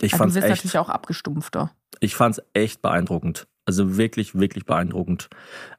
ich 0.00 0.12
Also, 0.12 0.16
fand's 0.18 0.34
du 0.34 0.40
bist 0.40 0.50
echt, 0.50 0.64
natürlich 0.64 0.78
auch 0.78 0.88
abgestumpfter. 0.88 1.70
ich 2.00 2.14
fand's 2.14 2.40
echt 2.52 2.82
beeindruckend. 2.82 3.46
Also 3.64 3.96
wirklich, 3.98 4.34
wirklich 4.34 4.64
beeindruckend. 4.64 5.28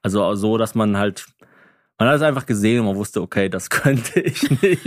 Also 0.03 0.35
so, 0.35 0.57
dass 0.57 0.75
man 0.75 0.97
halt 0.97 1.25
Man 1.99 2.07
hat 2.07 2.15
es 2.15 2.21
einfach 2.21 2.45
gesehen 2.45 2.79
und 2.79 2.85
man 2.87 2.95
wusste, 2.95 3.21
okay, 3.21 3.49
das 3.49 3.69
könnte 3.69 4.21
ich 4.21 4.49
nicht. 4.61 4.83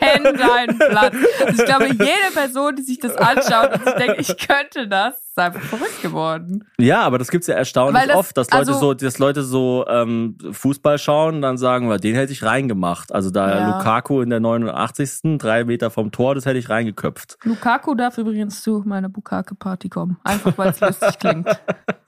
Kenn 0.00 0.22
deinen 0.22 0.78
Platz. 0.78 1.14
Also 1.44 1.60
ich 1.60 1.64
glaube, 1.64 1.86
jede 1.88 2.32
Person, 2.32 2.76
die 2.76 2.82
sich 2.82 2.98
das 3.00 3.16
anschaut 3.16 3.72
und 3.74 3.84
sich 3.84 3.94
denkt, 3.94 4.20
ich 4.20 4.36
könnte 4.46 4.86
das, 4.88 5.14
ist 5.16 5.38
einfach 5.38 5.60
verrückt 5.60 6.00
geworden. 6.02 6.64
ja, 6.78 7.02
aber 7.02 7.18
das 7.18 7.28
gibt's 7.30 7.46
ja 7.48 7.56
erstaunlich 7.56 8.04
das- 8.06 8.16
oft, 8.16 8.36
dass 8.36 8.50
Leute 8.50 8.58
also- 8.72 8.78
so, 8.78 8.94
dass 8.94 9.18
Leute 9.18 9.42
so 9.42 9.84
ähm, 9.88 10.38
Fußball 10.52 10.98
schauen 10.98 11.36
und 11.36 11.42
dann 11.42 11.58
sagen, 11.58 11.88
"Wa, 11.90 11.96
den 11.98 12.14
hätte 12.14 12.32
ich 12.32 12.42
reingemacht. 12.44 13.12
Also 13.12 13.30
da 13.30 13.48
Ja. 13.58 13.76
Lukaku 13.78 14.22
in 14.22 14.30
der 14.30 14.40
89. 14.40 15.38
drei 15.38 15.64
Meter 15.64 15.90
vom 15.90 16.12
Tor, 16.12 16.34
das 16.36 16.46
hätte 16.46 16.58
ich 16.58 16.68
reingeköpft. 16.70 17.36
Lukaku 17.42 17.94
darf 17.94 18.16
übrigens 18.18 18.62
zu 18.62 18.82
meiner 18.86 19.08
Bukake-Party 19.08 19.88
kommen. 19.88 20.18
Einfach, 20.24 20.56
weil 20.56 20.70
es 20.70 20.80
lustig 20.80 21.18
klingt. 21.18 21.48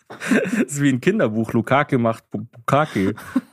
Das 0.09 0.53
ist 0.67 0.83
wie 0.83 0.91
ein 0.91 1.01
Kinderbuch. 1.01 1.53
Lukaku 1.53 1.99
macht 1.99 2.31
Bu- 2.31 2.45
Bukake. 2.51 3.15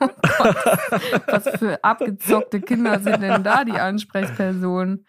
Was 1.26 1.48
für 1.58 1.82
abgezockte 1.84 2.60
Kinder 2.60 2.98
sind 3.00 3.20
denn 3.20 3.42
da 3.42 3.64
die 3.64 3.72
Ansprechpersonen? 3.78 5.06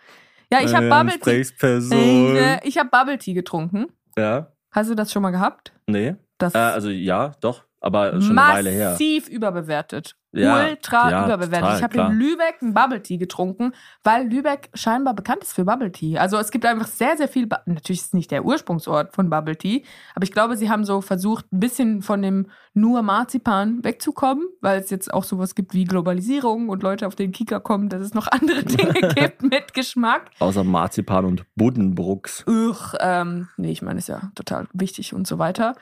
Ja, 0.51 0.59
ich 0.61 0.73
habe 0.75 0.87
Äh, 0.87 0.89
Bubble 0.89 1.19
Tea. 1.19 1.37
Ansprechperson. 1.39 2.35
Ich, 2.63 2.67
ich 2.67 2.77
habe 2.77 2.89
Bubble 2.89 3.17
Tea 3.17 3.33
getrunken. 3.33 3.87
Ja, 4.17 4.51
Hast 4.71 4.89
du 4.89 4.95
das 4.95 5.11
schon 5.11 5.21
mal 5.21 5.31
gehabt? 5.31 5.71
nee. 5.87 6.15
Das 6.37 6.53
Äh, 6.53 6.57
also 6.59 6.89
ja, 6.89 7.31
doch, 7.41 7.63
aber 7.79 8.21
schon 8.21 8.37
eine 8.37 8.53
Weile 8.53 8.69
her. 8.69 8.91
massiv 8.91 9.27
überbewertet. 9.27 10.16
Ja, 10.33 10.67
Ultra 10.67 11.09
ja, 11.09 11.25
überbewertet. 11.25 11.59
total, 11.61 11.77
ich 11.77 11.83
habe 11.83 11.97
in 12.13 12.19
Lübeck 12.19 12.57
einen 12.61 12.73
Bubble 12.73 13.01
Tea 13.01 13.17
getrunken, 13.17 13.71
weil 14.03 14.27
Lübeck 14.27 14.69
scheinbar 14.73 15.13
bekannt 15.13 15.41
ist 15.43 15.53
für 15.53 15.63
Bubble 15.63 15.91
Tea. 15.91 16.17
Also 16.17 16.37
es 16.37 16.51
gibt 16.51 16.65
einfach 16.65 16.87
sehr, 16.87 17.15
sehr 17.17 17.27
viel. 17.29 17.47
Bu 17.47 17.55
Natürlich 17.65 18.01
ist 18.01 18.07
es 18.07 18.13
nicht 18.13 18.29
der 18.31 18.43
Ursprungsort 18.43 19.15
von 19.15 19.29
Bubble 19.29 19.55
Tea, 19.55 19.83
aber 20.15 20.23
ich 20.23 20.31
glaube, 20.33 20.57
sie 20.57 20.69
haben 20.69 20.83
so 20.83 21.01
versucht, 21.01 21.51
ein 21.53 21.59
bisschen 21.59 22.01
von 22.01 22.21
dem 22.21 22.47
nur 22.73 23.01
Marzipan 23.01 23.83
wegzukommen, 23.83 24.45
weil 24.61 24.79
es 24.81 24.89
jetzt 24.89 25.11
auch 25.13 25.23
sowas 25.23 25.55
gibt 25.55 25.73
wie 25.73 25.85
Globalisierung 25.85 26.69
und 26.69 26.83
Leute 26.83 27.07
auf 27.07 27.15
den 27.15 27.31
Kika 27.31 27.59
kommen, 27.59 27.89
dass 27.89 28.01
es 28.01 28.13
noch 28.13 28.27
andere 28.27 28.63
Dinge 28.65 29.13
gibt 29.15 29.41
mit 29.43 29.73
Geschmack. 29.73 30.29
Außer 30.39 30.63
Marzipan 30.63 31.25
und 31.25 31.45
Buddenbrooks. 31.55 32.45
Uch, 32.47 32.93
ähm, 32.99 33.47
nee, 33.57 33.71
ich 33.71 33.81
meine, 33.81 33.99
ist 33.99 34.09
ja 34.09 34.29
total 34.35 34.67
wichtig 34.73 35.13
und 35.13 35.25
so 35.25 35.39
weiter. 35.39 35.75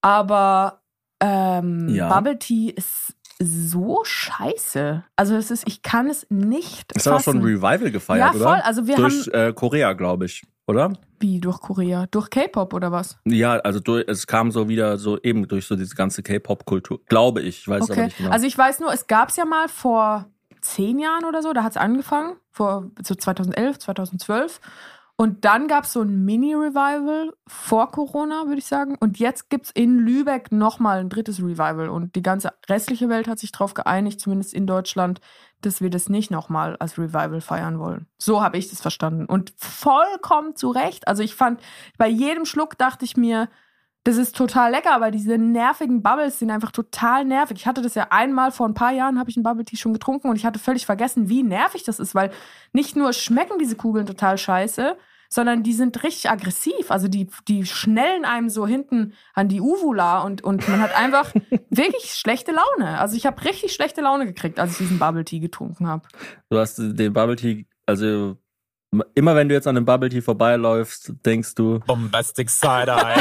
Aber 0.00 0.80
ähm, 1.20 1.88
Ja. 1.88 2.08
Bubble 2.08 2.38
Tea 2.38 2.70
ist 2.70 3.14
so 3.44 4.00
scheiße. 4.04 5.04
Also 5.16 5.36
es 5.36 5.50
ist, 5.50 5.66
ich 5.66 5.82
kann 5.82 6.08
es 6.08 6.26
nicht 6.30 6.92
Es 6.96 7.06
hat 7.06 7.14
auch 7.14 7.20
schon 7.20 7.38
ein. 7.38 7.42
Revival 7.44 7.90
gefeiert, 7.90 8.20
Ja, 8.34 8.40
oder? 8.40 8.48
voll. 8.48 8.60
Also 8.62 8.86
wir 8.86 8.96
Durch 8.96 9.26
haben 9.26 9.48
äh, 9.48 9.52
Korea, 9.52 9.92
glaube 9.94 10.26
ich, 10.26 10.42
oder? 10.66 10.92
wie 11.20 11.38
durch 11.40 11.60
Korea, 11.60 12.06
durch 12.10 12.30
K-Pop 12.30 12.74
oder 12.74 12.90
was? 12.90 13.16
Ja, 13.24 13.52
also 13.58 13.78
durch, 13.78 14.04
es 14.08 14.26
kam 14.26 14.50
so 14.50 14.68
wieder 14.68 14.98
so 14.98 15.18
eben 15.22 15.46
durch 15.46 15.66
so 15.66 15.76
diese 15.76 15.94
ganze 15.94 16.22
K-Pop-Kultur, 16.24 16.98
glaube 17.06 17.42
ich. 17.42 17.60
Ich 17.60 17.68
weiß 17.68 17.84
es 17.84 17.90
aber 17.90 17.92
Okay. 17.92 18.04
nicht 18.06 18.16
genau. 18.18 18.30
Also 18.30 18.46
ich 18.46 18.58
weiß 18.58 18.80
nur, 18.80 18.92
es 18.92 19.06
gab 19.06 19.28
es 19.28 19.36
ja 19.36 19.44
mal 19.44 19.68
vor 19.68 20.26
zehn 20.60 20.98
Jahren 20.98 21.24
oder 21.24 21.40
so, 21.42 21.52
da 21.52 21.62
hat 21.62 21.72
es 21.72 21.76
angefangen, 21.76 22.36
vor 22.50 22.90
so 23.02 23.14
2011, 23.14 23.78
2012. 23.78 24.60
Und 25.16 25.44
dann 25.44 25.68
gab 25.68 25.84
es 25.84 25.92
so 25.92 26.02
ein 26.02 26.24
Mini-Revival 26.24 27.32
vor 27.46 27.90
Corona, 27.90 28.46
würde 28.46 28.58
ich 28.58 28.66
sagen. 28.66 28.96
Und 28.98 29.18
jetzt 29.18 29.50
gibt 29.50 29.66
es 29.66 29.70
in 29.70 29.98
Lübeck 29.98 30.50
nochmal 30.50 30.98
ein 30.98 31.10
drittes 31.10 31.38
Revival. 31.38 31.90
Und 31.90 32.16
die 32.16 32.22
ganze 32.22 32.52
restliche 32.68 33.08
Welt 33.08 33.28
hat 33.28 33.38
sich 33.38 33.52
darauf 33.52 33.74
geeinigt, 33.74 34.20
zumindest 34.20 34.54
in 34.54 34.66
Deutschland, 34.66 35.20
dass 35.60 35.80
wir 35.80 35.90
das 35.90 36.08
nicht 36.08 36.30
nochmal 36.30 36.76
als 36.78 36.98
Revival 36.98 37.40
feiern 37.40 37.78
wollen. 37.78 38.06
So 38.18 38.42
habe 38.42 38.58
ich 38.58 38.70
das 38.70 38.80
verstanden. 38.80 39.26
Und 39.26 39.52
vollkommen 39.56 40.56
zu 40.56 40.70
Recht. 40.70 41.06
Also 41.06 41.22
ich 41.22 41.34
fand, 41.34 41.60
bei 41.98 42.08
jedem 42.08 42.44
Schluck 42.44 42.76
dachte 42.78 43.04
ich 43.04 43.16
mir, 43.16 43.48
das 44.04 44.16
ist 44.16 44.36
total 44.36 44.72
lecker, 44.72 44.92
aber 44.94 45.10
diese 45.10 45.38
nervigen 45.38 46.02
Bubbles 46.02 46.40
sind 46.40 46.50
einfach 46.50 46.72
total 46.72 47.24
nervig. 47.24 47.58
Ich 47.58 47.66
hatte 47.66 47.82
das 47.82 47.94
ja 47.94 48.08
einmal 48.10 48.50
vor 48.50 48.66
ein 48.66 48.74
paar 48.74 48.92
Jahren, 48.92 49.18
habe 49.18 49.30
ich 49.30 49.36
einen 49.36 49.44
Bubble 49.44 49.64
Tea 49.64 49.76
schon 49.76 49.92
getrunken 49.92 50.28
und 50.28 50.36
ich 50.36 50.44
hatte 50.44 50.58
völlig 50.58 50.86
vergessen, 50.86 51.28
wie 51.28 51.44
nervig 51.44 51.84
das 51.84 52.00
ist, 52.00 52.14
weil 52.14 52.30
nicht 52.72 52.96
nur 52.96 53.12
schmecken 53.12 53.58
diese 53.58 53.76
Kugeln 53.76 54.06
total 54.06 54.38
scheiße, 54.38 54.96
sondern 55.28 55.62
die 55.62 55.72
sind 55.72 56.02
richtig 56.02 56.30
aggressiv. 56.30 56.90
Also 56.90 57.06
die, 57.06 57.28
die 57.46 57.64
schnellen 57.64 58.24
einem 58.24 58.50
so 58.50 58.66
hinten 58.66 59.14
an 59.34 59.48
die 59.48 59.60
Uvula 59.60 60.22
und, 60.22 60.42
und 60.42 60.68
man 60.68 60.80
hat 60.80 60.96
einfach 60.96 61.32
wirklich 61.70 62.14
schlechte 62.14 62.52
Laune. 62.52 62.98
Also 62.98 63.16
ich 63.16 63.24
habe 63.24 63.42
richtig 63.44 63.72
schlechte 63.72 64.00
Laune 64.00 64.26
gekriegt, 64.26 64.58
als 64.58 64.72
ich 64.72 64.78
diesen 64.78 64.98
Bubble 64.98 65.24
Tea 65.24 65.38
getrunken 65.38 65.86
habe. 65.86 66.06
du 66.50 66.58
hast 66.58 66.76
den 66.78 67.12
Bubble 67.12 67.36
Tea, 67.36 67.66
also 67.86 68.36
immer 69.14 69.34
wenn 69.34 69.48
du 69.48 69.54
jetzt 69.54 69.66
an 69.66 69.76
einem 69.76 69.86
Bubble 69.86 70.10
Tea 70.10 70.20
vorbeiläufst, 70.20 71.14
denkst 71.24 71.54
du, 71.54 71.80
Bombastic 71.86 72.50
Side-Eye. 72.50 73.20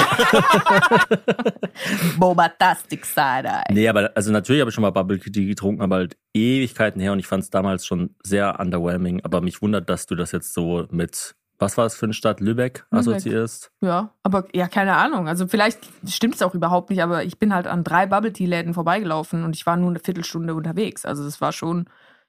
Bobatastic 2.17 3.05
Side 3.05 3.49
nee, 3.69 3.87
aber 3.87 4.11
also 4.15 4.31
natürlich 4.31 4.59
habe 4.61 4.69
ich 4.69 4.75
schon 4.75 4.81
mal 4.81 4.91
Bubble 4.91 5.19
Tea 5.19 5.45
getrunken, 5.45 5.81
aber 5.81 5.95
halt 5.97 6.17
Ewigkeiten 6.33 6.99
her 7.01 7.13
und 7.13 7.19
ich 7.19 7.27
fand 7.27 7.43
es 7.43 7.49
damals 7.49 7.85
schon 7.85 8.15
sehr 8.23 8.59
underwhelming. 8.59 9.21
Aber 9.23 9.41
mich 9.41 9.61
wundert, 9.61 9.89
dass 9.89 10.05
du 10.05 10.15
das 10.15 10.31
jetzt 10.31 10.53
so 10.53 10.87
mit, 10.91 11.35
was 11.57 11.77
war 11.77 11.85
es 11.85 11.95
für 11.95 12.05
eine 12.05 12.13
Stadt, 12.13 12.41
Lübeck, 12.41 12.85
assoziierst. 12.91 13.71
Ja, 13.81 14.13
aber 14.23 14.47
ja, 14.53 14.67
keine 14.67 14.97
Ahnung. 14.97 15.27
Also 15.29 15.47
vielleicht 15.47 15.79
stimmt 16.05 16.35
es 16.35 16.41
auch 16.41 16.53
überhaupt 16.53 16.89
nicht, 16.89 17.01
aber 17.01 17.23
ich 17.23 17.39
bin 17.39 17.53
halt 17.53 17.67
an 17.67 17.83
drei 17.85 18.05
Bubble 18.07 18.33
Tea 18.33 18.45
Läden 18.45 18.73
vorbeigelaufen 18.73 19.45
und 19.45 19.55
ich 19.55 19.65
war 19.65 19.77
nur 19.77 19.89
eine 19.89 19.99
Viertelstunde 19.99 20.53
unterwegs. 20.53 21.05
Also 21.05 21.23
das 21.23 21.39
war 21.39 21.53
schon, 21.53 21.85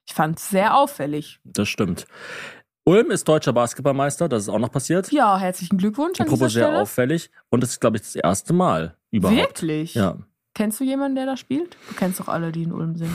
ich 0.07 0.14
fand 0.14 0.38
es 0.38 0.49
sehr 0.49 0.76
auffällig. 0.76 1.40
Das 1.45 1.68
stimmt. 1.68 2.07
Ulm 2.85 3.11
ist 3.12 3.28
deutscher 3.28 3.53
Basketballmeister, 3.53 4.28
das 4.28 4.45
ist 4.45 4.49
auch 4.49 4.59
noch 4.59 4.72
passiert. 4.72 5.12
Ja, 5.12 5.39
herzlichen 5.39 5.78
Glückwunsch 5.78 6.20
an 6.20 6.26
dieser 6.26 6.35
Apropos 6.35 6.53
sehr 6.53 6.64
Stelle. 6.64 6.80
auffällig. 6.80 7.30
Und 7.51 7.62
das 7.62 7.70
ist, 7.70 7.80
glaube 7.80 7.97
ich, 7.97 8.03
das 8.03 8.16
erste 8.16 8.53
Mal 8.53 8.97
überhaupt. 9.11 9.39
Wirklich? 9.39 9.95
Ja. 9.95 10.18
Kennst 10.55 10.80
du 10.80 10.85
jemanden, 10.85 11.14
der 11.14 11.26
da 11.26 11.37
spielt? 11.37 11.76
Du 11.89 11.95
kennst 11.95 12.18
doch 12.20 12.28
alle, 12.28 12.51
die 12.53 12.64
in 12.64 12.72
Ulm 12.72 12.97
sind. 12.97 13.11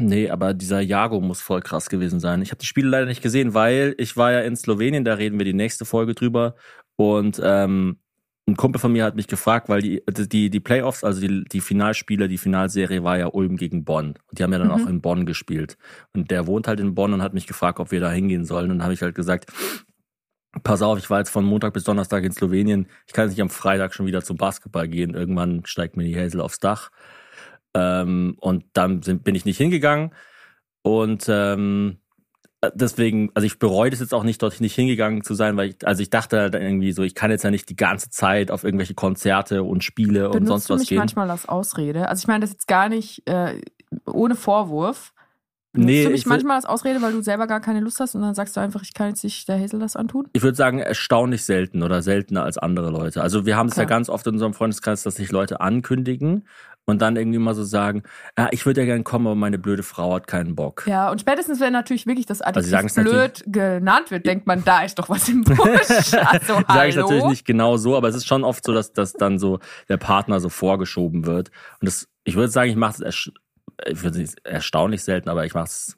Nee, 0.00 0.28
aber 0.28 0.52
dieser 0.52 0.80
Jago 0.80 1.20
muss 1.20 1.40
voll 1.40 1.62
krass 1.62 1.88
gewesen 1.88 2.20
sein. 2.20 2.42
Ich 2.42 2.50
habe 2.50 2.58
die 2.58 2.66
Spiele 2.66 2.88
leider 2.88 3.06
nicht 3.06 3.22
gesehen, 3.22 3.54
weil 3.54 3.94
ich 3.96 4.16
war 4.16 4.32
ja 4.32 4.40
in 4.40 4.56
Slowenien, 4.56 5.04
da 5.04 5.14
reden 5.14 5.38
wir 5.38 5.44
die 5.46 5.54
nächste 5.54 5.84
Folge 5.84 6.14
drüber. 6.14 6.54
Und 6.96 7.40
ähm, 7.42 7.98
ein 8.48 8.56
Kumpel 8.56 8.80
von 8.80 8.92
mir 8.92 9.04
hat 9.04 9.16
mich 9.16 9.26
gefragt, 9.26 9.68
weil 9.68 9.82
die, 9.82 10.02
die, 10.08 10.50
die 10.50 10.60
Playoffs, 10.60 11.02
also 11.02 11.20
die, 11.20 11.44
die 11.44 11.60
Finalspiele, 11.60 12.28
die 12.28 12.38
Finalserie 12.38 13.02
war 13.02 13.18
ja 13.18 13.26
Ulm 13.26 13.56
gegen 13.56 13.84
Bonn. 13.84 14.14
Und 14.28 14.38
die 14.38 14.42
haben 14.44 14.52
ja 14.52 14.58
dann 14.58 14.68
Mhm. 14.68 14.74
auch 14.74 14.86
in 14.86 15.00
Bonn 15.00 15.26
gespielt. 15.26 15.76
Und 16.14 16.30
der 16.30 16.46
wohnt 16.46 16.68
halt 16.68 16.78
in 16.78 16.94
Bonn 16.94 17.12
und 17.12 17.22
hat 17.22 17.34
mich 17.34 17.48
gefragt, 17.48 17.80
ob 17.80 17.90
wir 17.90 18.00
da 18.00 18.10
hingehen 18.10 18.44
sollen. 18.44 18.70
Und 18.70 18.78
dann 18.78 18.84
habe 18.84 18.94
ich 18.94 19.02
halt 19.02 19.16
gesagt, 19.16 19.52
pass 20.62 20.80
auf, 20.82 20.98
ich 20.98 21.10
war 21.10 21.18
jetzt 21.18 21.30
von 21.30 21.44
Montag 21.44 21.72
bis 21.72 21.84
Donnerstag 21.84 22.22
in 22.24 22.32
Slowenien. 22.32 22.86
Ich 23.06 23.12
kann 23.12 23.24
jetzt 23.24 23.32
nicht 23.32 23.42
am 23.42 23.50
Freitag 23.50 23.94
schon 23.94 24.06
wieder 24.06 24.22
zum 24.22 24.36
Basketball 24.36 24.86
gehen. 24.88 25.14
Irgendwann 25.14 25.66
steigt 25.66 25.96
mir 25.96 26.04
die 26.04 26.16
Hazel 26.16 26.40
aufs 26.40 26.60
Dach. 26.60 26.90
Ähm, 27.74 28.36
und 28.40 28.64
dann 28.74 29.02
sind, 29.02 29.24
bin 29.24 29.34
ich 29.34 29.44
nicht 29.44 29.58
hingegangen. 29.58 30.14
Und 30.82 31.26
ähm, 31.28 31.98
deswegen, 32.74 33.30
also 33.34 33.46
ich 33.46 33.58
bereue 33.58 33.90
das 33.90 34.00
jetzt 34.00 34.14
auch 34.14 34.22
nicht, 34.24 34.42
dort 34.42 34.60
nicht 34.60 34.74
hingegangen 34.74 35.22
zu 35.22 35.34
sein, 35.34 35.56
weil 35.56 35.70
ich, 35.70 35.86
also 35.86 36.02
ich 36.02 36.10
dachte 36.10 36.38
halt 36.40 36.54
irgendwie 36.54 36.92
so, 36.92 37.02
ich 37.02 37.14
kann 37.14 37.30
jetzt 37.30 37.42
ja 37.44 37.50
nicht 37.50 37.68
die 37.68 37.76
ganze 37.76 38.10
Zeit 38.10 38.50
auf 38.50 38.64
irgendwelche 38.64 38.94
Konzerte 38.94 39.62
und 39.62 39.84
Spiele 39.84 40.26
und 40.30 40.32
Benutzt 40.44 40.48
sonst 40.48 40.70
du 40.70 40.74
was 40.74 40.80
mich 40.80 40.88
gehen. 40.90 40.98
manchmal 40.98 41.30
als 41.30 41.48
Ausrede? 41.48 42.08
Also 42.08 42.20
ich 42.20 42.26
meine 42.28 42.40
das 42.40 42.50
jetzt 42.50 42.66
gar 42.68 42.88
nicht 42.88 43.28
äh, 43.28 43.60
ohne 44.06 44.34
Vorwurf. 44.34 45.12
Benutzt 45.72 45.88
Nee, 45.88 46.04
du 46.04 46.10
mich 46.10 46.24
manchmal 46.24 46.56
als 46.56 46.64
Ausrede, 46.64 47.02
weil 47.02 47.12
du 47.12 47.20
selber 47.20 47.46
gar 47.46 47.60
keine 47.60 47.80
Lust 47.80 48.00
hast 48.00 48.14
und 48.14 48.22
dann 48.22 48.34
sagst 48.34 48.56
du 48.56 48.60
einfach, 48.60 48.82
ich 48.82 48.94
kann 48.94 49.08
jetzt 49.08 49.22
nicht 49.22 49.46
der 49.46 49.60
Hazel 49.60 49.78
das 49.78 49.94
antun? 49.94 50.26
Ich 50.32 50.42
würde 50.42 50.56
sagen, 50.56 50.78
erstaunlich 50.78 51.44
selten 51.44 51.82
oder 51.82 52.00
seltener 52.00 52.44
als 52.44 52.56
andere 52.56 52.90
Leute. 52.90 53.20
Also 53.20 53.44
wir 53.44 53.56
haben 53.56 53.68
es 53.68 53.76
ja 53.76 53.82
Okay. 53.82 53.90
ganz 53.90 54.08
oft 54.08 54.26
in 54.26 54.34
unserem 54.34 54.54
Freundeskreis, 54.54 55.02
dass 55.02 55.16
sich 55.16 55.30
Leute 55.30 55.60
ankündigen 55.60 56.46
und 56.86 57.02
dann 57.02 57.16
irgendwie 57.16 57.38
mal 57.38 57.54
so 57.54 57.64
sagen, 57.64 58.04
ja, 58.38 58.48
ich 58.52 58.64
würde 58.64 58.80
ja 58.80 58.86
gerne 58.86 59.02
kommen, 59.02 59.26
aber 59.26 59.34
meine 59.34 59.58
blöde 59.58 59.82
Frau 59.82 60.14
hat 60.14 60.26
keinen 60.26 60.54
Bock. 60.54 60.84
Ja, 60.86 61.10
und 61.10 61.20
spätestens, 61.20 61.60
wenn 61.60 61.72
natürlich 61.72 62.06
wirklich 62.06 62.26
das 62.26 62.38
sie 62.38 62.44
Adjektiv 62.44 62.84
es 62.84 62.94
blöd 62.94 63.44
genannt 63.46 64.10
wird, 64.10 64.24
denkt 64.24 64.46
man, 64.46 64.64
da 64.64 64.82
ist 64.82 64.98
doch 64.98 65.08
was 65.08 65.28
im 65.28 65.42
Busch. 65.42 65.56
Also, 66.26 66.54
Sage 66.54 66.88
ich 66.88 66.96
hallo? 66.96 67.08
natürlich 67.08 67.24
nicht 67.24 67.44
genau 67.44 67.76
so, 67.76 67.96
aber 67.96 68.08
es 68.08 68.14
ist 68.14 68.26
schon 68.26 68.44
oft 68.44 68.64
so, 68.64 68.72
dass, 68.72 68.92
dass 68.92 69.12
dann 69.12 69.38
so 69.38 69.58
der 69.88 69.96
Partner 69.96 70.40
so 70.40 70.48
vorgeschoben 70.48 71.26
wird. 71.26 71.50
Und 71.80 71.86
das, 71.86 72.08
ich 72.24 72.36
würde 72.36 72.48
sagen, 72.48 72.70
ich 72.70 72.76
mache 72.76 73.04
es 73.04 73.30
ich 73.86 74.02
würde 74.02 74.24
erstaunlich 74.44 75.04
selten, 75.04 75.28
aber 75.28 75.44
ich 75.44 75.54
mache 75.54 75.66
es 75.66 75.96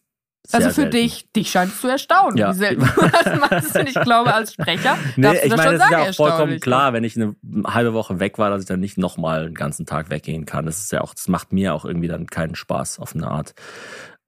sehr 0.50 0.58
Also 0.60 0.68
für 0.70 0.74
selten. 0.82 0.90
dich, 0.96 1.30
dich 1.32 1.50
scheint 1.50 1.72
es 1.72 1.80
zu 1.80 1.88
erstaunen, 1.88 2.36
Ja. 2.38 2.50
wie 2.50 2.54
selten 2.58 2.80
du 2.96 3.08
das 3.08 3.38
machst. 3.50 3.76
Und 3.78 3.88
ich 3.88 4.00
glaube, 4.00 4.32
als 4.34 4.54
Sprecher 4.54 4.96
Nee, 5.16 5.22
darfst 5.22 5.42
du 5.42 5.46
ich 5.46 5.50
das 5.52 5.56
meine, 5.58 5.70
schon 5.70 5.76
es 5.80 5.84
ist 5.84 5.90
ja 5.90 5.98
auch 5.98 6.14
vollkommen 6.14 6.30
erstaunlich. 6.30 6.60
klar, 6.62 6.92
wenn 6.94 7.04
ich 7.04 7.16
eine 7.16 7.36
halbe 7.66 7.92
Woche 7.92 8.18
weg 8.18 8.38
war, 8.38 8.50
dass 8.50 8.62
ich 8.62 8.66
dann 8.68 8.80
nicht 8.80 8.96
nochmal 8.98 9.44
einen 9.46 9.54
ganzen 9.54 9.84
Tag 9.86 10.10
weggehen 10.10 10.46
kann. 10.46 10.64
Das 10.66 10.78
ist 10.78 10.90
ja 10.92 11.02
auch, 11.02 11.12
das 11.14 11.28
macht 11.28 11.52
mir 11.52 11.74
auch 11.74 11.84
irgendwie 11.84 12.08
dann 12.08 12.26
keinen 12.26 12.54
Spaß 12.54 12.98
auf 12.98 13.14
eine 13.14 13.28
Art. 13.28 13.54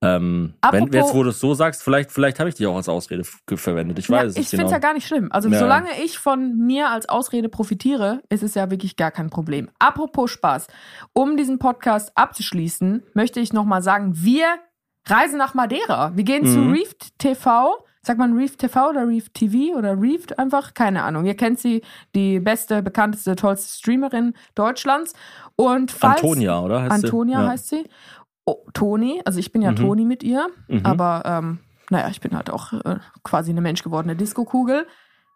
Ähm, 0.03 0.55
wenn 0.71 0.85
Apropos- 0.85 0.95
jetzt, 0.95 1.15
wo 1.15 1.23
du 1.25 1.29
es 1.29 1.41
so 1.41 1.53
sagst, 1.53 1.83
vielleicht, 1.83 2.11
vielleicht 2.11 2.39
habe 2.41 2.49
ich 2.49 2.55
dich 2.55 2.67
auch 2.67 2.77
als 2.77 2.89
Ausrede 2.89 3.23
verwendet. 3.55 3.99
Ich 3.99 4.09
weiß 4.09 4.21
Ja, 4.23 4.27
es 4.29 4.33
ich 4.33 4.39
nicht 4.39 4.49
finde 4.51 4.65
genau. 4.65 4.69
es 4.69 4.73
ja 4.73 4.79
gar 4.79 4.95
nicht 4.95 5.07
schlimm. 5.07 5.29
Also 5.31 5.51
Ja. 5.51 5.59
solange 5.59 5.89
ich 6.03 6.19
von 6.19 6.57
mir 6.57 6.89
als 6.89 7.07
Ausrede 7.09 7.51
profitiere, 7.51 8.23
ist 8.31 8.43
es 8.43 8.55
ja 8.55 8.71
wirklich 8.71 8.97
gar 8.97 9.11
kein 9.11 9.29
Problem. 9.29 9.69
Apropos 9.79 10.31
Spaß. 10.31 10.69
Um 11.13 11.37
diesen 11.37 11.59
Podcast 11.59 12.13
abzuschließen, 12.15 13.03
möchte 13.13 13.41
ich 13.41 13.53
nochmal 13.53 13.83
sagen, 13.83 14.13
wir 14.17 14.47
reisen 15.11 15.39
nach 15.39 15.55
Madeira. 15.55 16.13
Wir 16.15 16.25
gehen 16.25 16.45
zu 16.47 16.59
Mhm. 16.59 16.73
Reefed 16.73 17.19
TV. 17.19 17.85
Sagt 18.03 18.19
man 18.19 18.35
Reefed 18.35 18.59
TV 18.61 18.89
oder 18.89 19.07
Reefed 19.07 19.35
TV 19.35 19.77
oder 19.77 20.01
Reefed 20.01 20.39
einfach? 20.39 20.73
Keine 20.73 21.03
Ahnung. 21.03 21.27
Ihr 21.27 21.37
kennt 21.37 21.59
sie, 21.59 21.83
die 22.15 22.41
beste, 22.41 22.83
bekannteste, 22.83 23.37
tollste 23.37 23.79
Streamerin 23.79 24.33
Deutschlands. 24.55 25.13
Und 25.57 25.91
falls 25.91 26.23
Antonia, 26.23 26.61
oder? 26.61 26.83
Heißt 26.83 27.01
sie? 27.01 27.07
Antonia 27.07 27.43
ja. 27.43 27.49
heißt 27.49 27.69
sie. 27.69 27.85
oh, 28.47 28.65
Toni. 28.73 29.21
Also 29.27 29.39
ich 29.39 29.53
bin 29.53 29.61
ja 29.63 29.71
Mhm. 29.73 29.77
Toni 29.77 30.05
mit 30.07 30.23
ihr, 30.23 30.49
Mhm. 30.69 30.81
aber 30.85 31.23
ähm, 31.27 31.59
naja, 31.91 32.09
ich 32.09 32.21
bin 32.21 32.35
halt 32.35 32.49
auch 32.51 32.73
äh, 32.73 32.97
quasi 33.23 33.51
eine 33.51 33.61
menschgewordene 33.61 34.17
Diskokugel. 34.17 34.87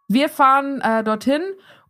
Wir 0.09 0.29
fahren 0.31 0.81
äh, 0.81 1.05
dorthin 1.05 1.43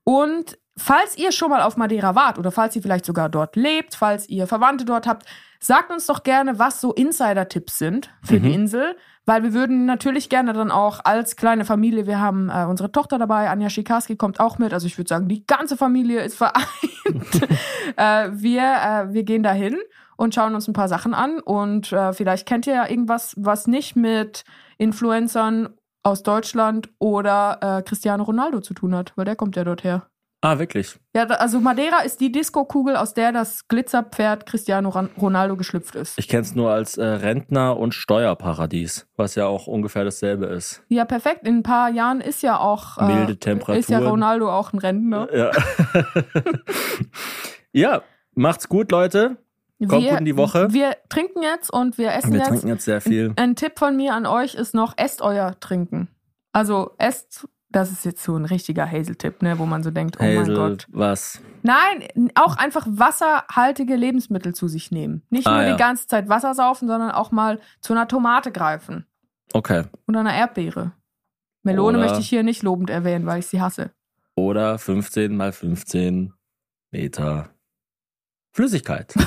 und 0.02 0.58
falls 0.76 1.16
ihr 1.16 1.30
schon 1.30 1.50
mal 1.50 1.62
auf 1.62 1.76
Madeira 1.76 2.14
wart 2.16 2.38
oder 2.38 2.50
falls 2.50 2.74
ihr 2.74 2.82
vielleicht 2.82 3.04
sogar 3.06 3.28
dort 3.28 3.54
lebt, 3.56 3.94
falls 3.94 4.28
ihr 4.28 4.46
Verwandte 4.48 4.84
dort 4.84 5.06
habt, 5.06 5.24
sagt 5.64 5.90
uns 5.90 6.06
doch 6.06 6.22
gerne, 6.22 6.58
was 6.58 6.80
so 6.80 6.92
Insider-Tipps 6.92 7.78
sind 7.78 8.10
für 8.22 8.38
die 8.38 8.48
Mhm. 8.48 8.54
Insel, 8.54 8.96
weil 9.24 9.42
wir 9.42 9.54
würden 9.54 9.86
natürlich 9.86 10.28
gerne 10.28 10.52
dann 10.52 10.70
auch 10.70 11.00
als 11.04 11.36
kleine 11.36 11.64
Familie, 11.64 12.06
wir 12.06 12.20
haben 12.20 12.50
äh, 12.50 12.66
unsere 12.68 12.92
Tochter 12.92 13.18
dabei, 13.18 13.48
Anja 13.48 13.70
Schikarski 13.70 14.16
kommt 14.16 14.40
auch 14.40 14.58
mit, 14.58 14.74
also 14.74 14.86
ich 14.86 14.98
würde 14.98 15.08
sagen, 15.08 15.28
die 15.28 15.46
ganze 15.46 15.76
Familie 15.76 16.22
ist 16.22 16.36
vereint. 16.36 16.66
äh, 17.96 18.30
wir, 18.32 18.62
äh, 18.62 19.12
wir 19.14 19.22
gehen 19.22 19.42
dahin 19.42 19.76
und 20.16 20.34
schauen 20.34 20.54
uns 20.54 20.68
ein 20.68 20.74
paar 20.74 20.88
Sachen 20.88 21.14
an 21.14 21.40
und 21.40 21.92
äh, 21.92 22.12
vielleicht 22.12 22.46
kennt 22.46 22.66
ihr 22.66 22.74
ja 22.74 22.88
irgendwas, 22.88 23.34
was 23.38 23.66
nicht 23.66 23.96
mit 23.96 24.44
Influencern 24.78 25.70
aus 26.02 26.22
Deutschland 26.22 26.90
oder 26.98 27.58
äh, 27.62 27.82
Cristiano 27.82 28.24
Ronaldo 28.24 28.60
zu 28.60 28.74
tun 28.74 28.94
hat, 28.94 29.12
weil 29.16 29.24
der 29.24 29.36
kommt 29.36 29.56
ja 29.56 29.64
dort 29.64 29.82
her. 29.82 30.06
Ah, 30.44 30.58
wirklich? 30.58 30.98
Ja, 31.16 31.24
also 31.24 31.58
Madeira 31.58 32.00
ist 32.00 32.20
die 32.20 32.30
Disco-Kugel, 32.30 32.96
aus 32.96 33.14
der 33.14 33.32
das 33.32 33.66
Glitzerpferd 33.66 34.44
Cristiano 34.44 34.90
Ronaldo 34.90 35.56
geschlüpft 35.56 35.94
ist. 35.94 36.18
Ich 36.18 36.28
kenne 36.28 36.42
es 36.42 36.54
nur 36.54 36.70
als 36.70 36.98
äh, 36.98 37.02
Rentner- 37.02 37.78
und 37.78 37.94
Steuerparadies, 37.94 39.06
was 39.16 39.36
ja 39.36 39.46
auch 39.46 39.66
ungefähr 39.66 40.04
dasselbe 40.04 40.44
ist. 40.44 40.82
Ja, 40.88 41.06
perfekt. 41.06 41.48
In 41.48 41.60
ein 41.60 41.62
paar 41.62 41.88
Jahren 41.88 42.20
ist 42.20 42.42
ja 42.42 42.60
auch 42.60 42.98
äh, 42.98 43.06
Milde 43.06 43.38
Temperaturen. 43.38 43.78
ist 43.78 43.88
ja 43.88 44.00
Ronaldo 44.00 44.52
auch 44.52 44.74
ein 44.74 44.80
Rentner. 44.80 45.34
Ja. 45.34 45.50
ja, 47.72 48.02
macht's 48.34 48.68
gut, 48.68 48.92
Leute. 48.92 49.38
Kommt 49.88 50.06
gut 50.10 50.18
in 50.18 50.26
die 50.26 50.36
Woche. 50.36 50.70
Wir 50.74 50.94
trinken 51.08 51.42
jetzt 51.42 51.72
und 51.72 51.96
wir 51.96 52.12
essen 52.12 52.32
Wir 52.32 52.40
jetzt. 52.40 52.48
trinken 52.48 52.68
jetzt 52.68 52.84
sehr 52.84 53.00
viel. 53.00 53.32
Ein 53.36 53.56
Tipp 53.56 53.78
von 53.78 53.96
mir 53.96 54.12
an 54.12 54.26
euch 54.26 54.54
ist 54.56 54.74
noch, 54.74 54.92
esst 54.98 55.22
euer 55.22 55.58
Trinken. 55.58 56.08
Also 56.52 56.92
esst, 56.98 57.48
das 57.74 57.90
ist 57.92 58.04
jetzt 58.04 58.22
so 58.22 58.36
ein 58.36 58.44
richtiger 58.44 58.90
Hazel-Tipp, 58.90 59.42
ne, 59.42 59.58
wo 59.58 59.66
man 59.66 59.82
so 59.82 59.90
denkt, 59.90 60.16
oh 60.20 60.22
mein 60.24 60.54
Gott. 60.54 60.86
was? 60.90 61.40
Nein, 61.62 62.30
auch 62.34 62.56
einfach 62.56 62.86
wasserhaltige 62.88 63.96
Lebensmittel 63.96 64.54
zu 64.54 64.68
sich 64.68 64.90
nehmen. 64.90 65.22
Nicht 65.30 65.46
Ah, 65.46 65.54
nur 65.54 65.62
ja. 65.64 65.72
die 65.72 65.78
ganze 65.78 66.06
Zeit 66.06 66.28
Wasser 66.28 66.54
saufen, 66.54 66.88
sondern 66.88 67.10
auch 67.10 67.30
mal 67.32 67.60
zu 67.80 67.92
einer 67.92 68.06
Tomate 68.08 68.52
greifen. 68.52 69.06
Okay. 69.52 69.84
Oder 70.08 70.20
einer 70.20 70.34
Erdbeere. 70.34 70.92
Melone 71.62 71.98
Oder- 71.98 72.06
möchte 72.06 72.20
ich 72.20 72.28
hier 72.28 72.42
nicht 72.42 72.62
lobend 72.62 72.90
erwähnen, 72.90 73.26
weil 73.26 73.38
ich 73.40 73.46
sie 73.46 73.60
hasse. 73.60 73.90
Oder 74.36 74.78
15 74.78 75.36
mal 75.36 75.52
15 75.52 76.32
Meter 76.90 77.50
Flüssigkeit. 78.52 79.14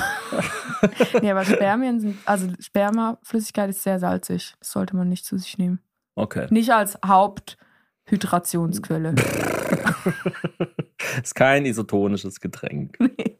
Nee, 1.20 1.32
aber 1.32 1.44
Spermien 1.44 1.98
sind, 1.98 2.18
also 2.24 2.46
Spermaflüssigkeit 2.60 3.68
ist 3.70 3.82
sehr 3.82 3.98
salzig. 3.98 4.54
Das 4.60 4.70
sollte 4.70 4.94
man 4.94 5.08
nicht 5.08 5.24
zu 5.26 5.36
sich 5.36 5.58
nehmen. 5.58 5.80
Okay. 6.14 6.46
Nicht 6.50 6.70
als 6.72 7.02
Haupthydrationsquelle. 8.08 9.14
Ist 11.22 11.34
kein 11.34 11.66
isotonisches 11.66 12.40
Getränk. 12.40 12.96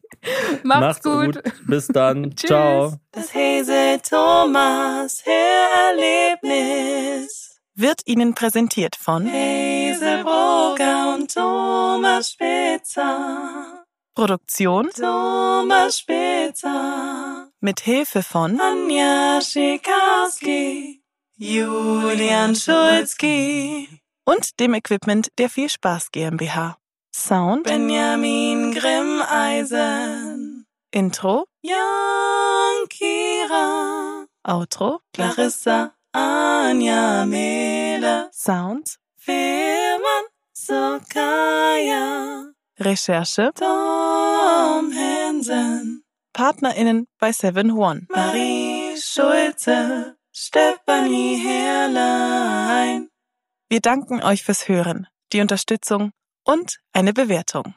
Macht's, 0.62 1.02
gut. 1.02 1.42
Bis 1.66 1.88
dann. 1.88 2.36
Ciao. 2.36 2.92
Das 3.12 3.34
Hese 3.34 3.98
Thomas 4.02 5.24
Hörerlebnis 5.24 7.60
wird 7.74 8.02
Ihnen 8.06 8.34
präsentiert 8.34 8.96
von 8.96 9.26
Hazelbrugger 9.26 11.14
und 11.14 11.32
Thomas 11.32 12.32
Spitzer. 12.32 13.84
Produktion 14.14 14.90
Thomas 14.90 16.00
Spitzer. 16.00 17.48
Mit 17.60 17.80
Hilfe 17.80 18.22
von 18.22 18.60
Anja 18.60 19.40
Schikarski, 19.40 21.02
Julian 21.36 22.54
Schulzki 22.54 23.88
und 24.28 24.60
dem 24.60 24.74
Equipment 24.74 25.28
der 25.38 25.48
Viel 25.48 25.70
Spaß 25.70 26.10
GmbH. 26.12 26.76
Sound 27.14 27.64
Benjamin 27.64 28.74
Grimmeisen. 28.74 30.66
Intro 30.90 31.46
Jan 31.62 32.88
Kira. 32.90 34.26
Outro 34.44 35.00
Clarissa 35.14 35.94
Anja 36.12 37.24
Mehle. 37.24 38.28
Sound 38.32 38.98
Firman 39.16 40.24
Sokaya. 40.52 42.52
Recherche 42.78 43.50
Tom 43.54 44.92
Hansen. 44.92 46.04
PartnerInnen 46.34 47.06
bei 47.18 47.32
Seven 47.32 47.70
One. 47.70 48.06
Marie 48.10 48.94
Schulze. 49.00 50.16
Stefanie 50.32 51.36
Herrlein. 51.36 53.08
Wir 53.70 53.80
danken 53.80 54.22
euch 54.22 54.44
fürs 54.44 54.66
Hören, 54.66 55.08
die 55.34 55.42
Unterstützung 55.42 56.12
und 56.42 56.80
eine 56.94 57.12
Bewertung. 57.12 57.74